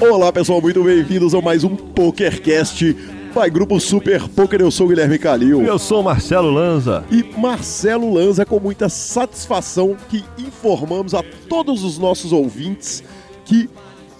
Olá 0.00 0.32
pessoal, 0.32 0.60
muito 0.60 0.82
bem-vindos 0.82 1.34
a 1.34 1.40
mais 1.40 1.64
um 1.64 1.76
PokerCast 1.76 2.96
Vai 3.32 3.48
Grupo 3.48 3.78
Super 3.78 4.28
Poker. 4.28 4.60
Eu 4.60 4.70
sou 4.70 4.86
o 4.86 4.88
Guilherme 4.88 5.18
Calil. 5.18 5.62
Eu 5.62 5.78
sou 5.78 6.00
o 6.00 6.04
Marcelo 6.04 6.50
Lanza. 6.50 7.04
E 7.10 7.22
Marcelo 7.38 8.12
Lanza, 8.12 8.44
com 8.44 8.58
muita 8.58 8.88
satisfação 8.88 9.96
que 10.08 10.24
informamos 10.36 11.14
a 11.14 11.22
todos 11.48 11.84
os 11.84 11.96
nossos 11.96 12.32
ouvintes 12.32 13.04
que 13.44 13.70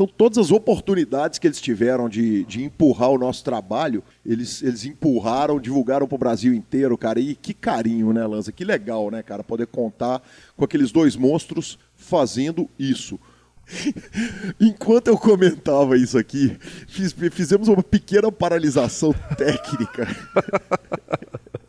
Então, 0.00 0.14
todas 0.16 0.38
as 0.38 0.50
oportunidades 0.50 1.38
que 1.38 1.46
eles 1.46 1.60
tiveram 1.60 2.08
de, 2.08 2.42
de 2.46 2.64
empurrar 2.64 3.10
o 3.10 3.18
nosso 3.18 3.44
trabalho, 3.44 4.02
eles, 4.24 4.62
eles 4.62 4.86
empurraram, 4.86 5.60
divulgaram 5.60 6.08
para 6.08 6.14
o 6.14 6.18
Brasil 6.18 6.54
inteiro, 6.54 6.96
cara. 6.96 7.20
E 7.20 7.34
que 7.34 7.52
carinho, 7.52 8.10
né, 8.10 8.26
Lanza? 8.26 8.50
Que 8.50 8.64
legal, 8.64 9.10
né, 9.10 9.22
cara? 9.22 9.44
Poder 9.44 9.66
contar 9.66 10.22
com 10.56 10.64
aqueles 10.64 10.90
dois 10.90 11.16
monstros 11.16 11.78
fazendo 11.94 12.66
isso. 12.78 13.20
Enquanto 14.58 15.08
eu 15.08 15.18
comentava 15.18 15.98
isso 15.98 16.16
aqui, 16.16 16.56
fiz, 16.88 17.14
fizemos 17.30 17.68
uma 17.68 17.82
pequena 17.82 18.32
paralisação 18.32 19.14
técnica. 19.36 20.08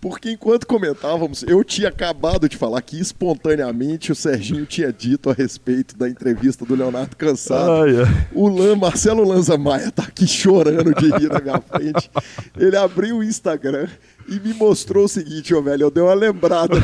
Porque 0.00 0.30
enquanto 0.30 0.66
comentávamos, 0.66 1.42
eu 1.44 1.62
tinha 1.62 1.88
acabado 1.88 2.48
de 2.48 2.56
falar 2.56 2.82
que 2.82 3.00
espontaneamente 3.00 4.10
o 4.12 4.14
Serginho 4.14 4.66
tinha 4.66 4.92
dito 4.92 5.30
a 5.30 5.32
respeito 5.32 5.96
da 5.96 6.08
entrevista 6.08 6.64
do 6.64 6.74
Leonardo 6.74 7.16
Cansado. 7.16 7.84
O 8.32 8.48
Lan, 8.48 8.76
Marcelo 8.76 9.24
Lanza 9.24 9.56
Maia 9.56 9.90
tá 9.90 10.02
aqui 10.04 10.26
chorando 10.26 10.94
de 10.94 11.10
rir 11.10 11.28
na 11.28 11.40
minha 11.40 11.60
frente. 11.60 12.10
Ele 12.58 12.76
abriu 12.76 13.18
o 13.18 13.24
Instagram 13.24 13.88
e 14.28 14.40
me 14.40 14.54
mostrou 14.54 15.04
o 15.04 15.08
seguinte, 15.08 15.54
ô 15.54 15.62
velho, 15.62 15.84
eu 15.84 15.90
dei 15.90 16.02
uma 16.02 16.14
lembrada. 16.14 16.76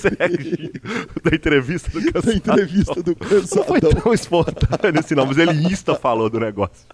Serginho, 0.00 0.72
da 1.22 1.34
entrevista 1.34 1.90
do 1.90 2.12
Cansadão. 2.12 2.22
Da 2.22 2.34
entrevista 2.34 3.02
do 3.02 3.16
Cansadão. 3.16 3.58
Não 3.58 3.64
foi 3.64 3.80
tão 3.80 4.12
espontâneo 4.12 5.00
assim 5.00 5.14
não, 5.14 5.26
mas 5.26 5.38
ele 5.38 5.52
insta 5.66 5.94
falou 5.94 6.28
do 6.28 6.40
negócio. 6.40 6.86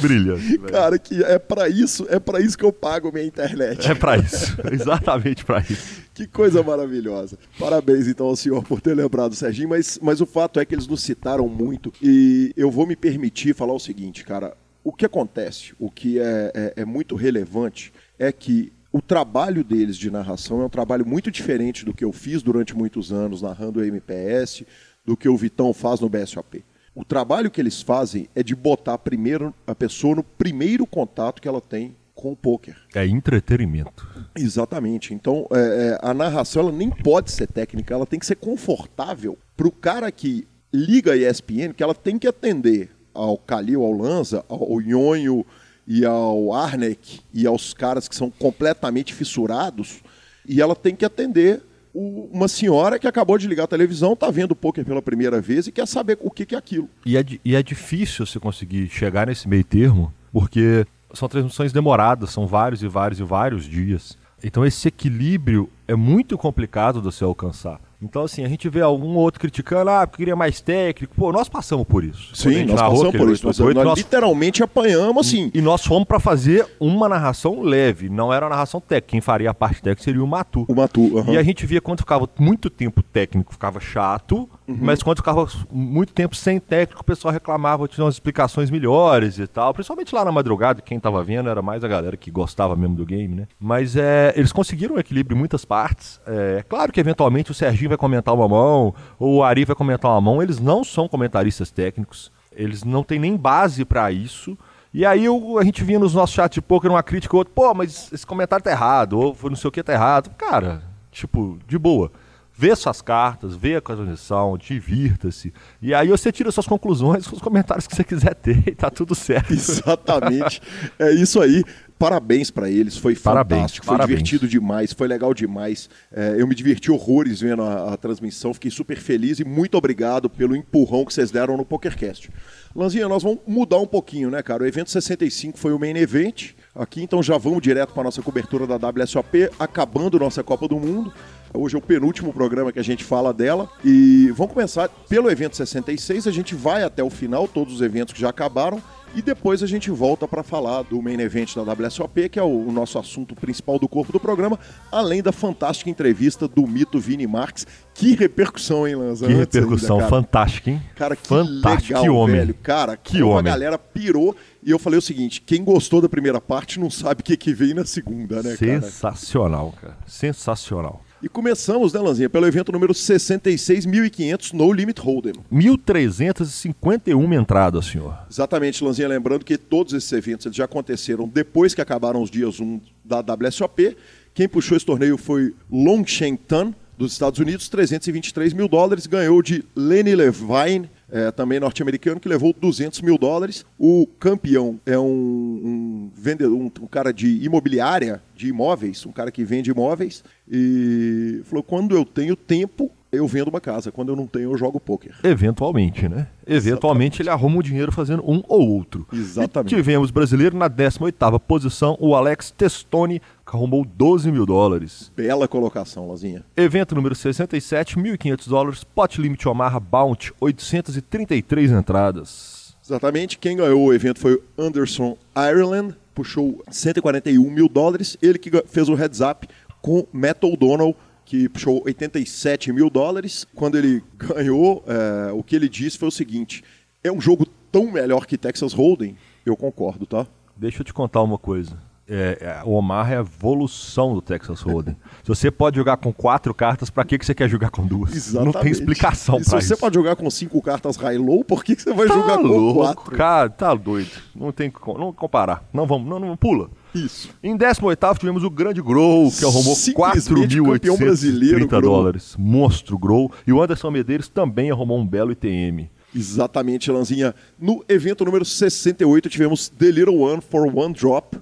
Brilhante. 0.00 0.58
Cara, 0.58 0.98
que 0.98 1.22
é 1.22 1.38
para 1.38 1.68
isso, 1.68 2.06
é 2.08 2.18
para 2.18 2.40
isso 2.40 2.56
que 2.56 2.64
eu 2.64 2.72
pago 2.72 3.12
minha 3.12 3.24
internet. 3.24 3.90
É 3.90 3.94
para 3.94 4.16
isso, 4.16 4.56
exatamente 4.72 5.44
para 5.44 5.60
isso. 5.60 6.02
Que 6.14 6.26
coisa 6.26 6.62
maravilhosa. 6.62 7.38
Parabéns 7.58 8.08
então 8.08 8.26
ao 8.26 8.36
senhor 8.36 8.62
por 8.64 8.80
ter 8.80 8.94
lembrado, 8.94 9.34
Serginho, 9.34 9.68
mas, 9.68 9.98
mas 10.02 10.20
o 10.20 10.26
fato 10.26 10.58
é 10.58 10.64
que 10.64 10.74
eles 10.74 10.86
nos 10.86 11.02
citaram 11.02 11.48
muito 11.48 11.92
e 12.02 12.52
eu 12.56 12.70
vou 12.70 12.86
me 12.86 12.96
permitir 12.96 13.54
falar 13.54 13.74
o 13.74 13.78
seguinte, 13.78 14.24
cara. 14.24 14.54
O 14.84 14.92
que 14.92 15.06
acontece, 15.06 15.74
o 15.78 15.90
que 15.90 16.18
é, 16.18 16.52
é, 16.54 16.72
é 16.82 16.84
muito 16.84 17.14
relevante, 17.14 17.92
é 18.18 18.32
que 18.32 18.72
o 18.92 19.00
trabalho 19.00 19.64
deles 19.64 19.96
de 19.96 20.10
narração 20.10 20.60
é 20.60 20.64
um 20.66 20.68
trabalho 20.68 21.06
muito 21.06 21.30
diferente 21.30 21.84
do 21.84 21.94
que 21.94 22.04
eu 22.04 22.12
fiz 22.12 22.42
durante 22.42 22.76
muitos 22.76 23.12
anos 23.12 23.40
narrando 23.40 23.80
o 23.80 23.84
MPS, 23.84 24.66
do 25.04 25.16
que 25.16 25.28
o 25.28 25.36
Vitão 25.36 25.72
faz 25.72 26.00
no 26.00 26.08
BSOP. 26.08 26.64
O 26.94 27.04
trabalho 27.04 27.50
que 27.50 27.60
eles 27.60 27.80
fazem 27.80 28.28
é 28.34 28.42
de 28.42 28.54
botar 28.54 28.98
primeiro 28.98 29.54
a 29.66 29.74
pessoa 29.74 30.16
no 30.16 30.22
primeiro 30.22 30.86
contato 30.86 31.40
que 31.40 31.48
ela 31.48 31.60
tem 31.60 31.96
com 32.14 32.32
o 32.32 32.36
poker. 32.36 32.76
É 32.94 33.06
entretenimento. 33.06 34.06
Exatamente. 34.36 35.14
Então, 35.14 35.46
é, 35.50 35.58
é, 35.58 35.98
a 36.02 36.12
narração 36.12 36.62
ela 36.62 36.72
nem 36.72 36.90
pode 36.90 37.30
ser 37.30 37.46
técnica, 37.46 37.94
ela 37.94 38.06
tem 38.06 38.18
que 38.18 38.26
ser 38.26 38.36
confortável 38.36 39.38
para 39.56 39.66
o 39.66 39.72
cara 39.72 40.12
que 40.12 40.46
liga 40.72 41.12
a 41.12 41.16
ESPN, 41.16 41.72
que 41.74 41.82
ela 41.82 41.94
tem 41.94 42.18
que 42.18 42.28
atender 42.28 42.90
ao 43.14 43.36
Calil, 43.36 43.82
ao 43.82 43.92
Lanza, 43.92 44.44
ao 44.48 44.80
Nhonho 44.80 45.44
e 45.86 46.04
ao 46.04 46.52
Arnek 46.52 47.20
e 47.32 47.46
aos 47.46 47.74
caras 47.74 48.08
que 48.08 48.14
são 48.14 48.30
completamente 48.30 49.12
fissurados 49.12 50.00
e 50.46 50.60
ela 50.60 50.74
tem 50.74 50.94
que 50.94 51.04
atender 51.04 51.62
uma 51.94 52.48
senhora 52.48 52.98
que 52.98 53.06
acabou 53.06 53.36
de 53.36 53.46
ligar 53.46 53.64
a 53.64 53.68
televisão, 53.68 54.16
tá 54.16 54.30
vendo 54.30 54.52
o 54.52 54.56
poker 54.56 54.84
pela 54.84 55.02
primeira 55.02 55.40
vez 55.40 55.66
e 55.66 55.72
quer 55.72 55.86
saber 55.86 56.18
o 56.20 56.30
que, 56.30 56.46
que 56.46 56.54
é 56.54 56.58
aquilo. 56.58 56.88
E 57.04 57.16
é, 57.16 57.24
e 57.44 57.54
é 57.54 57.62
difícil 57.62 58.24
você 58.24 58.40
conseguir 58.40 58.88
chegar 58.88 59.26
nesse 59.26 59.46
meio 59.46 59.64
termo, 59.64 60.12
porque 60.32 60.86
são 61.12 61.28
transmissões 61.28 61.72
demoradas, 61.72 62.30
são 62.30 62.46
vários 62.46 62.82
e 62.82 62.88
vários 62.88 63.20
e 63.20 63.22
vários 63.22 63.64
dias. 63.66 64.16
Então 64.42 64.64
esse 64.64 64.88
equilíbrio 64.88 65.68
é 65.86 65.94
muito 65.94 66.38
complicado 66.38 66.98
de 66.98 67.04
você 67.04 67.24
alcançar. 67.24 67.78
Então, 68.02 68.24
assim, 68.24 68.44
a 68.44 68.48
gente 68.48 68.68
vê 68.68 68.80
algum 68.80 69.14
outro 69.16 69.40
criticando, 69.40 69.90
ah, 69.90 70.06
porque 70.06 70.22
queria 70.22 70.34
mais 70.36 70.60
técnico. 70.60 71.14
Pô, 71.16 71.30
nós 71.32 71.48
passamos 71.48 71.86
por 71.86 72.02
isso. 72.04 72.34
Sim, 72.34 72.64
nós 72.64 72.80
passamos 72.80 73.16
por 73.16 73.30
isso. 73.30 73.46
Nós, 73.46 73.60
888, 73.60 73.74
nós 73.76 73.84
nós- 73.84 73.98
literalmente 73.98 74.62
apanhamos 74.62 75.26
assim. 75.26 75.50
E 75.54 75.60
nós 75.60 75.84
fomos 75.84 76.06
pra 76.06 76.18
fazer 76.18 76.66
uma 76.80 77.08
narração 77.08 77.60
leve, 77.62 78.08
não 78.08 78.32
era 78.32 78.44
uma 78.46 78.50
narração 78.50 78.80
técnica. 78.80 79.08
Quem 79.12 79.20
faria 79.20 79.50
a 79.50 79.54
parte 79.54 79.80
técnica 79.82 80.02
seria 80.02 80.22
o 80.22 80.26
Matu. 80.26 80.64
O 80.68 80.74
Matu. 80.74 81.24
E 81.30 81.36
a 81.36 81.42
gente 81.42 81.64
via 81.66 81.80
quando 81.80 82.00
ficava 82.00 82.28
muito 82.38 82.68
tempo 82.70 83.02
técnico, 83.02 83.52
ficava 83.52 83.78
chato, 83.80 84.48
Uhum. 84.72 84.78
mas 84.80 85.02
quando 85.02 85.18
ficava 85.18 85.46
muito 85.70 86.12
tempo 86.12 86.34
sem 86.34 86.58
técnico, 86.58 87.02
o 87.02 87.04
pessoal 87.04 87.32
reclamava, 87.32 87.86
tinha 87.86 88.04
umas 88.04 88.14
explicações 88.14 88.70
melhores 88.70 89.38
e 89.38 89.46
tal. 89.46 89.72
Principalmente 89.72 90.14
lá 90.14 90.24
na 90.24 90.32
madrugada, 90.32 90.80
quem 90.80 90.98
tava 90.98 91.22
vendo 91.22 91.48
era 91.48 91.62
mais 91.62 91.84
a 91.84 91.88
galera 91.88 92.16
que 92.16 92.30
gostava 92.30 92.74
mesmo 92.76 92.96
do 92.96 93.04
game, 93.04 93.34
né? 93.34 93.46
Mas 93.60 93.96
é, 93.96 94.32
eles 94.36 94.52
conseguiram 94.52 94.96
um 94.96 94.98
equilíbrio 94.98 95.34
em 95.34 95.38
muitas 95.38 95.64
partes. 95.64 96.20
É, 96.26 96.56
é 96.60 96.62
claro 96.62 96.92
que 96.92 97.00
eventualmente 97.00 97.50
o 97.50 97.54
Serginho 97.54 97.90
vai 97.90 97.98
comentar 97.98 98.34
uma 98.34 98.48
mão, 98.48 98.94
ou 99.18 99.36
o 99.36 99.42
Ari 99.42 99.64
vai 99.64 99.76
comentar 99.76 100.10
uma 100.10 100.20
mão, 100.20 100.42
eles 100.42 100.58
não 100.58 100.82
são 100.82 101.08
comentaristas 101.08 101.70
técnicos, 101.70 102.30
eles 102.52 102.84
não 102.84 103.02
têm 103.02 103.18
nem 103.18 103.36
base 103.36 103.84
pra 103.84 104.10
isso. 104.10 104.56
E 104.94 105.06
aí 105.06 105.24
a 105.58 105.64
gente 105.64 105.82
vinha 105.82 105.98
nos 105.98 106.14
nossos 106.14 106.34
chats 106.34 106.54
de 106.54 106.60
poker 106.60 106.90
uma 106.90 107.02
crítica 107.02 107.34
ou 107.34 107.38
outra, 107.38 107.52
pô, 107.54 107.72
mas 107.72 108.12
esse 108.12 108.26
comentário 108.26 108.62
tá 108.62 108.70
errado, 108.70 109.18
ou 109.18 109.34
não 109.44 109.56
sei 109.56 109.68
o 109.68 109.72
que 109.72 109.82
tá 109.82 109.92
errado. 109.94 110.30
Cara, 110.36 110.82
tipo, 111.10 111.58
de 111.66 111.78
boa. 111.78 112.12
Vê 112.62 112.76
suas 112.76 113.02
cartas, 113.02 113.56
vê 113.56 113.74
a 113.74 113.80
transmissão, 113.80 114.56
divirta-se. 114.56 115.52
E 115.82 115.92
aí 115.92 116.06
você 116.06 116.30
tira 116.30 116.52
suas 116.52 116.64
conclusões 116.64 117.26
com 117.26 117.34
os 117.34 117.42
comentários 117.42 117.88
que 117.88 117.96
você 117.96 118.04
quiser 118.04 118.36
ter 118.36 118.62
e 118.68 118.70
tá 118.72 118.88
tudo 118.88 119.16
certo. 119.16 119.50
Exatamente. 119.52 120.62
É 120.96 121.10
isso 121.10 121.40
aí. 121.40 121.64
Parabéns 121.98 122.52
pra 122.52 122.70
eles, 122.70 122.96
foi 122.96 123.16
Parabéns, 123.16 123.58
fantástico, 123.58 123.86
foi 123.86 123.96
parabéns. 123.96 124.18
divertido 124.18 124.46
demais, 124.48 124.92
foi 124.92 125.08
legal 125.08 125.34
demais. 125.34 125.90
É, 126.12 126.36
eu 126.38 126.46
me 126.46 126.54
diverti 126.54 126.88
horrores 126.88 127.40
vendo 127.40 127.62
a, 127.62 127.94
a 127.94 127.96
transmissão, 127.96 128.54
fiquei 128.54 128.70
super 128.70 128.96
feliz 128.96 129.40
e 129.40 129.44
muito 129.44 129.76
obrigado 129.76 130.30
pelo 130.30 130.54
empurrão 130.54 131.04
que 131.04 131.12
vocês 131.12 131.32
deram 131.32 131.56
no 131.56 131.64
PokerCast. 131.64 132.30
Lanzinha, 132.76 133.08
nós 133.08 133.24
vamos 133.24 133.40
mudar 133.44 133.78
um 133.78 133.86
pouquinho, 133.86 134.30
né, 134.30 134.40
cara? 134.40 134.62
O 134.62 134.66
evento 134.66 134.88
65 134.90 135.58
foi 135.58 135.72
o 135.72 135.78
main 135.80 135.96
event 135.96 136.50
aqui, 136.74 137.02
então 137.02 137.22
já 137.22 137.36
vamos 137.36 137.60
direto 137.60 137.92
para 137.92 138.04
nossa 138.04 138.22
cobertura 138.22 138.66
da 138.66 138.76
WSOP, 138.76 139.50
acabando 139.58 140.18
nossa 140.18 140.44
Copa 140.44 140.68
do 140.68 140.78
Mundo. 140.78 141.12
Hoje 141.54 141.76
é 141.76 141.78
o 141.78 141.82
penúltimo 141.82 142.32
programa 142.32 142.72
que 142.72 142.78
a 142.78 142.84
gente 142.84 143.04
fala 143.04 143.32
dela. 143.32 143.68
E 143.84 144.32
vamos 144.34 144.54
começar 144.54 144.88
pelo 145.08 145.30
evento 145.30 145.56
66. 145.56 146.26
A 146.26 146.30
gente 146.30 146.54
vai 146.54 146.82
até 146.82 147.04
o 147.04 147.10
final, 147.10 147.46
todos 147.46 147.74
os 147.74 147.82
eventos 147.82 148.14
que 148.14 148.20
já 148.20 148.30
acabaram. 148.30 148.82
E 149.14 149.20
depois 149.20 149.62
a 149.62 149.66
gente 149.66 149.90
volta 149.90 150.26
para 150.26 150.42
falar 150.42 150.80
do 150.84 151.02
main 151.02 151.20
event 151.20 151.54
da 151.54 151.62
WSOP, 151.62 152.30
que 152.30 152.38
é 152.38 152.42
o, 152.42 152.72
nosso 152.72 152.98
assunto 152.98 153.34
principal 153.34 153.78
do 153.78 153.86
corpo 153.86 154.10
do 154.10 154.18
programa, 154.18 154.58
além 154.90 155.22
da 155.22 155.30
fantástica 155.30 155.90
entrevista 155.90 156.48
do 156.48 156.66
mito 156.66 156.98
Vini 156.98 157.26
Marques. 157.26 157.66
Que 157.92 158.14
repercussão, 158.14 158.88
hein, 158.88 158.94
Lanza? 158.94 159.26
Que 159.26 159.32
ainda, 159.32 159.44
repercussão 159.44 159.98
cara. 159.98 160.08
fantástica, 160.08 160.70
hein? 160.70 160.82
Cara, 160.96 161.14
que 161.14 161.28
Fantástico, 161.28 161.88
legal, 161.92 162.02
que 162.02 162.08
homem. 162.08 162.36
velho. 162.36 162.54
Cara, 162.62 162.96
Que 162.96 163.18
como 163.20 163.32
a 163.32 163.36
homem. 163.40 163.52
galera 163.52 163.76
pirou. 163.76 164.34
E 164.62 164.70
eu 164.70 164.78
falei 164.78 164.98
o 164.98 165.02
seguinte: 165.02 165.42
quem 165.42 165.62
gostou 165.62 166.00
da 166.00 166.08
primeira 166.08 166.40
parte 166.40 166.80
não 166.80 166.88
sabe 166.88 167.20
o 167.20 167.24
que, 167.24 167.36
que 167.36 167.52
vem 167.52 167.74
na 167.74 167.84
segunda, 167.84 168.36
né, 168.36 168.56
cara? 168.56 168.80
Sensacional, 168.80 169.74
cara. 169.78 169.98
Sensacional. 170.06 171.02
E 171.22 171.28
começamos, 171.28 171.92
né, 171.92 172.00
Lanzinha, 172.00 172.28
pelo 172.28 172.48
evento 172.48 172.72
número 172.72 172.92
66.500 172.92 174.52
No 174.54 174.72
Limit 174.72 175.00
Hold'em. 175.00 175.34
1.351 175.52 177.40
entradas, 177.40 177.86
senhor. 177.86 178.18
Exatamente, 178.28 178.82
Lanzinha, 178.82 179.06
lembrando 179.06 179.44
que 179.44 179.56
todos 179.56 179.92
esses 179.92 180.10
eventos 180.10 180.46
eles 180.46 180.56
já 180.56 180.64
aconteceram 180.64 181.28
depois 181.28 181.74
que 181.74 181.80
acabaram 181.80 182.20
os 182.20 182.28
dias 182.28 182.58
1 182.58 182.80
da 183.04 183.20
WSOP. 183.20 183.96
Quem 184.34 184.48
puxou 184.48 184.76
esse 184.76 184.84
torneio 184.84 185.16
foi 185.16 185.54
Long 185.70 186.04
Shen 186.04 186.34
Tan, 186.34 186.74
dos 186.98 187.12
Estados 187.12 187.38
Unidos, 187.38 187.68
323 187.68 188.52
mil 188.52 188.68
dólares. 188.68 189.06
Ganhou 189.06 189.42
de 189.42 189.64
Lenny 189.74 190.14
Levine, 190.14 190.88
eh, 191.10 191.30
também 191.30 191.58
norte-americano, 191.58 192.20
que 192.20 192.28
levou 192.28 192.54
200 192.58 193.00
mil 193.00 193.18
dólares. 193.18 193.64
O 193.78 194.06
campeão 194.18 194.80
é 194.86 194.98
um, 194.98 195.04
um 195.04 196.10
vendedor, 196.14 196.56
um, 196.56 196.70
um 196.80 196.86
cara 196.86 197.12
de 197.12 197.44
imobiliária, 197.44 198.22
de 198.36 198.48
imóveis, 198.48 199.04
um 199.04 199.12
cara 199.12 199.30
que 199.30 199.44
vende 199.44 199.70
imóveis. 199.70 200.22
E 200.54 201.40
falou: 201.44 201.62
quando 201.62 201.96
eu 201.96 202.04
tenho 202.04 202.36
tempo, 202.36 202.90
eu 203.10 203.26
vendo 203.26 203.48
uma 203.48 203.60
casa. 203.60 203.90
Quando 203.90 204.10
eu 204.10 204.16
não 204.16 204.26
tenho, 204.26 204.52
eu 204.52 204.58
jogo 204.58 204.78
pôquer. 204.78 205.14
Eventualmente, 205.24 206.06
né? 206.06 206.28
Eventualmente 206.46 207.22
ele 207.22 207.30
arruma 207.30 207.58
o 207.58 207.62
dinheiro 207.62 207.90
fazendo 207.90 208.22
um 208.28 208.42
ou 208.46 208.68
outro. 208.68 209.06
Exatamente. 209.10 209.74
E 209.74 209.76
tivemos 209.76 210.10
brasileiro 210.10 210.54
na 210.54 210.68
18ª 210.68 211.40
posição, 211.40 211.96
o 211.98 212.14
Alex 212.14 212.50
Testoni, 212.50 213.20
que 213.20 213.56
arrumou 213.56 213.82
12 213.82 214.30
mil 214.30 214.44
dólares. 214.44 215.10
Bela 215.16 215.48
colocação, 215.48 216.06
Lazinha. 216.06 216.44
Evento 216.54 216.94
número 216.94 217.14
67, 217.14 217.96
1.500 217.96 218.48
dólares, 218.48 218.84
pot 218.84 219.20
limit 219.20 219.48
Omaha 219.48 219.80
Bounty, 219.80 220.32
833 220.38 221.70
entradas. 221.70 222.76
Exatamente. 222.84 223.38
Quem 223.38 223.56
ganhou 223.56 223.84
o 223.84 223.94
evento 223.94 224.20
foi 224.20 224.34
o 224.34 224.42
Anderson 224.58 225.16
Ireland, 225.34 225.94
puxou 226.14 226.62
141 226.70 227.50
mil 227.50 227.68
dólares. 227.68 228.16
Ele 228.20 228.38
que 228.38 228.50
fez 228.66 228.88
o 228.88 228.94
heads 228.94 229.20
up 229.20 229.48
com 229.82 230.06
Matt 230.12 230.42
O'Donnell, 230.44 230.96
que 231.24 231.48
puxou 231.48 231.82
87 231.84 232.72
mil 232.72 232.88
dólares. 232.88 233.46
Quando 233.54 233.76
ele 233.76 234.02
ganhou, 234.16 234.82
é, 234.86 235.32
o 235.32 235.42
que 235.42 235.54
ele 235.56 235.68
disse 235.68 235.98
foi 235.98 236.08
o 236.08 236.12
seguinte: 236.12 236.62
é 237.04 237.12
um 237.12 237.20
jogo 237.20 237.44
tão 237.70 237.90
melhor 237.90 238.24
que 238.26 238.38
Texas 238.38 238.72
Hold'em. 238.72 239.16
Eu 239.44 239.56
concordo, 239.56 240.06
tá? 240.06 240.26
Deixa 240.56 240.80
eu 240.80 240.84
te 240.84 240.94
contar 240.94 241.20
uma 241.22 241.36
coisa. 241.36 241.76
É, 242.08 242.38
é, 242.40 242.62
o 242.64 242.72
Omaha 242.72 243.14
é 243.14 243.16
a 243.16 243.20
evolução 243.20 244.12
do 244.12 244.20
Texas 244.20 244.60
Hold'em. 244.60 244.96
se 245.22 245.28
você 245.28 245.50
pode 245.50 245.76
jogar 245.76 245.96
com 245.96 246.12
quatro 246.12 246.52
cartas, 246.52 246.90
pra 246.90 247.04
que, 247.04 247.16
que 247.16 247.24
você 247.24 247.34
quer 247.34 247.48
jogar 247.48 247.70
com 247.70 247.86
duas? 247.86 248.32
Não 248.34 248.52
tem 248.52 248.70
explicação 248.70 249.38
e 249.38 249.44
se 249.44 249.50
pra 249.50 249.60
você 249.60 249.72
isso. 249.74 249.80
pode 249.80 249.94
jogar 249.94 250.16
com 250.16 250.28
cinco 250.28 250.60
cartas 250.60 250.96
high-low, 250.96 251.44
por 251.44 251.64
que, 251.64 251.74
que 251.76 251.82
você 251.82 251.92
vai 251.94 252.08
Tá 252.08 252.14
jogar 252.14 252.36
com 252.38 252.42
louco, 252.42 252.80
quatro? 252.80 253.16
cara, 253.16 253.48
tá 253.48 253.72
doido. 253.74 254.10
Não 254.34 254.52
tem 254.52 254.70
que 254.70 254.78
com- 254.78 254.98
não 254.98 255.12
comparar. 255.12 255.64
Não 255.72 255.86
vamos, 255.86 256.08
não, 256.08 256.18
não 256.18 256.36
pula. 256.36 256.68
Isso. 256.94 257.30
Em 257.42 257.56
18 257.56 258.18
tivemos 258.18 258.44
o 258.44 258.50
grande 258.50 258.82
Grow, 258.82 259.30
que 259.30 259.44
arrumou 259.44 259.74
Simplesmente 259.74 260.60
campeão 260.62 260.96
brasileiro, 260.96 261.66
4.830 261.66 261.68
Grow. 261.68 261.80
dólares. 261.80 262.36
Monstro 262.38 262.98
Grow. 262.98 263.30
E 263.46 263.52
o 263.52 263.62
Anderson 263.62 263.90
Medeiros 263.90 264.28
também 264.28 264.70
arrumou 264.70 264.98
um 264.98 265.06
belo 265.06 265.32
ITM. 265.32 265.88
Exatamente, 266.14 266.90
Lanzinha. 266.90 267.34
No 267.58 267.82
evento 267.88 268.24
número 268.24 268.44
68, 268.44 269.30
tivemos 269.30 269.68
The 269.70 269.90
Little 269.90 270.18
One 270.18 270.42
for 270.42 270.66
One 270.66 270.92
Drop, 270.92 271.38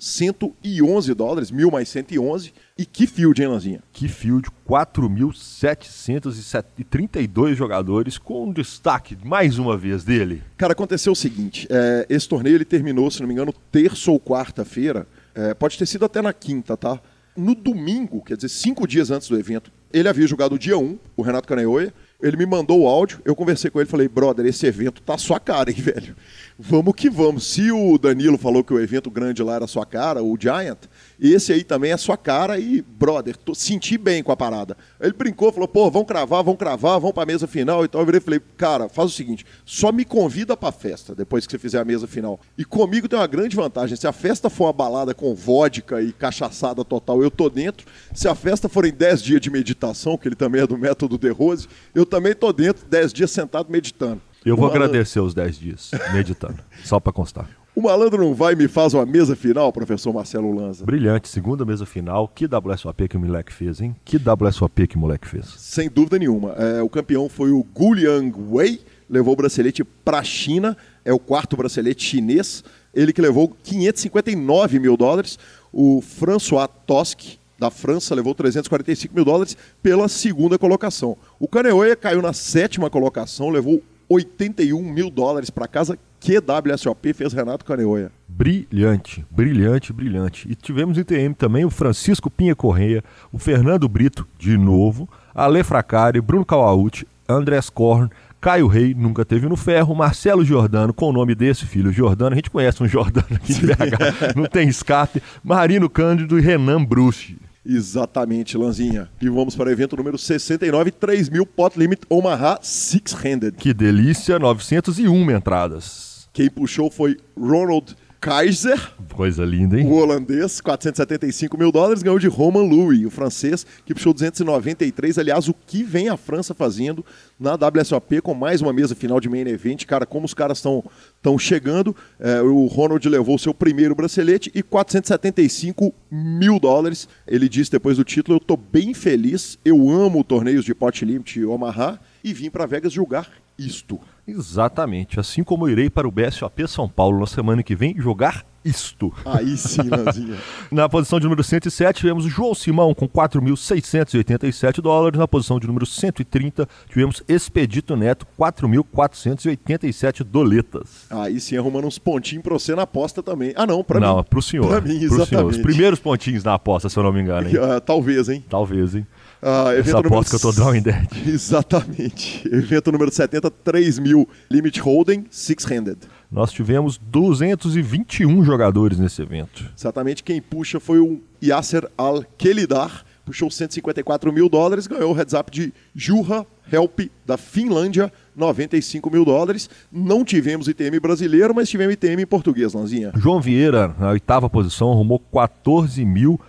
1.111 0.00 1.14
dólares, 1.14 1.52
1.000 1.52 1.70
mais 1.70 1.88
111. 1.90 2.52
E 2.78 2.86
que 2.86 3.06
field, 3.06 3.38
hein, 3.40 3.48
Lanzinha? 3.48 3.82
Que 3.92 4.08
field, 4.08 4.48
4.732 4.68 7.54
jogadores, 7.54 8.16
com 8.16 8.48
um 8.48 8.52
destaque, 8.52 9.18
mais 9.22 9.58
uma 9.58 9.76
vez, 9.76 10.02
dele. 10.02 10.42
Cara, 10.56 10.72
aconteceu 10.72 11.12
o 11.12 11.16
seguinte: 11.16 11.68
é, 11.70 12.06
esse 12.08 12.26
torneio 12.26 12.56
ele 12.56 12.64
terminou, 12.64 13.10
se 13.10 13.20
não 13.20 13.28
me 13.28 13.34
engano, 13.34 13.52
terça 13.70 14.10
ou 14.10 14.18
quarta-feira. 14.18 15.06
É, 15.34 15.52
pode 15.54 15.76
ter 15.78 15.84
sido 15.86 16.06
até 16.06 16.22
na 16.22 16.32
quinta, 16.32 16.74
tá? 16.76 17.00
No 17.36 17.54
domingo, 17.54 18.20
quer 18.22 18.34
dizer, 18.36 18.48
cinco 18.48 18.88
dias 18.88 19.10
antes 19.10 19.28
do 19.28 19.38
evento, 19.38 19.70
ele 19.92 20.08
havia 20.08 20.26
jogado 20.26 20.54
o 20.54 20.58
dia 20.58 20.78
1, 20.78 20.98
o 21.16 21.22
Renato 21.22 21.48
Caneoia. 21.48 21.92
Ele 22.22 22.36
me 22.36 22.44
mandou 22.44 22.82
o 22.82 22.86
áudio, 22.86 23.18
eu 23.24 23.34
conversei 23.34 23.70
com 23.70 23.80
ele 23.80 23.88
falei, 23.88 24.06
brother, 24.06 24.44
esse 24.44 24.66
evento 24.66 25.00
tá 25.00 25.16
sua 25.16 25.40
cara, 25.40 25.70
hein, 25.70 25.76
velho? 25.80 26.14
Vamos 26.62 26.92
que 26.94 27.08
vamos. 27.08 27.46
Se 27.46 27.72
o 27.72 27.96
Danilo 27.96 28.36
falou 28.36 28.62
que 28.62 28.74
o 28.74 28.78
evento 28.78 29.10
grande 29.10 29.42
lá 29.42 29.54
era 29.54 29.66
sua 29.66 29.86
cara, 29.86 30.22
o 30.22 30.36
Giant, 30.38 30.76
esse 31.18 31.54
aí 31.54 31.64
também 31.64 31.90
é 31.90 31.96
sua 31.96 32.18
cara 32.18 32.58
e, 32.58 32.82
brother, 32.82 33.34
tô, 33.34 33.54
senti 33.54 33.96
bem 33.96 34.22
com 34.22 34.30
a 34.30 34.36
parada. 34.36 34.76
Ele 35.00 35.14
brincou, 35.14 35.50
falou, 35.50 35.66
pô, 35.66 35.90
vão 35.90 36.04
cravar, 36.04 36.44
vão 36.44 36.54
cravar, 36.54 37.00
vão 37.00 37.14
pra 37.14 37.24
mesa 37.24 37.46
final 37.46 37.82
e 37.82 37.88
tal. 37.88 38.02
Eu 38.02 38.04
virei 38.04 38.18
e 38.18 38.22
falei, 38.22 38.40
cara, 38.58 38.90
faz 38.90 39.10
o 39.10 39.14
seguinte, 39.14 39.46
só 39.64 39.90
me 39.90 40.04
convida 40.04 40.54
pra 40.54 40.70
festa 40.70 41.14
depois 41.14 41.46
que 41.46 41.50
você 41.50 41.58
fizer 41.58 41.80
a 41.80 41.84
mesa 41.84 42.06
final. 42.06 42.38
E 42.58 42.64
comigo 42.64 43.08
tem 43.08 43.18
uma 43.18 43.26
grande 43.26 43.56
vantagem, 43.56 43.96
se 43.96 44.06
a 44.06 44.12
festa 44.12 44.50
for 44.50 44.66
uma 44.66 44.72
balada 44.74 45.14
com 45.14 45.34
vodka 45.34 46.02
e 46.02 46.12
cachaçada 46.12 46.84
total, 46.84 47.22
eu 47.22 47.30
tô 47.30 47.48
dentro. 47.48 47.86
Se 48.12 48.28
a 48.28 48.34
festa 48.34 48.68
for 48.68 48.84
em 48.84 48.92
10 48.92 49.22
dias 49.22 49.40
de 49.40 49.48
meditação, 49.48 50.18
que 50.18 50.28
ele 50.28 50.36
também 50.36 50.60
é 50.60 50.66
do 50.66 50.76
método 50.76 51.16
De 51.16 51.30
Rose, 51.30 51.66
eu 51.94 52.04
também 52.04 52.34
tô 52.34 52.52
dentro, 52.52 52.86
10 52.86 53.14
dias 53.14 53.30
sentado 53.30 53.70
meditando. 53.70 54.20
Eu 54.44 54.56
vou 54.56 54.66
malandro- 54.66 54.84
agradecer 54.88 55.20
os 55.20 55.34
10 55.34 55.58
dias, 55.58 55.90
meditando. 56.12 56.58
só 56.84 56.98
pra 56.98 57.12
constar. 57.12 57.48
O 57.74 57.82
malandro 57.82 58.22
não 58.22 58.34
vai 58.34 58.54
e 58.54 58.56
me 58.56 58.66
faz 58.66 58.94
uma 58.94 59.06
mesa 59.06 59.36
final, 59.36 59.72
professor 59.72 60.12
Marcelo 60.12 60.52
Lanza? 60.52 60.84
Brilhante, 60.84 61.28
segunda 61.28 61.64
mesa 61.64 61.86
final. 61.86 62.26
Que 62.26 62.46
WSOP 62.46 63.08
que 63.08 63.16
o 63.16 63.20
moleque 63.20 63.52
fez, 63.52 63.80
hein? 63.80 63.94
Que 64.04 64.16
WSOP 64.18 64.88
que 64.88 64.96
o 64.96 64.98
moleque 64.98 65.28
fez. 65.28 65.46
Sem 65.56 65.88
dúvida 65.88 66.18
nenhuma. 66.18 66.52
É, 66.58 66.82
o 66.82 66.88
campeão 66.88 67.28
foi 67.28 67.52
o 67.52 67.62
Guliang 67.62 68.32
Wei, 68.50 68.80
levou 69.08 69.34
o 69.34 69.36
bracelete 69.36 69.84
para 69.84 70.18
a 70.18 70.24
China, 70.24 70.76
é 71.04 71.12
o 71.12 71.18
quarto 71.18 71.56
bracelete 71.56 72.02
chinês. 72.04 72.64
Ele 72.92 73.12
que 73.12 73.22
levou 73.22 73.48
559 73.62 74.78
mil 74.80 74.96
dólares. 74.96 75.38
O 75.72 76.00
François 76.02 76.68
Toschi 76.86 77.38
da 77.56 77.70
França, 77.70 78.14
levou 78.14 78.34
345 78.34 79.14
mil 79.14 79.24
dólares 79.24 79.56
pela 79.82 80.08
segunda 80.08 80.58
colocação. 80.58 81.16
O 81.38 81.46
Kaneoya 81.46 81.94
caiu 81.94 82.22
na 82.22 82.32
sétima 82.32 82.88
colocação, 82.88 83.50
levou 83.50 83.82
81 84.10 84.82
mil 84.82 85.08
dólares 85.08 85.48
para 85.48 85.68
casa. 85.68 85.96
Que 86.18 86.38
WSOP 86.38 87.14
fez 87.14 87.32
Renato 87.32 87.64
Caneoia? 87.64 88.12
Brilhante, 88.28 89.24
brilhante, 89.30 89.92
brilhante. 89.92 90.50
E 90.50 90.54
tivemos 90.54 90.98
em 90.98 91.04
TM 91.04 91.32
também 91.34 91.64
o 91.64 91.70
Francisco 91.70 92.28
Pinha 92.28 92.54
Correia, 92.54 93.02
o 93.32 93.38
Fernando 93.38 93.88
Brito, 93.88 94.26
de 94.38 94.58
novo, 94.58 95.08
Ale 95.34 95.62
Fracari, 95.64 96.20
Bruno 96.20 96.44
Kawauti, 96.44 97.06
Andrés 97.26 97.70
Korn, 97.70 98.10
Caio 98.40 98.66
Rei, 98.66 98.94
nunca 98.94 99.24
teve 99.24 99.48
no 99.48 99.56
ferro, 99.56 99.94
Marcelo 99.94 100.44
Giordano, 100.44 100.92
com 100.92 101.10
o 101.10 101.12
nome 101.12 101.34
desse 101.34 101.64
filho, 101.64 101.92
Giordano, 101.92 102.32
a 102.32 102.36
gente 102.36 102.50
conhece 102.50 102.82
um 102.82 102.88
Giordano 102.88 103.26
aqui 103.30 103.52
em 103.52 103.66
BH, 103.66 104.36
não 104.36 104.46
tem 104.46 104.68
escape, 104.68 105.22
Marino 105.44 105.88
Cândido 105.88 106.38
e 106.38 106.42
Renan 106.42 106.84
Bruce. 106.84 107.36
Exatamente, 107.72 108.58
Lanzinha. 108.58 109.08
E 109.22 109.28
vamos 109.28 109.54
para 109.54 109.68
o 109.68 109.72
evento 109.72 109.96
número 109.96 110.18
69, 110.18 110.90
3 110.90 111.28
mil 111.28 111.46
Pot 111.46 111.78
Limit 111.78 112.02
Omaha 112.08 112.58
Six-Handed. 112.60 113.52
Que 113.56 113.72
delícia, 113.72 114.40
901 114.40 115.30
entradas. 115.30 116.28
Quem 116.32 116.50
puxou 116.50 116.90
foi 116.90 117.16
Ronald 117.38 117.94
Kaiser. 118.20 118.92
Coisa 119.14 119.44
linda, 119.44 119.80
hein? 119.80 119.86
O 119.86 119.94
holandês, 119.94 120.60
475 120.60 121.56
mil 121.56 121.72
dólares, 121.72 122.02
ganhou 122.02 122.18
de 122.18 122.28
Roman 122.28 122.62
Louis, 122.62 123.04
o 123.06 123.10
francês, 123.10 123.66
que 123.84 123.94
puxou 123.94 124.12
293. 124.12 125.18
Aliás, 125.18 125.48
o 125.48 125.54
que 125.54 125.82
vem 125.82 126.10
a 126.10 126.16
França 126.18 126.52
fazendo 126.52 127.04
na 127.38 127.54
WSOP 127.54 128.20
com 128.20 128.34
mais 128.34 128.60
uma 128.60 128.74
mesa 128.74 128.94
final 128.94 129.20
de 129.20 129.28
main 129.28 129.48
event. 129.48 129.86
Cara, 129.86 130.04
como 130.04 130.26
os 130.26 130.34
caras 130.34 130.58
estão 130.58 130.84
estão 131.16 131.38
chegando. 131.38 131.96
É, 132.18 132.42
o 132.42 132.66
Ronald 132.66 133.06
levou 133.08 133.38
seu 133.38 133.54
primeiro 133.54 133.94
bracelete 133.94 134.50
e 134.54 134.62
475 134.62 135.94
mil 136.10 136.60
dólares. 136.60 137.08
Ele 137.26 137.48
disse 137.48 137.70
depois 137.70 137.96
do 137.96 138.04
título: 138.04 138.36
Eu 138.36 138.42
estou 138.42 138.56
bem 138.56 138.92
feliz, 138.92 139.58
eu 139.64 139.88
amo 139.88 140.22
torneios 140.22 140.64
de 140.64 140.74
pot 140.74 141.04
limit 141.04 141.42
Omaha 141.44 141.98
e 142.22 142.34
vim 142.34 142.50
para 142.50 142.66
Vegas 142.66 142.92
julgar 142.92 143.30
isto. 143.58 144.00
Exatamente. 144.30 145.18
Assim 145.18 145.42
como 145.42 145.66
eu 145.66 145.72
irei 145.72 145.90
para 145.90 146.08
o 146.08 146.10
BSOP 146.10 146.66
São 146.66 146.88
Paulo 146.88 147.20
na 147.20 147.26
semana 147.26 147.62
que 147.62 147.74
vem 147.74 147.94
jogar 147.98 148.44
isto. 148.64 149.12
Aí 149.24 149.56
sim, 149.56 149.82
Lanzinha. 149.88 150.36
na 150.70 150.88
posição 150.88 151.18
de 151.18 151.24
número 151.24 151.42
107, 151.42 152.00
tivemos 152.00 152.24
o 152.26 152.28
João 152.28 152.54
Simão 152.54 152.94
com 152.94 153.08
4.687 153.08 154.80
dólares. 154.80 155.18
Na 155.18 155.26
posição 155.26 155.58
de 155.58 155.66
número 155.66 155.86
130, 155.86 156.68
tivemos 156.88 157.22
Expedito 157.28 157.96
Neto, 157.96 158.26
4.487 158.38 160.22
doletas. 160.24 161.06
Aí 161.10 161.40
sim, 161.40 161.56
arrumando 161.56 161.86
uns 161.86 161.98
pontinhos 161.98 162.42
para 162.42 162.54
você 162.54 162.74
na 162.74 162.82
aposta 162.82 163.22
também. 163.22 163.52
Ah, 163.56 163.66
não, 163.66 163.82
para 163.82 163.98
mim. 164.00 164.06
Não, 164.06 164.22
para 164.22 164.38
o 164.38 164.42
senhor. 164.42 164.68
Para 164.68 164.80
mim, 164.80 164.96
exatamente. 165.02 165.28
Senhor. 165.28 165.46
Os 165.46 165.58
primeiros 165.58 165.98
pontinhos 165.98 166.44
na 166.44 166.54
aposta, 166.54 166.88
se 166.88 166.98
eu 166.98 167.02
não 167.02 167.12
me 167.12 167.20
engano. 167.20 167.48
Hein? 167.48 167.56
Uh, 167.56 167.80
talvez, 167.84 168.28
hein? 168.28 168.44
Talvez, 168.48 168.94
hein? 168.94 169.06
Uh, 169.42 169.72
Essa 169.78 169.98
aposta 169.98 170.02
número... 170.02 170.24
que 170.24 170.34
eu 170.34 170.40
tô 170.40 170.52
drawing 170.52 170.82
dead. 170.82 171.08
Exatamente. 171.26 172.46
Evento 172.46 172.92
número 172.92 173.10
70, 173.10 173.50
3 173.50 173.98
mil 173.98 174.28
Limit 174.50 174.80
Holding, 174.80 175.24
Six-Handed. 175.30 175.98
Nós 176.30 176.52
tivemos 176.52 176.98
221 176.98 178.44
jogadores 178.44 178.98
nesse 178.98 179.22
evento. 179.22 179.64
Exatamente. 179.76 180.22
Quem 180.22 180.40
puxa 180.40 180.78
foi 180.78 181.00
o 181.00 181.20
Yasser 181.42 181.88
Al-Kelidar, 181.96 183.04
puxou 183.24 183.50
154 183.50 184.32
mil 184.32 184.48
dólares, 184.48 184.86
ganhou 184.86 185.12
o 185.12 185.14
heads 185.14 185.32
up 185.34 185.50
de 185.50 185.72
Juha 185.94 186.46
Help 186.72 187.00
da 187.26 187.36
Finlândia, 187.36 188.12
95 188.36 189.10
mil 189.10 189.24
dólares. 189.24 189.68
Não 189.90 190.24
tivemos 190.24 190.68
ITM 190.68 191.00
brasileiro, 191.00 191.54
mas 191.54 191.68
tivemos 191.68 191.94
ITM 191.94 192.22
em 192.22 192.26
português, 192.26 192.74
Lanzinha. 192.74 193.10
João 193.16 193.40
Vieira, 193.40 193.94
na 193.98 194.10
oitava 194.10 194.48
posição, 194.48 194.92
arrumou 194.92 195.18
14 195.18 196.04
mil 196.04 196.40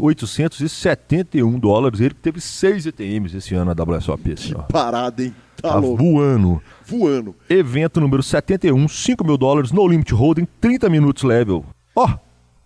871 0.00 1.58
dólares. 1.58 2.00
Ele 2.00 2.14
teve 2.14 2.40
seis 2.40 2.86
ETMs 2.86 3.36
esse 3.36 3.54
ano 3.54 3.72
na 3.74 3.82
WSOP. 3.84 4.34
Que 4.34 4.72
parada, 4.72 5.22
hein? 5.22 5.34
Tá, 5.60 5.72
tá 5.72 5.80
voando. 5.80 6.62
Voando. 6.84 7.34
Evento 7.48 8.00
número 8.00 8.22
71, 8.22 8.88
5 8.88 9.24
mil 9.24 9.36
dólares, 9.36 9.72
no 9.72 9.86
limit 9.86 10.12
holding, 10.12 10.46
30 10.60 10.88
minutos 10.88 11.22
level. 11.22 11.64
Ó, 11.96 12.06
oh, 12.06 12.18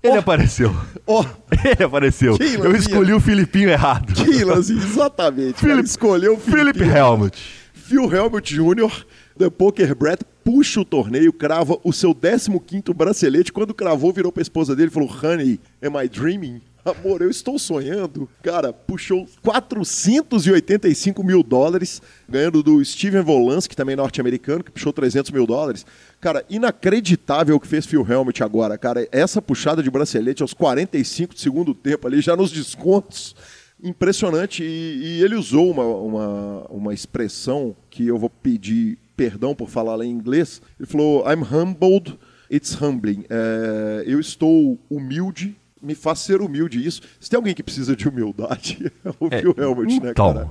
ele 0.02 0.16
oh. 0.16 0.20
apareceu. 0.20 0.74
Ó, 1.06 1.22
oh. 1.22 1.26
ele 1.66 1.84
apareceu. 1.84 2.36
Eu 2.38 2.74
escolhi 2.76 3.12
o 3.12 3.20
Filipinho 3.20 3.70
errado. 3.70 4.12
Que 4.12 4.42
exatamente. 4.42 5.60
Philip, 5.60 5.84
escolheu 5.84 6.34
o 6.34 6.38
Philip 6.38 6.82
Helmut. 6.82 7.38
Phil 7.72 8.14
Helmut 8.14 8.54
Jr., 8.54 9.04
The 9.38 9.48
Poker 9.48 9.94
Brett, 9.94 10.24
puxa 10.44 10.80
o 10.80 10.84
torneio, 10.84 11.32
crava 11.32 11.78
o 11.82 11.92
seu 11.92 12.14
15º 12.14 12.94
bracelete. 12.94 13.52
Quando 13.52 13.74
cravou, 13.74 14.12
virou 14.12 14.30
pra 14.30 14.42
esposa 14.42 14.76
dele 14.76 14.88
e 14.88 14.92
falou, 14.92 15.08
Honey, 15.08 15.58
am 15.82 16.02
I 16.02 16.08
dreaming? 16.08 16.60
Amor, 16.84 17.22
eu 17.22 17.30
estou 17.30 17.60
sonhando. 17.60 18.28
Cara, 18.42 18.72
puxou 18.72 19.24
485 19.40 21.22
mil 21.22 21.40
dólares, 21.44 22.02
ganhando 22.28 22.60
do 22.60 22.84
Steven 22.84 23.22
Volansky, 23.22 23.76
também 23.76 23.94
norte-americano, 23.94 24.64
que 24.64 24.72
puxou 24.72 24.92
300 24.92 25.30
mil 25.30 25.46
dólares. 25.46 25.86
Cara, 26.20 26.44
inacreditável 26.50 27.54
o 27.54 27.60
que 27.60 27.68
fez 27.68 27.86
Phil 27.86 28.04
Helmut 28.04 28.42
agora, 28.42 28.76
cara. 28.76 29.06
Essa 29.12 29.40
puxada 29.40 29.80
de 29.80 29.88
bracelete 29.92 30.42
aos 30.42 30.52
45 30.52 31.34
do 31.34 31.40
segundo 31.40 31.72
tempo 31.72 32.08
ali, 32.08 32.20
já 32.20 32.34
nos 32.34 32.50
descontos. 32.50 33.36
Impressionante. 33.80 34.64
E, 34.64 35.18
e 35.20 35.22
ele 35.22 35.36
usou 35.36 35.70
uma, 35.70 35.84
uma, 35.84 36.66
uma 36.68 36.94
expressão 36.94 37.76
que 37.90 38.08
eu 38.08 38.18
vou 38.18 38.28
pedir 38.28 38.98
perdão 39.16 39.54
por 39.54 39.70
falar 39.70 39.94
lá 39.94 40.04
em 40.04 40.10
inglês. 40.10 40.60
Ele 40.80 40.88
falou: 40.88 41.24
I'm 41.30 41.44
humbled, 41.44 42.18
it's 42.50 42.76
humbling. 42.80 43.24
É, 43.30 44.02
eu 44.04 44.18
estou 44.18 44.76
humilde 44.90 45.56
me 45.82 45.94
faz 45.94 46.20
ser 46.20 46.40
humilde 46.40 46.84
isso. 46.84 47.02
Se 47.18 47.28
tem 47.28 47.36
alguém 47.36 47.54
que 47.54 47.62
precisa 47.62 47.96
de 47.96 48.08
humildade, 48.08 48.92
é 49.04 49.10
o 49.18 49.28
é, 49.30 49.40
Phil 49.40 49.54
Helmut, 49.58 50.00
né, 50.00 50.10
então, 50.10 50.32
cara? 50.32 50.50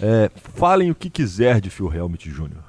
É, 0.00 0.30
falem 0.54 0.90
o 0.90 0.94
que 0.94 1.10
quiser 1.10 1.60
de 1.60 1.68
Phil 1.68 1.92
Helmut 1.92 2.30
Jr. 2.30 2.68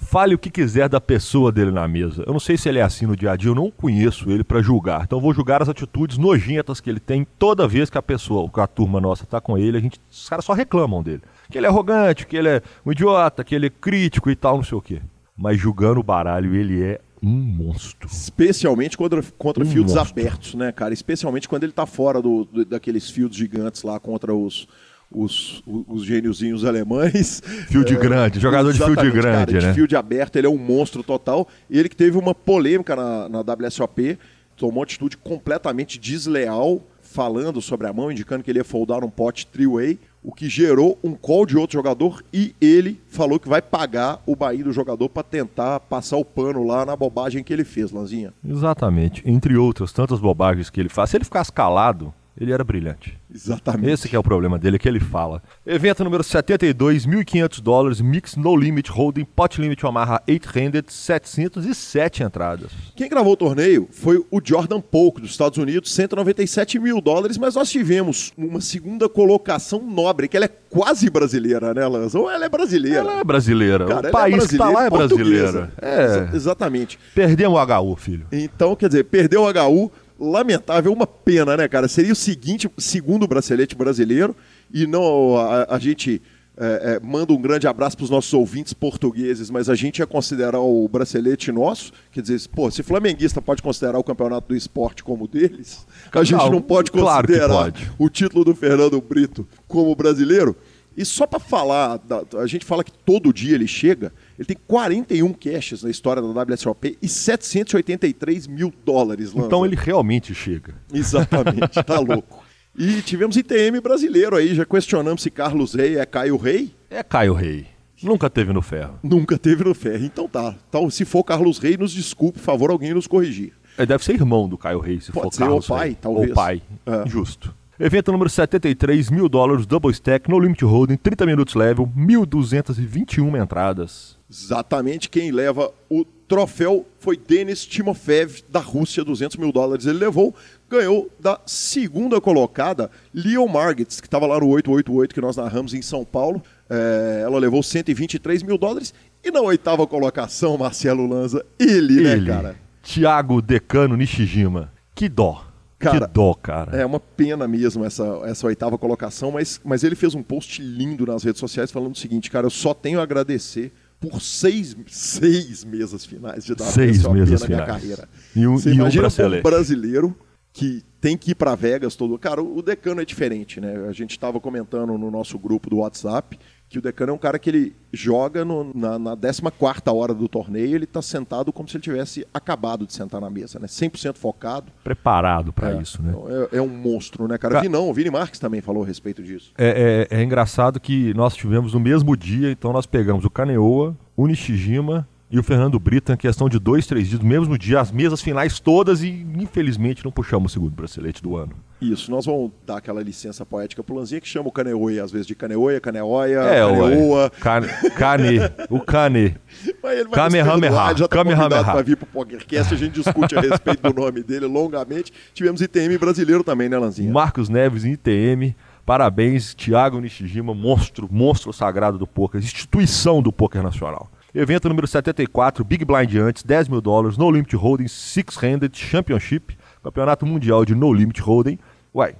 Fale 0.00 0.34
o 0.34 0.38
que 0.38 0.48
quiser 0.48 0.88
da 0.88 1.00
pessoa 1.00 1.50
dele 1.50 1.72
na 1.72 1.86
mesa. 1.88 2.22
Eu 2.24 2.32
não 2.32 2.38
sei 2.38 2.56
se 2.56 2.68
ele 2.68 2.78
é 2.78 2.82
assim 2.82 3.04
no 3.04 3.16
dia 3.16 3.32
a 3.32 3.36
dia, 3.36 3.50
eu 3.50 3.54
não 3.54 3.68
conheço 3.68 4.30
ele 4.30 4.44
para 4.44 4.62
julgar. 4.62 5.02
Então 5.02 5.18
eu 5.18 5.22
vou 5.22 5.34
julgar 5.34 5.60
as 5.60 5.68
atitudes 5.68 6.16
nojentas 6.16 6.80
que 6.80 6.88
ele 6.88 7.00
tem 7.00 7.26
toda 7.36 7.66
vez 7.66 7.90
que 7.90 7.98
a 7.98 8.02
pessoa, 8.02 8.48
que 8.48 8.60
a 8.60 8.66
turma 8.66 9.00
nossa 9.00 9.26
tá 9.26 9.40
com 9.40 9.58
ele, 9.58 9.76
a 9.76 9.80
gente, 9.80 10.00
os 10.08 10.28
caras 10.28 10.44
só 10.44 10.52
reclamam 10.52 11.02
dele. 11.02 11.22
Que 11.50 11.58
ele 11.58 11.66
é 11.66 11.68
arrogante, 11.68 12.26
que 12.26 12.36
ele 12.36 12.48
é 12.48 12.62
um 12.86 12.92
idiota, 12.92 13.42
que 13.42 13.54
ele 13.54 13.66
é 13.66 13.70
crítico 13.70 14.30
e 14.30 14.36
tal, 14.36 14.56
não 14.56 14.64
sei 14.64 14.78
o 14.78 14.80
quê. 14.80 15.02
Mas 15.36 15.58
julgando 15.58 16.00
o 16.00 16.02
baralho, 16.02 16.54
ele 16.54 16.82
é 16.82 17.00
um 17.22 17.30
monstro. 17.30 18.08
Especialmente 18.10 18.96
contra, 18.96 19.22
contra 19.36 19.64
um 19.64 19.66
fields 19.66 19.94
monstro. 19.94 20.12
abertos, 20.12 20.54
né, 20.54 20.72
cara? 20.72 20.94
Especialmente 20.94 21.48
quando 21.48 21.64
ele 21.64 21.72
tá 21.72 21.86
fora 21.86 22.22
do, 22.22 22.44
do, 22.44 22.64
daqueles 22.64 23.10
fields 23.10 23.36
gigantes 23.36 23.82
lá 23.82 23.98
contra 23.98 24.34
os, 24.34 24.68
os, 25.10 25.62
os, 25.66 25.84
os 25.88 26.04
gêniozinhos 26.04 26.64
alemães. 26.64 27.42
Field 27.68 27.92
é, 27.92 27.96
grande, 27.96 28.40
jogador 28.40 28.72
de 28.72 28.78
field 28.78 29.10
grande, 29.10 29.52
cara, 29.52 29.66
né? 29.66 29.68
De 29.68 29.74
field 29.74 29.96
aberto, 29.96 30.36
ele 30.36 30.46
é 30.46 30.50
um 30.50 30.58
monstro 30.58 31.02
total. 31.02 31.48
E 31.68 31.78
ele 31.78 31.88
que 31.88 31.96
teve 31.96 32.16
uma 32.16 32.34
polêmica 32.34 32.94
na, 32.94 33.28
na 33.28 33.40
WSOP, 33.40 34.18
tomou 34.56 34.76
uma 34.76 34.82
atitude 34.84 35.16
completamente 35.16 35.98
desleal, 35.98 36.82
falando 37.00 37.60
sobre 37.60 37.86
a 37.86 37.92
mão, 37.92 38.12
indicando 38.12 38.44
que 38.44 38.50
ele 38.50 38.58
ia 38.58 38.64
foldar 38.64 39.02
um 39.02 39.10
pote 39.10 39.46
three-way 39.46 39.98
o 40.22 40.32
que 40.32 40.48
gerou 40.48 40.98
um 41.02 41.14
call 41.14 41.46
de 41.46 41.56
outro 41.56 41.78
jogador 41.78 42.22
e 42.32 42.54
ele 42.60 43.00
falou 43.08 43.38
que 43.38 43.48
vai 43.48 43.62
pagar 43.62 44.20
o 44.26 44.34
Bahia 44.34 44.64
do 44.64 44.72
jogador 44.72 45.08
para 45.08 45.22
tentar 45.22 45.80
passar 45.80 46.16
o 46.16 46.24
pano 46.24 46.66
lá 46.66 46.84
na 46.84 46.96
bobagem 46.96 47.42
que 47.42 47.52
ele 47.52 47.64
fez, 47.64 47.90
Lanzinha. 47.90 48.32
Exatamente. 48.44 49.22
Entre 49.24 49.56
outras 49.56 49.92
tantas 49.92 50.20
bobagens 50.20 50.70
que 50.70 50.80
ele 50.80 50.88
faz. 50.88 51.10
Se 51.10 51.16
ele 51.16 51.24
ficasse 51.24 51.52
calado, 51.52 52.12
ele 52.40 52.52
era 52.52 52.62
brilhante. 52.62 53.18
Exatamente. 53.32 53.90
Esse 53.90 54.14
é 54.14 54.18
o 54.18 54.22
problema 54.22 54.58
dele, 54.58 54.78
que 54.78 54.88
ele 54.88 55.00
fala. 55.00 55.42
Evento 55.66 56.04
número 56.04 56.22
72, 56.22 57.06
1.500 57.06 57.60
dólares, 57.60 58.00
Mix 58.00 58.36
No 58.36 58.56
Limit 58.56 58.90
Holding, 58.90 59.24
Pot 59.24 59.60
Limit 59.60 59.84
Omaha 59.84 60.22
800, 60.28 60.94
707 60.94 62.22
entradas. 62.22 62.70
Quem 62.94 63.08
gravou 63.08 63.32
o 63.32 63.36
torneio 63.36 63.88
foi 63.90 64.24
o 64.30 64.40
Jordan 64.42 64.80
Polk, 64.80 65.20
dos 65.20 65.30
Estados 65.30 65.58
Unidos, 65.58 65.92
197 65.92 66.78
mil 66.78 67.00
dólares, 67.00 67.36
mas 67.36 67.54
nós 67.54 67.70
tivemos 67.70 68.32
uma 68.36 68.60
segunda 68.60 69.08
colocação 69.08 69.82
nobre, 69.82 70.28
que 70.28 70.36
ela 70.36 70.46
é 70.46 70.50
quase 70.70 71.10
brasileira, 71.10 71.74
né, 71.74 71.86
Lanza? 71.86 72.18
Ou 72.18 72.30
ela 72.30 72.44
é 72.44 72.48
brasileira? 72.48 72.98
Ela 72.98 73.20
é 73.20 73.24
brasileira. 73.24 73.86
Cara, 73.86 74.08
o 74.08 74.12
país 74.12 74.44
é 74.44 74.46
que 74.46 74.54
está 74.54 74.70
lá 74.70 74.86
é 74.86 74.90
brasileira. 74.90 75.72
É. 75.80 76.36
Exatamente. 76.36 76.98
Perdemos 77.14 77.58
o 77.58 77.92
HU, 77.92 77.96
filho. 77.96 78.26
Então, 78.30 78.76
quer 78.76 78.88
dizer, 78.88 79.04
perdeu 79.04 79.42
o 79.42 79.48
HU, 79.48 79.90
lamentável, 80.18 80.92
uma 80.92 81.06
pena, 81.06 81.56
né, 81.56 81.68
cara? 81.68 81.88
Seria 81.88 82.12
o 82.12 82.16
seguinte, 82.16 82.70
segundo 82.76 83.26
bracelete 83.26 83.74
brasileiro, 83.74 84.34
e 84.72 84.86
não 84.86 85.36
a, 85.36 85.74
a 85.76 85.78
gente 85.78 86.20
é, 86.60 86.96
é, 86.96 87.00
manda 87.00 87.32
um 87.32 87.40
grande 87.40 87.68
abraço 87.68 87.96
para 87.96 88.04
os 88.04 88.10
nossos 88.10 88.34
ouvintes 88.34 88.72
portugueses, 88.72 89.48
mas 89.48 89.68
a 89.68 89.76
gente 89.76 90.00
ia 90.00 90.06
considerar 90.06 90.58
o 90.58 90.88
bracelete 90.88 91.52
nosso, 91.52 91.92
quer 92.10 92.20
dizer, 92.20 92.48
pô, 92.48 92.68
se 92.68 92.82
flamenguista 92.82 93.40
pode 93.40 93.62
considerar 93.62 93.96
o 93.98 94.02
campeonato 94.02 94.48
do 94.48 94.56
esporte 94.56 95.04
como 95.04 95.28
deles, 95.28 95.86
a 96.12 96.24
gente 96.24 96.38
não, 96.38 96.50
não 96.50 96.60
pode 96.60 96.90
considerar 96.90 97.48
claro 97.48 97.72
pode. 97.72 97.92
o 97.96 98.10
título 98.10 98.44
do 98.44 98.54
Fernando 98.56 99.00
Brito 99.00 99.46
como 99.68 99.94
brasileiro. 99.94 100.56
E 100.96 101.04
só 101.04 101.28
para 101.28 101.38
falar, 101.38 102.00
a 102.36 102.46
gente 102.48 102.64
fala 102.64 102.82
que 102.82 102.90
todo 102.90 103.32
dia 103.32 103.54
ele 103.54 103.68
chega, 103.68 104.12
ele 104.38 104.46
tem 104.46 104.56
41 104.66 105.32
caches 105.32 105.82
na 105.82 105.90
história 105.90 106.22
da 106.22 106.28
WSOP 106.28 106.96
e 107.02 107.08
783 107.08 108.46
mil 108.46 108.72
dólares. 108.84 109.32
Lanza. 109.32 109.46
Então 109.46 109.66
ele 109.66 109.74
realmente 109.74 110.32
chega. 110.34 110.74
Exatamente, 110.92 111.82
tá 111.84 111.98
louco. 111.98 112.44
E 112.76 113.02
tivemos 113.02 113.36
ITM 113.36 113.80
brasileiro 113.82 114.36
aí, 114.36 114.54
já 114.54 114.64
questionamos 114.64 115.22
se 115.22 115.30
Carlos 115.30 115.74
Rei 115.74 115.98
é 115.98 116.06
Caio 116.06 116.36
Rei. 116.36 116.72
É 116.88 117.02
Caio 117.02 117.34
Rei. 117.34 117.66
Nunca 118.00 118.30
teve 118.30 118.52
no 118.52 118.62
ferro. 118.62 118.94
Nunca 119.02 119.36
teve 119.36 119.64
no 119.64 119.74
ferro. 119.74 120.04
Então 120.04 120.28
tá. 120.28 120.54
Então, 120.68 120.88
se 120.88 121.04
for 121.04 121.24
Carlos 121.24 121.58
Rei, 121.58 121.76
nos 121.76 121.92
desculpe, 121.92 122.38
por 122.38 122.44
favor, 122.44 122.70
alguém 122.70 122.94
nos 122.94 123.08
corrigir. 123.08 123.52
Ele 123.76 123.86
deve 123.86 124.04
ser 124.04 124.14
irmão 124.14 124.48
do 124.48 124.56
Caio 124.56 124.78
Rei, 124.78 125.00
se 125.00 125.10
Pode 125.10 125.34
for 125.34 125.38
Carlos 125.38 125.68
ou 125.68 125.76
pai, 125.76 125.88
Rei. 125.88 125.98
talvez. 126.00 126.28
Ou 126.28 126.34
pai. 126.34 126.62
É. 126.86 127.08
Justo. 127.08 127.52
Evento 127.80 128.10
número 128.10 128.28
73, 128.28 129.08
mil 129.10 129.28
dólares, 129.28 129.64
double 129.64 129.92
stack, 129.92 130.28
no 130.28 130.38
limit 130.38 130.64
holding, 130.64 130.96
30 130.96 131.26
minutos 131.26 131.54
level, 131.54 131.88
1.221 131.96 133.40
entradas. 133.40 134.17
Exatamente 134.30 135.08
quem 135.08 135.30
leva 135.30 135.72
o 135.88 136.04
troféu 136.04 136.86
foi 137.00 137.16
Denis 137.16 137.64
Timofev, 137.64 138.42
da 138.48 138.60
Rússia, 138.60 139.02
200 139.02 139.38
mil 139.38 139.50
dólares 139.50 139.86
ele 139.86 139.98
levou. 139.98 140.34
Ganhou 140.68 141.10
da 141.18 141.40
segunda 141.46 142.20
colocada, 142.20 142.90
Leon 143.14 143.48
Margits, 143.48 144.00
que 144.00 144.06
estava 144.06 144.26
lá 144.26 144.38
no 144.38 144.48
888 144.48 145.14
que 145.14 145.20
nós 145.20 145.36
narramos 145.36 145.72
em 145.72 145.80
São 145.80 146.04
Paulo. 146.04 146.42
É, 146.68 147.22
ela 147.24 147.38
levou 147.38 147.62
123 147.62 148.42
mil 148.42 148.58
dólares. 148.58 148.92
E 149.24 149.30
na 149.30 149.40
oitava 149.40 149.86
colocação, 149.86 150.58
Marcelo 150.58 151.06
Lanza, 151.06 151.44
ele, 151.58 152.02
né, 152.02 152.12
Ele, 152.12 152.26
cara? 152.26 152.56
Thiago 152.82 153.40
Decano 153.40 153.96
Nishijima. 153.96 154.72
Que 154.94 155.08
dó. 155.08 155.44
Cara, 155.78 156.06
que 156.06 156.12
dó, 156.12 156.34
cara. 156.34 156.76
É 156.76 156.84
uma 156.84 156.98
pena 156.98 157.46
mesmo 157.46 157.84
essa, 157.84 158.20
essa 158.24 158.46
oitava 158.46 158.76
colocação, 158.76 159.30
mas, 159.30 159.60
mas 159.64 159.84
ele 159.84 159.94
fez 159.94 160.14
um 160.14 160.22
post 160.22 160.60
lindo 160.60 161.06
nas 161.06 161.22
redes 161.22 161.38
sociais 161.38 161.70
falando 161.70 161.94
o 161.94 161.98
seguinte, 161.98 162.30
cara, 162.30 162.46
eu 162.46 162.50
só 162.50 162.74
tenho 162.74 162.98
a 162.98 163.04
agradecer 163.04 163.72
por 164.00 164.20
seis, 164.22 164.76
seis 164.86 165.64
mesas 165.64 166.04
finais 166.06 166.44
de 166.44 166.52
WSOP 166.52 166.72
Seis 166.72 167.02
mesas 167.08 167.40
na 167.42 167.46
minha 167.48 167.58
finais. 167.64 167.66
carreira. 167.66 168.08
E 168.34 168.46
um- 168.46 168.56
Você 168.56 168.68
e 168.68 168.72
um 168.72 168.74
imagina 168.76 169.00
um 169.00 169.02
bracelete. 169.02 169.42
brasileiro 169.42 170.16
que 170.52 170.82
tem 171.00 171.16
que 171.16 171.32
ir 171.32 171.34
para 171.34 171.54
Vegas 171.54 171.94
todo. 171.96 172.18
Cara, 172.18 172.42
o 172.42 172.60
Decano 172.62 173.00
é 173.00 173.04
diferente, 173.04 173.60
né? 173.60 173.86
A 173.88 173.92
gente 173.92 174.12
estava 174.12 174.40
comentando 174.40 174.96
no 174.98 175.10
nosso 175.10 175.38
grupo 175.38 175.68
do 175.70 175.76
WhatsApp 175.78 176.38
que 176.68 176.78
o 176.78 176.82
Decano 176.82 177.12
é 177.12 177.14
um 177.14 177.18
cara 177.18 177.38
que 177.38 177.48
ele 177.48 177.76
joga 177.92 178.44
no- 178.44 178.72
na, 178.74 178.98
na 178.98 179.16
14 179.16 179.82
hora 179.90 180.12
do 180.12 180.28
torneio, 180.28 180.74
ele 180.74 180.84
está 180.84 181.00
sentado 181.00 181.50
como 181.52 181.68
se 181.68 181.76
ele 181.76 181.82
tivesse 181.82 182.26
acabado 182.32 182.86
de 182.86 182.92
sentar 182.92 183.20
na 183.20 183.30
mesa, 183.30 183.58
né? 183.58 183.66
100% 183.66 184.16
focado. 184.18 184.66
Preparado 184.84 185.52
pra 185.52 185.70
É, 185.72 185.80
isso, 185.80 186.02
né? 186.02 186.10
então 186.14 186.26
É, 186.52 186.58
é 186.58 186.62
um 186.62 186.68
monstro, 186.68 187.26
né, 187.26 187.38
cara? 187.38 187.54
Ca- 187.54 187.60
Vinão, 187.62 187.88
o 187.88 187.94
Vini 187.94 188.10
Marques 188.10 188.38
também 188.38 188.60
falou 188.60 188.82
a 188.82 188.86
respeito 188.86 189.22
disso. 189.22 189.52
É, 189.56 190.06
é- 190.10 190.18
é 190.18 190.22
engraçado 190.22 190.78
que 190.78 191.14
nós 191.14 191.34
tivemos 191.34 191.72
no 191.72 191.80
mesmo 191.80 192.14
dia, 192.16 192.50
então 192.50 192.72
nós 192.72 192.84
pegamos 192.84 193.24
o 193.24 193.30
Kaneoa, 193.30 193.96
o 194.16 194.26
Nishijima 194.26 195.08
e 195.30 195.38
o 195.38 195.42
Fernando 195.42 195.78
Brita 195.78 196.14
em 196.14 196.16
questão 196.16 196.48
de 196.48 196.58
dois, 196.58 196.86
três 196.86 197.08
dias, 197.08 197.20
no 197.20 197.26
mesmo 197.28 197.58
dia, 197.58 197.80
as 197.80 197.92
mesas 197.92 198.20
finais 198.22 198.58
todas 198.58 199.02
e 199.02 199.26
infelizmente 199.36 200.04
não 200.04 200.10
puxamos 200.10 200.50
o 200.50 200.54
segundo 200.54 200.72
bracelete 200.72 201.22
do 201.22 201.36
ano. 201.36 201.52
Isso, 201.80 202.10
nós 202.10 202.26
vamos 202.26 202.50
dar 202.66 202.78
aquela 202.78 203.02
licença 203.02 203.44
poética 203.46 203.84
pro 203.84 203.94
Lanzinha 203.94 204.20
que 204.20 204.26
chama 204.26 204.48
o 204.48 204.52
Caneoia, 204.52 205.04
às 205.04 205.12
vezes 205.12 205.26
de 205.26 205.34
Caneoia, 205.34 205.80
Caneoia, 205.80 206.38
É, 206.40 206.60
Caneoa. 206.66 207.30
Cane, 207.40 207.68
cane, 207.96 208.38
o 208.70 208.80
Cane. 208.80 209.36
Mas 209.82 209.92
ele 209.98 210.08
vai 210.08 210.12
Kamehameha, 210.14 210.94
já 210.96 211.06
tá 211.06 211.16
Kamehameha. 211.16 211.62
para 211.64 211.82
vir 211.82 211.96
pro 211.96 212.06
PokerCast, 212.06 212.74
a 212.74 212.76
gente 212.76 212.94
discute 212.94 213.36
a 213.36 213.40
respeito 213.40 213.82
do 213.82 213.94
nome 214.00 214.22
dele 214.22 214.46
longamente. 214.46 215.12
Tivemos 215.34 215.60
ITM 215.60 215.98
brasileiro 215.98 216.42
também, 216.42 216.68
né, 216.68 216.78
Lanzinha? 216.78 217.12
Marcos 217.12 217.48
Neves 217.48 217.84
em 217.84 217.92
ITM. 217.92 218.56
Parabéns, 218.84 219.54
Thiago 219.54 220.00
Nishijima, 220.00 220.54
monstro, 220.54 221.06
monstro 221.12 221.52
sagrado 221.52 221.98
do 221.98 222.06
poker, 222.06 222.40
instituição 222.40 223.20
do 223.20 223.30
poker 223.30 223.62
nacional. 223.62 224.10
Evento 224.34 224.68
número 224.68 224.86
74, 224.86 225.64
Big 225.64 225.84
Blind 225.84 226.14
antes, 226.16 226.42
10 226.42 226.68
mil 226.68 226.80
dólares, 226.80 227.16
No 227.16 227.30
Limit 227.30 227.56
Holding, 227.56 227.88
Six 227.88 228.36
Handed 228.36 228.76
Championship, 228.76 229.56
Campeonato 229.82 230.26
Mundial 230.26 230.64
de 230.64 230.74
No 230.74 230.92
Limit 230.92 231.20
Holding. 231.22 231.58
Uai. 231.94 232.14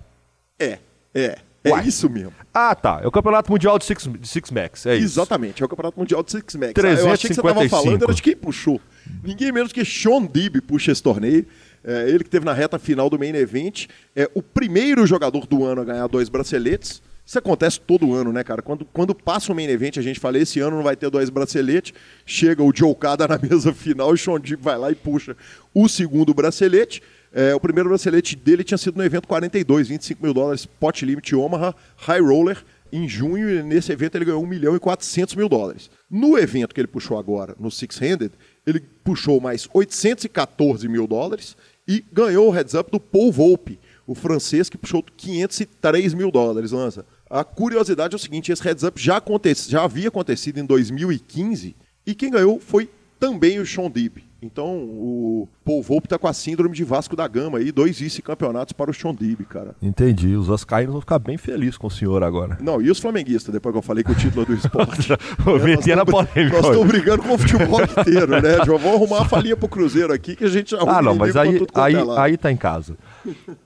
É, 0.58 0.78
é, 1.14 1.38
é 1.62 1.70
Uai. 1.70 1.86
isso 1.86 2.08
mesmo. 2.08 2.32
Ah, 2.52 2.74
tá. 2.74 3.00
É 3.02 3.06
o 3.06 3.10
Campeonato 3.10 3.52
Mundial 3.52 3.78
de 3.78 3.84
Six, 3.84 4.08
de 4.18 4.26
Six 4.26 4.50
Max, 4.50 4.86
é 4.86 4.96
isso. 4.96 5.04
Exatamente, 5.04 5.62
é 5.62 5.66
o 5.66 5.68
Campeonato 5.68 5.98
Mundial 6.00 6.22
de 6.22 6.30
Six 6.32 6.54
Max. 6.56 6.72
Ah, 6.76 6.88
Eu 6.88 7.12
achei 7.12 7.28
que 7.28 7.34
você 7.34 7.40
estava 7.40 7.54
355. 7.54 7.68
falando, 7.84 8.02
era 8.04 8.14
de 8.14 8.22
quem 8.22 8.34
puxou. 8.36 8.80
Ninguém 9.22 9.52
menos 9.52 9.72
que 9.72 9.84
Sean 9.84 10.24
Dib 10.24 10.60
puxa 10.62 10.90
esse 10.92 11.02
torneio. 11.02 11.44
É, 11.84 12.08
ele 12.08 12.24
que 12.24 12.30
teve 12.30 12.44
na 12.44 12.52
reta 12.52 12.78
final 12.78 13.08
do 13.08 13.18
Main 13.18 13.34
Event. 13.36 13.86
É 14.16 14.28
o 14.34 14.42
primeiro 14.42 15.06
jogador 15.06 15.46
do 15.46 15.64
ano 15.64 15.82
a 15.82 15.84
ganhar 15.84 16.06
dois 16.08 16.28
braceletes. 16.28 17.00
Isso 17.28 17.38
acontece 17.38 17.78
todo 17.78 18.14
ano, 18.14 18.32
né, 18.32 18.42
cara? 18.42 18.62
Quando, 18.62 18.86
quando 18.86 19.14
passa 19.14 19.52
o 19.52 19.54
Main 19.54 19.66
Event, 19.66 19.98
a 19.98 20.00
gente 20.00 20.18
fala, 20.18 20.38
esse 20.38 20.60
ano 20.60 20.78
não 20.78 20.82
vai 20.82 20.96
ter 20.96 21.10
dois 21.10 21.28
braceletes. 21.28 21.92
Chega 22.24 22.62
o 22.62 22.72
Joe 22.74 22.94
Cada 22.94 23.28
na 23.28 23.36
mesa 23.46 23.70
final 23.74 24.12
e 24.12 24.14
o 24.14 24.16
Sean 24.16 24.40
Dib 24.40 24.62
vai 24.62 24.78
lá 24.78 24.90
e 24.90 24.94
puxa 24.94 25.36
o 25.74 25.86
segundo 25.90 26.32
bracelete. 26.32 27.02
É, 27.30 27.54
o 27.54 27.60
primeiro 27.60 27.90
bracelete 27.90 28.34
dele 28.34 28.64
tinha 28.64 28.78
sido 28.78 28.96
no 28.96 29.04
evento 29.04 29.28
42, 29.28 29.88
25 29.88 30.22
mil 30.22 30.32
dólares, 30.32 30.64
pot 30.64 31.04
limit 31.04 31.34
Omaha, 31.36 31.74
high 31.98 32.22
roller, 32.22 32.64
em 32.90 33.06
junho, 33.06 33.50
e 33.50 33.62
nesse 33.62 33.92
evento 33.92 34.16
ele 34.16 34.24
ganhou 34.24 34.42
1 34.42 34.46
milhão 34.46 34.74
e 34.74 34.80
400 34.80 35.34
mil 35.34 35.50
dólares. 35.50 35.90
No 36.10 36.38
evento 36.38 36.74
que 36.74 36.80
ele 36.80 36.88
puxou 36.88 37.18
agora, 37.18 37.54
no 37.60 37.70
Six 37.70 37.98
Handed, 37.98 38.32
ele 38.66 38.80
puxou 39.04 39.38
mais 39.38 39.68
814 39.74 40.88
mil 40.88 41.06
dólares 41.06 41.58
e 41.86 42.02
ganhou 42.10 42.48
o 42.48 42.50
heads 42.50 42.72
up 42.72 42.90
do 42.90 42.98
Paul 42.98 43.30
Volpe, 43.30 43.78
o 44.06 44.14
francês 44.14 44.70
que 44.70 44.78
puxou 44.78 45.02
503 45.02 46.14
mil 46.14 46.30
dólares, 46.30 46.72
Lança. 46.72 47.04
A 47.30 47.44
curiosidade 47.44 48.14
é 48.14 48.16
o 48.16 48.18
seguinte, 48.18 48.50
esse 48.52 48.62
heads 48.62 48.82
up 48.84 49.00
já, 49.00 49.16
acontece, 49.18 49.70
já 49.70 49.84
havia 49.84 50.08
acontecido 50.08 50.58
em 50.58 50.64
2015 50.64 51.76
e 52.06 52.14
quem 52.14 52.30
ganhou 52.30 52.58
foi 52.58 52.88
também 53.20 53.58
o 53.58 53.66
Sean 53.66 53.90
Deeb. 53.90 54.18
Então, 54.40 54.76
o 54.76 55.48
Paul 55.64 55.82
Volpe 55.82 56.06
está 56.06 56.16
com 56.16 56.28
a 56.28 56.32
síndrome 56.32 56.72
de 56.72 56.84
Vasco 56.84 57.16
da 57.16 57.26
Gama 57.26 57.58
aí, 57.58 57.72
dois 57.72 57.98
vice-campeonatos 57.98 58.72
para 58.72 58.88
o 58.88 58.94
Sean 58.94 59.12
Deeb, 59.12 59.40
cara. 59.44 59.74
Entendi. 59.82 60.36
Os 60.36 60.46
vascaínos 60.46 60.92
vão 60.92 61.00
ficar 61.00 61.18
bem 61.18 61.36
felizes 61.36 61.76
com 61.76 61.88
o 61.88 61.90
senhor 61.90 62.22
agora. 62.22 62.56
Não, 62.60 62.80
e 62.80 62.88
os 62.88 63.00
flamenguistas, 63.00 63.52
depois 63.52 63.72
que 63.72 63.78
eu 63.78 63.82
falei 63.82 64.04
que 64.04 64.12
o 64.12 64.14
título 64.14 64.42
é 64.42 64.46
do 64.46 64.54
esporte. 64.54 65.08
É, 65.48 65.64
meter 65.64 65.96
na 65.96 66.04
nós 66.04 66.14
tamo- 66.14 66.26
polêmica 66.28 66.56
Nós 66.56 66.66
estamos 66.66 66.86
brigando 66.88 67.22
com 67.24 67.34
o 67.34 67.38
futebol 67.38 67.82
inteiro, 67.82 68.40
né, 68.40 68.64
João? 68.64 68.78
Vamos 68.78 68.94
arrumar 68.96 69.16
uma 69.18 69.28
falinha 69.28 69.56
pro 69.56 69.68
Cruzeiro 69.68 70.12
aqui 70.12 70.36
que 70.36 70.44
a 70.44 70.48
gente 70.48 70.74
arruma 70.76 70.98
Ah, 70.98 71.02
não, 71.02 71.16
mas 71.16 71.34
aí, 71.36 71.60
aí, 71.74 71.94
é 71.94 72.02
lado. 72.04 72.20
aí 72.20 72.36
tá 72.36 72.52
em 72.52 72.56
casa. 72.56 72.96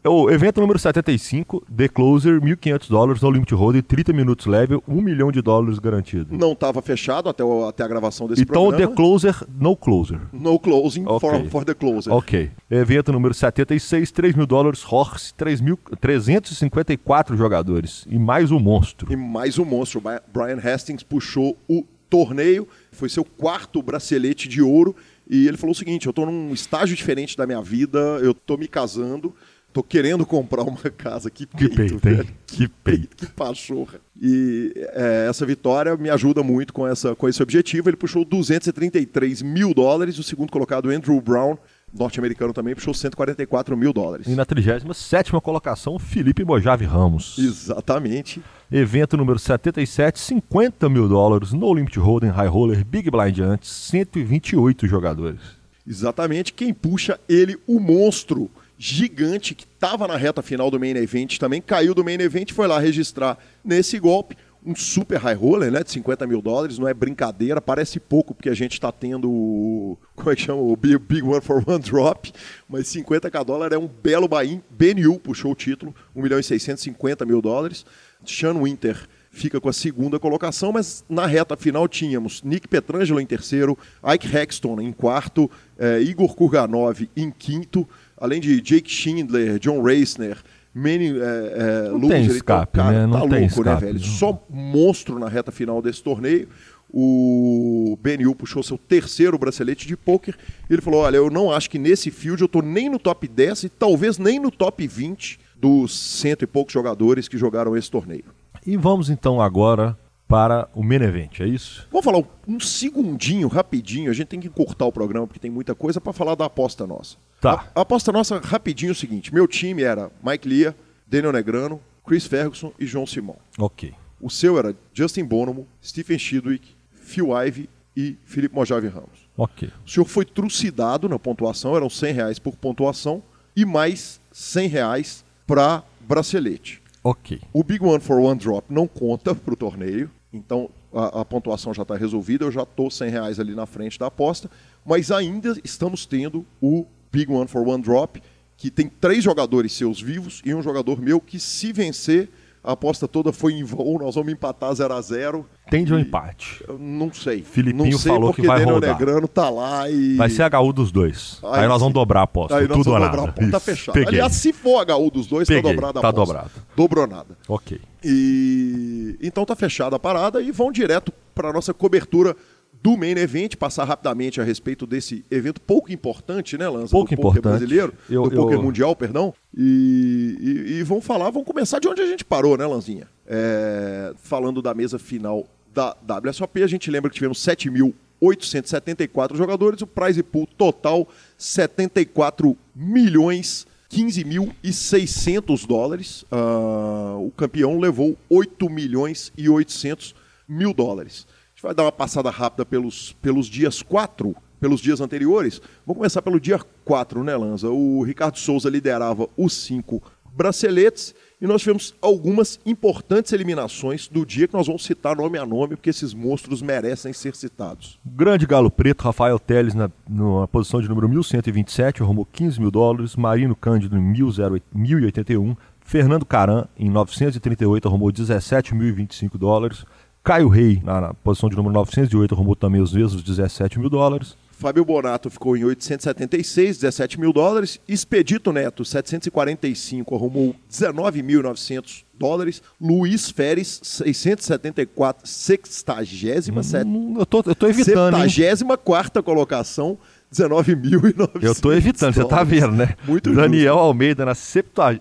O 0.05 0.31
evento 0.31 0.61
número 0.61 0.79
75, 0.79 1.64
The 1.75 1.88
Closer, 1.88 2.40
1.500 2.40 2.88
dólares, 2.88 3.22
no 3.22 3.31
limit 3.31 3.55
holder, 3.55 3.83
30 3.83 4.12
minutos 4.12 4.46
level, 4.46 4.83
1 4.87 5.01
milhão 5.01 5.31
de 5.33 5.40
dólares 5.42 5.79
garantido. 5.79 6.37
Não 6.37 6.53
estava 6.53 6.81
fechado 6.83 7.29
até, 7.29 7.42
o- 7.44 7.66
até 7.66 7.83
a 7.85 7.88
gravação 7.88 8.27
desse 8.27 8.42
Então, 8.42 8.68
programa. 8.68 8.88
The 8.90 8.94
Closer, 8.96 9.44
no 9.59 9.77
closer. 9.77 10.20
No 10.33 10.59
closing 10.59 11.05
Ok. 11.07 11.20
for, 11.31 11.44
for 11.51 11.64
the 11.64 11.75
closer. 11.75 12.12
Ok. 12.12 12.51
Evento 12.70 13.12
número 13.12 13.35
76, 13.35 14.11
3 14.11 14.35
mil 14.35 14.46
dólares, 14.46 14.85
Horse, 14.90 15.33
3 15.35 15.61
mil, 15.61 15.79
354 16.01 17.37
jogadores. 17.37 18.05
E 18.09 18.18
mais 18.18 18.51
um 18.51 18.59
monstro. 18.59 19.12
E 19.12 19.16
mais 19.16 19.59
um 19.59 19.64
monstro. 19.64 20.03
Brian 20.33 20.59
Hastings 20.62 21.03
puxou 21.03 21.57
o 21.68 21.85
torneio, 22.11 22.68
foi 22.90 23.09
seu 23.09 23.25
quarto 23.25 23.83
bracelete 23.83 24.48
de 24.48 24.61
ouro. 24.61 24.94
E 25.33 25.49
ele 25.49 25.57
falou 25.57 25.73
o 25.73 25.75
seguinte: 25.75 26.05
eu 26.07 26.11
estou 26.11 26.27
num 26.27 26.53
estágio 26.53 26.95
diferente 26.95 27.38
da 27.38 27.47
minha 27.47 27.62
vida, 27.62 27.99
eu 28.21 28.33
estou 28.33 28.59
me 28.59 28.68
casando, 28.68 29.35
estou 29.66 29.83
querendo 29.83 30.27
comprar 30.27 30.62
uma 30.62 30.77
casa. 30.92 31.31
Que 31.31 31.47
Que 31.47 31.71
peito, 31.71 31.75
peito, 31.75 31.95
hein? 31.95 32.14
velho. 32.16 32.29
Que 32.47 32.68
peito. 32.68 33.16
Que 33.27 33.27
pachorra. 33.33 33.99
E 34.21 34.75
é, 34.77 35.27
essa 35.31 35.47
vitória 35.47 35.97
me 35.97 36.11
ajuda 36.11 36.42
muito 36.42 36.75
com, 36.75 36.87
essa, 36.87 37.16
com 37.16 37.27
esse 37.27 37.42
objetivo. 37.42 37.88
Ele 37.88 37.97
puxou 37.97 38.27
233 38.27 39.40
mil 39.40 39.73
dólares. 39.73 40.18
O 40.18 40.23
segundo 40.23 40.53
colocado, 40.53 40.90
Andrew 40.90 41.18
Brown, 41.18 41.57
norte-americano 41.90 42.53
também, 42.53 42.75
puxou 42.75 42.92
144 42.92 43.75
mil 43.75 43.95
dólares. 43.95 44.27
E 44.27 44.35
na 44.35 44.45
37 44.45 45.33
colocação, 45.42 45.99
Felipe 45.99 46.45
Mojave 46.45 46.85
Ramos. 46.85 47.38
Exatamente. 47.38 48.42
Evento 48.75 49.19
número 49.19 49.39
77, 49.39 50.19
50 50.19 50.89
mil 50.89 51.07
dólares, 51.07 51.53
No 51.53 51.75
Limit 51.75 51.99
Hold'em, 51.99 52.31
High 52.31 52.49
Roller, 52.49 52.83
Big 52.83 53.11
Blind 53.11 53.39
antes, 53.41 53.71
128 53.71 54.87
jogadores. 54.87 55.41
Exatamente. 55.87 56.55
Quem 56.55 56.73
puxa 56.73 57.21
ele, 57.29 57.59
o 57.67 57.79
monstro 57.79 58.51
gigante 58.79 59.55
que 59.55 59.65
estava 59.65 60.09
na 60.09 60.17
reta 60.17 60.41
final 60.41 60.71
do 60.71 60.81
Main 60.81 60.97
Event, 60.97 61.37
também 61.37 61.61
caiu 61.61 61.95
do 61.95 62.03
Main 62.03 62.15
Event 62.15 62.53
foi 62.53 62.67
lá 62.67 62.79
registrar 62.79 63.37
nesse 63.63 63.99
golpe 63.99 64.39
um 64.65 64.77
super 64.77 65.19
high 65.19 65.35
roller, 65.35 65.71
né, 65.73 65.83
de 65.83 65.91
50 65.91 66.27
mil 66.27 66.41
dólares, 66.41 66.79
não 66.79 66.87
é 66.87 66.95
brincadeira, 66.95 67.61
parece 67.61 67.99
pouco 67.99 68.33
porque 68.33 68.49
a 68.49 68.55
gente 68.55 68.75
está 68.75 68.93
tendo 68.93 69.29
o, 69.29 69.99
como 70.15 70.31
é 70.31 70.37
que 70.37 70.43
chama, 70.43 70.63
o 70.63 70.77
Big, 70.77 71.23
One 71.23 71.41
for 71.41 71.63
One 71.67 71.81
Drop, 71.81 72.33
mas 72.69 72.87
50k 72.87 73.45
dólar 73.45 73.73
é 73.73 73.79
um 73.79 73.89
belo 73.89 74.29
buy-in, 74.29 74.63
BNU 74.71 75.19
puxou 75.19 75.51
o 75.53 75.55
título, 75.57 75.95
1 76.15 76.23
milhão 76.23 76.39
e 76.39 76.45
650 76.45 77.27
mil 77.27 77.43
dólares, 77.43 77.85
Sean 78.25 78.63
Winter 78.63 78.97
fica 79.33 79.61
com 79.61 79.69
a 79.69 79.73
segunda 79.73 80.21
colocação, 80.21 80.73
mas 80.73 81.05
na 81.09 81.27
reta 81.27 81.57
final 81.57 81.89
tínhamos 81.89 82.43
Nick 82.43 82.69
Petrangelo 82.69 83.19
em 83.19 83.27
terceiro, 83.27 83.77
Ike 84.15 84.37
Hexton 84.37 84.81
em 84.81 84.93
quarto, 84.93 85.51
eh, 85.79 86.03
Igor 86.03 86.35
Kurganov 86.37 87.09
em 87.17 87.31
quinto, 87.31 87.89
além 88.17 88.41
de 88.41 88.61
Jake 88.61 88.91
Schindler, 88.91 89.59
John 89.59 89.83
Reisner, 89.83 90.37
Manny 90.75 91.19
eh, 91.19 91.21
eh, 91.21 91.89
Não 91.89 91.99
Loser, 91.99 92.11
tem 92.11 92.27
escape, 92.27 92.79
cara, 92.79 92.93
né? 92.93 93.07
Não 93.07 93.13
tá 93.13 93.21
tem 93.21 93.29
louco, 93.29 93.47
escape. 93.47 93.69
né, 93.69 93.77
velho? 93.77 94.01
Só 94.01 94.47
monstro 94.51 95.19
na 95.19 95.29
reta 95.29 95.51
final 95.51 95.81
desse 95.81 96.03
torneio. 96.03 96.49
O 96.95 97.99
BNU 98.03 98.35
puxou 98.35 98.63
seu 98.63 98.77
terceiro 98.77 99.39
bracelete 99.39 99.87
de 99.87 99.97
pôquer. 99.97 100.37
Ele 100.69 100.83
falou: 100.83 101.01
Olha, 101.01 101.17
eu 101.17 101.31
não 101.31 101.51
acho 101.51 101.71
que 101.71 101.79
nesse 101.79 102.11
field 102.11 102.43
eu 102.43 102.49
tô 102.49 102.61
nem 102.61 102.91
no 102.91 102.99
top 102.99 103.27
10 103.27 103.65
e 103.65 103.69
talvez 103.71 104.19
nem 104.19 104.39
no 104.39 104.51
top 104.51 104.87
20 104.87 105.41
dos 105.62 105.96
cento 105.96 106.42
e 106.42 106.46
poucos 106.46 106.75
jogadores 106.75 107.29
que 107.29 107.38
jogaram 107.38 107.77
esse 107.77 107.88
torneio. 107.88 108.25
E 108.66 108.77
vamos 108.77 109.09
então 109.09 109.40
agora 109.40 109.96
para 110.27 110.68
o 110.75 110.83
main 110.83 111.03
event, 111.03 111.40
é 111.40 111.46
isso? 111.46 111.87
Vamos 111.90 112.05
falar 112.05 112.25
um 112.48 112.59
segundinho, 112.59 113.46
rapidinho. 113.46 114.11
A 114.11 114.14
gente 114.14 114.27
tem 114.27 114.40
que 114.40 114.48
cortar 114.48 114.87
o 114.87 114.92
programa 114.92 115.27
porque 115.27 115.38
tem 115.38 115.51
muita 115.51 115.72
coisa 115.72 116.01
para 116.01 116.12
falar 116.12 116.35
da 116.35 116.46
aposta 116.46 116.85
nossa. 116.85 117.16
Tá. 117.40 117.70
A, 117.75 117.81
a 117.81 117.83
aposta 117.83 118.11
nossa, 118.11 118.38
rapidinho, 118.38 118.90
é 118.90 118.92
o 118.92 118.96
seguinte: 118.96 119.33
meu 119.33 119.46
time 119.46 119.85
era 119.85 120.11
Mike 120.25 120.48
Lear, 120.48 120.75
Daniel 121.07 121.33
Negrano, 121.33 121.81
Chris 122.05 122.27
Ferguson 122.27 122.72
e 122.79 122.85
João 122.85 123.07
Simão. 123.07 123.37
Ok. 123.57 123.94
O 124.20 124.31
seu 124.31 124.59
era 124.59 124.75
Justin 124.92 125.25
Bonomo, 125.25 125.68
Stephen 125.85 126.18
Chidwick, 126.18 126.75
Phil 126.92 127.29
Ivey 127.40 127.68
e 127.96 128.16
Felipe 128.25 128.55
Mojave 128.55 128.88
Ramos. 128.88 129.29
Ok. 129.37 129.70
O 129.87 129.90
senhor 129.90 130.07
foi 130.07 130.25
trucidado 130.25 131.09
na 131.09 131.18
pontuação, 131.18 131.77
eram 131.77 131.88
100 131.88 132.12
reais 132.12 132.38
por 132.38 132.57
pontuação 132.57 133.22
e 133.55 133.64
mais 133.64 134.20
100 134.33 134.68
reais 134.68 135.25
para 135.53 135.85
bracelete. 136.01 136.81
Ok. 137.05 137.38
O 137.53 137.62
Big 137.62 137.85
One 137.85 138.01
for 138.01 138.19
One 138.19 138.41
Drop 138.41 138.73
não 138.73 138.88
conta 138.88 139.35
para 139.35 139.53
o 139.53 139.57
torneio, 139.57 140.11
então 140.33 140.71
a, 140.91 141.21
a 141.21 141.25
pontuação 141.27 141.75
já 141.75 141.83
está 141.83 141.95
resolvida, 141.95 142.47
eu 142.47 142.51
já 142.51 142.62
estou 142.62 142.91
100 142.91 143.11
reais 143.11 143.38
ali 143.38 143.55
na 143.55 143.67
frente 143.67 143.99
da 143.99 144.07
aposta, 144.07 144.51
mas 144.83 145.11
ainda 145.11 145.55
estamos 145.62 146.07
tendo 146.07 146.47
o 146.59 146.87
Big 147.12 147.31
One 147.31 147.47
for 147.47 147.69
One 147.69 147.83
Drop, 147.83 148.23
que 148.57 148.71
tem 148.71 148.88
três 148.88 149.23
jogadores 149.23 149.73
seus 149.75 150.01
vivos 150.01 150.41
e 150.43 150.55
um 150.55 150.62
jogador 150.62 151.03
meu 151.03 151.21
que 151.21 151.38
se 151.38 151.71
vencer 151.71 152.31
a 152.64 152.72
aposta 152.72 153.09
toda 153.09 153.33
foi 153.33 153.55
em 153.55 153.64
voo, 153.64 153.98
nós 153.98 154.14
vamos 154.14 154.33
empatar 154.33 154.72
0 154.72 154.94
a 154.94 155.01
0 155.01 155.46
Tende 155.68 155.92
um 155.92 155.98
empate. 155.98 156.62
Eu 156.68 156.79
não 156.79 157.12
sei. 157.12 157.42
Filipinho 157.42 157.92
não 157.92 157.98
sei 157.98 158.12
falou 158.12 158.29
porque 158.29 158.42
que 158.42 158.46
vai 158.46 158.59
Daniel 158.59 158.75
rodar. 158.75 158.90
Negrano 158.92 159.27
tá 159.27 159.48
lá 159.48 159.88
e. 159.90 160.16
Vai 160.16 160.29
ser 160.29 160.42
HU 160.55 160.72
dos 160.72 160.92
dois. 160.92 161.40
Aí, 161.42 161.61
Aí 161.62 161.68
nós 161.68 161.81
vamos 161.81 161.94
dobrar 161.94 162.20
a 162.20 162.25
aposta. 162.25 162.57
Aí 162.59 162.68
Tudo 162.68 162.90
ou 162.92 162.98
nada. 162.98 163.33
tá 163.51 163.59
fechado. 163.59 163.94
Peguei. 163.94 164.09
Aliás, 164.09 164.35
se 164.35 164.53
for 164.53 164.85
HU 164.88 165.11
dos 165.11 165.27
dois, 165.27 165.48
Peguei, 165.48 165.62
tá 165.62 165.68
dobrada 165.70 165.98
a 165.98 166.03
tá 166.03 166.09
aposta. 166.09 166.33
dobrado. 166.35 166.51
Dobrou 166.77 167.07
nada. 167.07 167.37
Ok. 167.48 167.81
E 168.05 169.16
então 169.22 169.44
tá 169.44 169.57
fechada 169.57 169.96
a 169.96 169.98
parada 169.98 170.42
e 170.42 170.53
vão 170.53 170.70
direto 170.70 171.12
para 171.35 171.53
nossa 171.53 171.72
cobertura 171.72 172.37
do 172.83 172.97
main 172.97 173.16
event, 173.16 173.55
passar 173.57 173.85
rapidamente 173.85 174.40
a 174.40 174.45
respeito 174.45 174.87
desse 174.87 175.25
evento 175.31 175.61
pouco 175.61 175.92
importante, 175.92 176.59
né, 176.59 176.68
Lanza? 176.68 176.90
Pouco 176.90 177.11
do 177.14 177.16
poker 177.16 177.38
importante. 177.38 177.61
brasileiro, 177.61 177.95
Eu- 178.11 178.25
do 178.25 178.31
poker 178.35 178.55
eu- 178.57 178.62
mundial, 178.62 178.97
perdão. 178.97 179.33
E, 179.57 180.37
e, 180.40 180.73
e 180.79 180.83
vão 180.83 181.01
falar, 181.01 181.31
vão 181.31 181.45
começar 181.45 181.79
de 181.79 181.87
onde 181.87 182.03
a 182.03 182.07
gente 182.07 182.25
parou, 182.25 182.57
né, 182.59 182.66
Lanzinha? 182.66 183.07
É, 183.27 184.12
falando 184.16 184.61
da 184.61 184.75
mesa 184.75 184.99
final 184.99 185.47
da 185.73 185.97
WSOP, 186.25 186.62
a 186.62 186.66
gente 186.66 186.90
lembra 186.90 187.09
que 187.09 187.14
tivemos 187.14 187.38
7.874 187.38 189.37
jogadores, 189.37 189.81
o 189.81 189.87
prize 189.87 190.23
pool 190.23 190.47
total 190.59 191.09
74 191.38 192.57
milhões 192.75 193.66
15.600 193.90 195.66
dólares. 195.66 196.25
Ah, 196.31 197.16
o 197.18 197.31
campeão 197.37 197.79
levou 197.79 198.16
8 198.29 198.68
milhões 198.71 199.31
e 199.37 199.49
800 199.49 200.14
mil 200.49 200.73
dólares. 200.73 201.27
Gente 201.62 201.68
vai 201.68 201.75
dar 201.77 201.85
uma 201.85 201.92
passada 201.92 202.29
rápida 202.29 202.66
pelos, 202.66 203.12
pelos 203.22 203.46
dias 203.46 203.83
4, 203.83 204.35
pelos 204.59 204.81
dias 204.81 205.01
anteriores. 205.01 205.62
Vamos 205.87 205.98
começar 205.98 206.20
pelo 206.20 206.40
dia 206.40 206.59
4, 206.85 207.22
né, 207.22 207.37
Lanza? 207.37 207.70
O 207.70 208.03
Ricardo 208.03 208.37
Souza 208.37 208.68
liderava 208.68 209.29
os 209.37 209.53
cinco 209.53 210.03
braceletes 210.35 211.14
e 211.40 211.46
nós 211.46 211.61
tivemos 211.61 211.94
algumas 212.03 212.59
importantes 212.66 213.33
eliminações 213.33 214.09
do 214.09 214.27
dia 214.27 214.48
que 214.48 214.55
nós 214.55 214.66
vamos 214.66 214.85
citar 214.85 215.14
nome 215.14 215.38
a 215.38 215.46
nome, 215.46 215.77
porque 215.77 215.90
esses 215.90 216.12
monstros 216.12 216.61
merecem 216.61 217.12
ser 217.12 217.37
citados. 217.37 217.96
Grande 218.05 218.44
Galo 218.44 218.70
Preto, 218.70 219.03
Rafael 219.03 219.38
Teles 219.38 219.72
na, 219.72 219.88
na 220.09 220.48
posição 220.48 220.81
de 220.81 220.88
número 220.88 221.09
1127, 221.09 222.03
arrumou 222.03 222.27
15 222.27 222.59
mil 222.59 222.72
dólares. 222.72 223.14
Marino 223.14 223.55
Cândido 223.55 223.96
em 223.96 224.03
1081. 224.03 225.55
Fernando 225.85 226.25
Caran 226.25 226.66
em 226.77 226.88
938, 226.88 227.87
arrumou 227.87 228.09
17.025 228.11 229.37
dólares. 229.37 229.85
Caio 230.25 230.49
Rei 230.49 230.81
na, 230.85 231.01
na 231.01 231.15
posição 231.15 231.49
de 231.49 231.57
número 231.57 231.75
908, 231.75 232.35
arrumou 232.35 232.55
também 232.55 232.81
os 232.81 232.93
mesmos 232.93 233.23
17 233.23 233.79
mil 233.79 233.91
dólares. 233.91 234.37
Fábio 234.63 234.85
Bonato 234.85 235.29
ficou 235.29 235.57
em 235.57 235.65
876, 235.65 236.79
17 236.79 237.19
mil 237.19 237.33
dólares. 237.33 237.81
Expedito 237.89 238.53
Neto, 238.53 238.85
745, 238.85 240.15
arrumou 240.15 240.55
19.900 240.71 242.05
dólares. 242.17 242.63
Luiz 242.81 243.29
Feres, 243.29 243.81
674, 243.83 245.27
67, 245.27 246.53
Hum, 246.87 247.17
eu, 247.19 247.27
tô, 247.27 247.43
eu 247.45 247.57
tô 247.57 247.67
evitando, 247.67 248.17
hein? 248.19 248.29
74 248.29 249.21
colocação, 249.21 249.99
19.900 250.33 251.42
Eu 251.42 251.55
tô 251.55 251.73
evitando, 251.73 252.14
você 252.14 252.25
tá 252.25 252.42
vendo, 252.42 252.73
né? 252.73 252.95
Muito 253.07 253.33
Daniel 253.35 253.79
Almeida 253.79 254.25
na 254.25 254.35
70. 254.35 255.01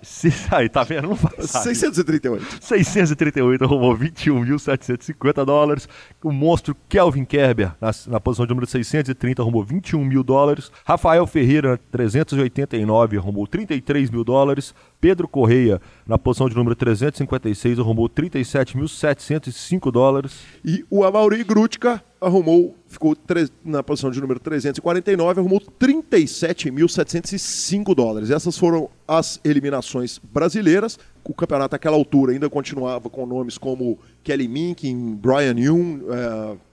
Aí, 0.51 0.67
tá 0.67 0.83
vendo? 0.83 1.07
Não 1.07 1.15
justo. 1.15 1.47
sair. 1.47 1.75
638. 1.75 2.57
638 2.61 3.63
arrumou 3.63 3.97
21.750 3.97 5.45
dólares. 5.45 5.87
O 6.23 6.31
monstro 6.31 6.75
Kelvin 6.89 7.23
Kerber, 7.23 7.71
na, 7.79 7.91
na 8.07 8.19
posição 8.19 8.45
de 8.45 8.49
número 8.49 8.67
630, 8.67 9.41
arrumou 9.41 9.63
21 9.63 10.03
mil 10.03 10.23
dólares. 10.23 10.71
Rafael 10.85 11.25
Ferreira, 11.25 11.79
389, 11.91 13.17
arrumou 13.17 13.47
33 13.47 14.09
mil 14.09 14.23
dólares. 14.23 14.75
Pedro 15.01 15.27
Correia, 15.27 15.81
na 16.07 16.19
posição 16.19 16.47
de 16.47 16.55
número 16.55 16.75
356, 16.75 17.79
arrumou 17.79 18.07
37.705 18.07 19.91
dólares. 19.91 20.41
E 20.63 20.85
o 20.91 21.03
Amaury 21.03 21.43
Grutka 21.43 22.03
arrumou, 22.21 22.77
ficou 22.87 23.17
na 23.65 23.81
posição 23.81 24.11
de 24.11 24.21
número 24.21 24.39
349, 24.39 25.39
arrumou 25.39 25.59
37.705 25.59 27.95
dólares. 27.95 28.29
Essas 28.29 28.55
foram 28.55 28.87
as 29.07 29.41
eliminações 29.43 30.19
brasileiras. 30.19 30.99
O 31.23 31.33
campeonato 31.33 31.73
naquela 31.73 31.97
altura 31.97 32.33
ainda 32.33 32.47
continuava 32.47 33.09
com 33.09 33.25
nomes 33.25 33.57
como 33.57 33.97
Kelly 34.23 34.47
Minkin, 34.47 35.15
Brian 35.15 35.55
Young, 35.57 36.01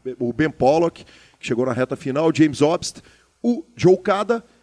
eh, 0.04 0.14
o 0.18 0.34
Ben 0.34 0.50
Pollock, 0.50 1.02
que 1.40 1.46
chegou 1.46 1.64
na 1.64 1.72
reta 1.72 1.96
final, 1.96 2.30
James 2.34 2.60
Obst, 2.60 2.98
o 3.42 3.64
Joe 3.74 3.96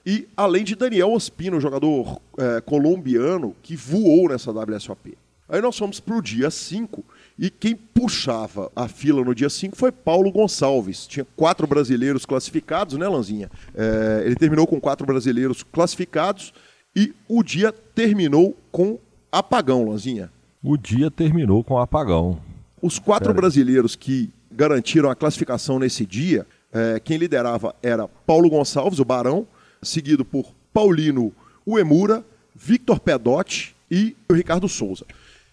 e 0.05 0.27
além 0.37 0.63
de 0.63 0.75
Daniel 0.75 1.11
Ospino, 1.11 1.59
jogador 1.59 2.21
eh, 2.37 2.61
colombiano 2.61 3.55
que 3.63 3.75
voou 3.75 4.29
nessa 4.29 4.51
WSOP. 4.51 5.17
Aí 5.49 5.61
nós 5.61 5.77
fomos 5.77 5.99
para 5.99 6.15
o 6.15 6.21
dia 6.21 6.51
5 6.51 7.03
e 7.37 7.49
quem 7.49 7.75
puxava 7.75 8.71
a 8.75 8.87
fila 8.87 9.23
no 9.23 9.33
dia 9.33 9.49
5 9.49 9.75
foi 9.75 9.91
Paulo 9.91 10.31
Gonçalves. 10.31 11.07
Tinha 11.07 11.25
quatro 11.35 11.65
brasileiros 11.65 12.25
classificados, 12.25 12.97
né, 12.97 13.07
Lanzinha? 13.07 13.49
É, 13.73 14.23
ele 14.25 14.35
terminou 14.35 14.65
com 14.65 14.79
quatro 14.79 15.05
brasileiros 15.05 15.63
classificados 15.63 16.53
e 16.95 17.13
o 17.27 17.43
dia 17.43 17.71
terminou 17.71 18.55
com 18.71 18.99
apagão, 19.31 19.89
Lanzinha. 19.89 20.31
O 20.63 20.77
dia 20.77 21.11
terminou 21.11 21.63
com 21.63 21.77
apagão. 21.77 22.39
Os 22.81 22.97
quatro 22.99 23.29
Pera 23.29 23.41
brasileiros 23.41 23.95
que 23.95 24.31
garantiram 24.51 25.09
a 25.09 25.15
classificação 25.15 25.77
nesse 25.77 26.05
dia, 26.05 26.45
é, 26.71 26.99
quem 26.99 27.17
liderava 27.17 27.75
era 27.83 28.07
Paulo 28.07 28.49
Gonçalves, 28.49 28.99
o 28.99 29.05
Barão, 29.05 29.45
seguido 29.81 30.23
por 30.25 30.45
Paulino 30.73 31.31
Uemura, 31.65 32.23
Victor 32.55 32.99
Pedotti 32.99 33.75
e 33.89 34.15
o 34.29 34.33
Ricardo 34.33 34.67
Souza. 34.67 35.05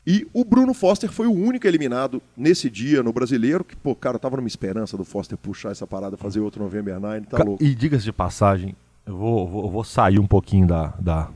E 0.07 0.27
o 0.33 0.45
Bruno 0.45 0.75
Foster 0.75 1.11
foi 1.13 1.27
o 1.29 1.33
único 1.33 1.67
eliminado 1.67 2.21
nesse 2.37 2.69
dia 2.69 3.03
no 3.05 3.13
brasileiro, 3.13 3.63
que, 3.63 3.77
pô, 3.77 3.95
cara, 3.95 4.17
eu 4.17 4.21
tava 4.21 4.37
numa 4.37 4.49
esperança 4.49 4.97
do 4.97 5.05
Foster 5.05 5.39
puxar 5.39 5.71
essa 5.71 5.87
parada, 5.87 6.17
fazer 6.17 6.41
outro 6.41 6.63
November 6.63 6.99
9, 6.99 7.21
tá 7.27 7.43
louco. 7.45 7.63
E 7.63 7.73
diga-se 7.75 8.05
de 8.05 8.13
passagem, 8.13 8.75
eu 9.07 9.17
vou, 9.17 9.47
vou, 9.49 9.71
vou 9.71 9.85
sair 9.85 10.19
um 10.19 10.27
pouquinho 10.27 10.67
da, 10.67 10.93
da- 10.99 11.29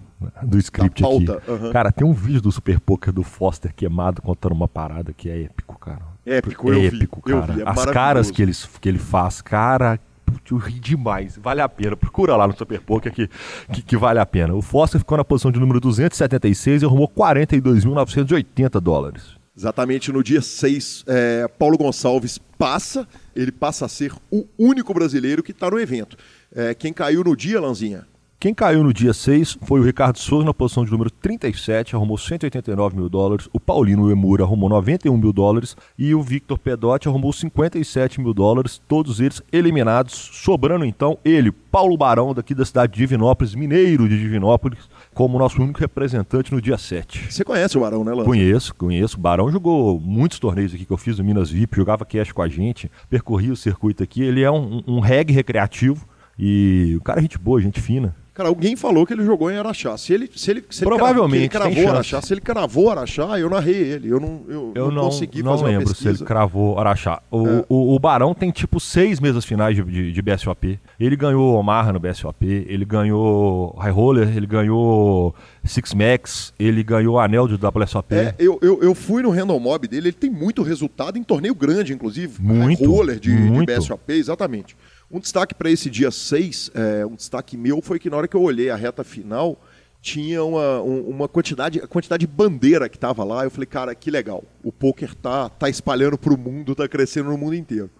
do 0.43 0.59
script 0.59 1.01
Da 1.03 1.09
aqui. 1.09 1.27
pauta, 1.27 1.43
aham. 1.53 1.73
Cara, 1.73 1.93
tem 1.93 2.05
um 2.07 2.13
vídeo 2.13 2.41
do 2.41 2.51
Super 2.51 2.81
Poker 2.81 3.13
do 3.13 3.23
Foster 3.23 3.73
queimado 3.73 4.21
contando 4.23 4.53
uma 4.53 4.67
parada 4.67 5.13
que 5.13 5.29
é 5.29 5.43
épico, 5.43 5.79
cara. 5.79 6.03
Épico, 6.25 6.73
eu 6.73 6.81
vi, 6.91 6.97
épico, 6.97 7.23
eu 7.31 7.41
cara. 7.41 7.53
vi, 7.53 7.61
é 7.63 7.69
As 7.69 7.85
caras 7.85 8.31
que, 8.33 8.43
eles, 8.43 8.69
que 8.81 8.89
ele 8.89 8.99
faz, 8.99 9.41
cara, 9.41 10.01
putz, 10.27 10.51
eu 10.51 10.59
ri 10.59 10.81
demais. 10.81 11.39
Vale 11.41 11.63
a 11.63 11.69
pena. 11.69 11.97
Procura 11.97 12.37
lá 12.37 12.47
no 12.47 12.57
Super 12.57 12.81
Poker 12.81 13.13
que, 13.13 13.31
que, 13.73 13.83
que 13.83 13.97
vale 13.97 14.19
a 14.19 14.27
pena. 14.27 14.55
O 14.55 14.61
Foster 14.61 14.99
ficou 14.99 15.17
na 15.17 15.25
posição 15.25 15.53
de 15.53 15.61
número 15.61 15.81
276 15.81 16.83
e 16.83 16.85
arrumou 16.85 17.09
42.980 17.09 18.81
dólares. 18.81 19.37
Exatamente 19.57 20.13
no 20.13 20.23
dia 20.23 20.43
6, 20.43 21.05
é, 21.07 21.49
Paulo 21.49 21.79
Gonçalves 21.79 22.37
passa, 22.59 23.09
ele 23.35 23.51
passa 23.51 23.87
a 23.87 23.89
ser 23.89 24.13
o 24.31 24.47
único 24.59 24.93
brasileiro 24.93 25.43
que 25.43 25.53
está 25.53 25.71
no 25.71 25.81
evento. 25.81 26.15
É, 26.55 26.75
quem 26.75 26.93
caiu 26.93 27.25
no 27.25 27.35
dia, 27.35 27.59
Lanzinha? 27.59 28.07
Quem 28.39 28.53
caiu 28.53 28.85
no 28.85 28.93
dia 28.93 29.15
6 29.15 29.57
foi 29.63 29.81
o 29.81 29.83
Ricardo 29.83 30.19
Souza 30.19 30.45
na 30.45 30.53
posição 30.53 30.85
de 30.85 30.91
número 30.91 31.11
37, 31.11 31.97
arrumou 31.97 32.19
189 32.19 32.95
mil 32.95 33.09
dólares. 33.09 33.49
O 33.51 33.59
Paulino 33.59 34.11
Emura 34.11 34.45
arrumou 34.45 34.69
91 34.69 35.17
mil 35.17 35.33
dólares. 35.33 35.75
E 35.99 36.15
o 36.15 36.21
Victor 36.21 36.59
Pedotti 36.59 37.09
arrumou 37.09 37.33
57 37.33 38.21
mil 38.21 38.35
dólares. 38.35 38.79
Todos 38.87 39.21
eles 39.21 39.43
eliminados. 39.51 40.13
Sobrando 40.13 40.85
então 40.85 41.17
ele, 41.25 41.51
Paulo 41.51 41.97
Barão, 41.97 42.35
daqui 42.35 42.55
da 42.55 42.67
cidade 42.67 42.93
de 42.93 42.99
Divinópolis, 42.99 43.55
mineiro 43.55 44.07
de 44.07 44.19
Divinópolis, 44.19 44.81
como 45.15 45.39
nosso 45.39 45.63
único 45.63 45.81
representante 45.81 46.53
no 46.53 46.61
dia 46.61 46.77
7. 46.77 47.33
Você 47.33 47.43
conhece 47.43 47.79
o 47.79 47.81
Barão, 47.81 48.05
né, 48.05 48.11
Lanzinha? 48.11 48.27
Conheço, 48.27 48.75
conheço. 48.75 49.17
O 49.17 49.21
Barão 49.21 49.51
jogou 49.51 49.99
muitos 49.99 50.39
torneios 50.39 50.75
aqui 50.75 50.85
que 50.85 50.93
eu 50.93 50.99
fiz 50.99 51.19
no 51.19 51.25
Minas 51.25 51.51
VIP, 51.51 51.75
jogava 51.75 52.05
cash 52.05 52.33
com 52.33 52.43
a 52.43 52.49
gente, 52.49 52.91
percorria 53.09 53.55
o 53.55 53.57
circuito 53.57 54.03
aqui. 54.03 54.23
Ele 54.23 54.43
é 54.43 54.51
um, 54.51 54.83
um 54.87 55.01
reggae 55.01 55.33
recreativo 55.33 56.07
e 56.39 56.95
o 56.99 57.01
cara 57.01 57.19
é 57.21 57.23
gente 57.23 57.39
boa, 57.39 57.59
gente 57.63 57.81
fina. 57.81 58.15
Cara, 58.37 58.51
alguém 58.51 58.77
falou 58.77 59.07
que 59.07 59.15
ele 59.15 59.25
jogou 59.25 59.51
em 59.51 59.57
Araxá. 59.57 59.97
Se 59.97 60.13
ele, 60.13 60.31
se 60.37 60.51
ele, 60.51 60.63
se 60.69 60.85
Provavelmente, 60.85 61.49
cravou, 61.49 61.69
ele 61.69 61.75
cravou 61.77 61.95
chance. 61.97 62.13
Araxá, 62.15 62.21
se 62.27 62.35
ele 62.35 62.41
cravou 62.43 62.91
Araxá, 62.91 63.41
eu 63.41 63.49
narrei 63.49 63.75
ele. 63.77 64.11
Eu 64.11 64.21
não, 64.21 64.43
eu, 64.47 64.73
Eu 64.75 64.91
não, 64.91 65.05
consegui 65.05 65.43
não 65.43 65.53
fazer 65.53 65.65
uma 65.65 65.71
lembro 65.71 65.89
se 65.89 65.95
pesquisa. 65.95 66.11
ele 66.23 66.25
cravou 66.29 66.79
Araxá. 66.79 67.23
O, 67.31 67.49
É. 67.49 67.65
o, 67.67 67.95
o 67.95 67.99
Barão 67.99 68.35
tem 68.35 68.51
tipo 68.51 68.79
seis 68.79 69.21
mesas 69.21 69.43
finais 69.47 69.75
de, 69.75 69.83
de, 69.83 70.13
de 70.13 70.23
BSOP. 70.23 70.79
Ele 71.01 71.17
ganhou 71.17 71.55
Omaha 71.57 71.95
no 71.95 71.99
BSOP, 71.99 72.45
ele 72.69 72.85
ganhou 72.85 73.75
High 73.79 73.91
Roller, 73.93 74.37
ele 74.37 74.47
ganhou 74.47 75.35
Six 75.65 75.95
Max, 75.95 76.53
ele 76.59 76.83
ganhou 76.83 77.19
Anel 77.19 77.49
de 77.49 77.55
WSOP. 77.55 78.15
É, 78.15 78.35
eu, 78.39 78.59
eu, 78.61 78.83
eu 78.83 78.95
fui 78.95 79.23
no 79.23 79.31
Random 79.31 79.59
Mob 79.59 79.89
dele, 79.89 80.09
ele 80.09 80.13
tem 80.13 80.29
muito 80.31 80.63
resultado 80.63 81.17
em 81.19 81.23
torneio 81.23 81.55
grande, 81.55 81.95
inclusive. 81.95 82.41
Muito, 82.43 82.83
High 82.85 82.87
roller 82.87 83.19
de, 83.19 83.35
de 83.35 83.43
muito. 83.43 83.75
BSOP, 83.75 84.11
exatamente. 84.13 84.77
Um 85.11 85.21
destaque 85.21 85.55
para 85.55 85.71
esse 85.71 85.89
dia 85.89 86.11
6, 86.11 86.71
é, 86.75 87.07
um 87.07 87.15
destaque 87.15 87.57
meu, 87.57 87.81
foi 87.81 87.99
que 87.99 88.11
na 88.11 88.17
hora 88.17 88.27
que 88.29 88.37
eu 88.37 88.43
olhei 88.43 88.71
a 88.71 88.77
reta 88.77 89.05
final, 89.05 89.61
tinha 90.03 90.43
uma, 90.45 90.81
um- 90.83 91.09
uma 91.09 91.29
quantidade, 91.29 91.81
a 91.81 91.87
quantidade 91.87 92.27
de 92.27 92.33
bandeira 92.33 92.89
que 92.89 92.99
tava 92.99 93.23
lá. 93.25 93.45
Eu 93.45 93.51
falei, 93.51 93.67
cara, 93.67 93.95
que 93.95 94.11
legal. 94.11 94.45
O 94.63 94.73
poker 94.73 95.15
tá, 95.15 95.49
tá 95.49 95.69
espalhando 95.69 96.19
pro 96.19 96.37
mundo, 96.37 96.75
tá 96.75 96.89
crescendo 96.89 97.31
no 97.31 97.39
mundo 97.39 97.55
inteiro. 97.55 97.91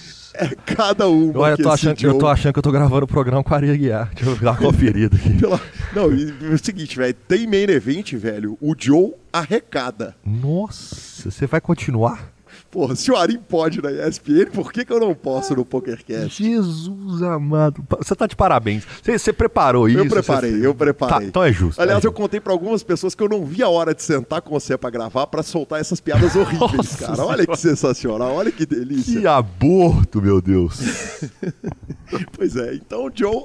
É 0.36 0.48
cada 0.48 1.06
uma. 1.06 1.38
Olha, 1.38 1.52
eu 1.52 1.58
tô, 1.58 1.70
achando, 1.70 1.96
eu 2.02 2.10
Joe- 2.10 2.18
tô 2.18 2.26
achando 2.26 2.52
que 2.52 2.58
eu 2.58 2.62
tô 2.64 2.72
gravando 2.72 3.04
o 3.04 3.06
programa 3.06 3.44
com 3.44 3.54
a 3.54 3.56
Aria 3.56 3.76
Guiar. 3.76 4.10
Deixa 4.16 4.28
eu 4.30 4.36
dar 4.38 4.50
uma 4.50 4.56
conferida 4.56 5.14
aqui. 5.16 5.32
Pela- 5.38 5.60
Não, 5.94 6.12
e 6.12 6.34
é 6.50 6.54
o 6.54 6.58
seguinte, 6.58 6.96
velho, 6.96 7.14
tem 7.28 7.46
main 7.46 7.70
event, 7.70 8.14
velho, 8.14 8.58
o 8.60 8.74
Joe 8.76 9.12
arrecada. 9.32 10.16
Nossa, 10.26 11.30
você 11.30 11.46
vai 11.46 11.60
continuar? 11.60 12.33
Porra, 12.74 12.96
se 12.96 13.08
o 13.12 13.16
Arim 13.16 13.38
pode 13.38 13.80
na 13.80 13.92
ESPN, 13.92 14.46
por 14.52 14.72
que, 14.72 14.84
que 14.84 14.92
eu 14.92 14.98
não 14.98 15.14
posso 15.14 15.54
no 15.54 15.64
PokerCast? 15.64 16.42
Jesus 16.42 17.22
amado. 17.22 17.84
Você 17.98 18.16
tá 18.16 18.26
de 18.26 18.34
parabéns. 18.34 18.82
Você, 19.00 19.16
você 19.16 19.32
preparou 19.32 19.88
isso? 19.88 19.96
Eu 20.00 20.08
preparei, 20.08 20.50
você- 20.58 20.66
eu 20.66 20.74
preparei. 20.74 21.18
Tá, 21.20 21.24
então 21.24 21.44
é 21.44 21.52
justo. 21.52 21.80
Aliás, 21.80 22.04
é 22.04 22.06
eu 22.08 22.12
contei 22.12 22.40
pra 22.40 22.52
algumas 22.52 22.82
pessoas 22.82 23.14
que 23.14 23.22
eu 23.22 23.28
não 23.28 23.44
vi 23.46 23.62
a 23.62 23.68
hora 23.68 23.94
de 23.94 24.02
sentar 24.02 24.42
com 24.42 24.50
você 24.50 24.76
pra 24.76 24.90
gravar 24.90 25.28
pra 25.28 25.44
soltar 25.44 25.80
essas 25.80 26.00
piadas 26.00 26.34
horríveis, 26.34 26.72
Nossa 26.76 27.06
cara. 27.06 27.24
Olha 27.24 27.46
que 27.46 27.56
sensacional, 27.56 28.34
olha 28.34 28.50
que 28.50 28.66
delícia. 28.66 29.20
Que 29.20 29.26
aborto, 29.26 30.20
meu 30.20 30.42
Deus. 30.42 30.80
Pois 32.36 32.56
é, 32.56 32.74
então 32.74 33.06
o 33.06 33.10
Joe 33.14 33.44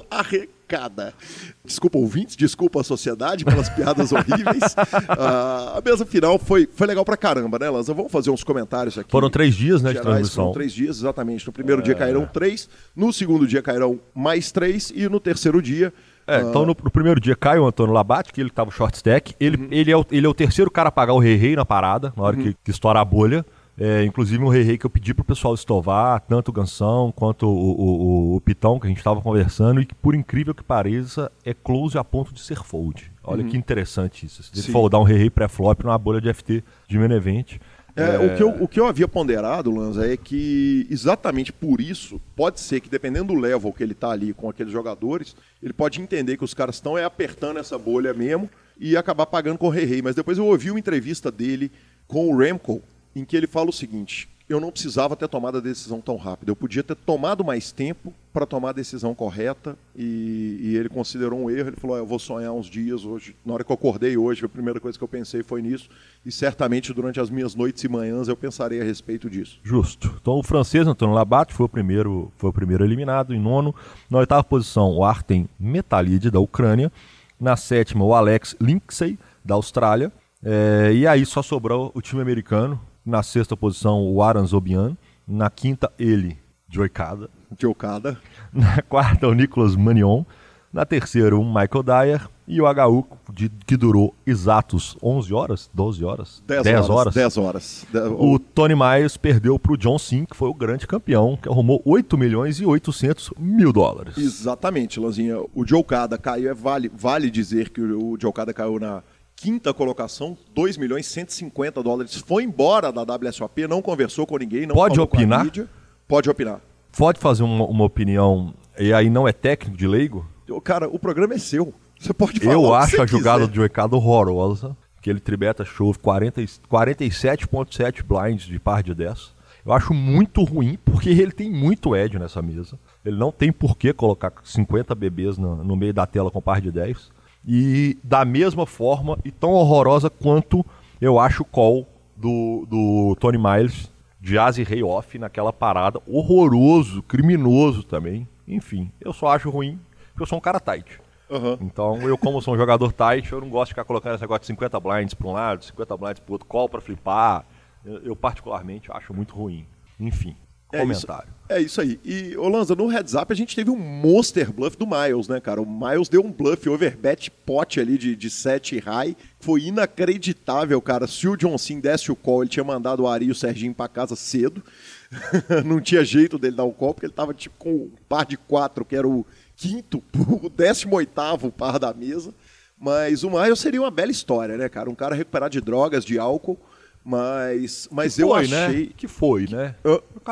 Desculpa, 1.64 1.98
ouvintes, 1.98 2.36
desculpa 2.36 2.80
a 2.80 2.84
sociedade 2.84 3.44
pelas 3.44 3.68
piadas 3.68 4.12
horríveis. 4.12 4.62
Ah, 5.08 5.78
a 5.78 5.80
mesa 5.84 6.04
final 6.06 6.38
foi, 6.38 6.68
foi 6.72 6.86
legal 6.86 7.04
pra 7.04 7.16
caramba, 7.16 7.58
né, 7.58 7.68
Lanza? 7.68 7.92
Vamos 7.92 8.10
fazer 8.12 8.30
uns 8.30 8.42
comentários 8.44 8.96
aqui. 8.98 9.10
Foram 9.10 9.28
três 9.30 9.54
dias, 9.54 9.82
né, 9.82 9.90
de 9.90 9.94
gerais, 9.96 10.06
transmissão. 10.16 10.44
Foram 10.44 10.54
três 10.54 10.72
dias, 10.72 10.98
exatamente. 10.98 11.46
No 11.46 11.52
primeiro 11.52 11.80
É. 11.80 11.84
dia 11.84 11.94
caíram 11.94 12.26
três, 12.26 12.68
no 12.94 13.12
segundo 13.12 13.46
dia 13.46 13.62
cairão 13.62 13.98
mais 14.14 14.50
três, 14.52 14.92
e 14.94 15.08
no 15.08 15.18
terceiro 15.20 15.60
dia. 15.60 15.92
É, 16.26 16.36
ah, 16.36 16.40
então 16.42 16.62
no, 16.64 16.76
no 16.82 16.90
primeiro 16.90 17.20
dia 17.20 17.34
cai 17.34 17.58
o 17.58 17.66
Antônio 17.66 17.92
Labate, 17.92 18.32
que 18.32 18.40
ele 18.40 18.50
tava 18.50 18.70
short 18.70 18.96
stack. 18.96 19.34
Ele, 19.40 19.56
Uhum. 19.56 19.68
ele, 19.70 19.90
é 19.90 19.96
o, 19.96 20.04
ele 20.10 20.26
é 20.26 20.28
o 20.28 20.34
terceiro 20.34 20.70
cara 20.70 20.88
a 20.88 20.92
pagar 20.92 21.12
o 21.14 21.18
Rei 21.18 21.34
Rei 21.36 21.56
na 21.56 21.64
parada, 21.64 22.12
na 22.16 22.22
hora 22.22 22.36
que, 22.36 22.54
que 22.64 22.70
estoura 22.70 23.00
a 23.00 23.04
bolha. 23.04 23.44
É, 23.82 24.04
inclusive 24.04 24.44
um 24.44 24.48
Rei 24.48 24.62
Rei 24.62 24.76
que 24.76 24.84
eu 24.84 24.90
pedi 24.90 25.14
pro 25.14 25.24
pessoal 25.24 25.54
estovar, 25.54 26.20
tanto 26.28 26.50
o 26.50 26.52
Gansão 26.52 27.10
quanto 27.16 27.46
o, 27.46 27.50
o, 27.50 28.32
o- 28.34 28.36
o 28.36 28.40
Pitão, 28.42 28.78
que 28.78 28.86
a 28.86 28.90
gente 28.90 29.02
tava 29.02 29.22
conversando, 29.22 29.80
e 29.80 29.86
que 29.86 29.94
por 29.94 30.14
incrível 30.14 30.54
que 30.54 30.62
pareça, 30.62 31.32
é 31.46 31.54
close 31.54 31.96
a 31.96 32.04
ponto 32.04 32.34
de 32.34 32.40
ser 32.42 32.62
fold. 32.62 33.10
Olha 33.24 33.42
que 33.42 33.56
interessante 33.56 34.26
isso. 34.26 34.42
Se 34.42 34.66
Uhum. 34.66 34.72
Foldar 34.72 35.00
um 35.00 35.04
Rei 35.04 35.16
Rei 35.16 35.30
pré-flop 35.30 35.82
numa 35.82 35.96
bolha 35.96 36.20
de 36.20 36.32
FT 36.32 36.62
de 36.86 36.98
main 36.98 37.10
event. 37.12 37.54
É, 37.96 38.18
O, 38.18 38.36
que 38.36 38.42
eu, 38.42 38.48
o 38.64 38.68
que 38.68 38.78
eu 38.80 38.86
havia 38.86 39.08
ponderado, 39.08 39.70
Lanza, 39.74 40.06
é 40.12 40.16
que 40.16 40.86
exatamente 40.90 41.50
por 41.52 41.80
isso, 41.80 42.20
pode 42.36 42.60
ser 42.60 42.80
que 42.80 42.88
dependendo 42.88 43.32
do 43.34 43.40
level 43.40 43.72
que 43.72 43.82
ele 43.82 43.94
tá 43.94 44.10
ali 44.10 44.32
com 44.34 44.48
aqueles 44.48 44.72
jogadores, 44.72 45.34
ele 45.62 45.72
pode 45.72 46.00
entender 46.00 46.36
que 46.36 46.44
os 46.44 46.52
caras 46.54 46.76
estão 46.76 46.96
é, 46.98 47.04
apertando 47.04 47.58
essa 47.58 47.76
bolha 47.78 48.12
mesmo 48.14 48.48
e 48.78 48.96
acabar 48.96 49.26
pagando 49.26 49.56
com 49.58 49.66
o 49.66 49.70
Rei 49.70 49.86
Rei. 49.86 50.02
Mas 50.02 50.14
depois 50.14 50.36
eu 50.38 50.46
ouvi 50.46 50.70
uma 50.70 50.78
entrevista 50.78 51.30
dele 51.32 51.70
com 52.06 52.28
o 52.32 52.36
Remco, 52.38 52.80
em 53.14 53.24
que 53.24 53.36
ele 53.36 53.46
fala 53.46 53.70
o 53.70 53.72
seguinte: 53.72 54.28
eu 54.50 54.58
não 54.58 54.72
precisava 54.72 55.14
ter 55.14 55.28
tomado 55.28 55.58
a 55.58 55.60
decisão 55.60 56.00
tão 56.00 56.16
rápida, 56.16 56.50
eu 56.50 56.56
podia 56.56 56.82
ter 56.82 56.96
tomado 56.96 57.44
mais 57.44 57.70
tempo 57.70 58.12
para 58.32 58.44
tomar 58.44 58.70
a 58.70 58.72
decisão 58.72 59.14
correta 59.14 59.76
e, 59.94 60.58
e 60.60 60.76
ele 60.76 60.88
considerou 60.88 61.38
um 61.38 61.48
erro. 61.48 61.68
Ele 61.68 61.76
falou: 61.76 61.94
"Ah, 61.94 62.00
eu 62.00 62.06
vou 62.06 62.18
sonhar 62.18 62.52
uns 62.52 62.66
dias 62.66 63.04
hoje. 63.04 63.36
Na 63.46 63.54
hora 63.54 63.62
que 63.62 63.70
eu 63.70 63.74
acordei 63.74 64.16
hoje, 64.16 64.44
a 64.44 64.48
primeira 64.48 64.80
coisa 64.80 64.98
que 64.98 65.04
eu 65.04 65.08
pensei 65.08 65.44
foi 65.44 65.62
nisso 65.62 65.88
e 66.26 66.32
certamente 66.32 66.92
durante 66.92 67.20
as 67.20 67.30
minhas 67.30 67.54
noites 67.54 67.84
e 67.84 67.88
manhãs 67.88 68.26
eu 68.26 68.36
pensarei 68.36 68.80
a 68.80 68.84
respeito 68.84 69.30
disso. 69.30 69.60
Justo. 69.62 70.12
Então 70.20 70.34
o 70.34 70.42
francês 70.42 70.84
Antônio 70.84 71.14
Labate 71.14 71.54
foi 71.54 71.66
o 71.66 71.68
primeiro, 71.68 72.32
foi 72.36 72.50
o 72.50 72.52
primeiro 72.52 72.84
eliminado 72.84 73.32
em 73.32 73.38
nono. 73.38 73.72
Na 74.10 74.18
oitava 74.18 74.42
posição, 74.42 74.90
o 74.90 75.04
Artem 75.04 75.48
Metalide 75.60 76.28
da 76.28 76.40
Ucrânia. 76.40 76.90
Na 77.38 77.56
sétima, 77.56 78.04
o 78.04 78.14
Alex 78.14 78.56
Linksey 78.60 79.16
da 79.44 79.54
Austrália. 79.54 80.12
É, 80.42 80.90
e 80.92 81.06
aí 81.06 81.24
só 81.24 81.40
sobrou 81.40 81.92
o 81.94 82.02
time 82.02 82.20
americano. 82.20 82.80
Na 83.04 83.22
sexta 83.22 83.56
posição, 83.56 84.02
o 84.02 84.22
Aran 84.22 84.46
Zobian. 84.46 84.96
Na 85.26 85.48
quinta, 85.50 85.90
ele, 85.98 86.36
Joicada. 86.68 87.28
Okada. 87.64 88.16
Na 88.52 88.80
quarta, 88.82 89.26
o 89.28 89.34
Nicolas 89.34 89.74
Manion. 89.76 90.24
Na 90.72 90.84
terceira, 90.84 91.36
o 91.36 91.44
Michael 91.44 91.82
Dyer. 91.84 92.28
E 92.46 92.60
o 92.60 92.64
HU, 92.66 93.06
de- 93.32 93.48
que 93.48 93.76
durou 93.76 94.12
exatos 94.26 94.96
11 95.00 95.32
horas, 95.32 95.70
12 95.72 96.04
horas, 96.04 96.42
10 96.46 96.90
horas. 96.90 97.14
10 97.14 97.36
horas. 97.36 97.86
O 98.18 98.40
Tony 98.40 98.74
Myers 98.74 99.16
perdeu 99.16 99.56
para 99.56 99.72
o 99.72 99.76
John 99.76 99.96
Sim, 100.00 100.24
que 100.24 100.36
foi 100.36 100.48
o 100.48 100.54
grande 100.54 100.84
campeão, 100.84 101.38
que 101.40 101.48
arrumou 101.48 101.80
8 101.84 102.18
milhões 102.18 102.58
e 102.60 102.66
800 102.66 103.32
mil 103.38 103.72
dólares. 103.72 104.18
Exatamente, 104.18 104.98
Lanzinha. 104.98 105.36
O 105.54 105.64
Joe 105.64 105.78
Okada 105.80 106.18
caiu, 106.18 106.50
é 106.50 106.54
vale, 106.54 106.90
vale 106.92 107.30
dizer 107.30 107.70
que 107.70 107.80
o 107.80 108.16
Joe 108.20 108.30
Okada 108.30 108.52
caiu 108.52 108.80
na 108.80 109.00
quinta 109.40 109.72
colocação, 109.72 110.36
2 110.54 110.76
milhões 110.76 111.06
e 111.06 111.10
150 111.10 111.82
dólares. 111.82 112.16
Foi 112.26 112.44
embora 112.44 112.92
da 112.92 113.02
WSOP, 113.02 113.66
não 113.66 113.80
conversou 113.80 114.26
com 114.26 114.36
ninguém, 114.36 114.66
não 114.66 114.74
Pode 114.74 114.94
falou 114.94 115.08
com 115.08 115.16
a 115.16 115.20
opinar? 115.20 115.44
mídia. 115.44 115.68
Pode 116.06 116.28
opinar. 116.28 116.60
Pode 116.96 117.18
fazer 117.18 117.42
uma, 117.42 117.64
uma 117.66 117.84
opinião, 117.84 118.52
e 118.78 118.92
aí 118.92 119.08
não 119.08 119.26
é 119.26 119.32
técnico 119.32 119.76
de 119.76 119.86
leigo? 119.86 120.26
Cara, 120.64 120.88
o 120.88 120.98
programa 120.98 121.34
é 121.34 121.38
seu. 121.38 121.72
Você 121.98 122.12
pode 122.12 122.40
falar 122.40 122.52
Eu 122.52 122.74
acho 122.74 123.00
a 123.00 123.06
jogada 123.06 123.40
quiser. 123.40 123.50
do 123.50 123.54
Joecado 123.56 123.96
horrorosa, 123.96 124.76
que 125.00 125.08
ele 125.08 125.20
tribeta 125.20 125.64
show 125.64 125.94
40 126.02 126.42
e- 126.42 126.46
47.7 126.46 128.02
blinds 128.02 128.46
de 128.46 128.58
par 128.58 128.82
de 128.82 128.94
10. 128.94 129.34
Eu 129.64 129.72
acho 129.72 129.94
muito 129.94 130.42
ruim, 130.42 130.78
porque 130.84 131.10
ele 131.10 131.30
tem 131.32 131.50
muito 131.50 131.94
edge 131.94 132.18
nessa 132.18 132.42
mesa. 132.42 132.78
Ele 133.04 133.16
não 133.16 133.30
tem 133.30 133.52
por 133.52 133.76
que 133.76 133.92
colocar 133.92 134.32
50 134.42 134.94
bebês 134.94 135.38
no, 135.38 135.62
no 135.62 135.76
meio 135.76 135.92
da 135.94 136.06
tela 136.06 136.30
com 136.30 136.40
par 136.40 136.60
de 136.60 136.70
10. 136.72 137.10
E 137.46 137.98
da 138.04 138.24
mesma 138.24 138.66
forma, 138.66 139.18
e 139.24 139.30
tão 139.30 139.52
horrorosa 139.52 140.10
quanto 140.10 140.64
eu 141.00 141.18
acho 141.18 141.42
o 141.42 141.46
call 141.46 141.86
do, 142.16 142.66
do 142.68 143.16
Tony 143.18 143.38
Miles 143.38 143.90
de 144.20 144.38
Asi 144.38 144.62
Rei 144.62 144.82
Off 144.82 145.18
naquela 145.18 145.52
parada. 145.52 146.00
Horroroso, 146.06 147.02
criminoso 147.02 147.82
também. 147.82 148.28
Enfim, 148.46 148.92
eu 149.00 149.12
só 149.12 149.28
acho 149.28 149.48
ruim, 149.48 149.80
porque 150.10 150.22
eu 150.22 150.26
sou 150.26 150.38
um 150.38 150.40
cara 150.40 150.60
tight. 150.60 151.00
Aham. 151.30 151.58
Então, 151.60 151.96
eu, 152.02 152.18
como 152.18 152.42
sou 152.42 152.54
um 152.54 152.56
jogador 152.56 152.92
tight, 152.92 153.32
eu 153.32 153.40
não 153.40 153.48
gosto 153.48 153.68
de 153.68 153.74
ficar 153.74 153.84
colocando 153.84 154.14
esse 154.14 154.22
negócio 154.22 154.40
de 154.40 154.46
50 154.48 154.80
blinds 154.80 155.14
para 155.14 155.28
um 155.28 155.32
lado, 155.32 155.64
50 155.64 155.96
blinds 155.96 156.20
para 156.20 156.32
outro, 156.32 156.46
call 156.46 156.68
para 156.68 156.80
flipar. 156.80 157.44
Eu, 157.84 157.98
eu, 158.02 158.16
particularmente, 158.16 158.90
acho 158.92 159.14
muito 159.14 159.34
ruim. 159.34 159.64
Enfim. 159.98 160.36
É 160.72 160.78
isso. 160.78 161.06
comentário. 161.06 161.40
É 161.48 161.60
isso 161.60 161.80
aí. 161.80 161.98
E, 162.04 162.36
ô 162.36 162.48
Lanza, 162.48 162.76
no 162.76 162.86
heads 162.86 163.14
up 163.14 163.32
a 163.32 163.36
gente 163.36 163.56
teve 163.56 163.70
um 163.70 163.76
monster 163.76 164.52
bluff 164.52 164.76
do 164.76 164.86
Miles, 164.86 165.26
né, 165.26 165.40
cara? 165.40 165.60
O 165.60 165.66
Miles 165.66 166.08
deu 166.08 166.24
um 166.24 166.30
bluff 166.30 166.68
overbet 166.68 167.28
pot 167.44 167.80
ali 167.80 167.98
de, 167.98 168.14
de 168.14 168.30
7 168.30 168.78
high. 168.78 169.16
Foi 169.40 169.62
inacreditável, 169.62 170.80
cara. 170.80 171.08
Se 171.08 171.26
o 171.26 171.36
John 171.36 171.58
Sim 171.58 171.80
desse 171.80 172.12
o 172.12 172.14
call, 172.14 172.42
ele 172.42 172.50
tinha 172.50 172.62
mandado 172.62 173.02
o 173.02 173.08
Ari 173.08 173.26
e 173.26 173.30
o 173.32 173.34
Serginho 173.34 173.74
pra 173.74 173.88
casa 173.88 174.14
cedo. 174.14 174.62
Não 175.66 175.80
tinha 175.80 176.04
jeito 176.04 176.38
dele 176.38 176.54
dar 176.54 176.62
o 176.62 176.72
call, 176.72 176.94
porque 176.94 177.06
ele 177.06 177.12
tava 177.12 177.34
tipo 177.34 177.56
com 177.58 177.70
um 177.70 177.90
par 178.08 178.24
de 178.24 178.36
quatro, 178.36 178.84
que 178.84 178.94
era 178.94 179.08
o 179.08 179.26
quinto, 179.56 180.02
o 180.14 180.48
décimo 180.48 180.94
oitavo 180.94 181.50
par 181.50 181.80
da 181.80 181.92
mesa. 181.92 182.32
Mas 182.78 183.24
o 183.24 183.30
Miles 183.30 183.58
seria 183.58 183.82
uma 183.82 183.90
bela 183.90 184.12
história, 184.12 184.56
né, 184.56 184.68
cara? 184.68 184.88
Um 184.88 184.94
cara 184.94 185.16
recuperado 185.16 185.52
de 185.52 185.60
drogas, 185.60 186.04
de 186.04 186.16
álcool. 186.16 186.56
Mas, 187.02 187.88
mas 187.90 188.14
Que 188.14 188.22
eu 188.22 188.28
foi, 188.28 188.40
achei. 188.44 188.56
Né? 188.84 188.88
Que 188.96 189.08
foi, 189.08 189.46
né? 189.50 189.74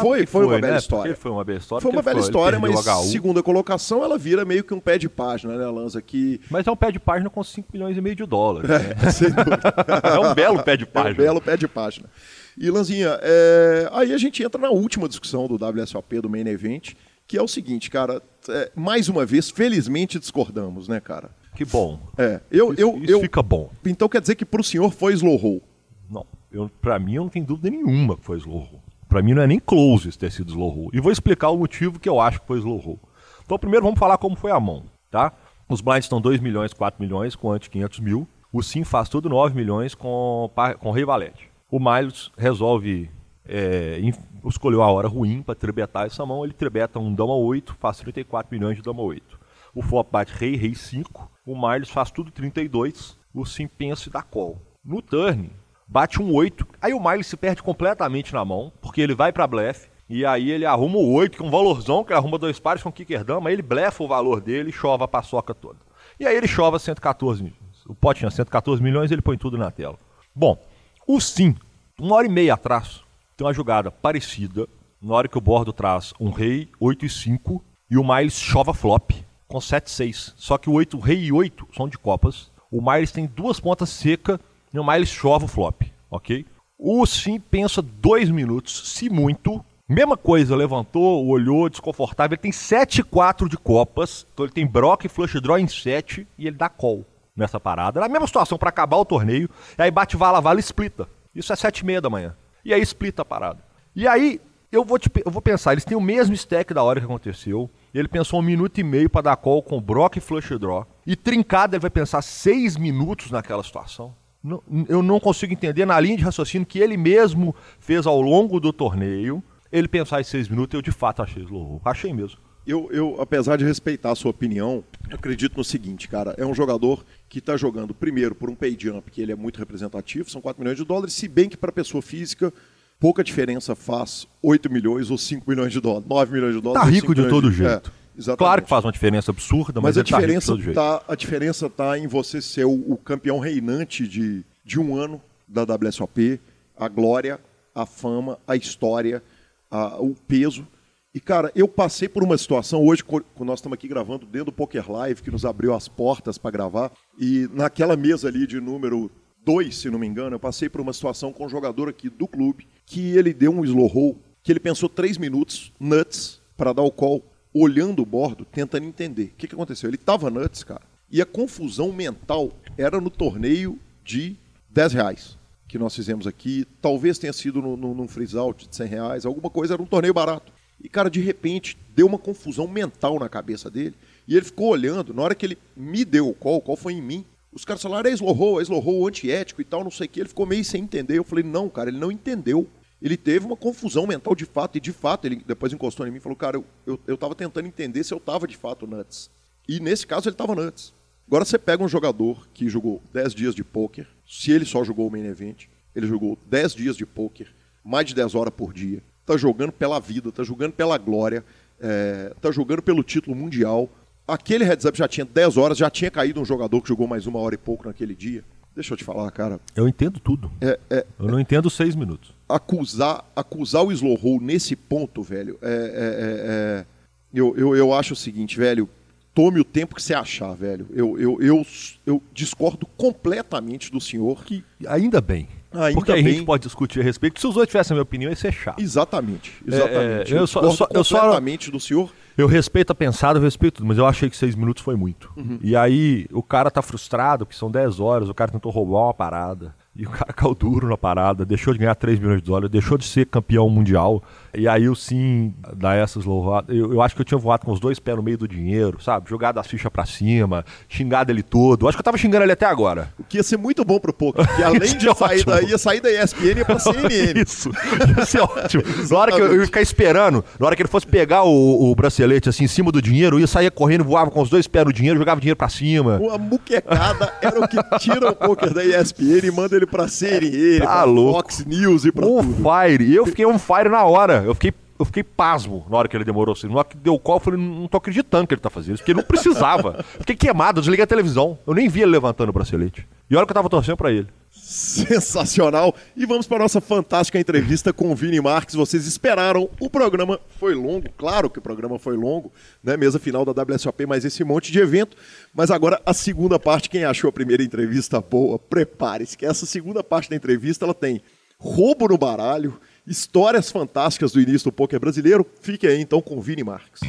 Foi, 0.00 0.20
Que 0.20 0.26
foi 0.26 0.44
uma 0.44 0.58
bela 0.60 0.72
né? 0.72 0.78
história. 0.78 1.12
Porque 1.12 1.20
foi 1.22 1.30
uma 1.30 1.44
bela 1.44 1.58
história. 1.58 1.82
Foi 1.82 1.90
uma 1.92 2.02
bela 2.02 2.20
história, 2.20 2.58
mas 2.58 2.84
segunda 3.10 3.42
colocação 3.42 4.04
ela 4.04 4.18
vira 4.18 4.44
meio 4.44 4.62
que 4.62 4.74
um 4.74 4.80
pé 4.80 4.98
de 4.98 5.08
página, 5.08 5.56
né, 5.56 5.66
Lanza? 5.66 6.02
Que 6.02 6.40
Mas 6.50 6.66
é 6.66 6.70
um 6.70 6.76
pé 6.76 6.92
de 6.92 6.98
página 6.98 7.30
com 7.30 7.42
5 7.42 7.68
milhões 7.72 7.96
e 7.96 8.00
meio 8.00 8.14
de 8.14 8.26
dólares. 8.26 8.68
né? 8.68 8.94
sem 9.10 9.30
dúvida, 9.30 9.60
É 10.04 10.18
um 10.18 10.34
belo 10.34 10.62
pé 10.62 10.76
de 10.76 10.84
é 10.84 10.86
um 10.86 10.90
página. 10.90 11.14
belo 11.14 11.40
pé 11.40 11.56
de 11.56 11.66
página. 11.66 12.08
E 12.56 12.70
Lanzinha, 12.70 13.18
é, 13.22 13.88
aí 13.92 14.12
a 14.12 14.18
gente 14.18 14.42
entra 14.42 14.60
na 14.60 14.68
última 14.70 15.08
discussão 15.08 15.46
do 15.46 15.54
WSOP, 15.54 16.20
do 16.20 16.28
Main 16.28 16.46
Event, 16.48 16.92
que 17.26 17.38
é 17.38 17.42
o 17.42 17.48
seguinte, 17.48 17.88
cara, 17.90 18.20
é, 18.48 18.70
mais 18.74 19.08
uma 19.08 19.24
vez, 19.24 19.48
felizmente 19.48 20.18
discordamos, 20.18 20.88
né, 20.88 21.00
cara? 21.00 21.30
Que 21.54 21.64
bom. 21.64 22.00
É, 22.18 22.40
eu, 22.50 22.72
Isso, 22.72 22.80
eu, 22.82 22.98
isso 22.98 23.12
eu, 23.12 23.20
fica 23.20 23.42
bom. 23.42 23.70
então 23.84 24.08
quer 24.08 24.20
dizer 24.20 24.34
que 24.34 24.44
pro 24.44 24.62
senhor 24.62 24.92
foi 24.92 25.12
slow 25.14 25.36
roll. 25.36 25.62
Não, 26.10 26.26
eu, 26.50 26.70
pra 26.80 26.98
mim 26.98 27.14
eu 27.14 27.22
não 27.22 27.30
tenho 27.30 27.46
dúvida 27.46 27.70
nenhuma 27.70 28.16
que 28.16 28.24
foi 28.24 28.38
slow 28.38 28.58
roll. 28.58 28.82
Pra 29.08 29.22
mim 29.22 29.34
não 29.34 29.42
é 29.42 29.46
nem 29.46 29.58
close 29.58 30.16
ter 30.16 30.30
sido 30.30 30.50
slow 30.50 30.68
roll. 30.68 30.90
E 30.92 31.00
vou 31.00 31.10
explicar 31.12 31.50
o 31.50 31.58
motivo 31.58 31.98
que 31.98 32.08
eu 32.08 32.20
acho 32.20 32.40
que 32.40 32.46
foi 32.46 32.58
slow 32.58 32.78
roll. 32.78 33.00
Então 33.44 33.58
primeiro 33.58 33.84
vamos 33.84 33.98
falar 33.98 34.18
como 34.18 34.36
foi 34.36 34.50
a 34.50 34.60
mão, 34.60 34.84
tá? 35.10 35.32
Os 35.68 35.80
blinds 35.80 36.04
estão 36.04 36.20
2 36.20 36.40
milhões, 36.40 36.72
4 36.72 37.00
milhões 37.02 37.36
com 37.36 37.50
ante 37.50 37.68
500 37.68 38.00
mil. 38.00 38.28
O 38.50 38.62
sim 38.62 38.84
faz 38.84 39.08
tudo 39.08 39.28
9 39.28 39.54
milhões 39.54 39.94
com, 39.94 40.50
com 40.80 40.90
rei 40.90 41.04
valete. 41.04 41.50
O 41.70 41.78
Miles 41.78 42.30
resolve, 42.38 43.10
é, 43.46 44.00
escolheu 44.46 44.82
a 44.82 44.90
hora 44.90 45.06
ruim 45.06 45.42
para 45.42 45.54
tribetar 45.54 46.06
essa 46.06 46.24
mão. 46.24 46.44
Ele 46.44 46.54
tribeta 46.54 46.98
um 46.98 47.14
dama 47.14 47.34
8, 47.34 47.76
faz 47.78 47.98
34 47.98 48.50
milhões 48.50 48.76
de 48.76 48.82
dama 48.82 49.02
8. 49.02 49.38
O 49.74 49.82
flop 49.82 50.10
bate 50.10 50.32
rei, 50.32 50.56
rei 50.56 50.74
5. 50.74 51.30
O 51.44 51.54
Miles 51.54 51.90
faz 51.90 52.10
tudo 52.10 52.30
32. 52.30 53.18
O 53.34 53.44
sim 53.44 53.68
pensa 53.68 54.08
e 54.08 54.12
dá 54.12 54.22
call. 54.22 54.58
No 54.82 55.02
turn, 55.02 55.50
bate 55.88 56.20
um 56.20 56.32
8. 56.32 56.66
Aí 56.80 56.92
o 56.92 57.00
Miles 57.00 57.26
se 57.26 57.36
perde 57.36 57.62
completamente 57.62 58.34
na 58.34 58.44
mão, 58.44 58.70
porque 58.80 59.00
ele 59.00 59.14
vai 59.14 59.32
pra 59.32 59.46
blefe. 59.46 59.88
E 60.08 60.24
aí 60.24 60.50
ele 60.50 60.64
arruma 60.64 60.98
o 60.98 61.12
8, 61.12 61.36
que 61.36 61.42
é 61.42 61.46
um 61.46 61.50
valorzão, 61.50 62.04
que 62.04 62.12
ele 62.12 62.18
arruma 62.18 62.38
dois 62.38 62.58
pares 62.58 62.82
com 62.82 62.92
kicker 62.92 63.24
dama, 63.24 63.48
aí 63.48 63.54
ele 63.54 63.62
blefa 63.62 64.02
o 64.02 64.08
valor 64.08 64.40
dele 64.40 64.70
e 64.70 64.72
chova 64.72 65.04
a 65.04 65.08
paçoca 65.08 65.54
toda. 65.54 65.78
E 66.18 66.26
aí 66.26 66.36
ele 66.36 66.48
chova 66.48 66.78
114 66.78 67.42
milhões. 67.42 67.58
O 67.86 67.94
pote 67.94 68.20
tinha 68.20 68.30
114 68.30 68.82
milhões 68.82 69.10
ele 69.10 69.22
põe 69.22 69.36
tudo 69.36 69.58
na 69.58 69.70
tela. 69.70 69.98
Bom, 70.34 70.58
o 71.06 71.20
sim, 71.20 71.54
uma 71.98 72.16
hora 72.16 72.26
e 72.26 72.30
meia 72.30 72.54
atrás, 72.54 73.02
tem 73.36 73.46
uma 73.46 73.52
jogada 73.52 73.90
parecida, 73.90 74.66
na 75.00 75.14
hora 75.14 75.28
que 75.28 75.38
o 75.38 75.40
bordo 75.40 75.72
traz 75.72 76.12
um 76.18 76.30
rei, 76.30 76.68
8 76.80 77.04
e 77.04 77.10
5, 77.10 77.64
e 77.90 77.96
o 77.96 78.04
Miles 78.04 78.34
chova 78.34 78.74
flop 78.74 79.12
com 79.46 79.60
7 79.60 79.86
e 79.86 79.90
6. 79.90 80.34
Só 80.36 80.58
que 80.58 80.68
o 80.68 80.72
8, 80.72 80.98
rei 80.98 81.24
e 81.24 81.32
8 81.32 81.68
são 81.74 81.88
de 81.88 81.98
copas. 81.98 82.50
O 82.70 82.82
Miles 82.82 83.12
tem 83.12 83.26
duas 83.26 83.60
pontas 83.60 83.88
secas 83.90 84.38
e 84.72 84.78
o 84.78 84.84
Miles 84.84 85.08
chova 85.08 85.44
o 85.44 85.48
flop, 85.48 85.82
ok? 86.10 86.44
O 86.78 87.04
sim 87.06 87.40
pensa 87.40 87.82
dois 87.82 88.30
minutos, 88.30 88.92
se 88.94 89.10
muito. 89.10 89.64
Mesma 89.88 90.16
coisa, 90.16 90.54
levantou, 90.54 91.26
olhou, 91.26 91.68
desconfortável. 91.68 92.34
Ele 92.34 92.42
tem 92.42 92.52
7 92.52 93.00
e 93.00 93.02
4 93.02 93.48
de 93.48 93.56
copas, 93.56 94.26
então 94.32 94.44
ele 94.44 94.52
tem 94.52 94.66
brock 94.66 95.04
e 95.04 95.08
flush 95.08 95.40
draw 95.40 95.58
em 95.58 95.66
7 95.66 96.26
e 96.38 96.46
ele 96.46 96.56
dá 96.56 96.68
call 96.68 97.04
nessa 97.34 97.58
parada. 97.58 97.98
Era 97.98 98.06
a 98.06 98.08
mesma 98.08 98.26
situação 98.26 98.58
para 98.58 98.68
acabar 98.68 98.98
o 98.98 99.04
torneio. 99.04 99.48
Aí 99.78 99.90
bate 99.90 100.16
vala, 100.16 100.40
vala 100.40 100.60
e 100.60 100.62
splita. 100.62 101.08
Isso 101.34 101.52
é 101.52 101.56
7 101.56 101.78
e 101.78 101.86
meia 101.86 102.00
da 102.00 102.10
manhã. 102.10 102.36
E 102.64 102.74
aí 102.74 102.82
splita 102.82 103.22
a 103.22 103.24
parada. 103.24 103.60
E 103.96 104.06
aí 104.06 104.40
eu 104.70 104.84
vou, 104.84 104.98
te, 104.98 105.10
eu 105.24 105.30
vou 105.30 105.40
pensar, 105.40 105.72
eles 105.72 105.84
têm 105.84 105.96
o 105.96 106.00
mesmo 106.00 106.34
stack 106.34 106.74
da 106.74 106.82
hora 106.82 107.00
que 107.00 107.06
aconteceu. 107.06 107.70
Ele 107.94 108.08
pensou 108.08 108.40
um 108.40 108.42
minuto 108.42 108.78
e 108.78 108.84
meio 108.84 109.08
para 109.08 109.22
dar 109.22 109.36
call 109.36 109.62
com 109.62 109.80
brock 109.80 110.16
e 110.16 110.20
flush 110.20 110.58
draw. 110.58 110.86
E 111.06 111.16
trincado 111.16 111.74
ele 111.74 111.80
vai 111.80 111.90
pensar 111.90 112.20
6 112.20 112.76
minutos 112.76 113.30
naquela 113.30 113.62
situação. 113.62 114.14
Não- 114.42 114.62
eu 114.88 115.02
não 115.02 115.18
consigo 115.18 115.52
entender 115.52 115.84
na 115.84 115.98
linha 115.98 116.16
de 116.16 116.22
raciocínio 116.22 116.66
que 116.66 116.78
ele 116.78 116.96
mesmo 116.96 117.54
fez 117.80 118.06
ao 118.06 118.20
longo 118.20 118.60
do 118.60 118.72
torneio. 118.72 119.42
Ele 119.70 119.88
pensar 119.88 120.20
em 120.20 120.24
6 120.24 120.48
minutos, 120.48 120.74
eu 120.74 120.82
de 120.82 120.92
fato 120.92 121.22
achei 121.22 121.42
roll. 121.42 121.80
Achei 121.84 122.12
mesmo. 122.12 122.38
Eu, 122.66 122.88
eu, 122.92 123.16
apesar 123.20 123.56
de 123.56 123.64
respeitar 123.64 124.10
a 124.12 124.14
sua 124.14 124.30
opinião, 124.30 124.84
acredito 125.10 125.56
no 125.56 125.64
seguinte, 125.64 126.06
cara. 126.06 126.34
É 126.36 126.44
um 126.44 126.54
jogador 126.54 127.04
que 127.28 127.38
está 127.38 127.56
jogando, 127.56 127.94
primeiro, 127.94 128.34
por 128.34 128.50
um 128.50 128.54
pay 128.54 128.76
jump, 128.78 129.10
que 129.10 129.22
ele 129.22 129.32
é 129.32 129.34
muito 129.34 129.58
representativo, 129.58 130.30
são 130.30 130.40
4 130.40 130.60
milhões 130.62 130.76
de 130.76 130.84
dólares, 130.84 131.14
se 131.14 131.26
bem 131.28 131.48
que 131.48 131.56
para 131.56 131.72
pessoa 131.72 132.02
física, 132.02 132.52
pouca 133.00 133.24
diferença 133.24 133.74
faz 133.74 134.26
8 134.42 134.70
milhões 134.70 135.10
ou 135.10 135.16
5 135.16 135.48
milhões 135.48 135.72
de 135.72 135.80
dólares, 135.80 136.06
9 136.08 136.32
milhões 136.32 136.54
de 136.54 136.60
dólares. 136.60 136.82
Tá 136.82 136.88
ou 136.88 136.94
rico 136.94 137.06
5 137.08 137.14
de 137.14 137.28
todo 137.28 137.50
jeito. 137.50 137.90
É, 137.90 137.97
exatamente. 138.18 138.38
Claro 138.38 138.62
que 138.62 138.68
faz 138.68 138.84
uma 138.84 138.92
diferença 138.92 139.30
absurda, 139.30 139.80
mas, 139.80 139.96
Mas 139.96 139.98
a 139.98 140.00
tá 140.04 140.16
diferença, 140.18 140.56
jeito. 140.56 140.74
tá, 140.74 141.02
a 141.08 141.14
diferença 141.14 141.70
tá 141.70 141.98
em 141.98 142.06
você 142.06 142.42
ser 142.42 142.64
o, 142.66 142.72
o 142.92 142.96
campeão 142.96 143.38
reinante 143.38 144.06
de, 144.06 144.44
de 144.64 144.78
um 144.80 144.94
ano 144.96 145.20
da 145.46 145.62
WSOP, 145.64 146.40
a 146.76 146.88
glória, 146.88 147.40
a 147.74 147.86
fama, 147.86 148.38
a 148.46 148.54
história, 148.56 149.22
a- 149.70 149.96
o 150.00 150.14
peso. 150.14 150.66
E, 151.14 151.20
cara, 151.20 151.50
eu 151.54 151.66
passei 151.66 152.08
por 152.08 152.22
uma 152.22 152.36
situação 152.36 152.84
hoje, 152.86 153.02
quando 153.02 153.24
nós 153.40 153.58
estamos 153.60 153.74
aqui 153.74 153.88
gravando 153.88 154.26
dentro 154.26 154.46
do 154.46 154.52
Poker 154.52 154.90
Live, 154.90 155.22
que 155.22 155.30
nos 155.30 155.44
abriu 155.44 155.72
as 155.74 155.88
portas 155.88 156.36
para 156.36 156.50
gravar, 156.50 156.92
e 157.18 157.48
naquela 157.54 157.96
mesa 157.96 158.28
ali 158.28 158.46
de 158.46 158.60
número 158.60 159.10
2, 159.44 159.74
se 159.74 159.88
não 159.90 159.98
me 159.98 160.06
engano, 160.06 160.36
eu 160.36 160.40
passei 160.40 160.68
por 160.68 160.80
uma 160.80 160.92
situação 160.92 161.32
com 161.32 161.46
um 161.46 161.48
jogador 161.48 161.88
aqui 161.88 162.10
do 162.10 162.28
clube, 162.28 162.66
que 162.84 163.16
ele 163.16 163.32
deu 163.32 163.50
um 163.50 163.64
slow 163.64 163.86
roll, 163.86 164.18
que 164.42 164.52
ele 164.52 164.60
pensou 164.60 164.88
três 164.88 165.16
minutos, 165.16 165.72
nuts, 165.80 166.40
para 166.56 166.72
dar 166.74 166.82
o 166.82 166.90
call, 166.90 167.24
olhando 167.52 168.02
o 168.02 168.06
bordo, 168.06 168.44
tentando 168.44 168.84
entender. 168.84 169.32
O 169.34 169.38
que, 169.38 169.48
que 169.48 169.54
aconteceu? 169.54 169.88
Ele 169.88 169.96
tava 169.96 170.30
nuts, 170.30 170.62
cara, 170.64 170.82
e 171.10 171.22
a 171.22 171.26
confusão 171.26 171.92
mental 171.92 172.52
era 172.76 173.00
no 173.00 173.10
torneio 173.10 173.78
de 174.04 174.36
10 174.70 174.92
reais 174.92 175.38
que 175.68 175.78
nós 175.78 175.94
fizemos 175.94 176.26
aqui. 176.26 176.66
Talvez 176.80 177.18
tenha 177.18 177.32
sido 177.32 177.60
no, 177.60 177.76
no, 177.76 177.94
num 177.94 178.08
freeze 178.08 178.36
out 178.36 178.66
de 178.66 178.74
100 178.74 178.86
reais, 178.88 179.26
alguma 179.26 179.50
coisa, 179.50 179.74
era 179.74 179.82
um 179.82 179.86
torneio 179.86 180.14
barato. 180.14 180.52
E, 180.82 180.88
cara, 180.88 181.10
de 181.10 181.20
repente, 181.20 181.76
deu 181.94 182.06
uma 182.06 182.18
confusão 182.18 182.66
mental 182.66 183.18
na 183.18 183.28
cabeça 183.28 183.70
dele. 183.70 183.94
E 184.26 184.36
ele 184.36 184.44
ficou 184.44 184.68
olhando, 184.68 185.12
na 185.12 185.22
hora 185.22 185.34
que 185.34 185.44
ele 185.44 185.58
me 185.76 186.04
deu 186.04 186.28
o 186.28 186.34
call, 186.34 186.56
o 186.56 186.60
call 186.60 186.76
foi 186.76 186.94
em 186.94 187.02
mim. 187.02 187.24
Os 187.52 187.64
caras 187.64 187.82
falaram, 187.82 188.08
é 188.08 188.12
slow 188.12 188.32
roll, 188.32 188.60
é 188.60 188.62
slow 188.62 188.80
roll, 188.80 189.08
antiético 189.08 189.60
e 189.60 189.64
tal, 189.64 189.82
não 189.82 189.90
sei 189.90 190.06
o 190.06 190.08
que. 190.08 190.20
Ele 190.20 190.28
ficou 190.28 190.46
meio 190.46 190.64
sem 190.64 190.82
entender. 190.82 191.18
Eu 191.18 191.24
falei, 191.24 191.44
não, 191.44 191.68
cara, 191.68 191.90
ele 191.90 191.98
não 191.98 192.12
entendeu. 192.12 192.66
Ele 193.00 193.16
teve 193.16 193.46
uma 193.46 193.56
confusão 193.56 194.06
mental 194.06 194.34
de 194.34 194.44
fato, 194.44 194.76
e 194.76 194.80
de 194.80 194.92
fato, 194.92 195.26
ele 195.26 195.42
depois 195.46 195.72
encostou 195.72 196.06
em 196.06 196.10
mim 196.10 196.16
e 196.16 196.20
falou, 196.20 196.36
cara, 196.36 196.56
eu, 196.56 196.64
eu, 196.86 197.00
eu 197.06 197.16
tava 197.16 197.34
tentando 197.34 197.68
entender 197.68 198.02
se 198.02 198.12
eu 198.12 198.18
tava 198.18 198.46
de 198.46 198.56
fato 198.56 198.86
nuts. 198.86 199.30
E 199.68 199.78
nesse 199.78 200.06
caso 200.06 200.28
ele 200.28 200.36
tava 200.36 200.54
nuts. 200.54 200.92
Agora 201.26 201.44
você 201.44 201.58
pega 201.58 201.84
um 201.84 201.88
jogador 201.88 202.48
que 202.54 202.68
jogou 202.68 203.02
10 203.12 203.34
dias 203.34 203.54
de 203.54 203.62
pôquer, 203.62 204.06
se 204.26 204.50
ele 204.50 204.64
só 204.64 204.82
jogou 204.82 205.06
o 205.06 205.10
main 205.10 205.26
event, 205.26 205.66
ele 205.94 206.06
jogou 206.06 206.38
10 206.48 206.74
dias 206.74 206.96
de 206.96 207.04
pôquer, 207.04 207.48
mais 207.84 208.06
de 208.06 208.14
10 208.14 208.34
horas 208.34 208.52
por 208.56 208.72
dia, 208.72 209.02
tá 209.26 209.36
jogando 209.36 209.72
pela 209.72 210.00
vida, 210.00 210.32
tá 210.32 210.42
jogando 210.42 210.72
pela 210.72 210.96
glória, 210.96 211.44
é, 211.78 212.32
tá 212.40 212.50
jogando 212.50 212.82
pelo 212.82 213.04
título 213.04 213.36
mundial. 213.36 213.88
Aquele 214.26 214.64
heads 214.64 214.86
up 214.86 214.96
já 214.98 215.06
tinha 215.06 215.24
10 215.24 215.56
horas, 215.58 215.78
já 215.78 215.90
tinha 215.90 216.10
caído 216.10 216.40
um 216.40 216.44
jogador 216.44 216.80
que 216.80 216.88
jogou 216.88 217.06
mais 217.06 217.26
uma 217.26 217.38
hora 217.38 217.54
e 217.54 217.58
pouco 217.58 217.86
naquele 217.86 218.14
dia. 218.14 218.42
Deixa 218.74 218.94
eu 218.94 218.96
te 218.96 219.04
falar, 219.04 219.30
cara. 219.30 219.60
Eu 219.76 219.86
entendo 219.88 220.18
tudo. 220.20 220.50
É, 220.60 220.78
é, 220.88 221.06
Eu 221.18 221.26
não 221.26 221.40
entendo 221.40 221.66
os 221.66 221.74
seis 221.74 221.94
minutos. 221.94 222.37
Acusar, 222.48 223.24
acusar 223.36 223.84
o 223.84 223.92
slow 223.92 224.14
roll 224.14 224.40
nesse 224.40 224.74
ponto, 224.74 225.22
velho, 225.22 225.58
é, 225.62 225.68
é- 225.68 225.72
é- 225.72 226.80
é- 226.80 226.86
eu, 227.32 227.54
eu, 227.56 227.76
eu 227.76 227.92
acho 227.92 228.14
o 228.14 228.16
seguinte, 228.16 228.56
velho, 228.58 228.88
tome 229.34 229.60
o 229.60 229.64
tempo 229.64 229.94
que 229.94 230.02
você 230.02 230.14
achar, 230.14 230.52
velho. 230.54 230.86
Eu, 230.92 231.18
eu, 231.18 231.38
eu, 231.42 231.66
eu 232.06 232.22
discordo 232.32 232.86
completamente 232.96 233.92
do 233.92 234.00
senhor. 234.00 234.42
Que 234.44 234.64
ainda 234.86 235.20
bem. 235.20 235.48
Ainda 235.70 235.94
porque 235.94 236.10
aí 236.10 236.20
a 236.20 236.24
bem. 236.24 236.32
gente 236.34 236.46
pode 236.46 236.62
discutir 236.62 237.00
a 237.00 237.02
respeito. 237.02 237.38
Se 237.38 237.46
os 237.46 237.54
outros 237.54 237.70
tivessem 237.70 237.92
a 237.92 237.96
minha 237.96 238.02
opinião, 238.02 238.30
ia 238.30 238.36
ser 238.36 238.50
chato. 238.52 238.80
Exatamente, 238.80 239.52
exatamente. 239.66 240.34
é, 240.34 240.38
eu 240.38 240.46
só- 240.46 240.62
eu 240.62 240.70
só- 240.72 240.88
eu 240.90 241.04
só- 241.04 241.16
completamente 241.20 241.70
do 241.70 241.78
senhor. 241.78 242.10
Eu 242.38 242.46
respeito 242.46 242.90
a 242.92 242.94
pensada, 242.94 243.38
eu 243.38 243.42
respeito 243.42 243.74
tudo, 243.74 243.86
mas 243.86 243.98
eu 243.98 244.06
achei 244.06 244.30
que 244.30 244.36
seis 244.36 244.54
minutos 244.54 244.82
foi 244.82 244.96
muito. 244.96 245.30
Uhum. 245.36 245.58
E 245.62 245.76
aí 245.76 246.26
o 246.32 246.42
cara 246.42 246.70
tá 246.70 246.80
frustrado, 246.80 247.44
que 247.44 247.54
são 247.54 247.70
10 247.70 248.00
horas, 248.00 248.28
o 248.30 248.34
cara 248.34 248.50
tentou 248.50 248.72
roubar 248.72 249.04
uma 249.08 249.14
parada. 249.14 249.74
E 249.94 250.06
o 250.06 250.10
cara 250.10 250.32
caiu 250.32 250.54
duro 250.54 250.88
na 250.88 250.96
parada, 250.96 251.44
deixou 251.44 251.72
de 251.72 251.80
ganhar 251.80 251.94
3 251.94 252.18
milhões 252.18 252.40
de 252.40 252.46
dólares, 252.46 252.70
deixou 252.70 252.96
de 252.96 253.04
ser 253.04 253.26
campeão 253.26 253.68
mundial. 253.68 254.22
E 254.54 254.66
aí 254.68 254.88
o 254.88 254.94
sim 254.94 255.52
dá 255.76 255.94
essas 255.94 256.24
louvadas. 256.24 256.74
Eu, 256.76 256.92
eu 256.92 257.02
acho 257.02 257.14
que 257.14 257.20
eu 257.20 257.24
tinha 257.24 257.38
voado 257.38 257.64
com 257.66 257.72
os 257.72 257.80
dois 257.80 257.98
pés 257.98 258.16
no 258.16 258.22
meio 258.22 258.38
do 258.38 258.48
dinheiro, 258.48 259.00
sabe? 259.02 259.28
Jogado 259.28 259.58
as 259.58 259.66
fichas 259.66 259.90
pra 259.92 260.04
cima, 260.06 260.64
xingado 260.88 261.30
ele 261.30 261.42
todo. 261.42 261.84
Eu 261.84 261.88
acho 261.88 261.96
que 261.96 262.00
eu 262.00 262.04
tava 262.04 262.16
xingando 262.18 262.44
ele 262.44 262.52
até 262.52 262.66
agora. 262.66 263.12
que 263.28 263.36
ia 263.36 263.42
ser 263.42 263.56
muito 263.58 263.84
bom 263.84 263.98
pro 263.98 264.12
poker. 264.12 264.46
Que 264.56 264.62
além 264.62 264.78
de 264.96 265.14
sair 265.16 265.44
da, 265.44 265.62
ia 265.62 265.78
sair 265.78 266.00
da 266.00 266.10
ESPN 266.10 266.58
ia 266.58 266.64
pra 266.64 266.78
CNN. 266.78 267.32
Isso. 267.42 267.70
Ia 268.16 268.24
ser 268.26 268.40
ótimo. 268.40 268.82
Na 269.10 269.18
hora 269.18 269.32
que 269.32 269.40
eu, 269.40 269.46
eu 269.46 269.60
ia 269.60 269.66
ficar 269.66 269.80
esperando, 269.82 270.44
na 270.58 270.66
hora 270.66 270.74
que 270.76 270.82
ele 270.82 270.88
fosse 270.88 271.06
pegar 271.06 271.42
o, 271.44 271.90
o 271.90 271.94
bracelete 271.94 272.48
assim 272.48 272.64
em 272.64 272.68
cima 272.68 272.90
do 272.90 273.00
dinheiro, 273.02 273.36
eu 273.36 273.40
ia 273.40 273.46
sair 273.46 273.70
correndo, 273.70 274.04
voava 274.04 274.30
com 274.30 274.40
os 274.40 274.48
dois 274.50 274.66
pés 274.66 274.84
no 274.84 274.92
dinheiro, 274.92 275.18
jogava 275.18 275.40
dinheiro 275.40 275.56
pra 275.56 275.68
cima. 275.68 276.18
Uma 276.18 276.38
muquecada 276.38 277.32
era 277.40 277.60
o 277.60 277.68
que 277.68 277.76
tira 277.98 278.30
o 278.30 278.34
poker 278.34 278.72
da 278.72 278.84
ESPN 278.84 279.46
e 279.46 279.50
manda 279.50 279.76
ele 279.76 279.86
pra 279.86 280.08
CNN, 280.08 280.78
Tá 280.80 280.84
pra 280.86 281.04
louco. 281.04 281.38
Fox 281.42 281.64
News 281.66 282.04
e 282.04 282.12
pra 282.12 282.26
On 282.26 282.42
tudo. 282.42 282.56
fire. 282.62 283.04
E 283.04 283.14
eu 283.14 283.26
fiquei 283.26 283.44
on 283.46 283.58
fire 283.58 283.88
na 283.88 284.04
hora. 284.04 284.37
Eu 284.44 284.54
fiquei, 284.54 284.72
eu 284.98 285.04
fiquei 285.04 285.22
pasmo 285.22 285.86
na 285.88 285.96
hora 285.96 286.08
que 286.08 286.16
ele 286.16 286.24
demorou. 286.24 286.52
Assim. 286.52 286.68
Na 286.68 286.76
hora 286.76 286.84
que 286.84 286.96
deu 286.96 287.18
call, 287.18 287.36
eu 287.36 287.40
falei, 287.40 287.60
não 287.60 287.88
tô 287.88 287.96
acreditando 287.96 288.46
que 288.46 288.54
ele 288.54 288.60
tá 288.60 288.70
fazendo 288.70 288.94
isso, 288.94 289.02
porque 289.02 289.12
ele 289.12 289.20
não 289.20 289.26
precisava. 289.26 290.04
fiquei 290.18 290.36
queimado, 290.36 290.80
desliguei 290.80 291.04
a 291.04 291.06
televisão. 291.06 291.58
Eu 291.66 291.74
nem 291.74 291.88
vi 291.88 292.02
ele 292.02 292.12
levantando 292.12 292.50
o 292.50 292.52
bracelete. 292.52 293.06
E 293.30 293.36
olha 293.36 293.44
que 293.44 293.52
eu 293.52 293.54
tava 293.54 293.68
torcendo 293.68 293.96
pra 293.96 294.10
ele. 294.10 294.28
Sensacional. 294.50 295.94
E 296.16 296.26
vamos 296.26 296.46
para 296.46 296.56
a 296.56 296.60
nossa 296.60 296.80
fantástica 296.80 297.38
entrevista 297.38 297.92
com 297.92 298.10
o 298.10 298.14
Vini 298.14 298.40
Marques. 298.40 298.74
Vocês 298.74 299.06
esperaram, 299.06 299.68
o 299.78 299.88
programa 299.88 300.40
foi 300.58 300.74
longo, 300.74 301.08
claro 301.16 301.48
que 301.48 301.58
o 301.58 301.62
programa 301.62 301.98
foi 301.98 302.16
longo, 302.16 302.52
né? 302.82 302.96
Mesa 302.96 303.18
final 303.18 303.44
da 303.44 303.62
WSOP, 303.62 304.06
mas 304.06 304.24
esse 304.24 304.42
monte 304.44 304.72
de 304.72 304.78
evento. 304.78 305.16
Mas 305.54 305.70
agora 305.70 306.00
a 306.04 306.12
segunda 306.12 306.58
parte, 306.58 306.90
quem 306.90 307.04
achou 307.04 307.28
a 307.28 307.32
primeira 307.32 307.62
entrevista 307.62 308.20
boa, 308.20 308.58
prepare-se, 308.58 309.36
que 309.36 309.46
essa 309.46 309.64
segunda 309.64 310.02
parte 310.02 310.30
da 310.30 310.36
entrevista 310.36 310.84
ela 310.84 310.94
tem 310.94 311.22
roubo 311.58 312.08
no 312.08 312.16
baralho, 312.16 312.78
histórias 313.08 313.70
fantásticas 313.70 314.32
do 314.32 314.40
início 314.40 314.70
do 314.70 314.72
poker 314.72 315.00
brasileiro. 315.00 315.46
Fique 315.60 315.86
aí 315.86 316.00
então 316.00 316.20
com 316.20 316.36
o 316.36 316.40
Vini 316.42 316.62
Marques. 316.62 317.00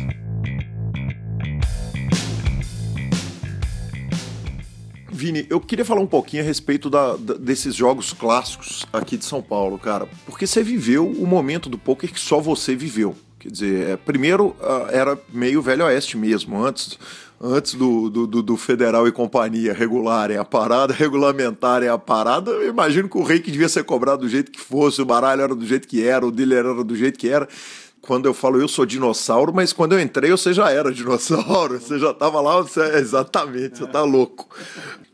Vini, 5.12 5.46
eu 5.50 5.60
queria 5.60 5.84
falar 5.84 6.02
um 6.02 6.08
pouquinho 6.08 6.44
a 6.44 6.46
respeito 6.46 6.90
da- 6.90 7.16
da- 7.18 7.34
desses 7.34 7.76
jogos 7.76 8.14
clássicos 8.14 8.86
aqui 8.94 9.18
de 9.18 9.26
São 9.26 9.42
Paulo, 9.42 9.78
cara. 9.78 10.08
Porque 10.26 10.46
você 10.48 10.64
viveu 10.64 11.08
o 11.10 11.26
momento 11.28 11.68
do 11.70 11.78
poker 11.78 12.12
que 12.14 12.20
só 12.20 12.40
você 12.40 12.76
viveu. 12.76 13.16
Quer 13.40 13.52
dizer, 13.52 13.90
é, 13.90 13.98
primeiro 13.98 14.56
ah, 14.62 14.88
era 14.92 15.18
meio 15.34 15.62
velho 15.62 15.86
oeste 15.86 16.16
mesmo, 16.18 16.62
antes, 16.64 16.98
antes 17.42 17.74
do, 17.76 18.10
do, 18.10 18.28
do- 18.28 18.44
do 18.44 18.58
federal 18.58 19.08
e 19.08 19.12
companhia 19.12 19.74
regularem 19.74 20.38
a 20.38 20.44
parada, 20.46 20.94
regulamentarem 20.94 21.88
a 21.90 21.98
parada. 21.98 22.52
Eu 22.52 22.70
imagino 22.70 23.08
que 23.08 23.18
o 23.18 23.24
rei 23.24 23.40
que 23.40 23.52
devia 23.52 23.70
ser 23.70 23.84
cobrado 23.84 24.22
do 24.22 24.30
jeito 24.30 24.52
que 24.52 24.60
fosse, 24.60 25.02
o 25.02 25.06
baralho 25.06 25.42
era 25.42 25.56
do 25.56 25.66
jeito 25.66 25.88
que 25.88 26.04
era, 26.06 26.26
o 26.26 26.32
dealer 26.32 26.66
era 26.66 26.84
do 26.84 26.96
jeito 26.96 27.18
que 27.18 27.30
era 27.30 27.48
quando 28.02 28.26
eu 28.26 28.34
falo 28.34 28.60
eu 28.60 28.68
sou 28.68 28.86
dinossauro, 28.86 29.54
mas 29.54 29.74
quando 29.74 29.92
eu 29.94 30.00
entrei 30.00 30.32
você 30.32 30.54
já 30.54 30.72
era 30.72 30.92
dinossauro, 30.92 31.78
você 31.82 32.00
já 32.00 32.14
tava 32.14 32.40
lá, 32.42 32.62
você, 32.62 32.82
exatamente, 32.98 33.78
você 33.80 33.88
tá 33.88 34.02
louco. 34.04 34.48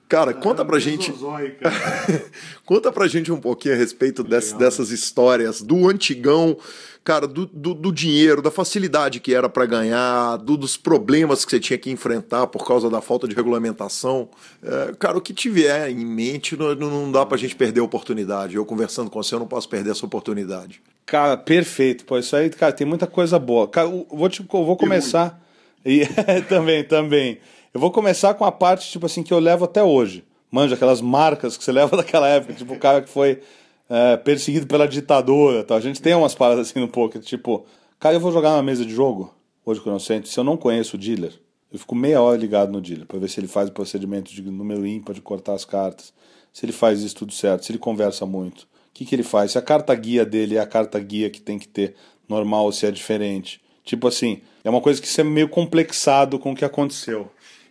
Cara, 0.08 0.34
conta 0.34 0.64
pra 0.64 0.78
gente. 0.80 1.12
conta 2.66 2.92
pra 2.92 3.08
gente 3.08 3.32
um 3.32 3.40
pouquinho 3.40 3.74
a 3.74 3.78
respeito 3.78 4.24
dess- 4.24 4.54
dessas 4.54 4.92
histórias 4.92 5.62
do 5.62 5.90
antigão, 5.90 6.56
cara, 7.04 7.28
do, 7.28 7.46
do, 7.48 7.74
do 7.74 7.92
dinheiro, 7.92 8.42
da 8.42 8.52
facilidade 8.52 9.20
que 9.20 9.34
era 9.34 9.50
pra 9.50 9.66
ganhar, 9.66 10.38
do- 10.38 10.58
dos 10.58 10.78
problemas 10.78 11.44
que 11.44 11.52
você 11.52 11.60
tinha 11.60 11.78
que 11.78 11.90
enfrentar 11.90 12.48
por 12.48 12.66
causa 12.68 12.90
da 12.90 13.02
falta 13.02 13.28
de 13.28 13.36
regulamentação. 13.36 14.30
É, 14.64 14.94
cara, 15.00 15.18
o 15.18 15.22
que 15.22 15.34
tiver 15.34 15.90
em 15.90 16.06
mente, 16.06 16.56
não, 16.56 16.76
não 16.76 17.12
dá 17.12 17.26
pra 17.26 17.38
gente 17.38 17.56
perder 17.56 17.80
a 17.80 17.84
oportunidade. 17.84 18.56
Eu 18.56 18.66
conversando 18.66 19.10
com 19.10 19.22
você, 19.22 19.34
eu 19.36 19.40
não 19.40 19.48
posso 19.48 19.68
perder 19.68 19.92
essa 19.92 20.06
oportunidade. 20.06 20.82
Cara, 21.06 21.36
perfeito. 21.38 22.06
Pô, 22.06 22.18
isso 22.18 22.36
aí, 22.36 22.50
cara, 22.50 22.72
tem 22.74 22.86
muita 22.86 23.08
coisa 23.08 23.38
boa. 23.40 23.68
Cara, 23.68 23.88
eu 23.88 24.08
vou, 24.12 24.30
te, 24.30 24.42
eu 24.42 24.66
vou 24.66 24.76
começar. 24.78 25.40
E, 25.86 26.02
também, 26.50 26.84
também. 26.84 27.40
Eu 27.76 27.82
vou 27.82 27.92
começar 27.92 28.34
com 28.36 28.46
a 28.46 28.54
parte, 28.54 28.90
tipo 28.90 29.06
assim, 29.06 29.22
que 29.22 29.34
eu 29.34 29.38
levo 29.38 29.66
até 29.66 29.84
hoje. 29.84 30.24
Manja, 30.50 30.76
aquelas 30.76 31.02
marcas 31.02 31.58
que 31.58 31.64
você 31.66 31.74
leva 31.74 31.98
daquela 31.98 32.26
época, 32.26 32.54
tipo 32.54 32.74
o 32.74 32.80
cara 32.80 33.02
que 33.02 33.10
foi 33.10 33.42
é, 33.90 34.16
perseguido 34.16 34.66
pela 34.66 34.88
ditadura. 34.88 35.62
Tal. 35.62 35.76
A 35.76 35.82
gente 35.82 36.02
tem 36.02 36.16
umas 36.16 36.34
paradas 36.34 36.70
assim 36.70 36.80
no 36.80 36.88
poker, 36.88 37.22
tipo, 37.22 37.66
cara, 38.00 38.16
eu 38.16 38.22
vou 38.22 38.32
jogar 38.32 38.52
na 38.52 38.64
mesa 38.64 38.86
de 38.86 38.94
jogo, 38.94 39.36
hoje 39.66 39.82
eu 39.86 39.92
não 39.92 40.00
sento, 40.00 40.30
se 40.30 40.40
eu 40.40 40.44
não 40.46 40.56
conheço 40.56 40.96
o 40.96 40.98
dealer, 40.98 41.34
eu 41.70 41.78
fico 41.78 41.94
meia 41.94 42.22
hora 42.22 42.38
ligado 42.38 42.72
no 42.72 42.80
dealer, 42.80 43.06
pra 43.06 43.20
ver 43.20 43.28
se 43.28 43.42
ele 43.42 43.48
faz 43.48 43.68
o 43.68 43.74
procedimento 43.74 44.32
de 44.32 44.42
número 44.42 44.88
ímpar, 44.88 45.14
de 45.14 45.20
cortar 45.20 45.52
as 45.52 45.66
cartas, 45.66 46.14
se 46.54 46.66
ele 46.66 46.72
faz 46.72 47.02
isso 47.02 47.16
tudo 47.16 47.34
certo, 47.34 47.66
se 47.66 47.74
ele 47.74 47.80
conversa 47.80 48.26
muito. 48.26 48.62
O 48.62 48.68
que, 48.94 49.04
que 49.04 49.14
ele 49.14 49.24
faz? 49.24 49.52
Se 49.52 49.58
a 49.58 49.62
carta 49.62 49.94
guia 49.94 50.26
dele 50.26 50.56
é 50.56 50.62
a 50.62 50.66
carta 50.66 50.98
guia 50.98 51.30
que 51.30 51.42
tem 51.42 51.60
que 51.60 51.68
ter 51.68 51.94
normal 52.26 52.64
ou 52.64 52.72
se 52.72 52.86
é 52.86 52.92
diferente. 52.92 53.60
Tipo 53.84 54.08
assim, 54.08 54.42
é 54.64 54.70
uma 54.70 54.80
coisa 54.80 55.02
que 55.02 55.08
você 55.10 55.20
é 55.20 55.24
meio 55.26 55.50
complexado 55.50 56.40
com 56.40 56.54
o 56.54 56.56
que 56.56 56.64
aconteceu. 56.64 57.30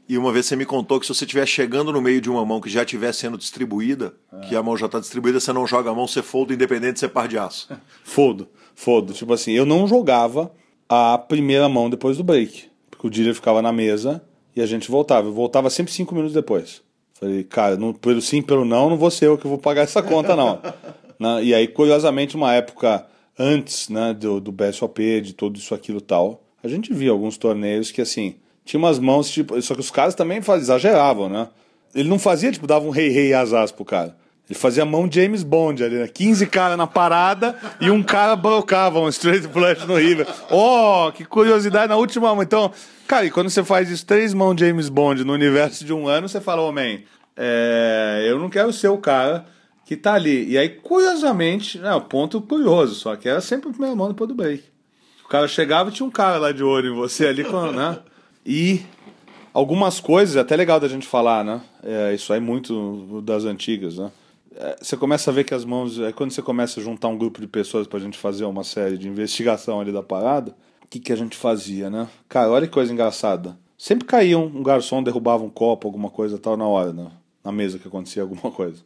E 0.09 0.19
uma 0.19 0.33
vez 0.33 0.47
você 0.47 0.55
me 0.55 0.67
contou 0.67 1.01
que 1.01 1.07
se 1.07 1.15
você 1.15 1.25
estiver 1.25 1.47
chegando 1.47 1.91
no 1.91 2.01
meio 2.01 2.21
de 2.21 2.29
uma 2.29 2.45
mão 2.45 2.61
que 2.61 2.69
já 2.69 2.83
estiver 2.83 3.13
sendo 3.13 3.39
distribuída, 3.39 4.15
que 4.49 4.55
a 4.55 4.63
mão 4.63 4.77
já 4.77 4.87
está 4.87 5.01
distribuída, 5.01 5.41
você 5.41 5.53
não 5.53 5.67
joga 5.67 5.91
a 5.91 5.95
mão, 5.95 6.07
você 6.07 6.23
folda 6.23 6.53
independente 6.53 6.95
de 6.95 7.01
ser 7.01 7.09
par 7.09 7.27
de 7.27 7.39
aço. 7.39 7.69
Fodo, 8.05 8.49
fodo. 8.75 9.15
Tipo 9.15 9.33
assim, 9.33 9.53
eu 9.53 9.65
não 9.65 9.87
jogava 9.87 10.53
a 10.89 11.17
primeira 11.17 11.69
mão 11.69 11.89
depois 11.89 12.19
do 12.19 12.25
break. 12.25 12.69
Porque 12.91 13.07
o 13.07 13.11
dealer 13.11 13.35
ficava 13.35 13.63
na 13.63 13.73
mesa 13.73 14.23
e 14.55 14.61
a 14.61 14.67
gente 14.67 14.91
voltava. 14.91 15.29
Eu 15.29 15.33
voltava 15.33 15.71
sempre 15.71 15.93
cinco 15.93 16.15
minutos 16.15 16.35
depois. 16.35 16.83
Falei, 17.15 17.45
cara, 17.45 17.77
não, 17.77 17.95
pelo 17.95 18.21
sim, 18.21 18.43
pelo 18.43 18.65
não, 18.65 18.91
não 18.91 18.99
vou 18.99 19.11
ser 19.11 19.27
eu 19.27 19.39
que 19.39 19.47
vou 19.47 19.59
pagar 19.59 19.83
essa 19.83 20.03
conta, 20.03 20.37
não. 20.37 20.61
Né? 21.17 21.45
E 21.45 21.55
aí, 21.55 21.69
curiosamente, 21.69 22.35
uma 22.35 22.53
época 22.55 23.07
antes 23.39 23.89
né, 23.89 24.13
do, 24.13 24.41
do 24.41 24.51
BSOP, 24.51 25.21
de 25.21 25.33
tudo 25.33 25.57
isso, 25.57 25.73
aquilo 25.73 25.99
e 25.99 26.03
tal, 26.03 26.43
a 26.61 26.67
gente 26.67 26.93
via 26.93 27.13
alguns 27.13 27.39
torneios 27.39 27.93
que, 27.93 28.01
assim, 28.01 28.35
tinha 28.65 28.79
umas 28.79 28.99
mãos, 28.99 29.31
tipo, 29.31 29.61
só 29.61 29.75
que 29.75 29.81
os 29.81 29.91
caras 29.91 30.15
também 30.15 30.41
faz, 30.41 30.63
exageravam, 30.63 31.29
né? 31.29 31.49
Ele 31.95 32.09
não 32.09 32.19
fazia, 32.19 32.51
tipo, 32.51 32.67
dava 32.67 32.85
um 32.85 32.91
rei, 32.91 33.09
rei 33.11 33.35
asas 33.35 33.71
pro 33.71 33.85
cara. 33.85 34.17
Ele 34.49 34.59
fazia 34.59 34.85
mão 34.85 35.11
James 35.11 35.43
Bond 35.43 35.83
ali, 35.83 35.97
né? 35.97 36.07
15 36.07 36.47
caras 36.49 36.77
na 36.77 36.87
parada 36.87 37.59
e 37.81 37.91
um 37.91 38.03
cara 38.03 38.37
brocava 38.37 39.01
um 39.01 39.09
straight 39.09 39.49
flush 39.49 39.87
no 39.87 39.97
river. 39.97 40.27
Oh, 40.51 41.11
que 41.13 41.25
curiosidade 41.25 41.89
na 41.89 41.97
última 41.97 42.35
mão. 42.35 42.43
Então, 42.43 42.71
cara, 43.07 43.25
e 43.25 43.31
quando 43.31 43.49
você 43.49 43.65
faz 43.65 43.91
isso, 43.91 44.05
três 44.05 44.35
mãos 44.35 44.59
James 44.59 44.91
Bond 44.91 45.25
no 45.25 45.33
universo 45.33 45.85
de 45.85 45.95
um 45.95 46.07
ano, 46.07 46.29
você 46.29 46.43
fala, 46.43 46.61
ô, 46.61 46.71
man, 46.71 46.99
é, 47.37 48.27
eu 48.29 48.39
não 48.39 48.51
quero 48.51 48.71
ser 48.71 48.89
o 48.89 48.99
cara 48.99 49.47
que 49.87 49.97
tá 49.97 50.15
ali. 50.15 50.51
E 50.51 50.59
aí, 50.59 50.69
curiosamente, 50.69 51.81
é 51.83 51.95
um 51.95 52.01
ponto 52.01 52.41
curioso, 52.43 52.95
só 52.97 53.17
que 53.17 53.29
era 53.29 53.41
sempre 53.41 53.69
a 53.69 53.73
primeira 53.73 53.97
mão 53.97 54.09
depois 54.09 54.29
do 54.29 54.35
break. 54.35 54.63
O 55.25 55.29
cara 55.29 55.49
chegava 55.49 55.89
e 55.89 55.93
tinha 55.93 56.07
um 56.07 56.11
cara 56.11 56.37
lá 56.37 56.53
de 56.53 56.63
olho 56.63 56.93
em 56.93 56.95
você 56.95 57.29
ali, 57.29 57.45
com, 57.45 57.73
né? 57.73 57.99
E 58.45 58.83
algumas 59.53 60.01
coisas, 60.01 60.37
é 60.37 60.41
até 60.41 60.57
legal 60.57 60.79
da 60.79 60.89
gente 60.89 61.07
falar, 61.07 61.45
né? 61.45 61.61
É, 61.83 62.15
isso 62.15 62.33
aí 62.33 62.39
é 62.39 62.43
muito 62.43 63.23
das 63.23 63.45
antigas, 63.45 63.99
né? 63.99 64.11
É, 64.57 64.77
você 64.81 64.97
começa 64.97 65.31
a 65.31 65.35
ver 65.35 65.45
que 65.45 65.55
as 65.55 65.65
mãos. 65.65 65.99
É 65.99 66.13
quando 66.13 66.31
você 66.31 66.43
começa 66.43 66.81
a 66.81 66.83
juntar 66.83 67.09
um 67.09 67.19
grupo 67.19 67.41
de 67.41 67.47
pessoas 67.47 67.87
pra 67.87 67.99
gente 67.99 68.19
fazer 68.19 68.45
uma 68.45 68.65
série 68.65 68.97
de 68.99 69.09
investigação 69.09 69.81
ali 69.81 69.93
da 69.93 70.03
parada, 70.03 70.55
o 70.83 70.89
que, 70.89 71.01
que 71.01 71.13
a 71.13 71.17
gente 71.17 71.37
fazia, 71.37 71.91
né? 71.91 72.09
Cara, 72.29 72.51
olha 72.51 72.67
que 72.67 72.73
coisa 72.73 72.93
engraçada. 72.93 73.57
Sempre 73.77 74.07
caía 74.07 74.39
um, 74.39 74.47
um 74.47 74.63
garçom, 74.63 75.03
derrubava 75.03 75.43
um 75.43 75.51
copo, 75.51 75.89
alguma 75.89 76.09
coisa 76.09 76.39
tal 76.39 76.57
na 76.57 76.67
hora, 76.67 76.93
né? 76.93 77.11
na 77.45 77.53
mesa 77.53 77.79
que 77.79 77.87
acontecia 77.87 78.23
alguma 78.23 78.51
coisa. 78.51 78.83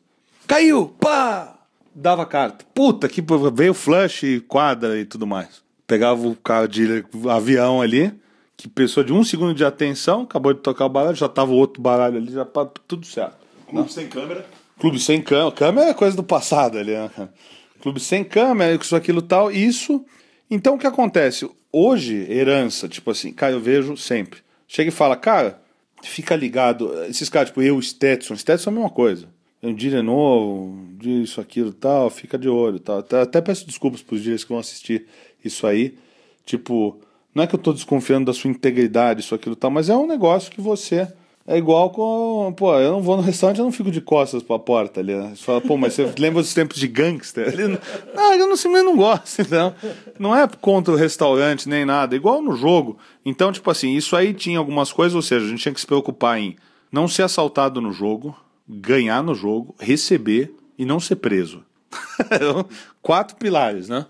Caiu! 0.46 0.88
Pá! 1.00 1.54
Dava 1.94 2.26
carta. 2.26 2.64
Puta, 2.74 3.08
que 3.08 3.24
veio 3.52 3.72
flush, 3.72 4.40
quadra 4.46 4.98
e 4.98 5.04
tudo 5.04 5.26
mais. 5.26 5.62
Pegava 5.86 6.26
o 6.26 6.34
cara 6.34 6.66
de 6.66 7.04
avião 7.28 7.80
ali, 7.80 8.12
que 8.58 8.68
pessoa 8.68 9.04
de 9.04 9.12
um 9.12 9.22
segundo 9.22 9.54
de 9.54 9.64
atenção, 9.64 10.22
acabou 10.22 10.52
de 10.52 10.58
tocar 10.58 10.84
o 10.84 10.88
baralho, 10.88 11.16
já 11.16 11.28
tava 11.28 11.52
o 11.52 11.54
outro 11.54 11.80
baralho 11.80 12.16
ali, 12.16 12.32
já 12.32 12.44
tá 12.44 12.66
tudo 12.88 13.06
certo. 13.06 13.36
Clube 13.68 13.92
sem 13.92 14.08
câmera. 14.08 14.44
Clube 14.80 14.98
sem 14.98 15.22
câmera. 15.22 15.52
Câmera 15.52 15.90
é 15.90 15.94
coisa 15.94 16.16
do 16.16 16.24
passado 16.24 16.76
ali, 16.76 16.90
né? 16.90 17.08
cara? 17.14 17.32
Clube 17.80 18.00
sem 18.00 18.24
câmera, 18.24 18.74
isso, 18.74 18.96
aquilo 18.96 19.22
tal. 19.22 19.52
Isso. 19.52 20.04
Então 20.50 20.74
o 20.74 20.78
que 20.78 20.88
acontece? 20.88 21.48
Hoje, 21.72 22.26
herança, 22.28 22.88
tipo 22.88 23.12
assim, 23.12 23.32
cara, 23.32 23.52
eu 23.52 23.60
vejo 23.60 23.96
sempre. 23.96 24.40
Chega 24.66 24.88
e 24.88 24.92
fala, 24.92 25.14
cara, 25.14 25.62
fica 26.02 26.34
ligado. 26.34 26.92
Esses 27.04 27.28
caras, 27.28 27.50
tipo, 27.50 27.62
eu, 27.62 27.80
Stetson, 27.80 28.36
Stetson 28.36 28.70
é 28.70 28.72
a 28.72 28.74
mesma 28.74 28.90
coisa. 28.90 29.28
Um 29.62 29.72
dia 29.72 30.02
novo, 30.02 30.76
isso, 31.00 31.40
aquilo 31.40 31.72
tal, 31.72 32.10
fica 32.10 32.36
de 32.36 32.48
olho 32.48 32.80
tal. 32.80 32.98
Até, 32.98 33.20
até 33.20 33.40
peço 33.40 33.64
desculpas 33.64 34.02
pros 34.02 34.20
dias 34.20 34.42
que 34.42 34.50
vão 34.50 34.58
assistir 34.58 35.06
isso 35.44 35.64
aí. 35.64 35.96
Tipo, 36.44 37.00
não 37.34 37.44
é 37.44 37.46
que 37.46 37.54
eu 37.54 37.58
tô 37.58 37.72
desconfiando 37.72 38.26
da 38.26 38.32
sua 38.32 38.50
integridade, 38.50 39.20
isso, 39.20 39.34
aquilo 39.34 39.56
tal, 39.56 39.70
mas 39.70 39.88
é 39.88 39.96
um 39.96 40.06
negócio 40.06 40.50
que 40.50 40.60
você. 40.60 41.08
É 41.50 41.56
igual 41.56 41.88
com. 41.88 42.52
Pô, 42.54 42.74
eu 42.78 42.92
não 42.92 43.00
vou 43.00 43.16
no 43.16 43.22
restaurante, 43.22 43.58
eu 43.58 43.64
não 43.64 43.72
fico 43.72 43.90
de 43.90 44.02
costas 44.02 44.42
pra 44.42 44.58
porta 44.58 45.00
ali. 45.00 45.14
Né? 45.14 45.32
Você 45.34 45.42
fala, 45.42 45.62
pô, 45.62 45.78
mas 45.78 45.94
você 45.94 46.12
lembra 46.18 46.42
dos 46.42 46.52
tempos 46.52 46.78
de 46.78 46.86
gangster? 46.86 47.48
Ele, 47.48 47.78
não, 48.14 48.34
eu 48.34 48.46
não, 48.46 48.54
simplesmente 48.54 48.90
não 48.90 48.96
gosto, 48.96 49.40
então. 49.40 49.74
Não 50.18 50.36
é 50.36 50.46
contra 50.60 50.92
o 50.92 50.96
restaurante 50.96 51.66
nem 51.66 51.86
nada, 51.86 52.14
igual 52.14 52.42
no 52.42 52.54
jogo. 52.54 52.98
Então, 53.24 53.50
tipo 53.50 53.70
assim, 53.70 53.96
isso 53.96 54.14
aí 54.14 54.34
tinha 54.34 54.58
algumas 54.58 54.92
coisas, 54.92 55.14
ou 55.14 55.22
seja, 55.22 55.46
a 55.46 55.48
gente 55.48 55.62
tinha 55.62 55.72
que 55.72 55.80
se 55.80 55.86
preocupar 55.86 56.38
em 56.38 56.54
não 56.92 57.08
ser 57.08 57.22
assaltado 57.22 57.80
no 57.80 57.92
jogo, 57.92 58.36
ganhar 58.68 59.22
no 59.22 59.34
jogo, 59.34 59.74
receber 59.80 60.52
e 60.78 60.84
não 60.84 61.00
ser 61.00 61.16
preso. 61.16 61.64
Quatro 63.00 63.36
pilares, 63.36 63.88
né? 63.88 64.04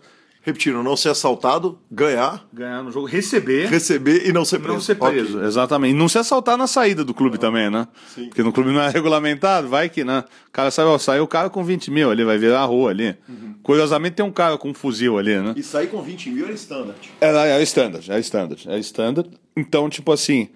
Repetindo, 0.49 0.83
não 0.83 0.97
ser 0.97 1.11
assaltado, 1.11 1.79
ganhar, 1.91 2.43
Ganhar 2.51 2.83
no 2.83 2.91
jogo, 2.91 3.07
receber. 3.07 3.69
receber 3.69 4.27
e 4.27 4.33
não 4.33 4.47
ser 4.47 4.59
preso. 4.61 4.73
Não 4.75 4.81
ser 4.81 4.95
preso, 4.95 5.37
Ok. 5.37 5.47
exatamente. 5.47 5.91
E 5.91 5.95
não 5.95 6.09
se 6.09 6.17
assaltar 6.17 6.57
na 6.57 6.67
saída 6.67 7.05
do 7.05 7.13
clube 7.13 7.37
também, 7.37 7.69
né? 7.69 7.87
Sim. 8.15 8.29
Porque 8.29 8.43
no 8.43 8.51
clube 8.51 8.71
não 8.73 8.81
é 8.81 8.89
regulamentado, 8.89 9.69
vai 9.69 9.91
que, 9.91 10.03
né? 10.05 10.25
O 10.49 10.51
cara 10.51 10.71
sabe, 10.71 10.89
ó, 10.89 10.97
saiu 10.97 11.25
o 11.25 11.29
cara 11.29 11.51
com 11.51 11.63
20 11.63 11.91
mil 11.91 12.11
ali, 12.11 12.25
vai 12.25 12.39
virar 12.39 12.61
a 12.61 12.65
rua 12.65 12.89
ali. 12.91 13.15
Curiosamente 13.63 14.17
tem 14.17 14.25
um 14.25 14.31
cara 14.33 14.57
com 14.57 14.71
um 14.71 14.75
fuzil 14.75 15.19
ali, 15.19 15.39
né? 15.39 15.53
E 15.55 15.63
sair 15.63 15.89
com 15.89 16.01
20 16.01 16.31
mil 16.31 16.47
era 16.47 16.55
standard. 16.55 16.99
Era, 17.21 17.45
era 17.47 17.63
standard, 17.63 18.11
era 18.11 18.21
standard, 18.21 18.67
era 18.67 18.79
standard. 18.79 19.29
Então, 19.55 19.91
tipo 19.91 20.11
assim, 20.11 20.49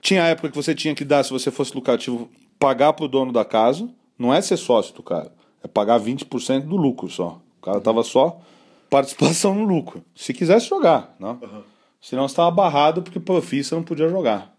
tinha 0.00 0.22
época 0.22 0.48
que 0.50 0.56
você 0.56 0.76
tinha 0.76 0.94
que 0.94 1.04
dar, 1.04 1.24
se 1.24 1.30
você 1.32 1.50
fosse 1.50 1.74
lucrativo, 1.74 2.30
pagar 2.56 2.92
pro 2.92 3.08
dono 3.08 3.32
da 3.32 3.44
casa. 3.44 3.88
Não 4.16 4.32
é 4.32 4.40
ser 4.40 4.58
sócio 4.58 4.94
do 4.94 5.02
cara, 5.02 5.32
é 5.64 5.66
pagar 5.66 5.98
20% 5.98 6.66
do 6.68 6.76
lucro 6.76 7.08
só. 7.10 7.40
O 7.58 7.64
cara 7.64 7.80
tava 7.80 8.04
só 8.04 8.40
participação 8.90 9.54
no 9.54 9.64
lucro. 9.64 10.04
Se 10.14 10.34
quisesse 10.34 10.68
jogar, 10.68 11.14
né? 11.18 11.38
Senão 12.00 12.26
você 12.26 12.32
estava 12.32 12.50
barrado 12.50 13.02
porque 13.02 13.20
profissa 13.20 13.76
não 13.76 13.82
podia 13.82 14.08
jogar. 14.08 14.54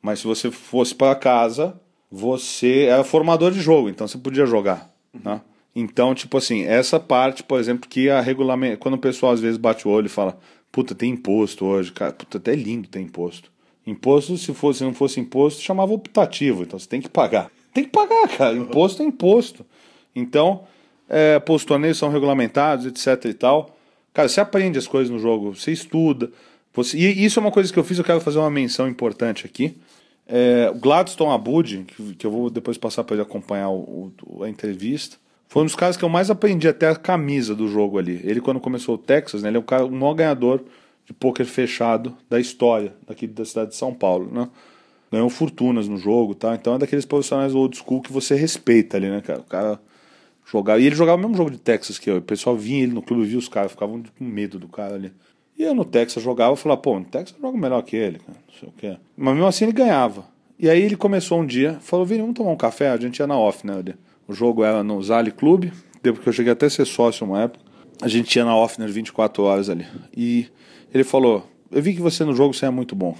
Mas 0.00 0.20
se 0.20 0.26
você 0.26 0.50
fosse 0.50 0.94
para 0.94 1.14
casa, 1.14 1.78
você 2.10 2.84
era 2.84 3.02
formador 3.02 3.50
de 3.50 3.60
jogo, 3.60 3.88
então 3.88 4.06
você 4.06 4.16
podia 4.16 4.46
jogar, 4.46 4.94
né? 5.12 5.40
Então, 5.74 6.14
tipo 6.14 6.36
assim, 6.38 6.62
essa 6.62 7.00
parte, 7.00 7.42
por 7.42 7.58
exemplo, 7.58 7.88
que 7.88 8.08
a 8.08 8.20
regulamento, 8.20 8.78
quando 8.78 8.94
o 8.94 8.98
pessoal 8.98 9.32
às 9.32 9.40
vezes 9.40 9.56
bate 9.56 9.88
o 9.88 9.90
olho 9.90 10.06
e 10.06 10.10
fala, 10.10 10.38
puta, 10.70 10.94
tem 10.94 11.10
imposto 11.10 11.64
hoje, 11.64 11.90
cara, 11.90 12.12
puta, 12.12 12.38
até 12.38 12.52
é 12.52 12.56
lindo 12.56 12.88
ter 12.88 13.00
imposto. 13.00 13.50
Imposto, 13.84 14.36
se 14.36 14.54
fosse, 14.54 14.78
se 14.78 14.84
não 14.84 14.94
fosse 14.94 15.18
imposto, 15.18 15.60
chamava 15.60 15.92
optativo, 15.92 16.62
então 16.62 16.78
você 16.78 16.88
tem 16.88 17.00
que 17.00 17.08
pagar. 17.08 17.50
Tem 17.72 17.84
que 17.84 17.90
pagar, 17.90 18.28
cara. 18.28 18.56
Imposto 18.56 19.02
é 19.02 19.04
imposto. 19.04 19.66
Então, 20.14 20.64
é, 21.08 21.40
são 21.94 22.08
regulamentados, 22.08 22.86
etc 22.86 23.24
e 23.26 23.34
tal. 23.34 23.76
Cara, 24.12 24.28
você 24.28 24.40
aprende 24.40 24.78
as 24.78 24.86
coisas 24.86 25.10
no 25.10 25.18
jogo, 25.18 25.54
você 25.54 25.72
estuda. 25.72 26.30
Você... 26.72 26.96
E 26.96 27.24
isso 27.24 27.38
é 27.38 27.42
uma 27.42 27.50
coisa 27.50 27.72
que 27.72 27.78
eu 27.78 27.84
fiz, 27.84 27.98
eu 27.98 28.04
quero 28.04 28.20
fazer 28.20 28.38
uma 28.38 28.50
menção 28.50 28.88
importante 28.88 29.44
aqui. 29.46 29.76
É, 30.26 30.70
o 30.74 30.78
Gladstone 30.78 31.32
Abud, 31.32 31.84
que, 31.86 32.14
que 32.14 32.26
eu 32.26 32.30
vou 32.30 32.48
depois 32.48 32.78
passar 32.78 33.04
para 33.04 33.14
ele 33.16 33.22
acompanhar 33.22 33.68
o, 33.68 34.12
o- 34.26 34.42
a 34.42 34.48
entrevista, 34.48 35.16
foi 35.48 35.62
um 35.62 35.66
dos 35.66 35.76
caras 35.76 35.96
que 35.96 36.04
eu 36.04 36.08
mais 36.08 36.30
aprendi 36.30 36.66
até 36.66 36.88
a 36.88 36.96
camisa 36.96 37.54
do 37.54 37.68
jogo 37.68 37.98
ali. 37.98 38.20
Ele, 38.24 38.40
quando 38.40 38.58
começou 38.58 38.94
o 38.94 38.98
Texas, 38.98 39.42
né, 39.42 39.50
ele 39.50 39.56
é 39.56 39.60
o, 39.60 39.62
cara, 39.62 39.84
o 39.84 39.90
maior 39.92 40.14
ganhador 40.14 40.62
de 41.04 41.12
pôquer 41.12 41.44
fechado 41.44 42.16
da 42.30 42.40
história 42.40 42.94
daqui 43.06 43.26
da 43.26 43.44
cidade 43.44 43.70
de 43.70 43.76
São 43.76 43.92
Paulo, 43.92 44.30
né? 44.32 44.48
Ganhou 45.12 45.28
fortunas 45.28 45.86
no 45.86 45.98
jogo, 45.98 46.34
tá? 46.34 46.54
Então 46.54 46.74
é 46.74 46.78
daqueles 46.78 47.04
profissionais 47.04 47.54
old 47.54 47.76
school 47.76 48.00
que 48.00 48.10
você 48.10 48.34
respeita 48.34 48.96
ali, 48.96 49.08
né, 49.08 49.20
cara? 49.20 49.40
O 49.40 49.44
cara 49.44 49.80
jogava. 50.54 50.80
E 50.80 50.86
ele 50.86 50.94
jogava 50.94 51.18
o 51.18 51.20
mesmo 51.20 51.36
jogo 51.36 51.50
de 51.50 51.58
Texas 51.58 51.98
que 51.98 52.08
eu. 52.08 52.18
O 52.18 52.22
pessoal 52.22 52.56
vinha 52.56 52.84
ele 52.84 52.92
no 52.92 53.02
clube, 53.02 53.24
via 53.24 53.38
os 53.38 53.48
caras, 53.48 53.72
ficavam 53.72 54.02
com 54.16 54.24
medo 54.24 54.58
do 54.58 54.68
cara 54.68 54.94
ali. 54.94 55.12
E 55.58 55.62
eu 55.62 55.74
no 55.74 55.84
Texas 55.84 56.22
jogava 56.22 56.54
e 56.54 56.56
falava, 56.56 56.80
pô, 56.80 56.98
no 56.98 57.04
Texas 57.04 57.36
eu 57.36 57.42
jogo 57.42 57.58
melhor 57.58 57.82
que 57.82 57.96
ele, 57.96 58.18
cara. 58.18 58.38
Não 58.46 58.58
sei 58.58 58.68
o 58.68 58.72
quê. 58.72 58.96
Mas 59.16 59.34
mesmo 59.34 59.48
assim 59.48 59.64
ele 59.64 59.72
ganhava. 59.72 60.26
E 60.58 60.70
aí 60.70 60.82
ele 60.82 60.96
começou 60.96 61.40
um 61.40 61.46
dia, 61.46 61.78
falou, 61.80 62.06
Vini, 62.06 62.20
vamos 62.20 62.36
tomar 62.36 62.50
um 62.50 62.56
café? 62.56 62.90
A 62.90 62.96
gente 62.96 63.18
ia 63.18 63.26
na 63.26 63.36
off, 63.36 63.66
né? 63.66 63.74
O 64.26 64.32
jogo 64.32 64.64
era 64.64 64.82
no 64.82 65.02
Zali 65.02 65.30
Clube, 65.30 65.72
depois 66.02 66.22
que 66.22 66.28
eu 66.28 66.32
cheguei 66.32 66.52
até 66.52 66.66
a 66.66 66.70
ser 66.70 66.86
sócio 66.86 67.26
uma 67.26 67.42
época. 67.42 67.64
A 68.00 68.08
gente 68.08 68.34
ia 68.36 68.44
na 68.44 68.56
off 68.56 68.78
nas 68.78 68.90
24 68.90 69.42
horas 69.42 69.68
ali. 69.68 69.86
E 70.16 70.46
ele 70.92 71.04
falou, 71.04 71.46
eu 71.70 71.82
vi 71.82 71.94
que 71.94 72.00
você 72.00 72.24
no 72.24 72.34
jogo 72.34 72.54
você 72.54 72.66
é 72.66 72.70
muito 72.70 72.94
bom. 72.94 73.16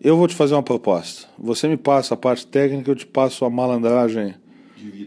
Eu 0.00 0.16
vou 0.16 0.26
te 0.26 0.34
fazer 0.34 0.54
uma 0.54 0.62
proposta. 0.62 1.28
Você 1.38 1.68
me 1.68 1.76
passa 1.76 2.14
a 2.14 2.16
parte 2.16 2.46
técnica, 2.46 2.90
eu 2.90 2.96
te 2.96 3.06
passo 3.06 3.44
a 3.44 3.50
malandragem 3.50 4.34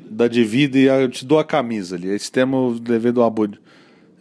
da 0.10 0.28
de 0.28 0.44
vida 0.44 0.78
e 0.78 0.86
eu 0.86 1.10
te 1.10 1.26
dou 1.26 1.40
a 1.40 1.44
camisa 1.44 1.96
ali. 1.96 2.10
Esse 2.10 2.32
termo 2.32 2.58
eu 2.58 2.94
levei 2.94 3.12
do 3.12 3.24
Abud. 3.24 3.60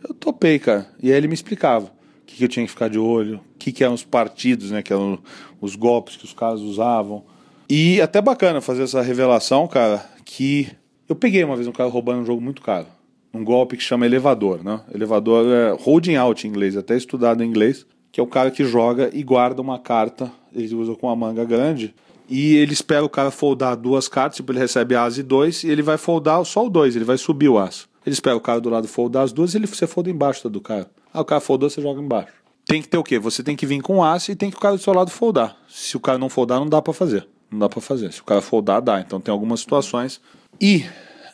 Eu 0.07 0.14
topei, 0.14 0.59
cara. 0.59 0.88
E 1.02 1.11
aí 1.11 1.16
ele 1.16 1.28
me 1.28 1.34
explicava 1.34 1.86
o 1.86 2.26
que, 2.26 2.36
que 2.36 2.44
eu 2.44 2.48
tinha 2.48 2.64
que 2.64 2.70
ficar 2.70 2.88
de 2.88 2.98
olho, 2.98 3.36
o 3.55 3.59
que, 3.59 3.72
que 3.72 3.82
eram 3.82 3.94
os 3.94 4.05
partidos, 4.05 4.70
né? 4.70 4.82
Que 4.82 4.92
eram 4.92 5.18
os 5.61 5.76
golpes 5.76 6.16
que 6.16 6.24
os 6.24 6.32
caras 6.32 6.61
usavam. 6.61 7.24
E 7.68 8.00
até 8.00 8.20
bacana 8.20 8.61
fazer 8.61 8.82
essa 8.82 9.00
revelação, 9.00 9.66
cara, 9.66 10.05
que 10.24 10.68
eu 11.09 11.14
peguei 11.14 11.42
uma 11.44 11.57
vez 11.57 11.66
um 11.66 11.72
cara 11.72 11.88
roubando 11.88 12.20
um 12.20 12.26
jogo 12.26 12.40
muito 12.40 12.62
caro. 12.62 12.86
Um 13.32 13.42
golpe 13.42 13.76
que 13.76 13.82
chama 13.82 14.07
elevador, 14.07 14.62
né? 14.62 14.80
Elevador 14.94 15.46
é 15.46 15.70
holding 15.72 16.16
out 16.16 16.46
em 16.46 16.50
inglês, 16.50 16.76
até 16.76 16.96
estudado 16.96 17.42
em 17.42 17.48
inglês, 17.48 17.86
que 18.12 18.20
é 18.20 18.22
o 18.22 18.26
cara 18.26 18.50
que 18.50 18.64
joga 18.64 19.11
e 19.12 19.22
guarda 19.22 19.61
uma 19.61 19.78
carta, 19.78 20.30
ele 20.55 20.74
usa 20.74 20.94
com 20.94 21.09
uma 21.09 21.16
manga 21.16 21.44
grande, 21.44 21.94
e 22.29 22.57
ele 22.57 22.72
espera 22.72 23.05
o 23.05 23.09
cara 23.09 23.31
foldar 23.31 23.77
duas 23.77 24.09
cartas, 24.09 24.37
tipo, 24.37 24.53
ele 24.53 24.59
recebe 24.59 24.95
as 24.95 25.18
e 25.18 25.22
dois, 25.22 25.62
e 25.64 25.68
ele 25.68 25.83
vai 25.83 25.99
foldar 25.99 26.45
só 26.45 26.66
o 26.66 26.70
dois, 26.70 26.97
ele 26.97 27.05
vai 27.05 27.18
subir 27.18 27.49
o 27.49 27.59
aço. 27.59 27.89
Ele 28.07 28.12
espera 28.12 28.37
o 28.37 28.41
cara 28.41 28.61
do 28.61 28.68
lado 28.68 28.87
foldar 28.87 29.25
as 29.25 29.33
duas 29.33 29.55
e 29.55 29.59
ele, 29.59 29.66
você 29.66 29.87
folda 29.87 30.11
embaixo 30.11 30.49
do 30.49 30.61
cara. 30.61 30.89
Ah, 31.12 31.20
o 31.20 31.25
cara 31.25 31.41
foldou, 31.41 31.70
você 31.70 31.81
joga 31.81 32.01
embaixo. 32.01 32.33
Tem 32.66 32.81
que 32.81 32.89
ter 32.89 32.99
o 32.99 33.05
quê? 33.05 33.18
Você 33.18 33.43
tem 33.43 33.57
que 33.57 33.66
vir 33.66 33.81
com 33.81 34.03
aço 34.03 34.31
e 34.31 34.37
tem 34.37 34.51
que 34.51 34.57
o 34.57 34.61
cara 34.61 34.77
do 34.77 34.83
seu 34.83 34.93
lado 34.93 35.11
foldar. 35.11 35.57
Se 35.68 35.97
o 35.97 36.01
cara 36.01 36.18
não 36.18 36.29
foldar, 36.29 36.59
não 36.59 36.68
dá 36.68 36.81
pra 36.81 36.93
fazer. 36.93 37.27
Não 37.51 37.59
dá 37.59 37.68
pra 37.68 37.81
fazer. 37.81 38.12
Se 38.12 38.20
o 38.20 38.25
cara 38.25 38.41
foldar, 38.41 38.81
dá. 38.83 39.01
Então 39.01 39.20
tem 39.20 39.33
algumas 39.33 39.61
situações. 39.61 40.20
E 40.61 40.85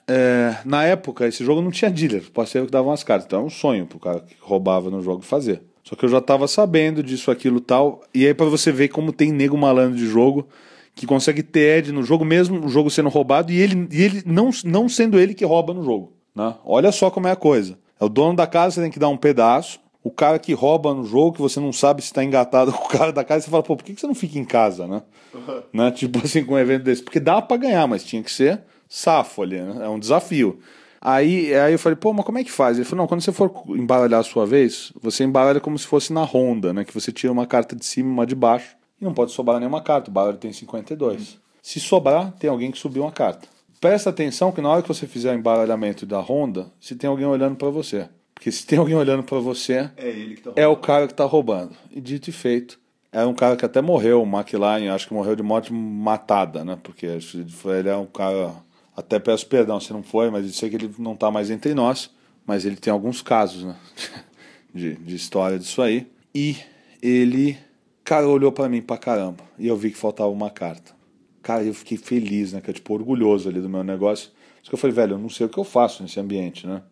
é, 0.07 0.57
na 0.65 0.85
época, 0.85 1.27
esse 1.27 1.45
jogo 1.45 1.63
não 1.63 1.71
tinha 1.71 1.91
dealer. 1.91 2.25
O 2.35 2.45
que 2.45 2.71
dava 2.71 2.89
umas 2.89 3.05
cartas. 3.05 3.27
Então 3.27 3.41
é 3.41 3.45
um 3.45 3.51
sonho 3.51 3.87
pro 3.87 3.99
cara 3.99 4.21
que 4.21 4.35
roubava 4.41 4.91
no 4.91 5.01
jogo 5.03 5.23
fazer. 5.23 5.63
Só 5.85 5.97
que 5.97 6.05
eu 6.05 6.09
já 6.09 6.21
tava 6.21 6.47
sabendo 6.47 7.03
disso, 7.03 7.31
aquilo 7.31 7.61
tal. 7.61 8.03
E 8.13 8.27
aí 8.27 8.35
pra 8.35 8.47
você 8.47 8.71
ver 8.71 8.89
como 8.89 9.13
tem 9.13 9.33
nego 9.33 9.57
malandro 9.57 9.97
de 9.97 10.07
jogo 10.07 10.47
que 10.95 11.07
consegue 11.07 11.43
ter 11.43 11.79
Ed 11.79 11.93
no 11.93 12.03
jogo, 12.03 12.25
mesmo 12.25 12.65
o 12.65 12.69
jogo 12.69 12.91
sendo 12.91 13.09
roubado, 13.09 13.53
e 13.53 13.59
ele, 13.59 13.89
e 13.91 14.03
ele 14.03 14.23
não, 14.27 14.51
não 14.65 14.89
sendo 14.89 15.19
ele 15.19 15.35
que 15.35 15.45
rouba 15.45 15.73
no 15.73 15.83
jogo. 15.83 16.13
Né? 16.35 16.55
Olha 16.65 16.93
só 16.93 17.11
como 17.11 17.29
é 17.29 17.33
a 17.33 17.37
coisa. 17.37 17.79
É 17.99 18.05
o 18.05 18.09
dono 18.09 18.37
da 18.37 18.47
casa, 18.47 18.77
você 18.77 18.83
tem 18.83 18.91
que 18.91 18.99
dar 18.99 19.09
um 19.09 19.17
pedaço. 19.17 19.81
O 20.03 20.11
cara 20.11 20.39
que 20.39 20.55
rouba 20.55 20.95
no 20.95 21.05
jogo, 21.05 21.35
que 21.35 21.43
você 21.43 21.61
não 21.61 21.73
sabe 21.73 22.01
se 22.01 22.09
está 22.09 22.25
engatado 22.25 22.73
com 22.75 22.85
o 22.85 22.89
cara 22.89 23.13
da 23.13 23.23
casa, 23.23 23.45
você 23.45 23.51
fala, 23.51 23.63
pô, 23.63 23.77
por 23.77 23.85
que 23.85 23.99
você 23.99 24.07
não 24.07 24.15
fica 24.15 24.39
em 24.39 24.45
casa, 24.45 24.87
né? 24.87 25.03
né? 25.73 25.91
Tipo 25.91 26.19
assim, 26.25 26.45
com 26.45 26.55
um 26.55 26.59
evento 26.59 26.85
desse. 26.85 27.03
Porque 27.03 27.21
dá 27.21 27.41
pra 27.43 27.57
ganhar, 27.57 27.87
mas 27.87 28.05
tinha 28.05 28.23
que 28.23 28.33
ser 28.33 28.63
safo 28.89 29.43
ali, 29.43 29.61
né? 29.61 29.85
É 29.85 29.89
um 29.89 29.99
desafio. 29.99 30.59
Aí, 31.01 31.55
aí 31.55 31.73
eu 31.73 31.79
falei, 31.79 31.97
pô, 31.97 32.13
mas 32.13 32.27
como 32.27 32.39
é 32.39 32.45
que 32.45 32.53
faz? 32.53 32.77
Ele 32.77 32.85
falou, 32.85 33.05
não, 33.05 33.09
quando 33.09 33.23
você 33.23 33.33
for 33.33 33.51
embaralhar 33.69 34.21
a 34.21 34.23
sua 34.23 34.45
vez, 34.45 34.93
você 35.01 35.25
embaralha 35.25 35.59
como 35.59 35.79
se 35.79 35.87
fosse 35.87 36.13
na 36.13 36.25
ronda, 36.25 36.75
né? 36.75 36.85
Que 36.85 36.93
você 36.93 37.11
tira 37.11 37.33
uma 37.33 37.47
carta 37.47 37.75
de 37.75 37.87
cima 37.87 38.11
e 38.11 38.13
uma 38.13 38.27
de 38.27 38.35
baixo. 38.35 38.77
E 39.01 39.05
não 39.05 39.15
pode 39.15 39.33
sobrar 39.33 39.59
nenhuma 39.59 39.81
carta. 39.81 40.11
O 40.11 40.13
baralho 40.13 40.37
tem 40.37 40.53
52. 40.53 41.39
Se 41.63 41.81
sobrar, 41.81 42.33
tem 42.33 42.51
alguém 42.51 42.71
que 42.71 42.79
subiu 42.79 43.03
uma 43.03 43.13
carta. 43.13 43.49
Presta 43.81 44.11
atenção 44.11 44.53
que 44.53 44.61
na 44.61 44.69
hora 44.69 44.83
que 44.83 44.89
você 44.89 45.07
fizer 45.07 45.35
o 45.35 45.39
embaralhamento 45.39 46.05
da 46.05 46.21
ronda, 46.21 46.71
se 46.79 46.95
tem 46.95 47.09
alguém 47.09 47.27
olhando 47.27 47.57
pra 47.57 47.71
você. 47.71 48.09
Porque 48.35 48.53
se 48.53 48.67
tem 48.67 48.79
alguém 48.79 48.95
olhando 48.95 49.23
pra 49.23 49.39
você, 49.39 49.91
É 49.97 50.09
ele 50.09 50.37
que 50.37 50.43
tá 50.43 50.53
é 50.57 50.67
o 50.67 50.77
cara 50.77 51.07
que 51.07 51.15
tá 51.15 51.25
roubando. 51.25 51.75
E 51.91 52.01
dito 52.01 52.29
e 52.29 52.33
feito. 52.33 52.79
Era 53.13 53.27
um 53.27 53.35
cara 53.35 53.57
que 53.57 53.65
até 53.65 53.81
morreu, 53.83 54.23
o 54.23 54.27
McLaren, 54.27 54.89
acho 54.89 55.09
que 55.09 55.15
morreu 55.15 55.35
de 55.35 55.43
morte 55.43 55.73
matada, 55.73 56.65
né? 56.65 56.79
Porque 56.83 57.07
ele 57.07 57.89
é 57.89 57.97
um 57.97 58.07
cara. 58.07 58.55
Até 58.97 59.19
peço 59.19 59.47
perdão 59.47 59.81
se 59.81 59.93
não 59.93 60.03
foi, 60.03 60.31
mas 60.31 60.45
eu 60.47 60.53
sei 60.53 60.71
que 60.71 60.77
ele 60.77 60.95
não 60.99 61.17
tá 61.17 61.31
mais 61.31 61.51
entre 61.51 61.75
nós. 61.75 62.11
Mas 62.47 62.65
ele 62.65 62.77
tem 62.77 62.93
alguns 62.93 63.23
casos, 63.23 63.65
né? 63.65 63.77
De, 64.73 64.95
de 64.95 65.17
história 65.17 65.59
disso 65.59 65.83
aí. 65.83 66.07
E 66.33 66.57
ele, 67.03 67.59
cara, 68.05 68.29
olhou 68.29 68.53
pra 68.53 68.69
mim 68.69 68.83
pra 68.83 68.99
caramba. 68.99 69.45
E 69.59 69.67
eu 69.67 69.77
vi 69.77 69.91
que 69.91 69.97
faltava 69.97 70.31
uma 70.31 70.51
carta. 70.51 70.95
Cara, 71.43 71.65
eu 71.65 71.75
fiquei 71.75 71.97
feliz, 71.97 72.53
né? 72.53 72.61
Que 72.61 72.73
tipo, 72.73 72.93
orgulhoso 72.93 73.49
ali 73.49 73.61
do 73.61 73.69
meu 73.69 73.83
negócio. 73.83 74.31
Só 74.63 74.71
que 74.71 74.75
eu 74.75 74.79
falei, 74.79 74.95
velho, 74.95 75.15
eu 75.15 75.19
não 75.19 75.29
sei 75.29 75.47
o 75.47 75.49
que 75.49 75.59
eu 75.59 75.65
faço 75.65 76.03
nesse 76.03 76.21
ambiente, 76.21 76.67
né? 76.67 76.83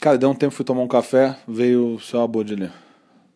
Cara, 0.00 0.16
deu 0.16 0.30
um 0.30 0.34
tempo, 0.34 0.54
fui 0.54 0.64
tomar 0.64 0.82
um 0.82 0.88
café, 0.88 1.36
veio 1.46 1.94
o 1.94 2.00
seu 2.00 2.20
Abud 2.20 2.52
ali. 2.52 2.70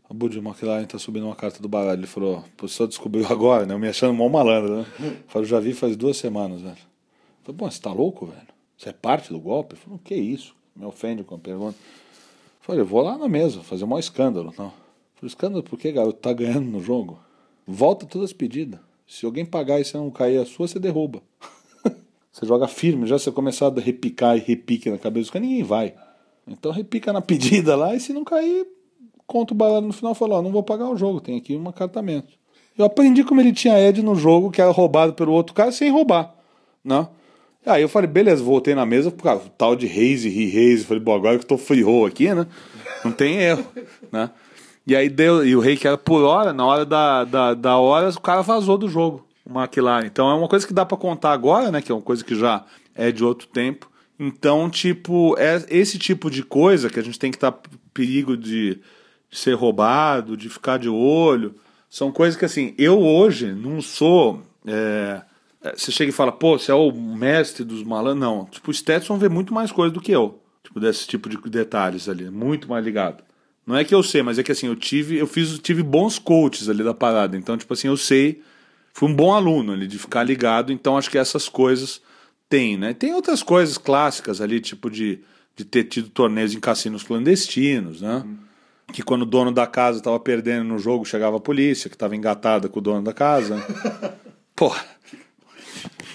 Abud 0.09 0.39
McLaren 0.39 0.85
tá 0.85 0.99
subindo 0.99 1.27
uma 1.27 1.35
carta 1.35 1.61
do 1.61 1.69
baralho. 1.69 2.01
Ele 2.01 2.07
falou, 2.07 2.45
você 2.59 2.75
só 2.75 2.87
descobriu 2.87 3.27
agora, 3.33 3.67
né? 3.67 3.75
Eu 3.75 3.79
me 3.79 3.89
achando 3.89 4.15
mó 4.15 4.29
malandro, 4.29 4.79
né? 4.79 4.87
Eu 5.01 5.17
falei, 5.27 5.49
já 5.49 5.59
vi 5.59 5.73
faz 5.73 5.97
duas 5.97 6.17
semanas, 6.17 6.61
velho. 6.61 6.77
Eu 6.77 7.45
falei, 7.45 7.59
pô, 7.59 7.71
você 7.71 7.81
tá 7.81 7.93
louco, 7.93 8.27
velho? 8.27 8.49
Você 8.77 8.89
é 8.91 8.93
parte 8.93 9.33
do 9.33 9.41
golpe? 9.41 9.75
Ele 9.75 9.83
falou, 9.83 10.01
que 10.03 10.15
isso? 10.15 10.55
Me 10.75 10.85
ofende 10.85 11.25
com 11.25 11.35
a 11.35 11.39
pergunta. 11.39 11.77
Eu 11.77 12.61
falei, 12.61 12.81
eu 12.81 12.87
vou 12.87 13.03
lá 13.03 13.19
na 13.19 13.29
mesa, 13.29 13.61
fazer 13.63 13.85
um 13.85 13.89
maior 13.89 14.01
escândalo. 14.01 14.55
Não. 14.57 14.73
Falei, 15.23 15.29
escândalo 15.29 15.63
por 15.63 15.79
quê, 15.79 15.93
garoto? 15.93 16.19
Tá 16.19 16.33
ganhando 16.33 16.67
no 16.67 16.81
jogo? 16.81 17.21
Volta 17.65 18.05
todas 18.07 18.31
as 18.31 18.33
pedidas. 18.33 18.81
Se 19.07 19.25
alguém 19.25 19.45
pagar 19.45 19.81
e 19.81 19.85
você 19.85 19.97
não 19.97 20.11
cair 20.11 20.39
a 20.39 20.45
sua, 20.45 20.67
você 20.67 20.81
derruba. 20.81 21.23
Você 22.33 22.47
joga 22.47 22.67
firme, 22.67 23.07
já 23.07 23.19
se 23.19 23.25
você 23.25 23.31
começar 23.31 23.67
a 23.67 23.79
repicar 23.79 24.39
e 24.39 24.41
repique 24.41 24.89
na 24.89 24.97
cabeça 24.97 25.25
dos 25.25 25.31
caras, 25.31 25.47
ninguém 25.47 25.63
vai. 25.63 25.93
Então 26.49 26.73
repica 26.73 27.13
na 27.13 27.21
pedida 27.21 27.77
lá 27.77 27.95
e 27.95 28.01
se 28.01 28.11
não 28.15 28.25
cair, 28.25 28.67
conta 29.27 29.53
o 29.53 29.57
baralho 29.57 29.87
no 29.87 29.93
final 29.93 30.13
e 30.13 30.15
fala, 30.15 30.37
ó, 30.37 30.43
não 30.43 30.51
vou 30.51 30.63
pagar 30.63 30.89
o 30.89 30.97
jogo, 30.97 31.21
tem 31.21 31.37
aqui 31.37 31.55
um 31.55 31.69
acartamento. 31.69 32.33
Eu 32.79 32.87
aprendi 32.87 33.23
como 33.23 33.43
ele 33.43 33.53
tinha 33.53 33.79
Ed 33.79 34.03
no 34.03 34.15
jogo, 34.15 34.51
que 34.51 34.63
era 34.63 34.71
roubado 34.71 35.13
pelo 35.13 35.31
outro 35.31 35.55
cara 35.55 35.71
sem 35.71 35.91
roubar, 35.91 36.35
né? 36.83 37.07
Aí 37.67 37.83
eu 37.83 37.89
falei, 37.89 38.09
beleza, 38.09 38.43
voltei 38.43 38.75
na 38.75 38.87
mesa, 38.87 39.11
cara, 39.11 39.43
tal 39.59 39.77
de 39.77 39.87
raise, 39.87 40.31
re-raise, 40.31 40.85
falei, 40.85 41.03
bom, 41.03 41.15
agora 41.15 41.37
que 41.37 41.45
eu 41.45 41.49
tô 41.49 41.59
free 41.59 41.83
roll 41.83 42.07
aqui, 42.07 42.33
né? 42.33 42.47
Não 43.05 43.13
tem 43.13 43.37
erro, 43.37 43.67
né? 44.11 44.31
E 44.87 44.97
aí 44.97 45.09
deu, 45.09 45.47
e 45.47 45.55
o 45.55 45.61
rei 45.61 45.77
que 45.77 45.87
era 45.87 45.97
por 45.97 46.23
hora, 46.23 46.53
na 46.53 46.67
hora 46.67 46.85
da, 46.85 47.25
da, 47.25 47.55
da 47.55 47.77
hora, 47.77 48.11
o 48.11 48.21
cara 48.21 48.43
vazou 48.43 48.77
do 48.77 48.89
jogo, 48.89 49.27
o 49.45 49.59
McLaren. 49.59 50.07
Então 50.07 50.29
é 50.31 50.35
uma 50.35 50.49
coisa 50.49 50.67
que 50.67 50.73
dá 50.73 50.85
pra 50.85 50.97
contar 50.97 51.33
agora, 51.33 51.71
né? 51.71 51.81
Que 51.81 51.93
é 51.93 51.95
uma 51.95 52.03
coisa 52.03 52.25
que 52.25 52.35
já 52.35 52.65
é 52.95 53.13
de 53.13 53.25
outro 53.25 53.47
tempo. 53.47 53.91
Então, 54.19 54.69
tipo, 54.69 55.37
é 55.39 55.65
esse 55.69 55.99
tipo 55.99 56.31
de 56.31 56.43
coisa 56.43 56.91
que 56.91 56.99
a 56.99 57.03
gente 57.03 57.19
tem 57.19 57.31
que 57.31 57.37
estar 57.37 57.59
perigo 57.93 58.37
de, 58.37 58.81
de 59.31 59.39
ser 59.39 59.55
roubado, 59.55 60.37
de 60.37 60.49
ficar 60.49 60.79
de 60.79 60.89
olho. 60.89 61.55
São 61.89 62.13
coisas 62.13 62.39
que, 62.39 62.45
assim, 62.45 62.75
eu 62.79 63.01
hoje 63.01 63.53
não 63.53 63.81
sou. 63.81 64.43
é, 64.67 65.23
é, 65.63 65.73
você 65.77 65.93
chega 65.93 66.11
e 66.11 66.15
fala, 66.15 66.33
pô, 66.33 66.59
você 66.59 66.73
é 66.73 66.75
o 66.75 66.93
mestre 66.93 67.65
dos 67.65 67.83
malandros. 67.83 68.21
Não. 68.21 68.45
Tipo, 68.47 68.71
o 68.71 68.75
Stetson 68.75 69.17
vê 69.19 69.29
muito 69.29 69.55
mais 69.55 69.71
coisa 69.71 69.93
do 69.93 70.01
que 70.01 70.13
eu. 70.13 70.41
Tipo, 70.63 70.81
desse 70.81 71.07
tipo 71.07 71.29
de 71.29 71.37
detalhes 71.51 72.09
ali. 72.09 72.31
Muito 72.31 72.69
mais 72.69 72.85
ligado. 72.85 73.23
Não 73.67 73.77
é 73.77 73.85
que 73.85 73.95
eu 73.95 74.03
sei, 74.03 74.23
mas 74.23 74.39
é 74.39 74.43
que 74.43 74.53
assim, 74.53 74.67
eu 74.67 74.77
tive, 74.77 75.17
eu 75.17 75.27
fiz, 75.27 75.59
tive 75.59 75.83
bons 75.83 76.19
coaches 76.19 76.69
ali 76.69 76.83
da 76.83 76.93
parada. 76.93 77.37
Então, 77.37 77.57
tipo 77.57 77.73
assim, 77.73 77.89
eu 77.89 77.97
sei, 77.97 78.43
fui 78.93 79.09
um 79.09 79.15
bom 79.15 79.33
aluno 79.33 79.73
ali 79.73 79.87
de 79.87 79.99
ficar 79.99 80.25
ligado, 80.25 80.73
então 80.73 80.97
acho 80.97 81.11
que 81.11 81.19
essas 81.19 81.49
coisas 81.49 82.01
tem, 82.49 82.77
né? 82.77 82.93
Tem 82.93 83.15
outras 83.15 83.43
coisas 83.43 83.79
clássicas 83.79 84.41
ali, 84.41 84.61
tipo 84.61 84.91
de, 84.91 85.21
de 85.57 85.65
ter 85.65 85.85
tido 85.85 86.09
torneios 86.11 86.53
em 86.53 86.61
cassinos 86.61 87.03
clandestinos, 87.03 88.03
né? 88.03 88.25
Que 88.93 89.03
quando 89.03 89.23
o 89.23 89.27
dono 89.27 89.53
da 89.53 89.67
casa 89.67 89.99
estava 89.99 90.19
perdendo 90.21 90.65
no 90.65 90.79
jogo, 90.79 91.05
chegava 91.05 91.37
a 91.37 91.41
polícia, 91.41 91.89
que 91.89 91.97
estava 91.97 92.15
engatada 92.15 92.69
com 92.69 92.79
o 92.79 92.83
dono 92.83 93.03
da 93.03 93.13
casa. 93.15 93.65
Porra. 94.55 94.85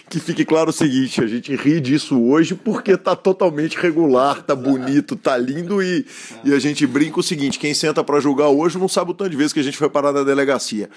Que 0.10 0.22
fique 0.22 0.46
claro 0.46 0.70
o 0.70 0.74
seguinte, 0.74 1.22
a 1.22 1.28
gente 1.28 1.54
ri 1.54 1.82
disso 1.82 2.22
hoje 2.22 2.56
porque 2.56 2.96
tá 2.96 3.14
totalmente 3.14 3.78
regular, 3.78 4.42
tá 4.42 4.56
bonito, 4.56 5.18
tá 5.18 5.36
lindo 5.36 5.84
e, 5.84 6.06
e 6.46 6.54
a 6.54 6.60
gente 6.60 6.88
brinca 6.88 7.20
o 7.20 7.24
seguinte, 7.24 7.60
quem 7.60 7.74
senta 7.74 8.02
pra 8.04 8.22
julgar 8.22 8.48
hoje 8.48 8.78
não 8.78 8.88
sabe 8.88 9.12
o 9.12 9.14
tanto 9.14 9.32
de 9.32 9.36
vezes 9.36 9.52
que 9.52 9.60
a 9.60 9.64
gente 9.64 9.78
foi 9.78 9.90
parar 9.90 10.14
na 10.14 10.24
delegacia. 10.24 10.90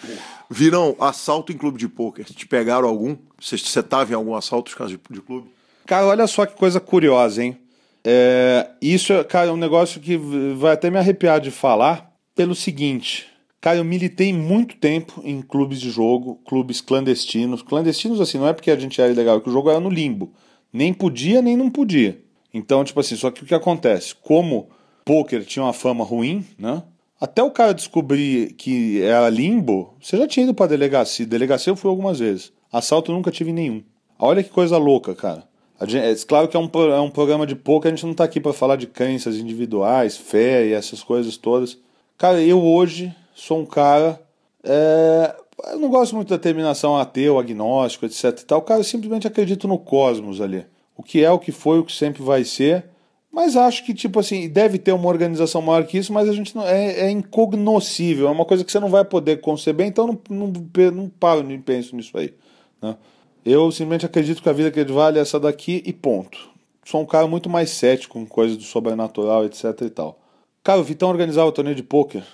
Virão, 0.49 0.95
assalto 1.01 1.51
em 1.51 1.57
clube 1.57 1.77
de 1.77 1.89
pôquer, 1.89 2.25
te 2.25 2.47
pegaram 2.47 2.87
algum? 2.87 3.17
Você, 3.41 3.59
você 3.59 3.83
tava 3.83 4.13
em 4.13 4.15
algum 4.15 4.35
assalto 4.35 4.71
de 4.71 4.77
casa 4.77 4.91
de, 4.91 5.01
de 5.11 5.21
clube? 5.21 5.49
Cara, 5.87 6.07
olha 6.07 6.27
só 6.29 6.47
que 6.47 6.57
coisa 6.57 6.79
curiosa, 6.79 7.43
hein? 7.43 7.59
É, 8.05 8.71
isso, 8.81 9.13
cara, 9.25 9.49
é 9.49 9.53
um 9.53 9.57
negócio 9.57 10.01
que 10.01 10.17
vai 10.57 10.73
até 10.75 10.89
me 10.89 10.99
arrepiar 10.99 11.41
de 11.41 11.51
falar 11.51 12.13
pelo 12.35 12.55
seguinte. 12.55 13.30
Cara, 13.61 13.77
eu 13.79 13.85
militei 13.85 14.33
muito 14.33 14.77
tempo 14.77 15.21
em 15.23 15.43
clubes 15.43 15.81
de 15.81 15.91
jogo, 15.91 16.41
clubes 16.47 16.81
clandestinos. 16.81 17.61
Clandestinos, 17.63 18.21
assim, 18.21 18.39
não 18.39 18.49
é 18.49 18.53
porque 18.55 18.71
a 18.71 18.77
gente 18.77 19.01
era 19.01 19.13
ilegal, 19.13 19.37
é 19.37 19.41
que 19.41 19.51
o 19.51 19.53
jogo 19.53 19.69
era 19.69 19.79
no 19.79 19.91
limbo. 19.91 20.33
Nem 20.73 20.95
podia, 20.95 21.43
nem 21.43 21.57
não 21.57 21.69
podia. 21.71 22.23
Então, 22.55 22.83
tipo 22.83 22.99
assim, 23.01 23.17
só 23.17 23.31
que 23.31 23.43
o 23.43 23.47
que 23.47 23.55
acontece? 23.55 24.15
Como 24.15 24.69
poker 25.05 25.45
tinha 25.45 25.63
uma 25.65 25.73
fama 25.75 26.05
ruim, 26.05 26.45
né? 26.59 26.83
Até 27.21 27.43
o 27.43 27.51
cara 27.51 27.75
descobrir 27.75 28.55
que 28.55 29.03
era 29.03 29.29
limbo, 29.29 29.95
você 30.01 30.17
já 30.17 30.27
tinha 30.27 30.45
ido 30.45 30.55
pra 30.55 30.67
delegacia. 30.67 31.27
Delegacia 31.27 31.71
eu 31.71 31.77
fui 31.77 31.91
algumas 31.91 32.19
vezes. 32.19 32.51
Assalto 32.73 33.11
eu 33.11 33.15
nunca 33.17 33.31
tive 33.31 33.53
nenhum. 33.53 33.83
Olha 34.19 34.43
que 34.43 34.49
coisa 34.49 34.79
louca, 34.79 35.15
cara. 35.15 35.45
Gente- 35.87 36.05
é 36.05 36.15
claro 36.27 36.49
que 36.49 36.57
é 36.57 36.61
um, 36.61 36.71
é 36.95 37.01
um 37.01 37.11
programa 37.11 37.47
de 37.47 37.55
poker, 37.55 37.93
a 37.93 37.95
gente 37.95 38.07
não 38.07 38.15
tá 38.15 38.25
aqui 38.25 38.41
pra 38.41 38.53
falar 38.55 38.77
de 38.77 38.87
crenças 38.87 39.37
individuais, 39.37 40.17
fé 40.17 40.67
e 40.67 40.73
essas 40.73 41.03
coisas 41.03 41.37
todas. 41.37 41.79
Cara, 42.17 42.41
eu 42.43 42.63
hoje 42.63 43.15
sou 43.35 43.61
um 43.61 43.67
cara. 43.67 44.21
é, 44.65 45.35
eu 45.73 45.79
não 45.79 45.89
gosto 45.89 46.15
muito 46.15 46.29
da 46.29 46.39
terminação 46.39 46.97
ateu, 46.97 47.39
agnóstico, 47.39 48.07
etc 48.07 48.25
e 48.41 48.45
tal. 48.45 48.63
Cara, 48.63 48.81
eu 48.81 48.85
simplesmente 48.85 49.27
acredito 49.27 49.69
no 49.69 49.79
cosmos 49.79 50.41
ali. 50.41 50.65
O 50.97 51.03
que 51.03 51.23
é, 51.25 51.31
o 51.31 51.39
que 51.39 51.53
foi, 51.53 51.79
o 51.79 51.85
que 51.85 51.93
sempre 51.93 52.23
vai 52.23 52.45
ser. 52.45 52.85
Mas 53.33 53.57
acho 53.57 53.85
que, 53.85 53.95
tipo 53.95 54.19
assim, 54.19 54.49
deve 54.49 54.77
ter 54.77 54.93
uma 54.93 55.09
organização 55.09 55.63
maior 55.63 55.85
que 55.85 55.97
isso, 55.97 56.13
mas 56.13 56.29
a 56.29 56.33
gente 56.33 56.55
não. 56.55 56.67
É, 56.67 57.01
é 57.01 57.11
incognoscível, 57.11 58.27
é 58.27 58.31
uma 58.31 58.45
coisa 58.45 58.65
que 58.65 58.73
você 58.73 58.81
não 58.81 58.89
vai 58.89 59.05
poder 59.05 59.41
conceber, 59.41 59.87
então 59.87 60.07
não, 60.07 60.21
não, 60.29 60.53
não 60.93 61.09
paro 61.09 61.43
nem 61.43 61.61
penso 61.61 61.95
nisso 61.95 62.17
aí. 62.19 62.35
Né? 62.83 62.97
Eu 63.45 63.71
simplesmente 63.71 64.05
acredito 64.05 64.43
que 64.43 64.49
a 64.49 64.53
vida 64.53 64.71
que 64.71 64.85
vale 64.85 65.19
é 65.19 65.23
essa 65.23 65.39
daqui 65.39 65.83
e 65.87 65.93
ponto. 65.93 66.51
Sou 66.85 67.01
um 67.01 67.07
cara 67.07 67.27
muito 67.29 67.49
mais 67.49 67.71
cético 67.71 68.19
com 68.19 68.27
coisas 68.27 68.57
do 68.57 68.65
sobrenatural, 68.65 69.45
etc 69.45 69.65
e 69.83 69.91
tal. 69.91 70.19
Cara, 70.65 70.81
o 70.81 70.85
Vitão 70.85 71.09
organizava 71.09 71.49
o 71.49 71.53
torneio 71.53 71.77
de 71.77 71.85
pôquer 71.85 72.25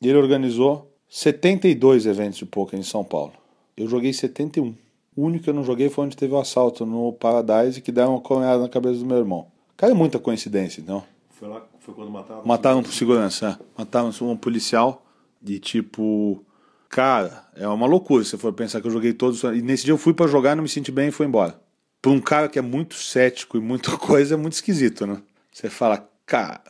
e 0.00 0.08
ele 0.08 0.18
organizou 0.18 0.90
72 1.08 2.06
eventos 2.06 2.38
de 2.38 2.46
pôquer 2.46 2.78
em 2.78 2.82
São 2.82 3.04
Paulo. 3.04 3.32
Eu 3.76 3.88
joguei 3.88 4.12
71. 4.12 4.74
O 5.16 5.22
único 5.22 5.44
que 5.44 5.50
eu 5.50 5.54
não 5.54 5.64
joguei 5.64 5.88
foi 5.88 6.04
onde 6.04 6.16
teve 6.16 6.34
o 6.34 6.38
assalto 6.38 6.84
no 6.84 7.12
Paradise 7.12 7.80
que 7.80 7.90
deram 7.90 8.12
uma 8.12 8.20
coronhada 8.20 8.62
na 8.62 8.68
cabeça 8.68 8.98
do 8.98 9.06
meu 9.06 9.16
irmão. 9.16 9.46
Cara, 9.76 9.92
é 9.92 9.94
muita 9.94 10.18
coincidência, 10.18 10.80
então. 10.80 11.02
Foi 11.30 11.48
lá, 11.48 11.62
foi 11.80 11.94
quando 11.94 12.10
mataram? 12.10 12.42
Mataram 12.44 12.78
um 12.80 12.84
segurança, 12.84 13.58
é. 13.60 13.64
Mataram 13.78 14.10
um 14.22 14.36
policial 14.36 15.04
de 15.40 15.58
tipo. 15.58 16.44
Cara, 16.88 17.44
é 17.54 17.66
uma 17.68 17.86
loucura 17.86 18.24
se 18.24 18.30
você 18.30 18.38
for 18.38 18.52
pensar 18.52 18.80
que 18.80 18.86
eu 18.86 18.90
joguei 18.90 19.12
todos. 19.12 19.42
E 19.42 19.62
nesse 19.62 19.84
dia 19.84 19.92
eu 19.92 19.98
fui 19.98 20.14
pra 20.14 20.26
jogar, 20.26 20.56
não 20.56 20.62
me 20.62 20.68
senti 20.68 20.90
bem 20.90 21.08
e 21.08 21.12
fui 21.12 21.26
embora. 21.26 21.60
Pra 22.00 22.10
um 22.10 22.20
cara 22.20 22.48
que 22.48 22.58
é 22.58 22.62
muito 22.62 22.94
cético 22.94 23.56
e 23.56 23.60
muita 23.60 23.96
coisa, 23.98 24.34
é 24.34 24.36
muito 24.36 24.54
esquisito, 24.54 25.06
né? 25.06 25.20
Você 25.52 25.68
fala, 25.68 26.08
cara, 26.24 26.62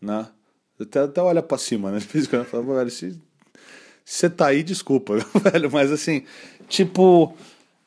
né? 0.00 0.26
Até, 0.80 1.00
até 1.00 1.22
olha 1.22 1.42
pra 1.42 1.58
cima, 1.58 1.90
né? 1.90 1.98
De 1.98 2.06
vez 2.06 2.24
em 2.24 2.28
quando 2.28 2.42
eu 2.42 2.48
falo, 2.48 2.74
velho, 2.74 2.90
se 2.90 3.18
você 4.04 4.28
tá 4.28 4.48
aí, 4.48 4.62
desculpa, 4.62 5.16
velho, 5.52 5.70
mas 5.70 5.90
assim, 5.90 6.24
tipo, 6.68 7.34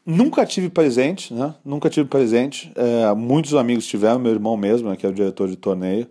nunca 0.06 0.46
tive 0.46 0.70
presente, 0.70 1.34
né? 1.34 1.54
Nunca 1.64 1.90
tive 1.90 2.08
presente. 2.08 2.72
É, 2.76 3.14
muitos 3.14 3.54
amigos 3.54 3.86
tiveram, 3.86 4.20
meu 4.20 4.32
irmão 4.32 4.56
mesmo, 4.56 4.90
né, 4.90 4.96
que 4.96 5.06
é 5.06 5.10
o 5.10 5.14
diretor 5.14 5.48
de 5.48 5.56
torneio. 5.56 6.08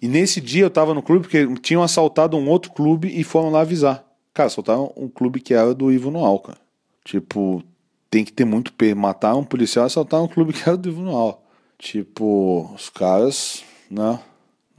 E 0.00 0.08
nesse 0.08 0.40
dia 0.40 0.64
eu 0.64 0.70
tava 0.70 0.94
no 0.94 1.02
clube 1.02 1.22
porque 1.22 1.46
tinham 1.60 1.82
assaltado 1.82 2.36
um 2.36 2.48
outro 2.48 2.72
clube 2.72 3.08
e 3.14 3.22
foram 3.22 3.50
lá 3.50 3.60
avisar. 3.60 4.04
Cara, 4.32 4.46
assaltaram 4.46 4.92
um 4.96 5.08
clube 5.08 5.40
que 5.40 5.52
era 5.52 5.74
do 5.74 5.92
Ivo 5.92 6.10
Noal, 6.10 6.38
cara. 6.38 6.58
Tipo, 7.04 7.62
tem 8.10 8.24
que 8.24 8.32
ter 8.32 8.46
muito 8.46 8.72
peso. 8.72 8.96
Matar 8.96 9.34
um 9.34 9.44
policial 9.44 9.84
e 9.84 9.88
assaltar 9.88 10.22
um 10.22 10.28
clube 10.28 10.52
que 10.54 10.66
era 10.66 10.76
do 10.76 10.88
Ivo 10.88 11.02
Noal. 11.02 11.44
Tipo, 11.78 12.70
os 12.74 12.88
caras, 12.88 13.62
né? 13.90 14.18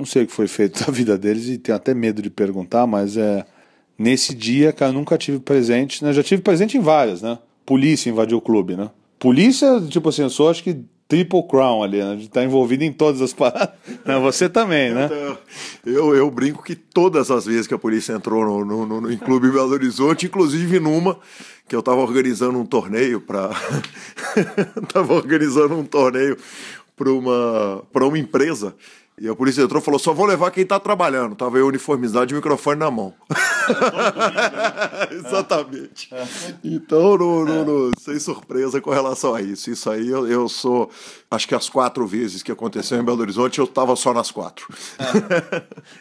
Não 0.01 0.05
sei 0.05 0.23
o 0.23 0.27
que 0.27 0.33
foi 0.33 0.47
feito 0.47 0.83
da 0.83 0.91
vida 0.91 1.15
deles 1.15 1.47
e 1.47 1.59
tenho 1.59 1.75
até 1.75 1.93
medo 1.93 2.23
de 2.23 2.29
perguntar, 2.31 2.87
mas 2.87 3.17
é. 3.17 3.45
Nesse 3.99 4.33
dia, 4.33 4.73
cara, 4.73 4.89
eu 4.89 4.95
nunca 4.95 5.15
tive 5.15 5.37
presente, 5.37 6.03
né? 6.03 6.11
Já 6.11 6.23
tive 6.23 6.41
presente 6.41 6.75
em 6.75 6.81
várias, 6.81 7.21
né? 7.21 7.37
Polícia 7.63 8.09
invadiu 8.09 8.39
o 8.39 8.41
clube, 8.41 8.75
né? 8.75 8.89
Polícia, 9.19 9.79
tipo 9.89 10.09
assim, 10.09 10.23
eu 10.23 10.29
sou 10.31 10.49
acho 10.49 10.63
que 10.63 10.83
triple 11.07 11.47
crown 11.47 11.83
ali, 11.83 11.99
né? 11.99 12.15
Estar 12.15 12.43
envolvido 12.43 12.83
em 12.83 12.91
todas 12.91 13.21
as 13.21 13.31
paradas. 13.31 13.75
Você 14.23 14.49
também, 14.49 14.91
né? 14.91 15.07
Eu, 15.85 16.15
eu 16.15 16.31
brinco 16.31 16.63
que 16.63 16.73
todas 16.73 17.29
as 17.29 17.45
vezes 17.45 17.67
que 17.67 17.75
a 17.75 17.77
polícia 17.77 18.13
entrou 18.13 18.43
no, 18.43 18.65
no, 18.65 18.85
no, 18.87 19.01
no 19.01 19.11
em 19.11 19.17
Clube 19.17 19.51
Belo 19.51 19.69
Horizonte, 19.71 20.25
inclusive 20.25 20.79
numa 20.79 21.19
que 21.67 21.75
eu 21.75 21.83
tava 21.83 22.01
organizando 22.01 22.57
um 22.57 22.65
torneio 22.65 23.21
para 23.21 23.51
tava 24.91 25.13
organizando 25.13 25.75
um 25.75 25.85
torneio 25.85 26.37
para 26.95 27.11
uma 27.11 27.83
para 27.93 28.07
uma 28.07 28.17
empresa 28.17 28.75
e 29.21 29.29
a 29.29 29.35
polícia 29.35 29.61
entrou 29.61 29.81
e 29.81 29.85
falou: 29.85 29.99
só 29.99 30.13
vou 30.13 30.25
levar 30.25 30.49
quem 30.51 30.65
tá 30.65 30.79
trabalhando. 30.79 31.35
Tava 31.35 31.57
eu 31.57 31.67
uniformizado 31.67 32.31
e 32.31 32.35
microfone 32.35 32.79
na 32.79 32.89
mão. 32.91 33.13
Exatamente. 35.11 36.09
Então, 36.63 37.17
no, 37.17 37.45
no- 37.45 37.65
no- 37.65 37.91
sem 37.99 38.19
surpresa 38.19 38.81
com 38.81 38.89
relação 38.91 39.33
a 39.35 39.41
isso. 39.41 39.69
Isso 39.69 39.89
aí 39.89 40.07
eu, 40.07 40.27
eu 40.27 40.47
sou. 40.49 40.89
Acho 41.29 41.47
que 41.47 41.55
as 41.55 41.69
quatro 41.69 42.05
vezes 42.05 42.43
que 42.43 42.51
aconteceu 42.51 42.99
em 42.99 43.03
Belo 43.03 43.21
Horizonte, 43.21 43.59
eu 43.59 43.67
tava 43.67 43.95
só 43.95 44.13
nas 44.13 44.31
quatro. 44.31 44.67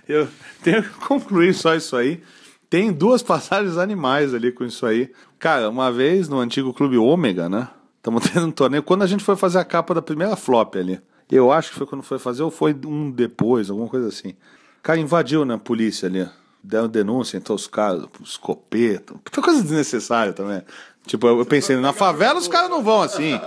Eu 0.08 0.28
tenho 0.62 0.82
que 0.82 0.88
concluir 1.06 1.54
só 1.54 1.74
isso 1.74 1.96
aí. 1.96 2.22
Tem 2.68 2.92
duas 2.92 3.22
passagens 3.22 3.76
animais 3.76 4.32
ali 4.32 4.52
com 4.52 4.64
isso 4.64 4.86
aí. 4.86 5.10
Cara, 5.38 5.68
uma 5.68 5.90
vez 5.90 6.28
no 6.28 6.38
antigo 6.38 6.72
clube 6.72 6.96
Ômega, 6.96 7.48
né? 7.48 7.68
Estamos 7.96 8.22
tendo 8.30 8.46
um 8.46 8.50
torneio. 8.52 8.82
Quando 8.82 9.02
a 9.02 9.06
gente 9.06 9.24
foi 9.24 9.36
fazer 9.36 9.58
a 9.58 9.64
capa 9.64 9.92
da 9.94 10.00
primeira 10.02 10.36
flop 10.36 10.76
ali. 10.76 11.00
Eu 11.30 11.52
acho 11.52 11.70
que 11.70 11.76
foi 11.76 11.86
quando 11.86 12.02
foi 12.02 12.18
fazer, 12.18 12.42
ou 12.42 12.50
foi 12.50 12.76
um 12.84 13.10
depois, 13.10 13.70
alguma 13.70 13.88
coisa 13.88 14.08
assim. 14.08 14.34
Cara, 14.82 14.98
invadiu, 14.98 15.44
né? 15.44 15.54
A 15.54 15.58
polícia 15.58 16.08
ali. 16.08 16.28
Deram 16.62 16.88
denúncia, 16.88 17.38
então 17.38 17.56
os 17.56 17.66
caras, 17.66 18.04
escopeta. 18.22 19.14
Foi 19.30 19.42
coisa 19.42 19.62
desnecessária 19.62 20.32
também. 20.32 20.62
Tipo, 21.06 21.26
eu 21.26 21.46
pensei, 21.46 21.76
na 21.76 21.92
favela 21.92 22.38
os 22.38 22.48
caras 22.48 22.68
não 22.68 22.82
vão 22.82 23.00
assim. 23.00 23.40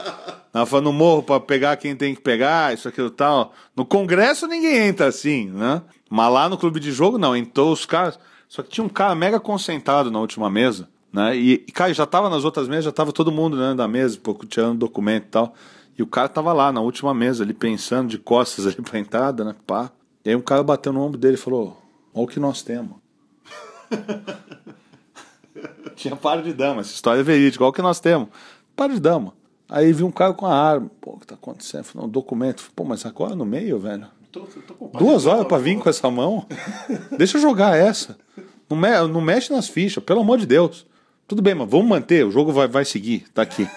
Na 0.51 0.65
No 0.81 0.91
morro 0.91 1.21
pra 1.21 1.39
pegar 1.39 1.77
quem 1.77 1.95
tem 1.95 2.15
que 2.15 2.21
pegar, 2.21 2.73
isso, 2.73 2.88
aquilo 2.88 3.09
tal. 3.11 3.53
No 3.75 3.86
Congresso 3.86 4.47
ninguém 4.47 4.88
entra 4.88 5.07
assim, 5.07 5.49
né? 5.49 5.81
Mas 6.09 6.34
lá 6.34 6.49
no 6.49 6.57
clube 6.57 6.79
de 6.79 6.91
jogo, 6.91 7.17
não. 7.17 7.36
Entrou 7.36 7.71
os 7.71 7.86
caras. 7.86 8.19
Só 8.49 8.61
que 8.61 8.69
tinha 8.69 8.84
um 8.84 8.89
cara 8.89 9.15
mega 9.15 9.39
concentrado 9.39 10.11
na 10.11 10.19
última 10.19 10.49
mesa, 10.49 10.88
né? 11.11 11.36
E, 11.36 11.53
e 11.67 11.71
cara, 11.71 11.93
já 11.93 12.05
tava 12.05 12.29
nas 12.29 12.43
outras 12.43 12.67
mesas, 12.67 12.86
já 12.86 12.91
tava 12.91 13.11
todo 13.11 13.31
mundo 13.31 13.57
né, 13.57 13.73
da 13.73 13.88
mesa, 13.88 14.19
tirando 14.47 14.77
documento 14.77 15.25
e 15.25 15.29
tal. 15.29 15.55
E 15.98 16.02
o 16.04 16.08
cara 16.08 16.28
tava 16.30 16.54
lá 16.54 16.72
na 16.72 16.82
última 16.82 17.14
mesa, 17.14 17.44
ali 17.44 17.54
pensando 17.54 18.10
de 18.10 18.18
costas 18.18 18.66
ali 18.66 18.78
pra 18.82 19.00
entrada, 19.00 19.44
né? 19.44 19.56
Pá. 19.68 19.91
E 20.26 20.30
aí 20.30 20.36
um 20.36 20.41
cara 20.41 20.64
bateu 20.64 20.94
no 20.94 21.02
ombro 21.02 21.18
dele 21.18 21.36
e 21.36 21.38
falou: 21.38 21.78
Olha 22.14 22.24
o 22.24 22.28
que 22.28 22.39
nós 22.39 22.62
temos. 22.62 22.96
Tinha 25.96 26.16
par 26.16 26.41
de 26.41 26.54
dama, 26.54 26.82
essa 26.82 26.94
história 26.94 27.20
é 27.20 27.24
verídica. 27.24 27.64
Olha 27.64 27.70
o 27.70 27.74
que 27.74 27.82
nós 27.82 28.00
temos. 28.00 28.30
Par 28.76 28.89
de 28.89 29.00
dama. 29.00 29.34
Aí 29.70 29.94
viu 29.94 30.08
um 30.08 30.12
cara 30.12 30.34
com 30.34 30.46
a 30.46 30.54
arma. 30.56 30.89
Pô, 31.00 31.12
o 31.12 31.20
que 31.20 31.28
tá 31.28 31.36
acontecendo? 31.36 31.84
Falei, 31.84 32.08
um 32.08 32.10
documento. 32.10 32.64
Pô, 32.76 32.84
mas 32.84 33.06
agora 33.06 33.36
no 33.36 33.46
meio, 33.46 33.80
velho. 33.80 34.08
Duas 34.98 35.26
horas 35.28 35.46
pra 35.46 35.58
vir 35.60 35.78
com 35.80 35.89
essa 35.89 36.10
mão? 36.10 36.46
Deixa 37.18 37.38
eu 37.38 37.41
jogar 37.41 37.78
essa. 37.78 38.18
Não, 38.70 38.76
me- 38.76 39.08
não 39.08 39.22
mexe 39.22 39.54
nas 39.54 39.68
fichas, 39.68 40.04
pelo 40.04 40.22
amor 40.22 40.39
de 40.39 40.48
Deus. 40.48 40.86
Tudo 41.28 41.41
bem, 41.41 41.54
mas 41.56 41.70
vamos 41.70 41.88
manter, 41.88 42.26
o 42.26 42.32
jogo 42.32 42.52
vai, 42.52 42.68
vai 42.68 42.84
seguir, 42.84 43.26
tá 43.34 43.44
aqui. 43.44 43.68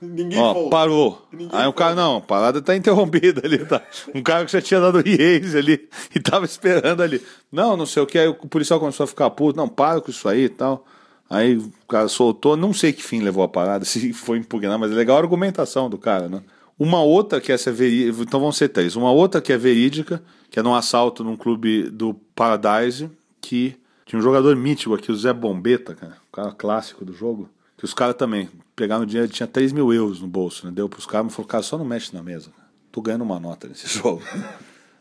Ninguém 0.00 0.38
Ó, 0.38 0.54
falou. 0.54 0.70
parou. 0.70 1.28
Ninguém 1.30 1.48
Aí 1.52 1.66
o 1.66 1.72
cara, 1.72 1.94
não, 1.94 2.16
a 2.16 2.20
parada 2.20 2.62
tá 2.62 2.74
interrompida 2.74 3.42
ali, 3.44 3.58
tá? 3.58 3.82
Um 4.14 4.22
cara 4.22 4.46
que 4.46 4.52
já 4.52 4.62
tinha 4.62 4.80
dado 4.80 5.02
reis 5.02 5.54
ali 5.54 5.88
e 6.14 6.20
tava 6.20 6.44
esperando 6.44 7.02
ali. 7.02 7.20
Não, 7.52 7.76
não 7.76 7.84
sei 7.84 8.02
o 8.02 8.06
que, 8.06 8.18
aí 8.18 8.28
o 8.28 8.34
policial 8.34 8.80
começou 8.80 9.04
a 9.04 9.06
ficar 9.06 9.28
puto, 9.30 9.58
não, 9.58 9.68
para 9.68 10.00
com 10.00 10.10
isso 10.10 10.28
aí 10.28 10.44
e 10.44 10.48
tal. 10.48 10.86
Aí 11.28 11.56
o 11.56 11.70
cara 11.86 12.08
soltou, 12.08 12.56
não 12.56 12.72
sei 12.72 12.92
que 12.92 13.02
fim 13.02 13.20
levou 13.20 13.44
a 13.44 13.48
parada, 13.48 13.84
se 13.86 14.12
foi 14.12 14.38
impugnar, 14.38 14.78
mas 14.78 14.90
é 14.90 14.94
legal 14.94 15.16
a 15.16 15.20
argumentação 15.20 15.90
do 15.90 15.98
cara, 15.98 16.28
né? 16.28 16.42
Uma 16.78 17.02
outra 17.02 17.40
que 17.42 17.52
essa 17.52 17.68
é 17.68 17.72
verídica, 17.72 18.22
então 18.22 18.40
vão 18.40 18.50
ser 18.50 18.70
três. 18.70 18.96
Uma 18.96 19.12
outra 19.12 19.40
que 19.40 19.52
é 19.52 19.58
verídica, 19.58 20.22
que 20.50 20.58
é 20.58 20.62
num 20.62 20.74
assalto 20.74 21.22
num 21.22 21.36
clube 21.36 21.90
do 21.90 22.14
Paradise, 22.34 23.10
que 23.38 23.76
tinha 24.06 24.18
um 24.18 24.22
jogador 24.22 24.56
mítico 24.56 24.94
aqui, 24.94 25.12
o 25.12 25.14
Zé 25.14 25.30
Bombeta, 25.32 25.94
cara, 25.94 26.16
o 26.28 26.32
cara 26.32 26.52
clássico 26.52 27.04
do 27.04 27.12
jogo, 27.12 27.50
que 27.80 27.84
os 27.86 27.94
caras 27.94 28.14
também 28.14 28.46
pegaram 28.76 29.06
dinheiro, 29.06 29.32
tinha 29.32 29.46
3 29.46 29.72
mil 29.72 29.90
euros 29.90 30.20
no 30.20 30.28
bolso, 30.28 30.66
né? 30.66 30.72
Deu 30.74 30.86
pros 30.86 31.06
caras, 31.06 31.24
mas 31.24 31.34
falou, 31.34 31.48
cara, 31.48 31.62
só 31.62 31.78
não 31.78 31.84
mexe 31.84 32.14
na 32.14 32.22
mesa, 32.22 32.50
tô 32.92 33.00
ganhando 33.00 33.22
uma 33.22 33.40
nota 33.40 33.66
nesse 33.66 33.88
jogo. 33.96 34.22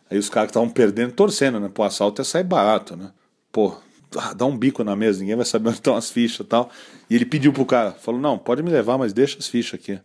Aí 0.09 0.17
os 0.17 0.29
caras 0.29 0.47
que 0.47 0.51
estavam 0.51 0.69
perdendo, 0.69 1.11
torcendo, 1.11 1.59
né? 1.59 1.69
Pô, 1.73 1.83
assalto 1.83 2.21
ia 2.21 2.25
sair 2.25 2.45
barato, 2.45 2.95
né? 2.95 3.11
Pô, 3.51 3.75
ah, 4.15 4.33
dá 4.33 4.45
um 4.45 4.57
bico 4.57 4.81
na 4.81 4.95
mesa, 4.95 5.19
ninguém 5.19 5.35
vai 5.35 5.43
saber 5.43 5.67
onde 5.67 5.79
estão 5.79 5.93
as 5.93 6.09
fichas 6.09 6.39
e 6.39 6.47
tal. 6.47 6.69
E 7.09 7.15
ele 7.15 7.25
pediu 7.25 7.51
pro 7.51 7.65
cara, 7.65 7.91
falou, 7.91 8.21
não, 8.21 8.37
pode 8.37 8.63
me 8.63 8.71
levar, 8.71 8.97
mas 8.97 9.11
deixa 9.11 9.37
as 9.37 9.49
fichas 9.49 9.77
aqui. 9.77 9.99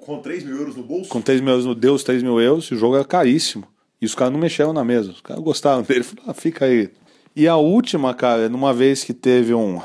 Com 0.00 0.20
3 0.20 0.42
mil 0.42 0.56
euros 0.56 0.74
no 0.74 0.82
bolso? 0.82 1.08
Com 1.08 1.22
3 1.22 1.40
mil 1.40 1.52
euros, 1.52 1.76
deu 1.76 1.94
os 1.94 2.02
3 2.02 2.24
mil 2.24 2.40
euros, 2.40 2.64
e 2.64 2.74
o 2.74 2.76
jogo 2.76 2.96
era 2.96 3.04
caríssimo. 3.04 3.68
E 4.02 4.04
os 4.04 4.16
caras 4.16 4.32
não 4.32 4.40
mexeram 4.40 4.72
na 4.72 4.84
mesa. 4.84 5.12
Os 5.12 5.20
caras 5.20 5.40
gostaram 5.44 5.82
dele. 5.86 6.02
Falaram, 6.02 6.28
ah, 6.28 6.34
fica 6.34 6.64
aí. 6.64 6.90
E 7.36 7.46
a 7.46 7.54
última, 7.54 8.12
cara, 8.14 8.48
numa 8.48 8.74
vez 8.74 9.04
que 9.04 9.14
teve 9.14 9.54
um, 9.54 9.80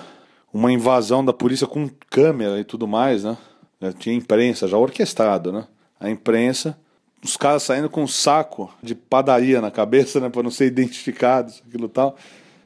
uma 0.54 0.72
invasão 0.72 1.24
da 1.24 1.34
polícia 1.34 1.66
com 1.66 1.90
câmera 2.10 2.60
e 2.60 2.64
tudo 2.64 2.88
mais, 2.88 3.24
né? 3.24 3.38
Já 3.82 3.94
Tinha 3.94 4.16
imprensa 4.16 4.68
já 4.68 4.78
orquestrado, 4.78 5.52
né? 5.52 5.66
A 6.00 6.10
imprensa, 6.10 6.78
os 7.24 7.38
caras 7.38 7.64
saindo 7.64 7.90
com 7.90 8.04
um 8.04 8.08
saco 8.08 8.72
de 8.82 8.94
padaria 8.96 9.62
na 9.62 9.72
cabeça, 9.72 10.20
né? 10.20 10.30
Pra 10.30 10.44
não 10.44 10.52
ser 10.52 10.66
identificados, 10.66 11.62
aquilo 11.68 11.88
tal. 11.88 12.16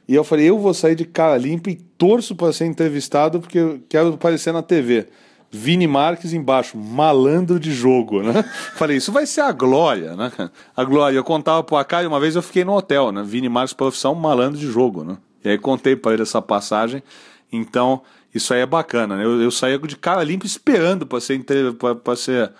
E 0.08 0.14
eu 0.14 0.22
falei, 0.22 0.48
eu 0.48 0.58
vou 0.58 0.72
sair 0.72 0.94
de 0.94 1.04
cara 1.04 1.36
limpa 1.36 1.70
e 1.70 1.74
torço 1.74 2.34
para 2.34 2.52
ser 2.52 2.66
entrevistado 2.66 3.40
porque 3.40 3.58
eu 3.58 3.80
quero 3.88 4.14
aparecer 4.14 4.52
na 4.52 4.62
TV. 4.62 5.06
Vini 5.50 5.86
Marques 5.86 6.32
embaixo, 6.32 6.76
malandro 6.76 7.58
de 7.58 7.72
jogo, 7.72 8.22
né? 8.22 8.42
Falei, 8.76 8.96
isso 8.96 9.12
vai 9.12 9.26
ser 9.26 9.40
a 9.40 9.52
glória, 9.52 10.14
né? 10.14 10.30
A 10.76 10.84
glória. 10.84 11.16
Eu 11.16 11.24
contava 11.24 11.62
pro 11.62 11.76
Acari, 11.76 12.06
uma 12.06 12.20
vez 12.20 12.36
eu 12.36 12.42
fiquei 12.42 12.64
no 12.64 12.74
hotel, 12.74 13.10
né? 13.10 13.22
Vini 13.24 13.48
Marques, 13.48 13.72
profissão, 13.72 14.14
malandro 14.14 14.58
de 14.58 14.66
jogo, 14.66 15.04
né? 15.04 15.16
E 15.44 15.50
aí 15.50 15.58
contei 15.58 15.96
para 15.96 16.12
ele 16.12 16.22
essa 16.22 16.42
passagem. 16.42 17.02
Então, 17.56 18.02
isso 18.34 18.52
aí 18.52 18.60
é 18.60 18.66
bacana, 18.66 19.16
né? 19.16 19.24
Eu, 19.24 19.40
eu 19.40 19.50
saía 19.50 19.78
de 19.78 19.96
cara 19.96 20.22
limpa 20.22 20.46
esperando 20.46 21.06
para 21.06 21.20
ser, 21.20 21.42
pra 22.04 22.16
ser. 22.16 22.52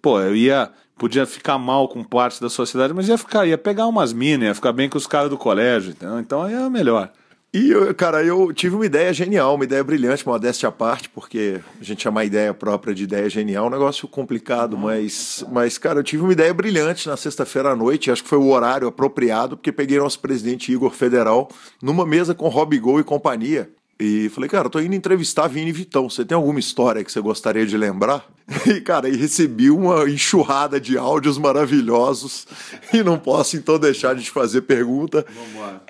Pô, 0.00 0.20
eu 0.20 0.34
ia. 0.34 0.70
Podia 0.96 1.26
ficar 1.26 1.58
mal 1.58 1.88
com 1.88 2.04
parte 2.04 2.40
da 2.40 2.48
sociedade, 2.48 2.94
mas 2.94 3.08
ia 3.08 3.18
ficar, 3.18 3.44
ia 3.44 3.58
pegar 3.58 3.88
umas 3.88 4.12
minas, 4.12 4.46
ia 4.46 4.54
ficar 4.54 4.72
bem 4.72 4.88
com 4.88 4.96
os 4.96 5.08
caras 5.08 5.28
do 5.28 5.36
colégio, 5.36 5.90
entendeu? 5.90 6.20
Então 6.20 6.42
aí 6.42 6.54
é 6.54 6.70
melhor. 6.70 7.10
E, 7.56 7.72
cara, 7.94 8.20
eu 8.24 8.52
tive 8.52 8.74
uma 8.74 8.84
ideia 8.84 9.12
genial, 9.12 9.54
uma 9.54 9.62
ideia 9.62 9.84
brilhante, 9.84 10.26
modéstia 10.26 10.68
à 10.68 10.72
parte, 10.72 11.08
porque 11.08 11.60
a 11.80 11.84
gente 11.84 12.02
chama 12.02 12.22
a 12.22 12.24
ideia 12.24 12.52
própria 12.52 12.92
de 12.92 13.04
ideia 13.04 13.30
genial, 13.30 13.68
um 13.68 13.70
negócio 13.70 14.08
complicado, 14.08 14.76
mas, 14.76 15.44
mas, 15.52 15.78
cara, 15.78 16.00
eu 16.00 16.02
tive 16.02 16.24
uma 16.24 16.32
ideia 16.32 16.52
brilhante 16.52 17.08
na 17.08 17.16
sexta-feira 17.16 17.70
à 17.70 17.76
noite, 17.76 18.10
acho 18.10 18.24
que 18.24 18.28
foi 18.28 18.38
o 18.38 18.48
horário 18.48 18.88
apropriado, 18.88 19.56
porque 19.56 19.70
peguei 19.70 20.00
nosso 20.00 20.18
presidente 20.18 20.72
Igor 20.72 20.90
Federal 20.90 21.48
numa 21.80 22.04
mesa 22.04 22.34
com 22.34 22.48
Rob 22.48 22.76
Gol 22.76 22.98
e 22.98 23.04
companhia. 23.04 23.70
E 23.98 24.28
falei, 24.30 24.50
cara, 24.50 24.66
eu 24.66 24.70
tô 24.70 24.80
indo 24.80 24.94
entrevistar 24.94 25.46
Vini 25.46 25.70
Vitão. 25.70 26.10
Você 26.10 26.24
tem 26.24 26.34
alguma 26.34 26.58
história 26.58 27.04
que 27.04 27.12
você 27.12 27.20
gostaria 27.20 27.66
de 27.66 27.76
lembrar? 27.76 28.24
E, 28.66 28.80
cara, 28.80 29.08
e 29.08 29.16
recebi 29.16 29.70
uma 29.70 30.08
enxurrada 30.08 30.78
de 30.78 30.98
áudios 30.98 31.38
maravilhosos. 31.38 32.46
E 32.92 33.02
não 33.02 33.18
posso, 33.18 33.56
então, 33.56 33.78
deixar 33.78 34.14
de 34.14 34.22
te 34.22 34.30
fazer 34.30 34.62
pergunta. 34.62 35.24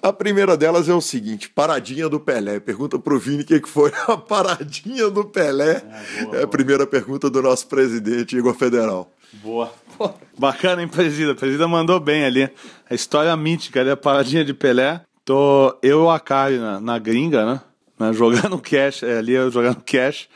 A 0.00 0.12
primeira 0.12 0.56
delas 0.56 0.88
é 0.88 0.94
o 0.94 1.00
seguinte: 1.00 1.48
paradinha 1.48 2.08
do 2.08 2.20
Pelé. 2.20 2.60
Pergunta 2.60 2.96
pro 2.96 3.18
Vini 3.18 3.42
o 3.42 3.44
que 3.44 3.60
que 3.60 3.68
foi 3.68 3.92
a 4.06 4.14
paradinha 4.18 5.10
do 5.10 5.24
Pelé. 5.24 5.82
é 6.32 6.42
a 6.44 6.46
primeira 6.46 6.86
pergunta 6.86 7.28
do 7.28 7.42
nosso 7.42 7.66
presidente, 7.66 8.36
Igor 8.36 8.54
Federal. 8.54 9.10
Boa. 9.42 9.72
Bacana, 10.38 10.82
hein, 10.82 10.88
Presida? 10.88 11.32
A 11.32 11.34
Presida 11.34 11.66
mandou 11.66 11.98
bem 11.98 12.24
ali. 12.24 12.48
A 12.88 12.94
história 12.94 13.36
mítica 13.36 13.80
ali, 13.80 13.90
a 13.90 13.96
paradinha 13.96 14.44
de 14.44 14.54
Pelé. 14.54 15.00
Tô 15.24 15.76
eu 15.82 16.00
e 16.00 16.02
o 16.04 16.10
Akari 16.10 16.58
na, 16.58 16.80
na 16.80 16.98
gringa, 16.98 17.44
né? 17.46 17.60
Né, 17.98 18.12
Jogando 18.12 18.58
cash, 18.58 19.02
é, 19.02 19.18
ali 19.18 19.32
eu 19.32 19.50
jogando 19.50 19.82
cash. 19.82 20.28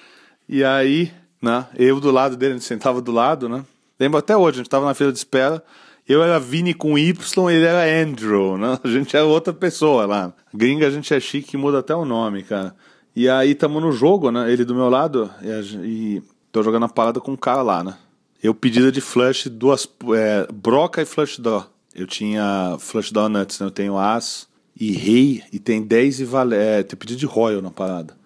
E 0.48 0.64
aí, 0.64 1.12
né? 1.42 1.66
Eu 1.76 2.00
do 2.00 2.10
lado 2.10 2.36
dele, 2.36 2.52
a 2.52 2.56
gente 2.56 2.66
sentava 2.66 3.00
do 3.00 3.12
lado, 3.12 3.48
né? 3.48 3.64
Lembro 3.98 4.18
até 4.18 4.36
hoje, 4.36 4.56
a 4.56 4.62
gente 4.62 4.70
tava 4.70 4.86
na 4.86 4.94
fila 4.94 5.12
de 5.12 5.18
espera. 5.18 5.62
Eu 6.08 6.22
era 6.22 6.40
Vini 6.40 6.72
com 6.72 6.98
Y, 6.98 7.50
ele 7.50 7.66
era 7.66 7.84
Andrew, 8.02 8.56
né? 8.56 8.78
A 8.82 8.88
gente 8.88 9.14
era 9.14 9.26
outra 9.26 9.52
pessoa 9.52 10.06
lá. 10.06 10.32
Gringa 10.54 10.86
a 10.86 10.90
gente 10.90 11.12
é 11.12 11.20
chique, 11.20 11.56
muda 11.56 11.80
até 11.80 11.94
o 11.94 12.04
nome, 12.04 12.42
cara. 12.42 12.74
E 13.14 13.28
aí 13.28 13.54
tamo 13.54 13.80
no 13.80 13.92
jogo, 13.92 14.30
né? 14.30 14.50
Ele 14.50 14.64
do 14.64 14.74
meu 14.74 14.88
lado 14.88 15.30
e, 15.42 15.76
e 15.84 16.22
tô 16.50 16.62
jogando 16.62 16.84
a 16.84 16.88
parada 16.88 17.20
com 17.20 17.32
um 17.32 17.36
cara 17.36 17.60
lá, 17.62 17.84
né? 17.84 17.94
Eu 18.42 18.54
pedida 18.54 18.90
de 18.92 19.00
flush, 19.00 19.48
duas. 19.48 19.88
É, 20.14 20.46
broca 20.52 21.02
e 21.02 21.04
flush 21.04 21.38
draw. 21.40 21.66
Eu 21.94 22.06
tinha 22.06 22.76
flush 22.78 23.12
draw 23.12 23.28
nuts, 23.28 23.58
né? 23.58 23.66
Eu 23.66 23.70
tenho 23.70 23.98
as 23.98 24.48
e 24.80 24.92
rei, 24.92 25.42
e 25.52 25.58
tem 25.58 25.82
10 25.82 26.20
e 26.20 26.24
valé. 26.24 26.80
É, 26.80 26.82
tem 26.82 26.96
pedido 26.96 27.18
de 27.18 27.26
royal 27.26 27.60
na 27.60 27.70
parada. 27.70 28.16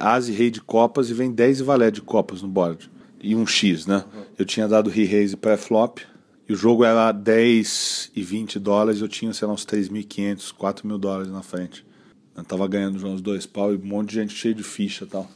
As 0.00 0.28
e 0.28 0.32
rei 0.32 0.50
de 0.50 0.60
copas 0.60 1.08
e 1.10 1.14
vem 1.14 1.30
10 1.30 1.60
e 1.60 1.62
valé 1.62 1.90
de 1.90 2.02
copas 2.02 2.42
no 2.42 2.48
board. 2.48 2.90
E 3.22 3.34
um 3.34 3.46
X, 3.46 3.86
né? 3.86 4.04
Eu 4.38 4.44
tinha 4.44 4.68
dado 4.68 4.90
rei 4.90 5.04
raise 5.04 5.36
pré-flop. 5.36 6.00
E 6.48 6.52
o 6.52 6.56
jogo 6.56 6.84
era 6.84 7.10
10 7.12 8.12
e 8.14 8.22
20 8.22 8.58
dólares. 8.58 9.00
Eu 9.00 9.08
tinha, 9.08 9.32
sei 9.32 9.46
lá, 9.46 9.54
uns 9.54 9.66
3.500, 9.66 10.52
4 10.52 10.86
mil 10.86 10.98
dólares 10.98 11.30
na 11.30 11.42
frente. 11.42 11.84
Eu 12.36 12.44
tava 12.44 12.68
ganhando 12.68 13.04
uns 13.06 13.20
dois 13.20 13.46
pau 13.46 13.72
e 13.72 13.76
um 13.76 13.84
monte 13.84 14.10
de 14.10 14.14
gente 14.16 14.34
cheio 14.34 14.54
de 14.54 14.62
ficha 14.62 15.04
e 15.04 15.08
tal. 15.08 15.28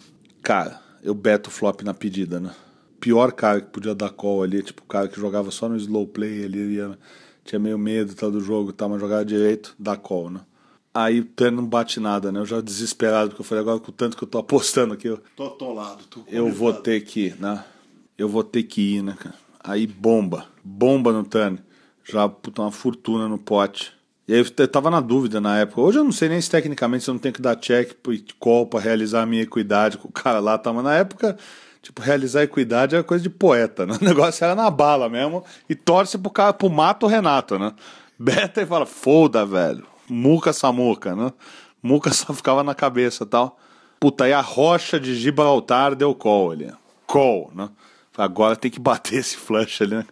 Cara, 0.43 0.81
eu 1.03 1.15
beto 1.15 1.51
flop 1.51 1.83
na 1.83 1.93
pedida, 1.93 2.39
né? 2.39 2.55
Pior 3.01 3.33
cara 3.33 3.61
que 3.61 3.71
podia 3.71 3.95
dar 3.95 4.11
call 4.11 4.43
ali, 4.43 4.63
tipo, 4.63 4.83
o 4.83 4.87
cara 4.87 5.09
que 5.09 5.19
jogava 5.19 5.51
só 5.51 5.69
no 5.69 5.77
slow 5.77 6.07
play 6.07 6.45
ali, 6.45 6.77
ia, 6.77 6.97
tinha 7.45 7.59
meio 7.59 7.77
medo 7.77 8.15
tal, 8.15 8.31
do 8.31 8.41
jogo 8.41 8.73
tal, 8.73 8.89
mas 8.89 9.01
jogava 9.01 9.25
direito, 9.25 9.75
dá 9.79 9.97
call, 9.97 10.31
né? 10.31 10.41
Aí 10.95 11.21
o 11.21 11.25
turno 11.25 11.63
não 11.63 11.69
bate 11.69 11.99
nada, 11.99 12.31
né? 12.31 12.41
Eu 12.41 12.47
já 12.47 12.61
desesperado, 12.61 13.31
porque 13.31 13.41
eu 13.41 13.47
falei, 13.47 13.63
agora 13.63 13.81
com 13.81 13.91
o 13.91 13.95
tanto 13.95 14.17
que 14.17 14.25
eu 14.25 14.29
tô 14.29 14.39
apostando 14.39 14.93
aqui, 14.93 15.09
eu, 15.09 15.19
Tô 15.35 15.47
atolado. 15.47 16.05
Tô 16.05 16.23
eu 16.29 16.51
vou 16.51 16.73
ter 16.73 17.01
que, 17.01 17.27
ir, 17.27 17.41
né? 17.41 17.65
Eu 18.19 18.29
vou 18.29 18.45
ter 18.45 18.63
que 18.65 18.97
ir, 18.97 19.03
né, 19.03 19.17
cara? 19.19 19.35
Aí 19.65 19.87
bomba, 19.87 20.47
bomba 20.63 21.13
no 21.13 21.25
turn. 21.25 21.59
Já, 22.05 22.29
puta, 22.29 22.63
uma 22.63 22.73
fortuna 22.73 23.27
no 23.29 23.39
pote. 23.39 23.93
E 24.27 24.35
aí 24.35 24.41
eu 24.41 24.69
tava 24.69 24.91
na 24.91 25.01
dúvida 25.01 25.41
na 25.41 25.59
época. 25.59 25.81
Hoje 25.81 25.99
eu 25.99 26.05
não 26.05 26.13
sei 26.13 26.29
nem 26.29 26.41
se 26.41 26.51
tecnicamente 26.51 27.05
se 27.05 27.11
eu 27.11 27.15
não 27.15 27.21
tenho 27.21 27.35
que 27.35 27.43
dar 27.43 27.57
check 27.57 27.93
e 28.09 28.25
call 28.39 28.67
pra 28.67 28.81
realizar 28.81 29.23
a 29.23 29.27
minha 29.27 29.43
equidade 29.43 29.99
com 29.99 30.09
o 30.09 30.13
cara 30.13 30.41
lá, 30.41 30.59
tá? 30.59 30.73
Mas 30.73 30.85
na 30.85 30.95
época, 30.95 31.37
tipo, 31.81 32.03
realizar 32.03 32.43
equidade 32.43 32.95
era 32.95 33.05
coisa 33.05 33.23
de 33.23 33.31
poeta, 33.31 33.87
né? 33.87 33.97
O 34.01 34.05
negócio 34.05 34.45
era 34.45 34.55
na 34.55 34.71
bala 34.71 35.09
mesmo. 35.09 35.45
E 35.69 35.75
torce 35.75 36.19
pro 36.19 36.31
cara, 36.31 36.53
pro 36.53 36.69
mato 36.69 37.07
Renato, 37.07 37.59
né? 37.59 37.73
Beta 38.19 38.63
e 38.63 38.67
fala, 38.67 38.87
foda, 38.87 39.47
velho. 39.47 39.92
Muca 40.09 40.53
Samuca, 40.53 41.15
né? 41.15 41.33
Muca 41.83 42.13
só 42.13 42.33
ficava 42.35 42.63
na 42.63 42.75
cabeça 42.75 43.25
tal. 43.27 43.59
Puta, 44.01 44.25
aí 44.25 44.33
a 44.33 44.41
rocha 44.41 44.99
de 44.99 45.15
Gibraltar 45.15 45.95
deu 45.95 46.15
call 46.15 46.53
ali. 46.53 46.73
Call, 47.07 47.51
né? 47.55 47.69
Agora 48.17 48.57
tem 48.57 48.71
que 48.71 48.81
bater 48.81 49.17
esse 49.21 49.37
flush 49.37 49.83
ali, 49.83 49.97
né? 49.97 50.07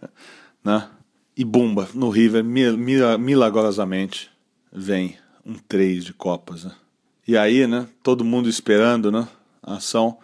né? 0.65 0.89
E 1.37 1.45
bumba, 1.45 1.89
no 1.95 2.11
River, 2.11 2.45
mil- 2.45 2.77
mil- 2.77 3.19
milagrosamente, 3.19 4.31
vem 4.73 5.17
um 5.45 5.55
3 5.55 6.05
de 6.05 6.13
copas, 6.13 6.65
né? 6.65 6.73
E 7.27 7.37
aí, 7.37 7.67
né? 7.67 7.87
Todo 8.03 8.25
mundo 8.25 8.49
esperando, 8.49 9.11
né? 9.11 9.27
A 9.63 9.75
ação. 9.77 10.19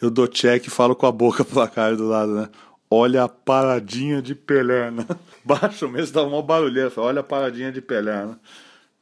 Eu 0.00 0.10
dou 0.10 0.26
check 0.26 0.66
e 0.66 0.70
falo 0.70 0.94
com 0.96 1.06
a 1.06 1.12
boca 1.12 1.44
pra 1.44 1.66
cara 1.68 1.96
do 1.96 2.06
lado, 2.08 2.32
né? 2.34 2.48
Olha 2.90 3.24
a 3.24 3.28
paradinha 3.28 4.22
de 4.22 4.34
Pelé, 4.34 4.90
né? 4.90 5.04
Baixo 5.44 5.88
mesmo, 5.88 6.14
dá 6.14 6.22
uma 6.22 6.42
barulheira. 6.42 6.90
Olha 6.96 7.20
a 7.20 7.24
paradinha 7.24 7.70
de 7.70 7.80
Pelé, 7.82 8.26
né? 8.26 8.36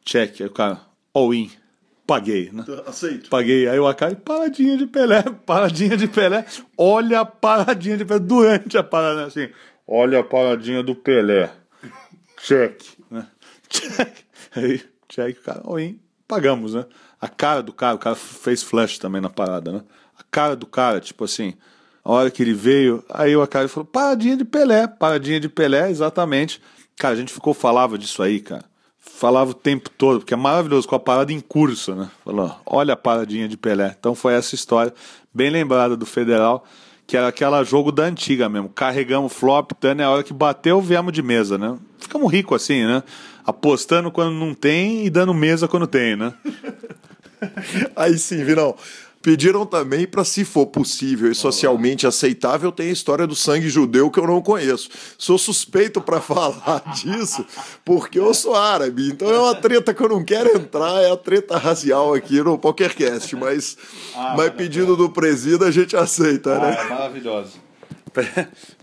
Check. 0.06 0.40
Aí 0.40 0.46
o 0.46 0.50
cara, 0.50 0.80
all 1.12 1.34
in. 1.34 1.50
Paguei, 2.06 2.50
né? 2.52 2.64
Aceito. 2.86 3.28
Paguei. 3.28 3.68
Aí 3.68 3.78
o 3.80 3.86
Acai, 3.86 4.14
paradinha 4.14 4.76
de 4.76 4.86
Pelé, 4.86 5.22
paradinha 5.44 5.96
de 5.96 6.06
Pelé. 6.06 6.46
Olha 6.78 7.20
a 7.20 7.24
paradinha 7.24 7.96
de 7.96 8.04
Pelé 8.04 8.20
durante 8.20 8.78
a 8.78 8.84
parada, 8.84 9.26
assim. 9.26 9.48
Olha 9.86 10.20
a 10.20 10.22
paradinha 10.22 10.84
do 10.84 10.94
Pelé. 10.94 11.50
Check. 12.40 12.80
Né? 13.10 13.26
Check. 13.68 14.24
Aí, 14.54 14.80
check, 15.08 15.38
o 15.38 15.42
cara, 15.42 15.62
oi, 15.64 15.98
pagamos, 16.28 16.74
né? 16.74 16.86
A 17.20 17.28
cara 17.28 17.62
do 17.62 17.72
cara, 17.72 17.96
o 17.96 17.98
cara 17.98 18.14
fez 18.14 18.62
flash 18.62 18.98
também 18.98 19.20
na 19.20 19.28
parada, 19.28 19.72
né? 19.72 19.82
A 20.18 20.22
cara 20.22 20.54
do 20.54 20.66
cara, 20.66 21.00
tipo 21.00 21.24
assim, 21.24 21.54
a 22.04 22.12
hora 22.12 22.30
que 22.30 22.42
ele 22.42 22.54
veio, 22.54 23.04
aí 23.10 23.36
o 23.36 23.42
Acai 23.42 23.68
falou, 23.68 23.84
paradinha 23.84 24.36
de 24.36 24.44
Pelé, 24.44 24.86
paradinha 24.86 25.40
de 25.40 25.48
Pelé, 25.48 25.90
exatamente. 25.90 26.62
Cara, 26.96 27.14
a 27.14 27.16
gente 27.16 27.32
ficou, 27.32 27.52
falava 27.52 27.98
disso 27.98 28.22
aí, 28.22 28.40
cara 28.40 28.64
falava 29.10 29.52
o 29.52 29.54
tempo 29.54 29.88
todo, 29.88 30.20
porque 30.20 30.34
é 30.34 30.36
maravilhoso, 30.36 30.86
com 30.86 30.94
a 30.94 31.00
parada 31.00 31.32
em 31.32 31.40
curso, 31.40 31.94
né? 31.94 32.10
Falou, 32.24 32.54
olha 32.66 32.94
a 32.94 32.96
paradinha 32.96 33.48
de 33.48 33.56
Pelé. 33.56 33.94
Então 33.98 34.14
foi 34.14 34.34
essa 34.34 34.54
história, 34.54 34.92
bem 35.32 35.48
lembrada 35.48 35.96
do 35.96 36.04
Federal, 36.04 36.64
que 37.06 37.16
era 37.16 37.28
aquela 37.28 37.62
jogo 37.64 37.90
da 37.90 38.04
antiga 38.04 38.48
mesmo. 38.48 38.68
Carregamos 38.68 39.32
flop, 39.32 39.72
Tânia, 39.72 40.06
a 40.06 40.10
hora 40.10 40.22
que 40.22 40.32
bateu, 40.32 40.80
viemos 40.80 41.12
de 41.12 41.22
mesa, 41.22 41.56
né? 41.56 41.76
Ficamos 41.98 42.30
ricos 42.30 42.62
assim, 42.62 42.84
né? 42.84 43.02
Apostando 43.44 44.10
quando 44.10 44.32
não 44.32 44.52
tem 44.52 45.06
e 45.06 45.10
dando 45.10 45.32
mesa 45.32 45.68
quando 45.68 45.86
tem, 45.86 46.16
né? 46.16 46.34
Aí 47.94 48.18
sim, 48.18 48.44
Vinão. 48.44 48.74
Pediram 49.26 49.66
também 49.66 50.06
para, 50.06 50.22
se 50.22 50.44
for 50.44 50.66
possível 50.66 51.32
e 51.32 51.34
socialmente 51.34 52.06
aceitável, 52.06 52.70
tem 52.70 52.90
a 52.90 52.92
história 52.92 53.26
do 53.26 53.34
sangue 53.34 53.68
judeu 53.68 54.08
que 54.08 54.20
eu 54.20 54.26
não 54.28 54.40
conheço. 54.40 54.88
Sou 55.18 55.36
suspeito 55.36 56.00
para 56.00 56.20
falar 56.22 56.94
disso 56.94 57.44
porque 57.84 58.20
eu 58.20 58.32
sou 58.32 58.54
árabe. 58.54 59.08
Então 59.08 59.28
é 59.28 59.36
uma 59.36 59.56
treta 59.56 59.92
que 59.92 60.00
eu 60.00 60.08
não 60.10 60.24
quero 60.24 60.56
entrar, 60.56 61.02
é 61.02 61.10
a 61.10 61.16
treta 61.16 61.58
racial 61.58 62.14
aqui 62.14 62.40
no 62.40 62.56
PokerCast. 62.56 63.34
Mas, 63.34 63.76
ah, 64.14 64.34
mas 64.36 64.50
pedido 64.50 64.96
do 64.96 65.10
presida 65.10 65.66
a 65.66 65.70
gente 65.72 65.96
aceita, 65.96 66.54
ah, 66.54 66.60
né? 66.60 66.78
É 66.80 66.88
maravilhoso. 66.88 67.54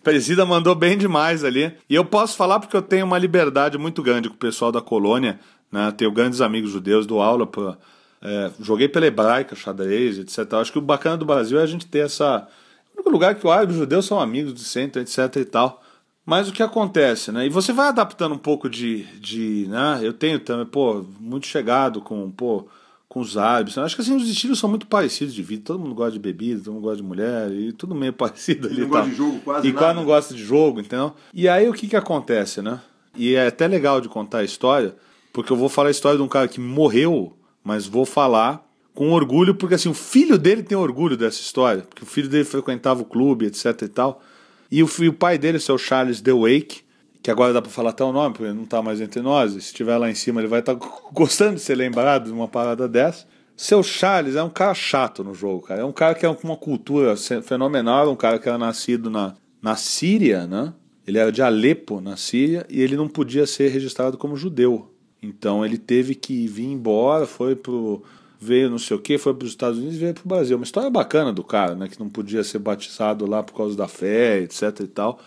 Presida 0.03 0.45
mandou 0.45 0.75
bem 0.75 0.97
demais 0.97 1.45
ali. 1.45 1.73
E 1.89 1.95
eu 1.95 2.03
posso 2.03 2.35
falar 2.35 2.59
porque 2.59 2.75
eu 2.75 2.81
tenho 2.81 3.05
uma 3.05 3.17
liberdade 3.17 3.77
muito 3.77 4.03
grande 4.03 4.27
com 4.27 4.35
o 4.35 4.37
pessoal 4.37 4.73
da 4.73 4.81
colônia. 4.81 5.39
Né? 5.71 5.89
Tenho 5.95 6.11
grandes 6.11 6.41
amigos 6.41 6.71
judeus, 6.71 7.05
dou 7.07 7.21
aula 7.21 7.47
para 7.47 7.77
é, 8.23 8.51
joguei 8.61 8.87
pela 8.87 9.05
hebraica, 9.05 9.53
xadrez, 9.53 10.17
etc. 10.17 10.53
Acho 10.53 10.71
que 10.71 10.77
o 10.77 10.81
bacana 10.81 11.17
do 11.17 11.25
Brasil 11.25 11.59
é 11.59 11.63
a 11.63 11.67
gente 11.67 11.85
ter 11.85 12.05
essa. 12.05 12.47
O 12.93 12.95
único 12.95 13.09
lugar 13.09 13.35
que 13.35 13.45
o 13.45 13.51
árabe 13.51 13.73
e 13.73 13.75
os 13.75 13.79
judeus 13.79 14.05
são 14.05 14.19
amigos 14.19 14.53
de 14.53 14.63
sempre, 14.63 15.01
etc. 15.01 15.35
e 15.35 15.45
tal. 15.45 15.83
Mas 16.25 16.47
o 16.47 16.53
que 16.53 16.63
acontece, 16.63 17.33
né? 17.33 17.45
E 17.45 17.49
você 17.49 17.73
vai 17.73 17.89
adaptando 17.89 18.33
um 18.33 18.37
pouco 18.37 18.69
de. 18.69 19.03
de 19.19 19.67
né? 19.69 19.99
Eu 20.01 20.13
tenho 20.13 20.39
também, 20.39 20.65
pô, 20.65 21.03
muito 21.19 21.47
chegado 21.47 21.99
com, 21.99 22.31
pô, 22.31 22.65
com 23.09 23.19
os 23.19 23.35
árabes. 23.35 23.77
Acho 23.77 23.93
que 23.97 24.01
assim, 24.01 24.15
os 24.15 24.29
estilos 24.29 24.57
são 24.57 24.69
muito 24.69 24.87
parecidos 24.87 25.33
de 25.33 25.43
vida. 25.43 25.63
Todo 25.65 25.79
mundo 25.79 25.93
gosta 25.93 26.13
de 26.13 26.19
bebida, 26.19 26.63
todo 26.63 26.75
mundo 26.75 26.83
gosta 26.83 26.97
de 26.97 27.03
mulher, 27.03 27.51
e 27.51 27.73
tudo 27.73 27.93
meio 27.93 28.13
parecido 28.13 28.69
ali. 28.69 28.81
Não 28.81 28.87
gosta 28.87 29.09
de 29.09 29.15
jogo 29.17 29.39
quase. 29.41 29.67
E 29.67 29.73
quase 29.73 29.95
não 29.95 30.05
gosta 30.05 30.33
de 30.33 30.41
jogo, 30.41 30.79
entendeu? 30.79 31.13
E 31.33 31.49
aí 31.49 31.67
o 31.67 31.73
que 31.73 31.89
que 31.89 31.95
acontece, 31.97 32.61
né? 32.61 32.79
E 33.17 33.35
é 33.35 33.47
até 33.47 33.67
legal 33.67 33.99
de 33.99 34.07
contar 34.07 34.39
a 34.39 34.43
história, 34.45 34.95
porque 35.33 35.51
eu 35.51 35.57
vou 35.57 35.67
falar 35.67 35.89
a 35.89 35.91
história 35.91 36.17
de 36.17 36.23
um 36.23 36.27
cara 36.29 36.47
que 36.47 36.61
morreu 36.61 37.35
mas 37.63 37.85
vou 37.85 38.05
falar 38.05 38.67
com 38.93 39.11
orgulho, 39.11 39.55
porque 39.55 39.75
assim, 39.75 39.89
o 39.89 39.93
filho 39.93 40.37
dele 40.37 40.61
tem 40.61 40.77
orgulho 40.77 41.17
dessa 41.17 41.39
história, 41.39 41.83
porque 41.83 42.03
o 42.03 42.05
filho 42.05 42.29
dele 42.29 42.43
frequentava 42.43 43.01
o 43.01 43.05
clube, 43.05 43.45
etc 43.45 43.81
e 43.81 43.87
tal. 43.87 44.21
E 44.71 44.83
o, 44.83 44.87
o 44.87 45.13
pai 45.13 45.37
dele, 45.37 45.57
o 45.57 45.61
seu 45.61 45.77
Charles 45.77 46.21
DeWake, 46.21 46.81
que 47.21 47.31
agora 47.31 47.53
dá 47.53 47.61
para 47.61 47.71
falar 47.71 47.91
até 47.91 48.03
o 48.03 48.11
nome, 48.11 48.33
porque 48.33 48.45
ele 48.45 48.53
não 48.53 48.65
está 48.65 48.81
mais 48.81 48.99
entre 48.99 49.21
nós, 49.21 49.53
se 49.53 49.59
estiver 49.59 49.97
lá 49.97 50.09
em 50.09 50.15
cima 50.15 50.41
ele 50.41 50.47
vai 50.47 50.59
estar 50.59 50.75
tá 50.75 50.87
gostando 51.11 51.55
de 51.55 51.61
ser 51.61 51.75
lembrado 51.75 52.25
de 52.25 52.31
uma 52.31 52.47
parada 52.47 52.87
dessa. 52.87 53.25
Seu 53.55 53.81
Charles 53.81 54.35
é 54.35 54.43
um 54.43 54.49
cara 54.49 54.73
chato 54.73 55.23
no 55.23 55.33
jogo, 55.33 55.61
cara. 55.61 55.81
É 55.81 55.85
um 55.85 55.91
cara 55.91 56.15
que 56.15 56.25
é 56.25 56.29
uma 56.29 56.57
cultura 56.57 57.15
fenomenal, 57.15 58.11
um 58.11 58.15
cara 58.15 58.39
que 58.39 58.49
era 58.49 58.57
nascido 58.57 59.09
na, 59.09 59.35
na 59.61 59.75
Síria, 59.75 60.47
né? 60.47 60.73
Ele 61.05 61.17
era 61.17 61.31
de 61.31 61.41
Alepo, 61.41 62.01
na 62.01 62.17
Síria, 62.17 62.65
e 62.69 62.81
ele 62.81 62.95
não 62.95 63.07
podia 63.07 63.45
ser 63.45 63.69
registrado 63.69 64.17
como 64.17 64.35
judeu. 64.35 64.92
Então 65.23 65.65
ele 65.65 65.77
teve 65.77 66.13
que 66.13 66.47
vir 66.47 66.65
embora, 66.65 67.25
foi 67.25 67.55
pro 67.55 68.03
veio 68.39 68.69
não 68.69 68.77
sei 68.77 68.97
o 68.97 68.99
que, 68.99 69.17
foi 69.17 69.33
para 69.33 69.45
os 69.45 69.51
Estados 69.51 69.79
Unidos 69.79 69.95
e 69.95 69.99
veio 69.99 70.13
para 70.13 70.25
o 70.25 70.27
Brasil. 70.27 70.57
Uma 70.57 70.65
história 70.65 70.89
bacana 70.89 71.31
do 71.31 71.43
cara, 71.43 71.75
né? 71.75 71.87
Que 71.87 71.97
não 71.97 72.09
podia 72.09 72.43
ser 72.43 72.59
batizado 72.59 73.25
lá 73.25 73.41
por 73.41 73.53
causa 73.53 73.75
da 73.75 73.87
fé, 73.87 74.39
etc 74.39 74.81
e 74.81 74.87
tal. 74.87 75.19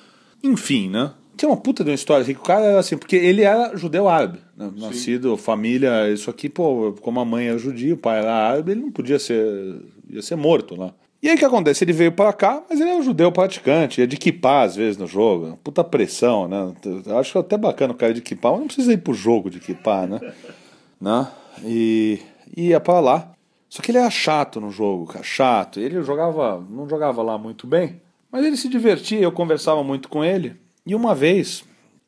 Enfim, 0.44 0.90
né? 0.90 1.12
Tem 1.36 1.49
uma 1.49 1.57
puta 1.57 1.82
de 1.82 1.90
uma 1.90 1.94
história 1.94 2.22
assim, 2.22 2.34
que 2.34 2.40
o 2.40 2.44
cara 2.44 2.64
era 2.64 2.78
assim, 2.78 2.97
porque 2.97 3.16
ele 3.16 3.42
era 3.42 3.76
judeu 3.76 4.09
árabe, 4.09 4.38
né? 4.57 4.70
nascido, 4.76 5.36
família, 5.36 6.11
isso 6.11 6.30
aqui, 6.30 6.49
pô, 6.49 6.94
como 7.03 7.20
a 7.20 7.26
mãe 7.26 7.49
era 7.49 7.59
judia, 7.59 7.92
o 7.92 7.99
pai 7.99 8.20
era 8.20 8.32
árabe, 8.32 8.72
ele 8.72 8.80
não 8.80 8.90
podia 8.90 9.18
ser, 9.18 9.76
ia 10.09 10.22
ser 10.22 10.36
morto 10.36 10.74
lá. 10.74 10.94
E 11.27 11.29
aí 11.29 11.35
o 11.35 11.39
que 11.41 11.45
acontece? 11.45 11.83
Ele 11.83 11.93
veio 11.93 12.12
para 12.12 12.33
cá, 12.33 12.62
mas 12.70 12.81
ele 12.81 12.89
é 12.89 12.95
um 12.95 13.03
judeu 13.03 13.33
praticante, 13.33 14.01
é 14.01 14.07
de 14.07 14.14
equipar 14.14 14.64
às 14.64 14.77
vezes 14.77 14.97
no 14.97 15.09
jogo. 15.09 15.59
Puta 15.64 15.83
pressão, 15.83 16.47
né? 16.47 16.72
Eu 17.05 17.18
acho 17.18 17.37
até 17.37 17.59
bacana 17.59 17.93
o 17.93 17.97
cara 17.97 18.14
de 18.14 18.20
equipar, 18.20 18.53
mas 18.53 18.61
não 18.61 18.66
precisa 18.68 18.93
ir 18.93 18.99
pro 18.99 19.12
jogo 19.12 19.51
de 19.51 19.59
equipar, 19.59 20.07
né? 20.07 20.20
né? 21.01 21.27
E 21.64 22.20
ia 22.57 22.79
para 22.79 23.01
lá. 23.01 23.33
Só 23.68 23.83
que 23.83 23.91
ele 23.91 23.99
era 23.99 24.09
chato 24.09 24.61
no 24.61 24.70
jogo, 24.70 25.07
cara, 25.07 25.24
chato. 25.24 25.81
Ele 25.81 26.01
jogava, 26.01 26.64
não 26.70 26.89
jogava 26.89 27.20
lá 27.24 27.37
muito 27.37 27.66
bem, 27.66 28.01
mas 28.31 28.45
ele 28.45 28.57
se 28.57 28.68
divertia, 28.68 29.18
eu 29.18 29.33
conversava 29.33 29.83
muito 29.83 30.09
com 30.09 30.24
ele. 30.24 30.55
E 30.87 30.95
uma 30.95 31.12
vez, 31.12 31.64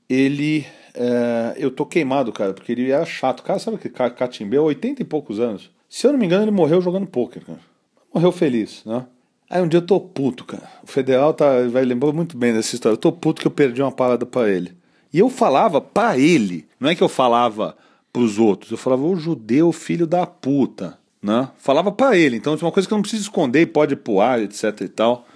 ele. 0.08 0.64
É, 0.94 1.56
eu 1.56 1.72
tô 1.72 1.84
queimado, 1.84 2.32
cara, 2.32 2.54
porque 2.54 2.70
ele 2.70 2.92
era 2.92 3.04
chato. 3.04 3.42
Cara, 3.42 3.58
sabe 3.58 3.78
que 3.78 3.88
catimbeu 3.88 4.62
80 4.62 5.02
e 5.02 5.04
poucos 5.04 5.40
anos. 5.40 5.72
Se 5.88 6.06
eu 6.06 6.12
não 6.12 6.20
me 6.20 6.26
engano, 6.26 6.44
ele 6.44 6.52
morreu 6.52 6.80
jogando 6.80 7.08
pôquer, 7.08 7.44
cara 7.44 7.67
morreu 8.12 8.32
feliz, 8.32 8.82
né? 8.84 9.06
Aí 9.50 9.62
um 9.62 9.68
dia 9.68 9.78
eu 9.78 9.86
tô 9.86 9.98
puto, 9.98 10.44
cara. 10.44 10.68
O 10.82 10.86
federal 10.86 11.32
tá, 11.32 11.66
vai 11.68 11.84
lembrar 11.84 12.12
muito 12.12 12.36
bem 12.36 12.52
dessa 12.52 12.74
história. 12.74 12.94
Eu 12.94 12.98
tô 12.98 13.10
puto 13.10 13.40
que 13.40 13.46
eu 13.46 13.50
perdi 13.50 13.80
uma 13.80 13.90
parada 13.90 14.26
para 14.26 14.50
ele. 14.50 14.76
E 15.12 15.18
eu 15.18 15.30
falava 15.30 15.80
para 15.80 16.18
ele, 16.18 16.66
não 16.78 16.90
é 16.90 16.94
que 16.94 17.02
eu 17.02 17.08
falava 17.08 17.76
pros 18.12 18.38
outros, 18.38 18.70
eu 18.70 18.76
falava 18.76 19.02
o 19.02 19.16
judeu 19.16 19.72
filho 19.72 20.06
da 20.06 20.26
puta, 20.26 20.98
né? 21.22 21.48
Falava 21.56 21.90
para 21.90 22.16
ele, 22.16 22.36
então 22.36 22.52
é 22.52 22.56
uma 22.56 22.72
coisa 22.72 22.86
que 22.86 22.92
eu 22.92 22.96
não 22.96 23.02
preciso 23.02 23.22
esconder 23.22 23.62
e 23.62 23.66
pode 23.66 23.94
ir 23.94 24.20
ar, 24.20 24.42
etc 24.42 24.82
e 24.82 24.88
tal. 24.88 25.26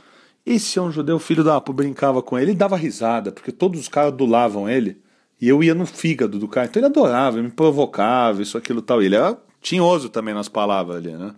Esse 0.44 0.78
é 0.78 0.82
um 0.82 0.90
judeu 0.90 1.18
filho 1.18 1.42
da 1.42 1.58
puta, 1.60 1.76
brincava 1.76 2.20
com 2.20 2.38
ele, 2.38 2.50
ele 2.50 2.58
dava 2.58 2.76
risada, 2.76 3.32
porque 3.32 3.50
todos 3.50 3.80
os 3.80 3.88
caras 3.88 4.12
adulavam 4.12 4.68
ele. 4.68 5.00
E 5.40 5.48
eu 5.48 5.62
ia 5.62 5.74
no 5.74 5.86
fígado 5.86 6.38
do 6.38 6.46
cara, 6.46 6.66
então 6.66 6.80
ele 6.80 6.86
adorava, 6.86 7.42
me 7.42 7.50
provocava, 7.50 8.42
isso, 8.42 8.58
aquilo 8.58 8.82
tal. 8.82 9.02
E 9.02 9.06
ele 9.06 9.16
era 9.16 9.36
tinhoso 9.60 10.08
também 10.08 10.34
nas 10.34 10.48
palavras 10.48 10.98
ali, 10.98 11.12
né? 11.12 11.34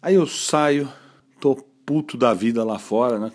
Aí 0.00 0.14
eu 0.14 0.26
saio, 0.26 0.90
tô 1.40 1.56
puto 1.84 2.16
da 2.16 2.32
vida 2.32 2.64
lá 2.64 2.78
fora, 2.78 3.18
né? 3.18 3.32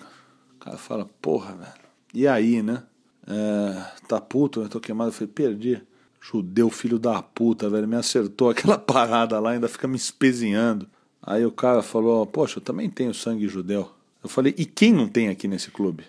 O 0.55 0.59
cara 0.59 0.77
fala, 0.77 1.09
porra, 1.21 1.53
velho. 1.53 1.73
E 2.13 2.27
aí, 2.27 2.61
né? 2.61 2.83
É, 3.27 3.83
tá 4.07 4.21
puto, 4.21 4.61
eu 4.61 4.69
tô 4.69 4.79
queimado. 4.79 5.09
Eu 5.09 5.13
falei, 5.13 5.33
perdi. 5.33 5.81
Judeu, 6.21 6.69
filho 6.69 6.97
da 6.97 7.21
puta, 7.21 7.69
velho. 7.69 7.87
Me 7.87 7.97
acertou 7.97 8.49
aquela 8.49 8.77
parada 8.79 9.39
lá, 9.39 9.51
ainda 9.51 9.67
fica 9.67 9.87
me 9.87 9.97
espezinhando. 9.97 10.87
Aí 11.21 11.45
o 11.45 11.51
cara 11.51 11.81
falou, 11.81 12.25
poxa, 12.25 12.59
eu 12.59 12.63
também 12.63 12.89
tenho 12.89 13.13
sangue 13.13 13.47
judeu. 13.47 13.91
Eu 14.23 14.29
falei, 14.29 14.53
e 14.57 14.65
quem 14.65 14.93
não 14.93 15.07
tem 15.07 15.27
aqui 15.27 15.49
nesse 15.49 15.69
clube? 15.69 16.05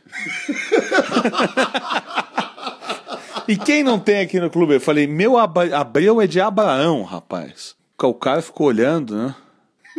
e 3.48 3.56
quem 3.56 3.82
não 3.82 3.98
tem 3.98 4.20
aqui 4.20 4.38
no 4.38 4.50
clube? 4.50 4.74
Eu 4.74 4.80
falei, 4.80 5.08
meu 5.08 5.36
Abreu 5.36 6.20
é 6.20 6.26
de 6.28 6.40
Abraão, 6.40 7.02
rapaz. 7.02 7.74
O 8.00 8.14
cara 8.14 8.40
ficou 8.40 8.68
olhando, 8.68 9.16
né? 9.16 9.34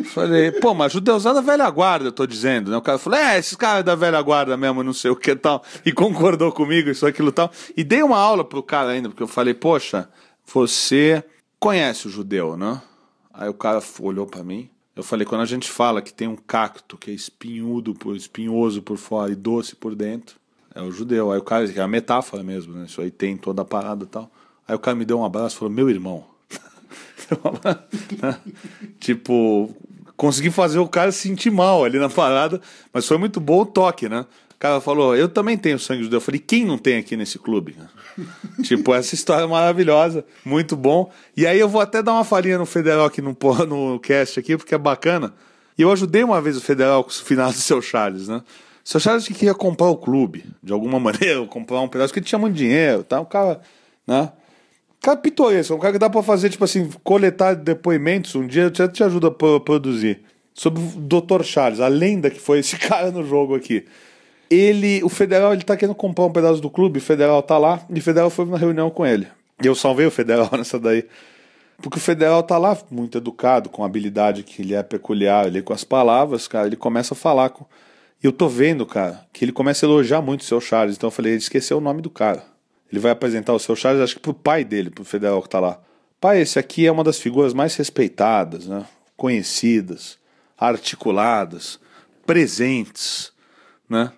Falei, 0.04 0.52
pô, 0.52 0.74
mas 0.74 0.92
judeusada 0.92 1.42
velha 1.42 1.70
guarda, 1.70 2.08
eu 2.08 2.12
tô 2.12 2.28
dizendo, 2.28 2.70
né? 2.70 2.78
O 2.78 2.82
cara 2.82 2.98
falou, 2.98 3.18
é, 3.18 3.40
esses 3.40 3.56
caras 3.56 3.84
da 3.84 3.96
velha 3.96 4.22
guarda 4.22 4.58
mesmo, 4.58 4.84
não 4.84 4.92
sei 4.92 5.10
o 5.10 5.16
que 5.16 5.36
tal. 5.36 5.64
E 5.86 5.92
concordou 5.94 6.52
comigo, 6.52 6.90
isso, 6.90 7.06
aquilo 7.06 7.32
tal. 7.32 7.50
E 7.78 7.84
dei 7.84 8.04
uma 8.04 8.18
aula 8.18 8.44
pro 8.44 8.62
cara 8.62 8.90
ainda, 8.90 9.08
porque 9.08 9.24
eu 9.24 9.28
falei, 9.28 9.54
poxa, 9.54 10.10
você 10.46 11.24
conhece 11.60 12.08
o 12.08 12.10
judeu, 12.10 12.58
né? 12.58 12.82
Aí 13.34 13.50
o 13.50 13.54
cara 13.54 13.82
olhou 14.00 14.28
para 14.28 14.44
mim. 14.44 14.70
Eu 14.96 15.04
falei, 15.04 15.26
quando 15.26 15.42
a 15.42 15.46
gente 15.46 15.70
fala 15.70 16.02
que 16.02 16.14
tem 16.14 16.28
um 16.28 16.36
cacto 16.36 16.98
que 16.98 17.12
é 17.12 17.14
espinhudo, 17.14 17.94
por, 17.94 18.16
espinhoso 18.16 18.82
por 18.82 18.98
fora 18.98 19.32
e 19.32 19.36
doce 19.36 19.76
por 19.76 19.96
dentro, 19.96 20.38
é 20.74 20.82
o 20.82 20.92
judeu. 20.92 21.32
Aí 21.32 21.40
o 21.40 21.44
cara, 21.44 21.70
é 21.70 21.82
a 21.82 21.88
metáfora 21.88 22.44
mesmo, 22.44 22.74
né? 22.74 22.86
Isso 22.86 23.02
aí 23.02 23.12
tem 23.12 23.36
toda 23.36 23.62
a 23.62 23.66
parada 23.66 24.04
e 24.04 24.08
tal. 24.08 24.30
Aí 24.68 24.76
o 24.76 24.80
cara 24.80 24.96
me 24.96 25.06
deu 25.06 25.20
um 25.20 25.26
abraço 25.26 25.56
e 25.56 25.60
falou, 25.60 25.74
meu 25.74 25.90
irmão. 25.90 26.26
tipo, 29.00 29.76
consegui 30.16 30.52
fazer 30.52 30.80
o 30.80 30.88
cara 30.88 31.12
se 31.12 31.28
sentir 31.28 31.52
mal 31.52 31.84
ali 31.84 32.00
na 32.00 32.10
parada, 32.10 32.62
mas 32.94 33.08
foi 33.08 33.18
muito 33.18 33.40
bom 33.40 33.62
o 33.62 33.66
toque, 33.66 34.08
né? 34.08 34.26
O 34.56 34.58
cara 34.58 34.80
falou, 34.80 35.16
eu 35.16 35.28
também 35.28 35.58
tenho 35.58 35.78
sangue 35.78 36.04
judeu. 36.04 36.18
Eu 36.18 36.22
falei, 36.22 36.40
quem 36.40 36.64
não 36.64 36.78
tem 36.78 36.98
aqui 36.98 37.18
nesse 37.18 37.38
clube? 37.38 37.76
tipo, 38.64 38.94
essa 38.94 39.14
história 39.14 39.44
é 39.44 39.48
maravilhosa, 39.48 40.26
muito 40.46 40.78
bom. 40.78 41.12
E 41.36 41.46
aí 41.46 41.60
eu 41.60 41.68
vou 41.68 41.82
até 41.82 42.02
dar 42.02 42.14
uma 42.14 42.24
farinha 42.24 42.58
no 42.58 42.66
Federal 42.66 43.06
aqui 43.06 43.22
no, 43.22 43.36
no 43.68 44.00
cast 44.00 44.40
aqui, 44.40 44.56
porque 44.56 44.74
é 44.74 44.78
bacana. 44.78 45.34
E 45.78 45.82
eu 45.82 45.92
ajudei 45.92 46.24
uma 46.24 46.42
vez 46.42 46.56
o 46.56 46.62
Federal 46.62 47.04
com 47.04 47.10
o 47.10 47.14
final 47.14 47.52
do 47.52 47.58
seu 47.58 47.82
Charles, 47.82 48.30
né? 48.30 48.38
O 48.84 48.90
seu 48.90 49.00
Charles 49.00 49.28
que 49.28 49.34
queria 49.34 49.54
comprar 49.54 49.88
o 49.88 49.98
clube, 49.98 50.46
de 50.64 50.72
alguma 50.72 51.00
maneira, 51.02 51.46
comprar 51.48 51.82
um 51.82 51.88
pedaço, 51.90 52.10
porque 52.10 52.20
ele 52.20 52.28
tinha 52.28 52.40
muito 52.40 52.56
dinheiro, 52.56 53.04
tá? 53.04 53.20
O 53.20 53.26
cara, 53.26 53.60
né? 54.08 54.32
Cara 55.06 55.18
pitoresco, 55.18 55.72
é 55.72 55.76
um 55.76 55.80
cara 55.80 55.94
que 55.94 56.00
dá 56.00 56.10
pra 56.10 56.24
fazer, 56.24 56.50
tipo 56.50 56.64
assim, 56.64 56.90
coletar 57.04 57.54
depoimentos 57.54 58.34
um 58.34 58.48
dia, 58.48 58.72
já 58.74 58.88
te 58.88 59.04
ajuda 59.04 59.28
a 59.28 59.60
produzir. 59.60 60.22
Sobre 60.52 60.82
o 60.82 61.00
Dr. 61.00 61.44
Charles, 61.44 61.80
a 61.80 61.88
lenda 61.88 62.32
que 62.32 62.40
foi 62.40 62.58
esse 62.58 62.76
cara 62.82 63.12
no 63.12 63.24
jogo 63.24 63.54
aqui. 63.54 63.86
Ele, 64.50 65.04
o 65.04 65.10
Federal, 65.10 65.54
ele 65.54 65.62
tá 65.62 65.78
querendo 65.78 65.94
comprar 65.94 66.26
um 66.26 66.32
pedaço 66.32 66.60
do 66.60 66.72
clube, 66.72 66.98
o 66.98 67.02
Federal 67.04 67.44
tá 67.44 67.56
lá, 67.56 67.86
e 67.88 68.00
o 68.00 68.02
Federal 68.02 68.32
foi 68.32 68.46
na 68.46 68.58
reunião 68.58 68.90
com 68.90 69.06
ele. 69.06 69.28
E 69.64 69.68
eu 69.68 69.76
salvei 69.76 70.08
o 70.08 70.12
Federal 70.12 70.50
nessa 70.58 70.80
daí. 70.80 71.06
Porque 71.78 72.00
o 72.00 72.02
Federal 72.02 72.42
tá 72.42 72.58
lá, 72.58 72.76
muito 72.90 73.20
educado, 73.20 73.70
com 73.70 73.84
a 73.84 73.86
habilidade 73.86 74.42
que 74.42 74.64
ele 74.64 74.74
é 74.74 74.82
peculiar 74.82 75.46
ali 75.46 75.62
com 75.62 75.72
as 75.72 75.84
palavras, 75.84 76.48
cara, 76.48 76.66
ele 76.66 76.76
começa 76.76 77.14
a 77.14 77.18
falar 77.18 77.52
com. 77.52 77.64
E 78.24 78.26
eu 78.26 78.32
tô 78.32 78.50
vendo, 78.50 78.84
cara, 78.88 79.24
que 79.32 79.46
ele 79.46 79.52
começa 79.52 79.86
a 79.86 79.88
elogiar 79.88 80.24
muito 80.24 80.42
o 80.42 80.46
seu 80.46 80.60
Charles. 80.60 80.96
Então 80.96 81.10
eu 81.10 81.12
falei, 81.12 81.34
ele 81.34 81.38
esqueceu 81.38 81.78
o 81.78 81.82
nome 81.82 82.02
do 82.02 82.10
cara. 82.10 82.55
Ele 82.96 83.02
vai 83.02 83.12
apresentar 83.12 83.54
o 83.54 83.60
seu 83.60 83.76
Charles, 83.76 84.02
acho 84.02 84.16
que 84.16 84.22
pro 84.22 84.34
pai 84.34 84.64
dele, 84.64 84.90
pro 84.90 85.04
federal 85.04 85.42
que 85.42 85.50
tá 85.50 85.60
lá. 85.60 85.82
Pai, 86.22 86.40
esse 86.40 86.58
aqui 86.58 86.88
é 86.88 86.92
uma 86.92 87.04
das 87.04 87.20
figuras 87.20 87.54
mais 87.54 87.76
respeitadas, 87.76 88.68
né? 88.68 88.86
conhecidas, 89.18 90.18
articuladas, 90.58 91.78
presentes, 92.26 93.34
né? 93.90 94.14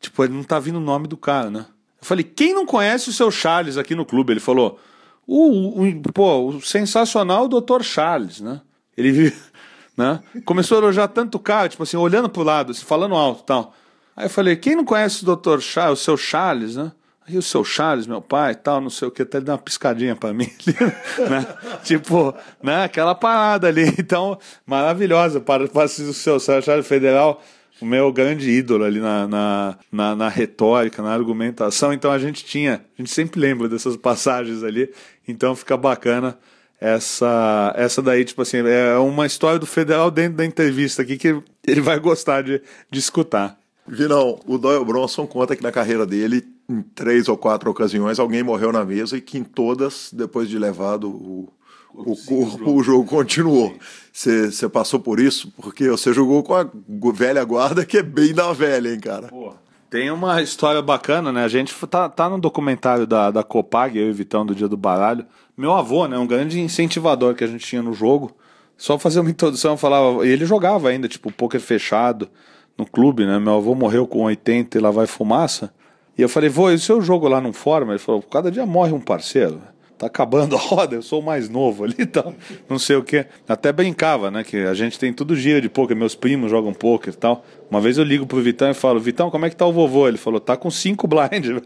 Tipo, 0.00 0.24
ele 0.24 0.32
não 0.32 0.44
tá 0.44 0.58
vindo 0.58 0.76
o 0.76 0.80
nome 0.80 1.06
do 1.06 1.16
cara, 1.16 1.50
né? 1.50 1.66
Eu 2.00 2.06
falei, 2.06 2.24
quem 2.24 2.54
não 2.54 2.64
conhece 2.64 3.10
o 3.10 3.12
seu 3.12 3.30
Charles 3.30 3.76
aqui 3.76 3.94
no 3.94 4.06
clube? 4.06 4.32
Ele 4.32 4.40
falou, 4.40 4.80
o, 5.26 5.82
o 5.82 6.02
pô, 6.12 6.48
o 6.48 6.62
sensacional 6.62 7.48
Dr. 7.48 7.82
Charles, 7.82 8.40
né? 8.40 8.62
Ele 8.96 9.30
né? 9.94 10.22
começou 10.46 10.78
a 10.78 10.80
elogiar 10.80 11.08
tanto 11.08 11.36
o 11.36 11.40
cara, 11.40 11.68
tipo 11.68 11.82
assim, 11.82 11.98
olhando 11.98 12.30
pro 12.30 12.42
lado, 12.42 12.72
assim, 12.72 12.84
falando 12.84 13.14
alto 13.14 13.42
e 13.42 13.46
tal. 13.46 13.74
Aí 14.16 14.24
eu 14.24 14.30
falei, 14.30 14.56
quem 14.56 14.74
não 14.74 14.86
conhece 14.86 15.22
o 15.22 15.36
Dr. 15.36 15.60
Charles, 15.60 16.00
o 16.00 16.02
seu 16.02 16.16
Charles, 16.16 16.76
né? 16.76 16.92
Aí 17.26 17.38
o 17.38 17.42
seu 17.42 17.64
Charles, 17.64 18.06
meu 18.06 18.20
pai, 18.20 18.54
tal, 18.54 18.80
não 18.80 18.90
sei 18.90 19.06
o 19.06 19.10
que, 19.10 19.22
até 19.22 19.38
ele 19.38 19.44
deu 19.44 19.54
uma 19.54 19.60
piscadinha 19.60 20.16
para 20.16 20.32
mim, 20.32 20.50
né? 21.30 21.46
Tipo, 21.84 22.34
né? 22.62 22.84
Aquela 22.84 23.14
parada 23.14 23.68
ali. 23.68 23.92
Então, 24.02 24.38
maravilhosa 24.66 25.40
para, 25.40 25.68
para 25.68 25.86
o 25.86 25.88
seu 25.88 26.40
Charles 26.40 26.86
Federal, 26.86 27.40
o 27.80 27.86
meu 27.86 28.12
grande 28.12 28.50
ídolo 28.50 28.84
ali 28.84 29.00
na, 29.00 29.26
na, 29.26 29.78
na, 29.90 30.16
na, 30.16 30.28
retórica, 30.28 31.02
na 31.02 31.12
argumentação. 31.12 31.92
Então 31.92 32.10
a 32.10 32.18
gente 32.18 32.44
tinha, 32.44 32.84
a 32.98 33.02
gente 33.02 33.10
sempre 33.10 33.40
lembra 33.40 33.68
dessas 33.68 33.96
passagens 33.96 34.62
ali. 34.62 34.92
Então 35.26 35.54
fica 35.54 35.76
bacana 35.76 36.36
essa 36.80 37.72
essa 37.76 38.02
daí, 38.02 38.24
tipo 38.24 38.42
assim, 38.42 38.58
é 38.58 38.96
uma 38.98 39.24
história 39.24 39.58
do 39.58 39.66
Federal 39.66 40.10
dentro 40.10 40.38
da 40.38 40.44
entrevista 40.44 41.02
aqui 41.02 41.16
que 41.16 41.40
ele 41.66 41.80
vai 41.80 41.98
gostar 41.98 42.42
de, 42.42 42.60
de 42.90 42.98
escutar. 42.98 43.56
Vinão, 43.86 44.38
o 44.46 44.58
Doyle 44.58 44.84
Bronson 44.84 45.26
conta 45.26 45.56
que 45.56 45.62
na 45.62 45.72
carreira 45.72 46.06
dele, 46.06 46.44
em 46.68 46.82
três 46.82 47.28
ou 47.28 47.36
quatro 47.36 47.70
ocasiões, 47.70 48.18
alguém 48.18 48.42
morreu 48.42 48.72
na 48.72 48.84
mesa 48.84 49.16
e 49.16 49.20
que 49.20 49.38
em 49.38 49.44
todas, 49.44 50.10
depois 50.12 50.48
de 50.48 50.58
levado 50.58 51.08
o, 51.08 51.52
o 51.92 52.16
corpo, 52.24 52.72
o 52.72 52.82
jogo 52.82 53.04
continuou. 53.04 53.74
Você 54.12 54.68
passou 54.68 55.00
por 55.00 55.18
isso? 55.18 55.52
Porque 55.60 55.88
você 55.88 56.12
jogou 56.12 56.42
com 56.42 56.54
a 56.54 56.68
velha 57.12 57.42
guarda, 57.44 57.84
que 57.84 57.98
é 57.98 58.02
bem 58.02 58.32
da 58.32 58.52
velha, 58.52 58.92
hein, 58.92 59.00
cara? 59.00 59.28
Pô. 59.28 59.52
Tem 59.90 60.10
uma 60.10 60.40
história 60.40 60.80
bacana, 60.80 61.30
né? 61.30 61.44
A 61.44 61.48
gente 61.48 61.74
tá, 61.86 62.08
tá 62.08 62.26
no 62.30 62.38
documentário 62.38 63.06
da, 63.06 63.30
da 63.30 63.42
Copag, 63.42 63.98
eu 63.98 64.08
e 64.08 64.12
Vitão, 64.12 64.46
do 64.46 64.54
Dia 64.54 64.66
do 64.66 64.76
Baralho. 64.76 65.26
Meu 65.54 65.72
avô, 65.72 66.06
né? 66.06 66.16
Um 66.16 66.26
grande 66.26 66.58
incentivador 66.58 67.34
que 67.34 67.44
a 67.44 67.46
gente 67.46 67.66
tinha 67.66 67.82
no 67.82 67.92
jogo. 67.92 68.34
Só 68.74 68.98
fazer 68.98 69.20
uma 69.20 69.28
introdução, 69.28 69.72
eu 69.72 69.76
falava. 69.76 70.26
E 70.26 70.30
ele 70.30 70.46
jogava 70.46 70.88
ainda, 70.88 71.06
tipo, 71.08 71.30
poker 71.30 71.60
fechado 71.60 72.30
no 72.76 72.86
clube, 72.86 73.24
né? 73.24 73.38
Meu 73.38 73.54
avô 73.54 73.74
morreu 73.74 74.06
com 74.06 74.22
80 74.22 74.78
e 74.78 74.80
lá 74.80 74.90
vai 74.90 75.06
fumaça. 75.06 75.72
E 76.16 76.22
eu 76.22 76.28
falei, 76.28 76.50
vô, 76.50 76.70
e 76.70 76.74
o 76.74 76.78
seu 76.78 77.00
jogo 77.00 77.28
lá 77.28 77.40
não 77.40 77.52
forma? 77.52 77.92
Ele 77.92 77.98
falou, 77.98 78.22
cada 78.22 78.50
dia 78.50 78.66
morre 78.66 78.92
um 78.92 79.00
parceiro. 79.00 79.60
Tá 79.98 80.06
acabando 80.06 80.56
a 80.56 80.58
roda, 80.60 80.96
eu 80.96 81.02
sou 81.02 81.20
o 81.20 81.24
mais 81.24 81.48
novo 81.48 81.84
ali 81.84 81.94
então, 81.98 82.24
tal. 82.24 82.34
Não 82.68 82.78
sei 82.78 82.96
o 82.96 83.04
que. 83.04 83.24
Até 83.48 83.72
brincava, 83.72 84.30
né? 84.30 84.42
Que 84.42 84.58
a 84.58 84.74
gente 84.74 84.98
tem 84.98 85.12
tudo 85.12 85.36
gira 85.36 85.60
de 85.60 85.68
poker, 85.68 85.96
meus 85.96 86.14
primos 86.14 86.50
jogam 86.50 86.72
poker 86.74 87.12
e 87.12 87.16
tal. 87.16 87.44
Uma 87.70 87.80
vez 87.80 87.98
eu 87.98 88.04
ligo 88.04 88.26
pro 88.26 88.40
Vitão 88.42 88.68
e 88.70 88.74
falo, 88.74 88.98
Vitão, 88.98 89.30
como 89.30 89.46
é 89.46 89.50
que 89.50 89.56
tá 89.56 89.64
o 89.64 89.72
vovô? 89.72 90.08
Ele 90.08 90.18
falou, 90.18 90.40
tá 90.40 90.56
com 90.56 90.70
cinco 90.70 91.06
blind. 91.06 91.46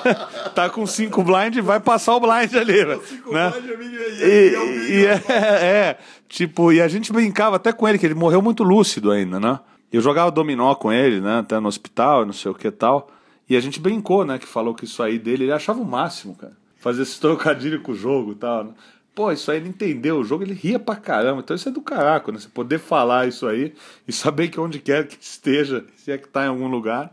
tá 0.50 0.68
com 0.68 0.86
cinco 0.86 1.22
blind, 1.22 1.58
vai 1.58 1.80
passar 1.80 2.14
o 2.14 2.20
blind 2.20 2.54
ali. 2.54 2.78
Cinco 3.06 3.32
né? 3.32 3.50
blind, 3.50 3.92
e, 4.20 4.24
e, 4.24 4.92
e 4.92 5.06
é, 5.06 5.22
é, 5.32 5.98
tipo, 6.28 6.72
e 6.72 6.80
a 6.80 6.88
gente 6.88 7.12
brincava 7.12 7.56
até 7.56 7.72
com 7.72 7.88
ele, 7.88 7.98
que 7.98 8.06
ele 8.06 8.14
morreu 8.14 8.42
muito 8.42 8.62
lúcido 8.62 9.10
ainda, 9.10 9.40
né? 9.40 9.58
Eu 9.92 10.00
jogava 10.00 10.30
dominó 10.30 10.74
com 10.74 10.92
ele, 10.92 11.20
né? 11.20 11.40
Até 11.40 11.58
no 11.58 11.68
hospital, 11.68 12.24
não 12.24 12.32
sei 12.32 12.50
o 12.50 12.54
que 12.54 12.70
tal. 12.70 13.10
E 13.48 13.56
a 13.56 13.60
gente 13.60 13.80
brincou, 13.80 14.24
né? 14.24 14.38
Que 14.38 14.46
falou 14.46 14.74
que 14.74 14.84
isso 14.84 15.02
aí 15.02 15.18
dele, 15.18 15.44
ele 15.44 15.52
achava 15.52 15.80
o 15.80 15.84
máximo, 15.84 16.36
cara. 16.36 16.52
Fazer 16.76 17.02
esse 17.02 17.20
trocadilho 17.20 17.82
com 17.82 17.92
o 17.92 17.94
jogo 17.94 18.32
e 18.32 18.34
tal. 18.36 18.64
Né? 18.64 18.70
Pô, 19.14 19.32
isso 19.32 19.50
aí 19.50 19.58
ele 19.58 19.68
entendeu 19.68 20.18
o 20.18 20.24
jogo, 20.24 20.44
ele 20.44 20.54
ria 20.54 20.78
pra 20.78 20.94
caramba. 20.94 21.40
Então 21.40 21.56
isso 21.56 21.68
é 21.68 21.72
do 21.72 21.82
caraco, 21.82 22.30
né? 22.30 22.38
Você 22.38 22.48
poder 22.48 22.78
falar 22.78 23.26
isso 23.26 23.46
aí 23.46 23.74
e 24.06 24.12
saber 24.12 24.48
que 24.48 24.60
onde 24.60 24.78
quer 24.78 25.06
que 25.06 25.16
esteja, 25.20 25.84
se 25.96 26.12
é 26.12 26.18
que 26.18 26.28
tá 26.28 26.44
em 26.44 26.48
algum 26.48 26.68
lugar, 26.68 27.12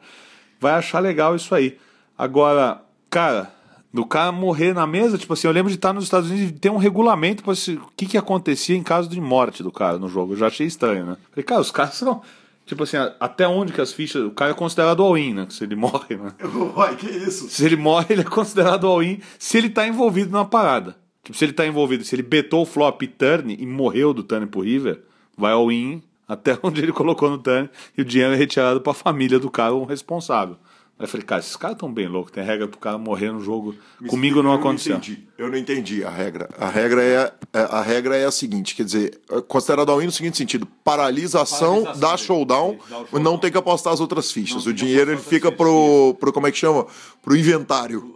vai 0.60 0.74
achar 0.74 1.00
legal 1.00 1.36
isso 1.36 1.56
aí. 1.56 1.78
Agora, 2.16 2.82
cara, 3.18 3.51
do 3.91 4.05
cara 4.05 4.32
morrer 4.32 4.74
na 4.74 4.86
mesa, 4.86 5.18
tipo 5.18 5.34
assim, 5.34 5.47
eu 5.47 5.51
lembro 5.51 5.72
de 5.72 5.76
estar 5.76 5.91
nos 5.91 6.03
Estados 6.03 6.30
Unidos 6.30 6.51
e 6.51 6.53
ter 6.53 6.70
um 6.70 6.78
regulamento 6.78 7.43
para 7.43 7.53
o 7.53 7.91
que, 7.95 8.05
que 8.05 8.18
acontecia 8.18 8.78
em 8.78 8.84
caso 8.84 9.09
de 9.09 9.20
morte 9.20 9.63
do 9.63 9.72
cara 9.72 9.97
no 9.97 10.07
jogo. 10.07 10.34
Eu 10.34 10.38
já 10.38 10.47
achei 10.47 10.68
estranho, 10.68 11.03
né? 11.03 11.18
Falei, 11.32 11.43
cara, 11.43 11.61
os 11.61 11.72
caras 11.72 11.95
são. 11.95 12.22
Tipo 12.63 12.84
assim, 12.84 12.97
até 13.20 13.47
onde 13.47 13.74
que 13.74 13.82
as 13.82 13.91
fichas. 13.91 14.24
O 14.24 14.30
cara 14.30 14.51
é 14.51 14.53
considerado 14.53 15.01
all-in, 15.01 15.34
né? 15.34 15.47
Se 15.49 15.63
ele 15.63 15.76
morre, 15.76 16.15
né? 16.15 16.32
Uai, 16.76 16.95
que 16.95 17.07
isso? 17.07 17.49
Se 17.49 17.65
ele 17.65 17.76
morre, 17.76 18.05
ele 18.09 18.22
é 18.22 18.26
considerado 18.26 18.86
all-in 18.86 19.20
se 19.39 19.57
ele 19.57 19.70
tá 19.70 19.88
envolvido 19.88 20.32
na 20.32 20.45
parada. 20.45 20.95
Tipo, 21.24 21.36
se 21.36 21.45
ele 21.45 21.53
tá 21.53 21.65
envolvido, 21.65 22.03
se 22.03 22.13
ele 22.13 22.24
betou 22.24 22.61
o 22.61 22.65
flop 22.65 23.01
turn 23.18 23.57
e 23.57 23.65
morreu 23.65 24.13
do 24.13 24.22
turn 24.22 24.45
pro 24.45 24.61
River, 24.61 25.01
vai 25.36 25.53
all-in 25.53 26.03
até 26.28 26.55
onde 26.61 26.84
ele 26.84 26.91
colocou 26.91 27.32
no 27.32 27.39
turn 27.39 27.68
e 27.97 28.01
o 28.01 28.05
dinheiro 28.05 28.34
é 28.34 28.38
retirado 28.38 28.80
para 28.80 28.91
a 28.91 28.95
família 28.95 29.39
do 29.39 29.49
cara, 29.49 29.74
o 29.74 29.86
responsável. 29.86 30.57
Aí 31.00 31.06
eu 31.06 31.08
falei, 31.08 31.26
cara, 31.26 31.41
esses 31.41 31.56
caras 31.56 31.76
estão 31.76 31.93
bem 31.93 32.08
loucos, 32.08 32.32
tem 32.32 32.43
regra 32.43 32.68
pro 32.68 32.80
cara 32.80 32.98
morrer 32.98 33.32
no 33.32 33.39
jogo. 33.39 33.76
Me 34.02 34.10
Comigo 34.10 34.41
não 34.41 34.52
aconteceu. 34.52 34.95
Eu 34.95 34.98
não, 34.98 35.04
entendi. 35.04 35.28
eu 35.38 35.52
não 35.52 35.58
entendi 35.58 36.04
a 36.04 36.10
regra. 36.10 36.50
A 36.58 36.68
regra 36.68 37.04
é, 37.04 37.34
é, 37.54 37.60
a 37.60 37.82
regra 37.84 38.16
é 38.16 38.26
a 38.26 38.32
seguinte, 38.32 38.74
quer 38.74 38.84
dizer, 38.84 39.20
é 39.30 39.39
considerado 39.41 39.91
all-in 39.91 40.08
no 40.08 40.12
seguinte 40.12 40.38
sentido, 40.38 40.68
paralisação, 40.84 41.84
paralisação 41.84 42.00
dá 42.00 42.18
showdown, 42.18 42.80
showdown, 42.89 43.22
não 43.22 43.38
tem 43.38 43.52
que 43.52 43.58
apostar 43.60 43.93
as 43.93 44.00
outras 44.00 44.32
fichas. 44.32 44.66
Não, 44.66 44.72
o 44.72 44.76
dinheiro 44.76 45.12
ele 45.12 45.22
fica 45.22 45.52
pro, 45.52 46.16
pro, 46.20 46.34
como 46.34 46.48
é 46.48 46.52
que 46.52 46.58
chama? 46.58 46.88
Pro 47.22 47.36
inventário. 47.36 48.16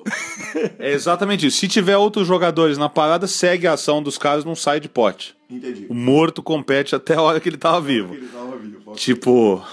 É 0.78 0.92
exatamente 0.92 1.46
isso. 1.46 1.58
Se 1.58 1.68
tiver 1.68 1.98
outros 1.98 2.28
jogadores 2.28 2.78
na 2.78 2.90
parada, 2.90 3.28
segue 3.28 3.68
a 3.68 3.74
ação 3.74 4.02
dos 4.02 4.18
caras, 4.18 4.44
não 4.44 4.56
sai 4.56 4.80
de 4.80 4.90
pote. 4.90 5.36
Entendi. 5.50 5.86
O 5.90 5.94
morto 5.94 6.42
compete 6.42 6.96
até 6.96 7.16
a 7.16 7.22
hora 7.22 7.40
que 7.40 7.48
ele 7.48 7.58
tava 7.58 7.80
vivo. 7.80 8.14
Ele 8.14 8.28
tava 8.28 8.58
vivo 8.58 8.82
tipo... 8.96 9.64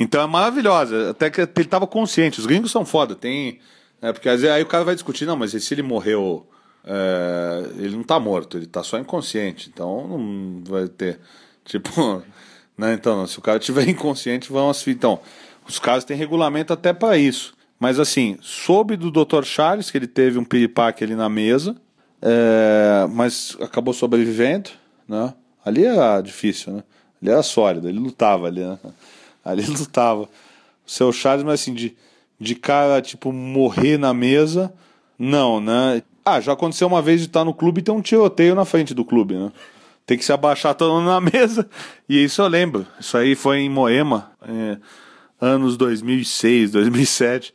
Então 0.00 0.22
é 0.22 0.26
maravilhosa. 0.26 1.10
Até 1.10 1.28
que 1.28 1.42
ele 1.42 1.50
estava 1.58 1.86
consciente. 1.86 2.40
Os 2.40 2.46
gringos 2.46 2.70
são 2.70 2.86
foda. 2.86 3.14
Tem. 3.14 3.60
É, 4.00 4.10
porque 4.10 4.30
aí 4.30 4.62
o 4.62 4.66
cara 4.66 4.82
vai 4.82 4.94
discutir, 4.94 5.26
não, 5.26 5.36
mas 5.36 5.50
se 5.50 5.74
ele 5.74 5.82
morreu. 5.82 6.46
É, 6.82 7.66
ele 7.76 7.94
não 7.94 8.00
está 8.00 8.18
morto, 8.18 8.56
ele 8.56 8.64
está 8.64 8.82
só 8.82 8.98
inconsciente. 8.98 9.70
Então 9.72 10.08
não 10.08 10.64
vai 10.64 10.88
ter. 10.88 11.20
Tipo. 11.62 12.22
Né, 12.78 12.94
então, 12.94 13.26
se 13.26 13.38
o 13.38 13.42
cara 13.42 13.58
tiver 13.58 13.86
inconsciente, 13.90 14.50
vão 14.50 14.70
as. 14.70 14.86
Então, 14.88 15.20
os 15.68 15.78
casos 15.78 16.04
têm 16.04 16.16
regulamento 16.16 16.72
até 16.72 16.94
para 16.94 17.18
isso. 17.18 17.52
Mas 17.78 18.00
assim, 18.00 18.38
soube 18.40 18.96
do 18.96 19.10
Dr. 19.10 19.44
Charles 19.44 19.90
que 19.90 19.98
ele 19.98 20.06
teve 20.06 20.38
um 20.38 20.44
piripaque 20.44 21.04
ali 21.04 21.14
na 21.14 21.28
mesa, 21.28 21.76
é, 22.22 23.06
mas 23.10 23.56
acabou 23.60 23.92
sobrevivendo, 23.94 24.70
né? 25.06 25.34
Ali 25.64 25.84
era 25.84 26.20
difícil, 26.20 26.72
né? 26.72 26.84
Ali 27.20 27.30
era 27.30 27.42
sólido, 27.42 27.88
ele 27.88 27.98
lutava 27.98 28.46
ali, 28.46 28.60
né? 28.60 28.78
Ali 29.50 29.62
ele 29.62 29.76
lutava. 29.76 30.22
O 30.22 30.28
seu 30.90 31.12
Charles, 31.12 31.44
mas 31.44 31.60
assim, 31.60 31.74
de, 31.74 31.96
de 32.38 32.54
cara, 32.54 33.00
tipo, 33.00 33.32
morrer 33.32 33.98
na 33.98 34.12
mesa, 34.14 34.72
não, 35.18 35.60
né? 35.60 36.02
Ah, 36.24 36.40
já 36.40 36.52
aconteceu 36.52 36.86
uma 36.86 37.02
vez 37.02 37.20
de 37.20 37.26
estar 37.26 37.44
no 37.44 37.54
clube 37.54 37.80
e 37.80 37.82
ter 37.82 37.90
um 37.90 38.00
tiroteio 38.00 38.54
na 38.54 38.64
frente 38.64 38.94
do 38.94 39.04
clube, 39.04 39.34
né? 39.34 39.52
Tem 40.06 40.18
que 40.18 40.24
se 40.24 40.32
abaixar 40.32 40.74
todo 40.74 40.94
mundo 40.94 41.06
na 41.06 41.20
mesa. 41.32 41.68
E 42.08 42.24
isso 42.24 42.42
eu 42.42 42.48
lembro. 42.48 42.86
Isso 42.98 43.16
aí 43.16 43.34
foi 43.34 43.58
em 43.58 43.70
Moema, 43.70 44.32
é, 44.42 44.78
anos 45.40 45.76
2006, 45.76 46.72
2007. 46.72 47.54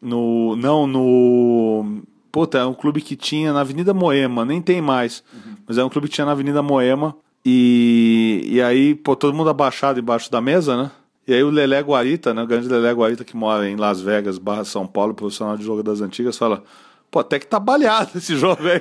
No, 0.00 0.56
não, 0.56 0.86
no. 0.86 2.02
Puta, 2.30 2.58
é 2.58 2.66
um 2.66 2.74
clube 2.74 3.00
que 3.00 3.14
tinha 3.14 3.52
na 3.52 3.60
Avenida 3.60 3.94
Moema, 3.94 4.44
nem 4.44 4.60
tem 4.60 4.80
mais. 4.80 5.22
Uhum. 5.32 5.54
Mas 5.66 5.78
é 5.78 5.84
um 5.84 5.88
clube 5.88 6.08
que 6.08 6.14
tinha 6.14 6.24
na 6.24 6.32
Avenida 6.32 6.62
Moema. 6.62 7.16
E, 7.44 8.42
e 8.46 8.62
aí, 8.62 8.94
pô, 8.94 9.14
todo 9.14 9.34
mundo 9.34 9.50
abaixado 9.50 10.00
embaixo 10.00 10.30
da 10.30 10.40
mesa, 10.40 10.76
né? 10.76 10.90
E 11.26 11.32
aí 11.32 11.42
o 11.42 11.50
Lelé 11.50 11.80
Guarita, 11.80 12.34
né, 12.34 12.42
o 12.42 12.46
grande 12.46 12.68
Lelé 12.68 12.92
Guarita 12.92 13.24
que 13.24 13.36
mora 13.36 13.68
em 13.68 13.76
Las 13.76 14.00
Vegas, 14.00 14.36
barra 14.36 14.64
São 14.64 14.86
Paulo, 14.86 15.14
profissional 15.14 15.56
de 15.56 15.64
jogo 15.64 15.82
das 15.82 16.00
antigas, 16.00 16.36
fala, 16.36 16.62
pô, 17.10 17.20
até 17.20 17.38
que 17.38 17.46
tá 17.46 17.58
baleado 17.58 18.10
esse 18.16 18.36
jogo 18.36 18.62
aí. 18.66 18.80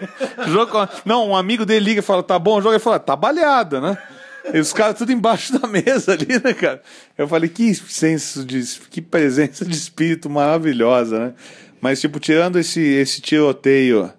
jogo... 0.50 0.72
Não, 1.06 1.30
um 1.30 1.36
amigo 1.36 1.66
dele 1.66 1.86
liga 1.86 2.00
e 2.00 2.04
fala, 2.04 2.22
tá 2.22 2.38
bom 2.38 2.62
jogo? 2.62 2.74
Ele 2.74 2.80
fala, 2.80 3.00
tá 3.00 3.16
baleado, 3.16 3.80
né? 3.80 3.98
E 4.52 4.60
os 4.60 4.74
caras 4.74 4.98
tudo 4.98 5.12
embaixo 5.12 5.58
da 5.58 5.68
mesa 5.68 6.14
ali, 6.14 6.28
né, 6.44 6.54
cara? 6.54 6.82
Eu 7.18 7.28
falei, 7.28 7.50
que 7.50 7.74
senso 7.74 8.44
de. 8.44 8.62
que 8.90 9.02
presença 9.02 9.64
de 9.64 9.74
espírito 9.74 10.30
maravilhosa, 10.30 11.18
né? 11.18 11.34
Mas, 11.80 12.02
tipo, 12.02 12.20
tirando 12.20 12.60
esse, 12.60 12.82
esse 12.82 13.22
tiroteio, 13.22 14.12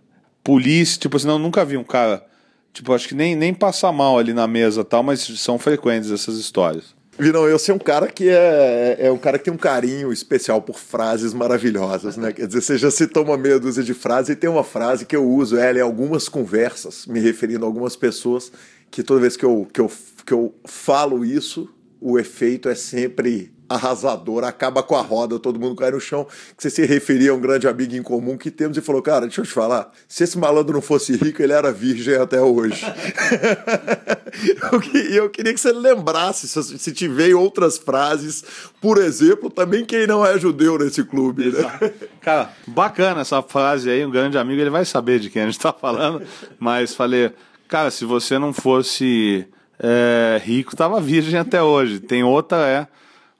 polícia, 0.43 0.99
tipo 0.99 1.17
assim, 1.17 1.27
não, 1.27 1.39
nunca 1.39 1.65
vi 1.65 1.77
um 1.77 1.85
cara. 1.85 2.25
Tipo, 2.73 2.93
acho 2.95 3.09
que 3.09 3.15
nem, 3.15 3.37
nem 3.37 3.53
passar 3.53 3.93
mal 3.93 4.19
ali 4.19 4.33
na 4.33 4.47
mesa 4.47 4.85
tal, 4.85 5.03
mas 5.03 5.21
são 5.21 5.59
frequentes 5.59 6.11
essas 6.11 6.37
histórias. 6.39 6.94
Virão, 7.19 7.49
eu 7.49 7.59
sei 7.59 7.73
um 7.73 7.79
cara 7.79 8.09
que 8.09 8.29
é, 8.29 8.97
é 8.99 9.13
um 9.13 9.17
cara 9.17 9.39
que 9.39 9.45
tem 9.45 9.55
um 9.55 9.59
carinho 9.59 10.13
especial 10.13 10.61
por 10.61 10.79
frases 10.79 11.33
maravilhosas, 11.33 12.17
né? 12.17 12.33
Quer 12.33 12.47
dizer, 12.49 12.61
você 12.61 12.77
já 12.77 12.91
citou 12.91 13.23
uma 13.23 13.37
meia 13.37 13.59
dúzia 13.61 13.85
de 13.85 13.95
frases 13.95 14.31
e 14.31 14.37
tem 14.37 14.51
uma 14.51 14.65
frase 14.65 15.07
que 15.07 15.15
eu 15.15 15.25
uso 15.25 15.57
ela 15.57 15.79
em 15.79 15.83
algumas 15.83 16.29
conversas, 16.29 17.07
me 17.07 17.21
referindo 17.21 17.65
a 17.65 17.69
algumas 17.69 17.95
pessoas, 17.95 18.51
que 18.91 19.03
toda 19.03 19.21
vez 19.21 19.37
que 19.37 19.45
eu, 19.45 19.67
que 19.73 19.81
eu, 19.81 19.91
que 20.27 20.33
eu 20.33 20.55
falo 20.65 21.25
isso, 21.25 21.73
o 22.01 22.19
efeito 22.19 22.69
é 22.69 22.75
sempre 22.75 23.54
arrasador, 23.69 24.45
acaba 24.45 24.83
com 24.83 24.97
a 24.97 25.01
roda, 25.01 25.39
todo 25.39 25.59
mundo 25.59 25.77
cai 25.77 25.91
no 25.91 26.01
chão, 26.01 26.27
que 26.57 26.63
você 26.63 26.71
se 26.71 26.85
referia 26.85 27.31
a 27.31 27.35
um 27.35 27.41
grande 27.41 27.67
amigo 27.67 27.95
em 27.95 28.03
comum 28.03 28.37
que 28.37 28.51
temos 28.51 28.77
e 28.77 28.81
falou, 28.81 29.01
cara, 29.03 29.23
deixa 29.23 29.41
eu 29.41 29.45
te 29.45 29.51
falar, 29.51 29.91
se 30.07 30.25
esse 30.25 30.39
malandro 30.39 30.75
não 30.75 30.83
fosse 30.83 31.17
rico, 31.17 31.43
ele 31.43 31.53
era 31.53 31.73
virgem 31.73 32.17
até 32.17 32.41
hoje. 32.41 32.85
E 34.93 35.17
eu 35.17 35.31
queria 35.31 35.55
que 35.55 35.61
você 35.61 35.71
lembrasse, 35.71 36.49
se, 36.49 36.79
se 36.79 36.93
te 36.93 37.07
veio 37.07 37.39
outras 37.39 37.79
frases, 37.79 38.45
por 38.81 38.99
exemplo, 38.99 39.49
também 39.49 39.85
quem 39.85 40.09
não 40.09 40.27
é 40.27 40.37
judeu 40.39 40.77
nesse 40.77 41.05
clube, 41.05 41.53
né? 41.53 41.93
Cara, 42.21 42.51
bacana 42.67 43.21
essa 43.21 43.41
frase 43.43 43.89
aí, 43.89 44.05
um 44.05 44.11
grande 44.11 44.37
amigo, 44.37 44.61
ele 44.61 44.71
vai 44.71 44.85
saber 44.85 45.21
de 45.21 45.31
quem 45.31 45.43
a 45.43 45.47
gente 45.47 45.59
tá 45.59 45.73
falando, 45.73 46.23
mas 46.59 46.95
falei, 46.95 47.33
cara, 47.69 47.93
se 47.93 48.05
você 48.05 48.37
não 48.37 48.53
fosse 48.53 49.47
é, 49.79 50.41
rico, 50.45 50.77
tava 50.77 51.01
virgem 51.01 51.39
até 51.39 51.63
hoje. 51.63 52.01
Tem 52.01 52.25
outra, 52.25 52.67
é 52.67 52.87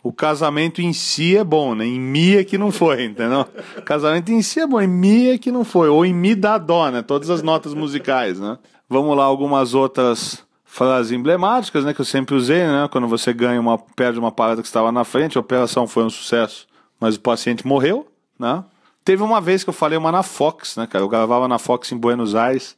o 0.05 0.13
casamento 0.13 0.83
em 0.83 0.93
si 0.93 1.35
é 1.35 1.43
bom, 1.43 1.75
né? 1.75 1.87
Em 1.87 1.99
mi 1.99 2.37
é 2.37 2.45
que 2.45 2.59
não 2.59 2.71
foi, 2.71 3.05
entendeu? 3.07 3.47
Casamento 3.87 4.31
em 4.31 4.43
si 4.43 4.61
é 4.61 4.67
bom, 4.67 4.79
em 4.79 4.87
mi 4.87 5.31
é 5.31 5.39
que 5.39 5.51
não 5.51 5.65
foi. 5.65 5.89
Ou 5.89 6.05
em 6.05 6.13
mi 6.13 6.35
dá 6.35 6.59
dó, 6.59 6.91
né? 6.91 7.01
Todas 7.01 7.31
as 7.31 7.43
notas 7.43 7.73
musicais, 7.73 8.39
né? 8.39 8.59
Vamos 8.87 9.17
lá, 9.17 9.25
algumas 9.25 9.73
outras 9.73 10.45
frases 10.63 11.11
emblemáticas, 11.11 11.87
né? 11.87 11.95
Que 11.95 12.03
eu 12.03 12.05
sempre 12.05 12.35
usei, 12.35 12.67
né? 12.67 12.87
Quando 12.93 13.09
você 13.09 13.33
ganha 13.33 13.59
uma, 13.59 13.79
perde 13.79 14.19
uma 14.19 14.31
parada 14.31 14.61
que 14.61 14.69
estava 14.69 14.93
na 14.93 15.05
frente, 15.05 15.39
a 15.39 15.41
operação 15.41 15.87
foi 15.87 16.05
um 16.05 16.11
sucesso, 16.11 16.67
mas 17.01 17.17
o 17.17 17.21
paciente 17.21 17.67
morreu, 17.67 18.07
né? 18.39 18.63
Teve 19.03 19.23
uma 19.23 19.41
vez 19.41 19.65
que 19.65 19.71
eu 19.71 19.75
falei 19.75 19.97
uma 19.97 20.13
na 20.13 20.23
Fox, 20.23 20.77
né, 20.77 20.87
cara? 20.87 21.03
Eu 21.03 21.09
gravava 21.09 21.49
na 21.49 21.59
Fox 21.59 21.91
em 21.93 21.97
Buenos 21.97 22.35
Aires, 22.35 22.77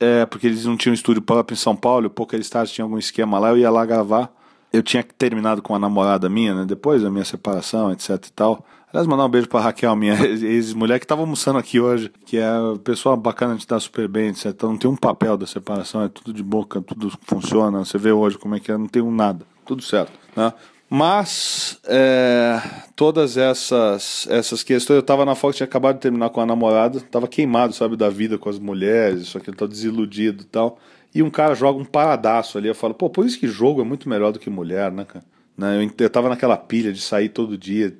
é, 0.00 0.24
porque 0.24 0.46
eles 0.46 0.64
não 0.64 0.78
tinham 0.78 0.94
estúdio 0.94 1.20
próprio 1.20 1.54
em 1.54 1.58
São 1.58 1.76
Paulo, 1.76 2.06
o 2.06 2.10
Poker 2.10 2.40
Stars 2.40 2.72
tinha 2.72 2.84
algum 2.86 2.96
esquema 2.96 3.38
lá, 3.38 3.50
eu 3.50 3.58
ia 3.58 3.70
lá 3.70 3.84
gravar 3.84 4.32
eu 4.72 4.82
tinha 4.82 5.02
terminado 5.02 5.60
com 5.60 5.72
uma 5.72 5.78
namorada 5.78 6.28
minha, 6.28 6.54
né? 6.54 6.64
Depois 6.64 7.02
da 7.02 7.10
minha 7.10 7.24
separação, 7.24 7.92
etc 7.92 8.10
e 8.10 8.32
tal. 8.32 8.64
Aliás, 8.92 9.06
mandar 9.06 9.24
um 9.24 9.28
beijo 9.28 9.48
pra 9.48 9.60
Raquel, 9.60 9.94
minha 9.96 10.14
ex-mulher, 10.24 11.00
que 11.00 11.06
tava 11.06 11.22
almoçando 11.22 11.58
aqui 11.58 11.80
hoje, 11.80 12.10
que 12.26 12.36
é 12.36 12.50
pessoa 12.84 13.16
bacana, 13.16 13.52
a 13.52 13.56
gente 13.56 13.66
tá 13.66 13.78
super 13.80 14.06
bem, 14.06 14.28
etc. 14.28 14.54
Não 14.64 14.76
tem 14.76 14.90
um 14.90 14.96
papel 14.96 15.36
da 15.36 15.46
separação, 15.46 16.02
é 16.02 16.08
tudo 16.08 16.32
de 16.32 16.42
boca, 16.42 16.80
tudo 16.82 17.10
funciona. 17.22 17.84
Você 17.84 17.98
vê 17.98 18.12
hoje 18.12 18.38
como 18.38 18.54
é 18.54 18.60
que 18.60 18.70
é, 18.70 18.76
não 18.76 18.86
tem 18.86 19.02
um 19.02 19.10
nada. 19.10 19.46
Tudo 19.64 19.82
certo, 19.82 20.12
né? 20.36 20.52
Mas 20.90 21.78
é, 21.84 22.60
todas 22.94 23.38
essas 23.38 24.26
essas 24.28 24.62
questões, 24.62 24.96
eu 24.96 25.02
tava 25.02 25.24
na 25.24 25.34
Fox, 25.34 25.56
tinha 25.56 25.66
acabado 25.66 25.94
de 25.94 26.02
terminar 26.02 26.28
com 26.28 26.42
a 26.42 26.44
namorada, 26.44 27.00
tava 27.00 27.26
queimado, 27.26 27.72
sabe, 27.72 27.96
da 27.96 28.10
vida 28.10 28.36
com 28.36 28.50
as 28.50 28.58
mulheres, 28.58 29.22
isso 29.22 29.38
aqui, 29.38 29.50
tô 29.52 29.66
desiludido 29.66 30.42
e 30.42 30.46
tal 30.46 30.78
e 31.14 31.22
um 31.22 31.30
cara 31.30 31.54
joga 31.54 31.78
um 31.78 31.84
paradaço 31.84 32.58
ali. 32.58 32.68
Eu 32.68 32.74
falo, 32.74 32.94
pô, 32.94 33.10
por 33.10 33.26
isso 33.26 33.38
que 33.38 33.46
jogo 33.46 33.80
é 33.80 33.84
muito 33.84 34.08
melhor 34.08 34.32
do 34.32 34.38
que 34.38 34.48
mulher, 34.48 34.90
né, 34.90 35.04
cara? 35.04 35.24
Né, 35.56 35.84
eu, 35.84 35.90
eu 35.98 36.10
tava 36.10 36.28
naquela 36.28 36.56
pilha 36.56 36.92
de 36.92 37.00
sair 37.00 37.28
todo 37.28 37.58
dia, 37.58 37.94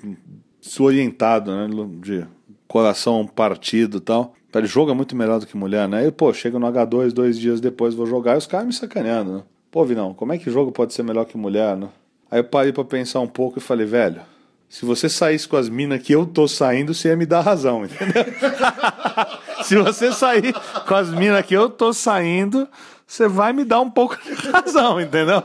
desorientado, 0.60 1.50
né? 1.54 1.68
De 2.00 2.26
coração 2.66 3.26
partido 3.26 3.98
e 3.98 4.00
tal. 4.00 4.34
Ele 4.54 4.66
jogo 4.66 4.90
é 4.90 4.94
muito 4.94 5.16
melhor 5.16 5.38
do 5.38 5.46
que 5.46 5.56
mulher, 5.56 5.88
né? 5.88 6.06
E, 6.06 6.10
pô, 6.10 6.32
chego 6.32 6.58
no 6.58 6.66
H2, 6.66 7.12
dois 7.12 7.38
dias 7.38 7.60
depois 7.60 7.94
vou 7.94 8.06
jogar 8.06 8.34
e 8.34 8.38
os 8.38 8.46
caras 8.46 8.66
me 8.66 8.72
sacaneando, 8.72 9.32
né? 9.32 9.42
Pô, 9.70 9.84
Vinão, 9.84 10.12
como 10.12 10.32
é 10.32 10.38
que 10.38 10.50
jogo 10.50 10.70
pode 10.70 10.92
ser 10.92 11.02
melhor 11.02 11.24
que 11.24 11.36
mulher, 11.38 11.76
né? 11.76 11.88
Aí 12.30 12.40
eu 12.40 12.44
parei 12.44 12.72
pra 12.72 12.84
pensar 12.84 13.20
um 13.20 13.26
pouco 13.26 13.58
e 13.58 13.62
falei, 13.62 13.86
velho, 13.86 14.20
se 14.68 14.84
você 14.84 15.08
saísse 15.08 15.48
com 15.48 15.56
as 15.56 15.68
minas 15.68 16.02
que 16.02 16.14
eu 16.14 16.26
tô 16.26 16.46
saindo, 16.48 16.94
você 16.94 17.08
ia 17.08 17.16
me 17.16 17.26
dar 17.26 17.40
razão, 17.40 17.84
entendeu? 17.84 18.24
se 19.64 19.76
você 19.76 20.12
sair 20.12 20.54
com 20.86 20.94
as 20.94 21.10
minas 21.10 21.44
que 21.44 21.54
eu 21.54 21.68
tô 21.68 21.92
saindo, 21.92 22.68
você 23.12 23.28
vai 23.28 23.52
me 23.52 23.62
dar 23.62 23.80
um 23.80 23.90
pouco 23.90 24.16
de 24.22 24.32
razão, 24.48 24.98
entendeu? 24.98 25.42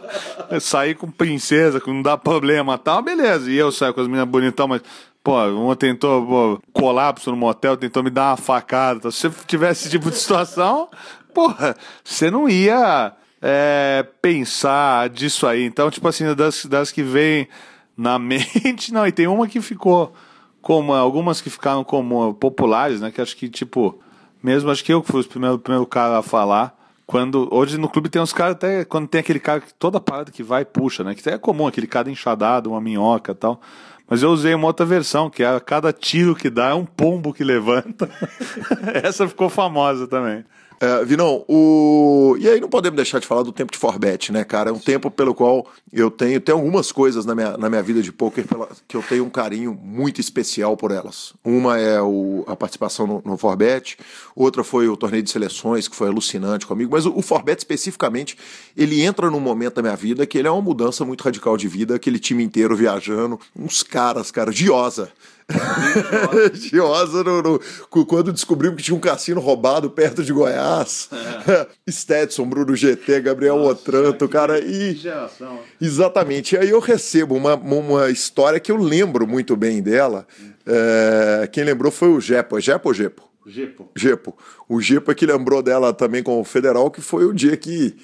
sair 0.61 0.95
com 0.95 1.11
princesa, 1.11 1.81
que 1.81 1.91
não 1.91 2.01
dá 2.01 2.17
problema 2.17 2.77
tal, 2.77 3.01
beleza. 3.01 3.51
E 3.51 3.57
eu 3.57 3.73
saio 3.73 3.93
com 3.93 3.99
as 3.99 4.07
meninas 4.07 4.29
bonitão, 4.29 4.69
mas, 4.69 4.81
pô, 5.21 5.37
uma 5.47 5.75
tentou 5.75 6.25
pô, 6.25 6.61
colapso 6.71 7.29
no 7.29 7.35
motel, 7.35 7.75
tentou 7.75 8.01
me 8.01 8.09
dar 8.09 8.29
uma 8.29 8.37
facada. 8.37 9.11
Se 9.11 9.27
você 9.27 9.45
tivesse 9.45 9.81
esse 9.81 9.89
tipo 9.89 10.09
de 10.09 10.15
situação, 10.15 10.87
porra, 11.33 11.75
você 12.05 12.31
não 12.31 12.47
ia 12.47 13.11
é, 13.41 14.07
pensar 14.21 15.09
disso 15.09 15.45
aí. 15.45 15.65
Então, 15.65 15.91
tipo 15.91 16.07
assim, 16.07 16.33
das, 16.33 16.65
das 16.65 16.89
que 16.89 17.03
vem 17.03 17.49
na 17.97 18.15
mente, 18.17 18.93
não, 18.93 19.05
e 19.05 19.11
tem 19.11 19.27
uma 19.27 19.45
que 19.45 19.59
ficou 19.59 20.13
como 20.61 20.93
algumas 20.93 21.41
que 21.41 21.49
ficaram 21.49 21.83
como 21.83 22.33
populares, 22.33 23.01
né? 23.01 23.11
Que 23.11 23.19
acho 23.19 23.35
que, 23.35 23.49
tipo, 23.49 23.99
mesmo 24.41 24.71
acho 24.71 24.85
que 24.85 24.93
eu 24.93 25.01
que 25.01 25.11
fui 25.11 25.19
o 25.19 25.27
primeiro, 25.27 25.59
primeiro 25.59 25.85
cara 25.85 26.19
a 26.19 26.23
falar 26.23 26.76
quando 27.07 27.47
hoje 27.51 27.77
no 27.77 27.87
clube 27.87 28.09
tem 28.09 28.21
uns 28.21 28.33
caras 28.33 28.55
até 28.55 28.83
quando 28.83 29.07
tem 29.07 29.21
aquele 29.21 29.39
cara 29.39 29.61
que 29.61 29.73
toda 29.73 29.97
parada 29.97 30.29
que 30.29 30.43
vai 30.43 30.65
puxa, 30.65 31.05
né? 31.05 31.15
Que 31.15 31.27
é 31.29 31.37
comum 31.37 31.65
aquele 31.65 31.87
cara 31.87 32.11
enxadado, 32.11 32.71
uma 32.71 32.81
minhoca, 32.81 33.33
tal. 33.33 33.61
Mas 34.09 34.21
eu 34.21 34.29
usei 34.29 34.53
uma 34.53 34.67
outra 34.67 34.85
versão, 34.85 35.29
que 35.29 35.41
é 35.41 35.59
cada 35.61 35.93
tiro 35.93 36.35
que 36.35 36.49
dá 36.49 36.69
é 36.69 36.73
um 36.73 36.85
pombo 36.85 37.33
que 37.33 37.45
levanta. 37.45 38.09
Essa 39.03 39.25
ficou 39.25 39.49
famosa 39.49 40.05
também. 40.05 40.43
É, 40.79 41.03
Vinão, 41.05 41.43
o... 41.47 42.35
e 42.39 42.47
aí 42.47 42.61
não 42.61 42.69
podemos 42.69 42.95
deixar 42.95 43.19
de 43.19 43.25
falar 43.25 43.41
do 43.41 43.51
tempo 43.51 43.71
de 43.71 43.77
Forbet, 43.79 44.31
né, 44.31 44.43
cara? 44.43 44.69
É 44.69 44.73
um 44.73 44.77
tempo 44.77 45.09
pelo 45.09 45.33
qual 45.33 45.65
eu 45.91 46.11
tenho, 46.11 46.39
tem 46.39 46.53
algumas 46.53 46.91
coisas 46.91 47.25
na 47.25 47.33
minha, 47.33 47.57
na 47.57 47.67
minha 47.67 47.81
vida 47.81 48.01
de 48.01 48.11
poker 48.11 48.45
que 48.87 48.95
eu 48.95 49.01
tenho 49.01 49.25
um 49.25 49.29
carinho 49.29 49.73
muito 49.73 50.21
especial 50.21 50.77
por 50.77 50.91
elas. 50.91 51.33
Uma 51.43 51.79
é 51.79 51.99
o... 51.99 52.43
a 52.47 52.55
participação 52.55 53.07
no, 53.07 53.23
no 53.25 53.37
Forbet, 53.37 53.97
outra 54.35 54.63
foi 54.63 54.87
o 54.87 54.95
torneio 54.95 55.23
de 55.23 55.31
seleções, 55.31 55.87
que 55.87 55.95
foi 55.95 56.09
alucinante 56.09 56.67
comigo, 56.67 56.91
mas 56.91 57.07
o, 57.07 57.17
o 57.17 57.23
Forbet 57.23 57.57
especificamente, 57.57 58.37
ele 58.75 59.01
entra 59.01 59.31
num 59.31 59.39
momento 59.39 59.75
da 59.75 59.81
minha 59.81 59.95
vida 59.95 60.27
que 60.27 60.37
ele 60.37 60.47
é 60.47 60.51
uma 60.51 60.61
mudança 60.61 61.03
muito 61.03 61.23
radical 61.23 61.57
de 61.57 61.67
vida, 61.67 61.95
aquele 61.95 62.19
time 62.19 62.43
inteiro 62.43 62.75
viajando, 62.75 63.39
uns 63.55 63.81
caras, 63.81 64.29
cara, 64.29 64.51
Diosa. 64.51 65.11
Giosa, 66.53 67.23
no, 67.23 67.41
no, 67.41 67.59
quando 68.05 68.33
descobrimos 68.33 68.77
que 68.77 68.83
tinha 68.83 68.97
um 68.97 68.99
cassino 68.99 69.39
roubado 69.39 69.89
perto 69.89 70.23
de 70.23 70.33
Goiás. 70.33 71.09
É. 71.47 71.67
Stetson, 71.89 72.45
Bruno 72.45 72.75
GT, 72.75 73.21
Gabriel 73.21 73.57
Nossa, 73.57 73.71
Otranto, 73.71 74.27
cara. 74.27 74.59
E, 74.59 74.93
geração. 74.93 75.59
Exatamente. 75.81 76.55
E 76.55 76.57
aí 76.57 76.69
eu 76.69 76.79
recebo 76.79 77.35
uma, 77.35 77.55
uma 77.55 78.09
história 78.09 78.59
que 78.59 78.71
eu 78.71 78.77
lembro 78.77 79.25
muito 79.25 79.55
bem 79.55 79.81
dela. 79.81 80.27
É, 80.65 81.47
quem 81.51 81.63
lembrou 81.63 81.91
foi 81.91 82.09
o 82.09 82.19
Jepo. 82.19 82.57
É 82.57 82.61
Jepo 82.61 82.89
ou 82.89 82.93
Jepo? 82.93 83.23
Jepo. 83.45 83.89
Jepo. 83.95 84.37
O 84.67 84.81
Jepo 84.81 85.09
é 85.11 85.15
que 85.15 85.25
lembrou 85.25 85.63
dela 85.63 85.93
também 85.93 86.21
com 86.21 86.41
o 86.41 86.43
Federal, 86.43 86.91
que 86.91 86.99
foi 86.99 87.25
o 87.25 87.33
dia 87.33 87.55
que 87.55 87.95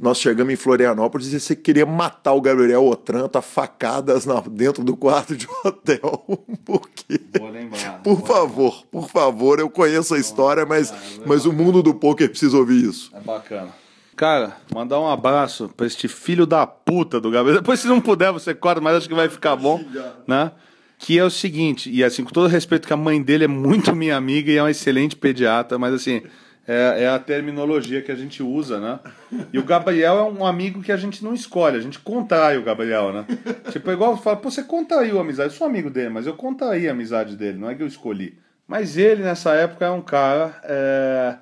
nós 0.00 0.18
chegamos 0.18 0.50
em 0.50 0.56
Florianópolis 0.56 1.30
e 1.30 1.38
você 1.38 1.54
queria 1.54 1.84
matar 1.84 2.32
o 2.32 2.40
Gabriel 2.40 2.86
Otranto 2.86 3.36
a 3.36 3.42
facadas 3.42 4.24
na, 4.24 4.40
dentro 4.40 4.82
do 4.82 4.96
quarto 4.96 5.36
de 5.36 5.46
hotel. 5.62 6.24
Por 6.64 6.88
quê? 6.88 7.20
Vou 7.38 7.50
lembrar. 7.50 8.00
Por 8.02 8.26
favor, 8.26 8.72
lembrar. 8.72 8.86
por 8.90 9.08
favor, 9.10 9.60
eu 9.60 9.68
conheço 9.68 10.14
a 10.14 10.18
história, 10.18 10.64
mas, 10.64 10.92
mas 11.26 11.44
o 11.44 11.52
mundo 11.52 11.82
do 11.82 11.92
poker 11.92 12.30
precisa 12.30 12.56
ouvir 12.56 12.82
isso. 12.82 13.10
É 13.14 13.20
bacana. 13.20 13.68
Cara, 14.16 14.56
mandar 14.74 14.98
um 15.00 15.06
abraço 15.06 15.70
pra 15.76 15.86
este 15.86 16.08
filho 16.08 16.46
da 16.46 16.66
puta 16.66 17.20
do 17.20 17.30
Gabriel. 17.30 17.58
Depois, 17.60 17.80
se 17.80 17.86
não 17.86 18.00
puder, 18.00 18.32
você 18.32 18.54
corta, 18.54 18.80
mas 18.80 18.96
acho 18.96 19.08
que 19.08 19.14
vai 19.14 19.28
ficar 19.28 19.56
bom, 19.56 19.82
né? 20.26 20.52
Que 20.98 21.18
é 21.18 21.24
o 21.24 21.30
seguinte, 21.30 21.90
e 21.90 22.04
assim, 22.04 22.24
com 22.24 22.30
todo 22.30 22.46
respeito 22.46 22.86
que 22.86 22.92
a 22.92 22.96
mãe 22.96 23.22
dele 23.22 23.44
é 23.44 23.48
muito 23.48 23.94
minha 23.94 24.16
amiga 24.16 24.50
e 24.50 24.56
é 24.56 24.62
uma 24.62 24.70
excelente 24.70 25.16
pediatra, 25.16 25.78
mas 25.78 25.94
assim, 25.94 26.22
é, 26.70 27.02
é, 27.02 27.08
a 27.08 27.18
terminologia 27.18 28.00
que 28.00 28.12
a 28.12 28.14
gente 28.14 28.44
usa, 28.44 28.78
né? 28.78 29.00
E 29.52 29.58
o 29.58 29.64
Gabriel 29.64 30.18
é 30.18 30.22
um 30.22 30.46
amigo 30.46 30.80
que 30.80 30.92
a 30.92 30.96
gente 30.96 31.24
não 31.24 31.34
escolhe, 31.34 31.76
a 31.76 31.80
gente 31.80 31.98
contrai 31.98 32.56
o 32.56 32.62
Gabriel, 32.62 33.12
né? 33.12 33.26
Tipo, 33.72 33.90
é 33.90 33.94
igual 33.94 34.16
fala, 34.16 34.36
pô, 34.36 34.48
você 34.48 34.62
contraiu 34.62 35.18
a 35.18 35.22
amizade, 35.22 35.52
eu 35.52 35.58
sou 35.58 35.66
amigo 35.66 35.90
dele, 35.90 36.10
mas 36.10 36.28
eu 36.28 36.34
contraí 36.34 36.88
a 36.88 36.92
amizade 36.92 37.36
dele, 37.36 37.58
não 37.58 37.68
é 37.68 37.74
que 37.74 37.82
eu 37.82 37.88
escolhi. 37.88 38.38
Mas 38.68 38.96
ele, 38.96 39.24
nessa 39.24 39.52
época, 39.54 39.84
é 39.84 39.90
um 39.90 40.00
cara 40.00 40.60
é, 40.62 41.36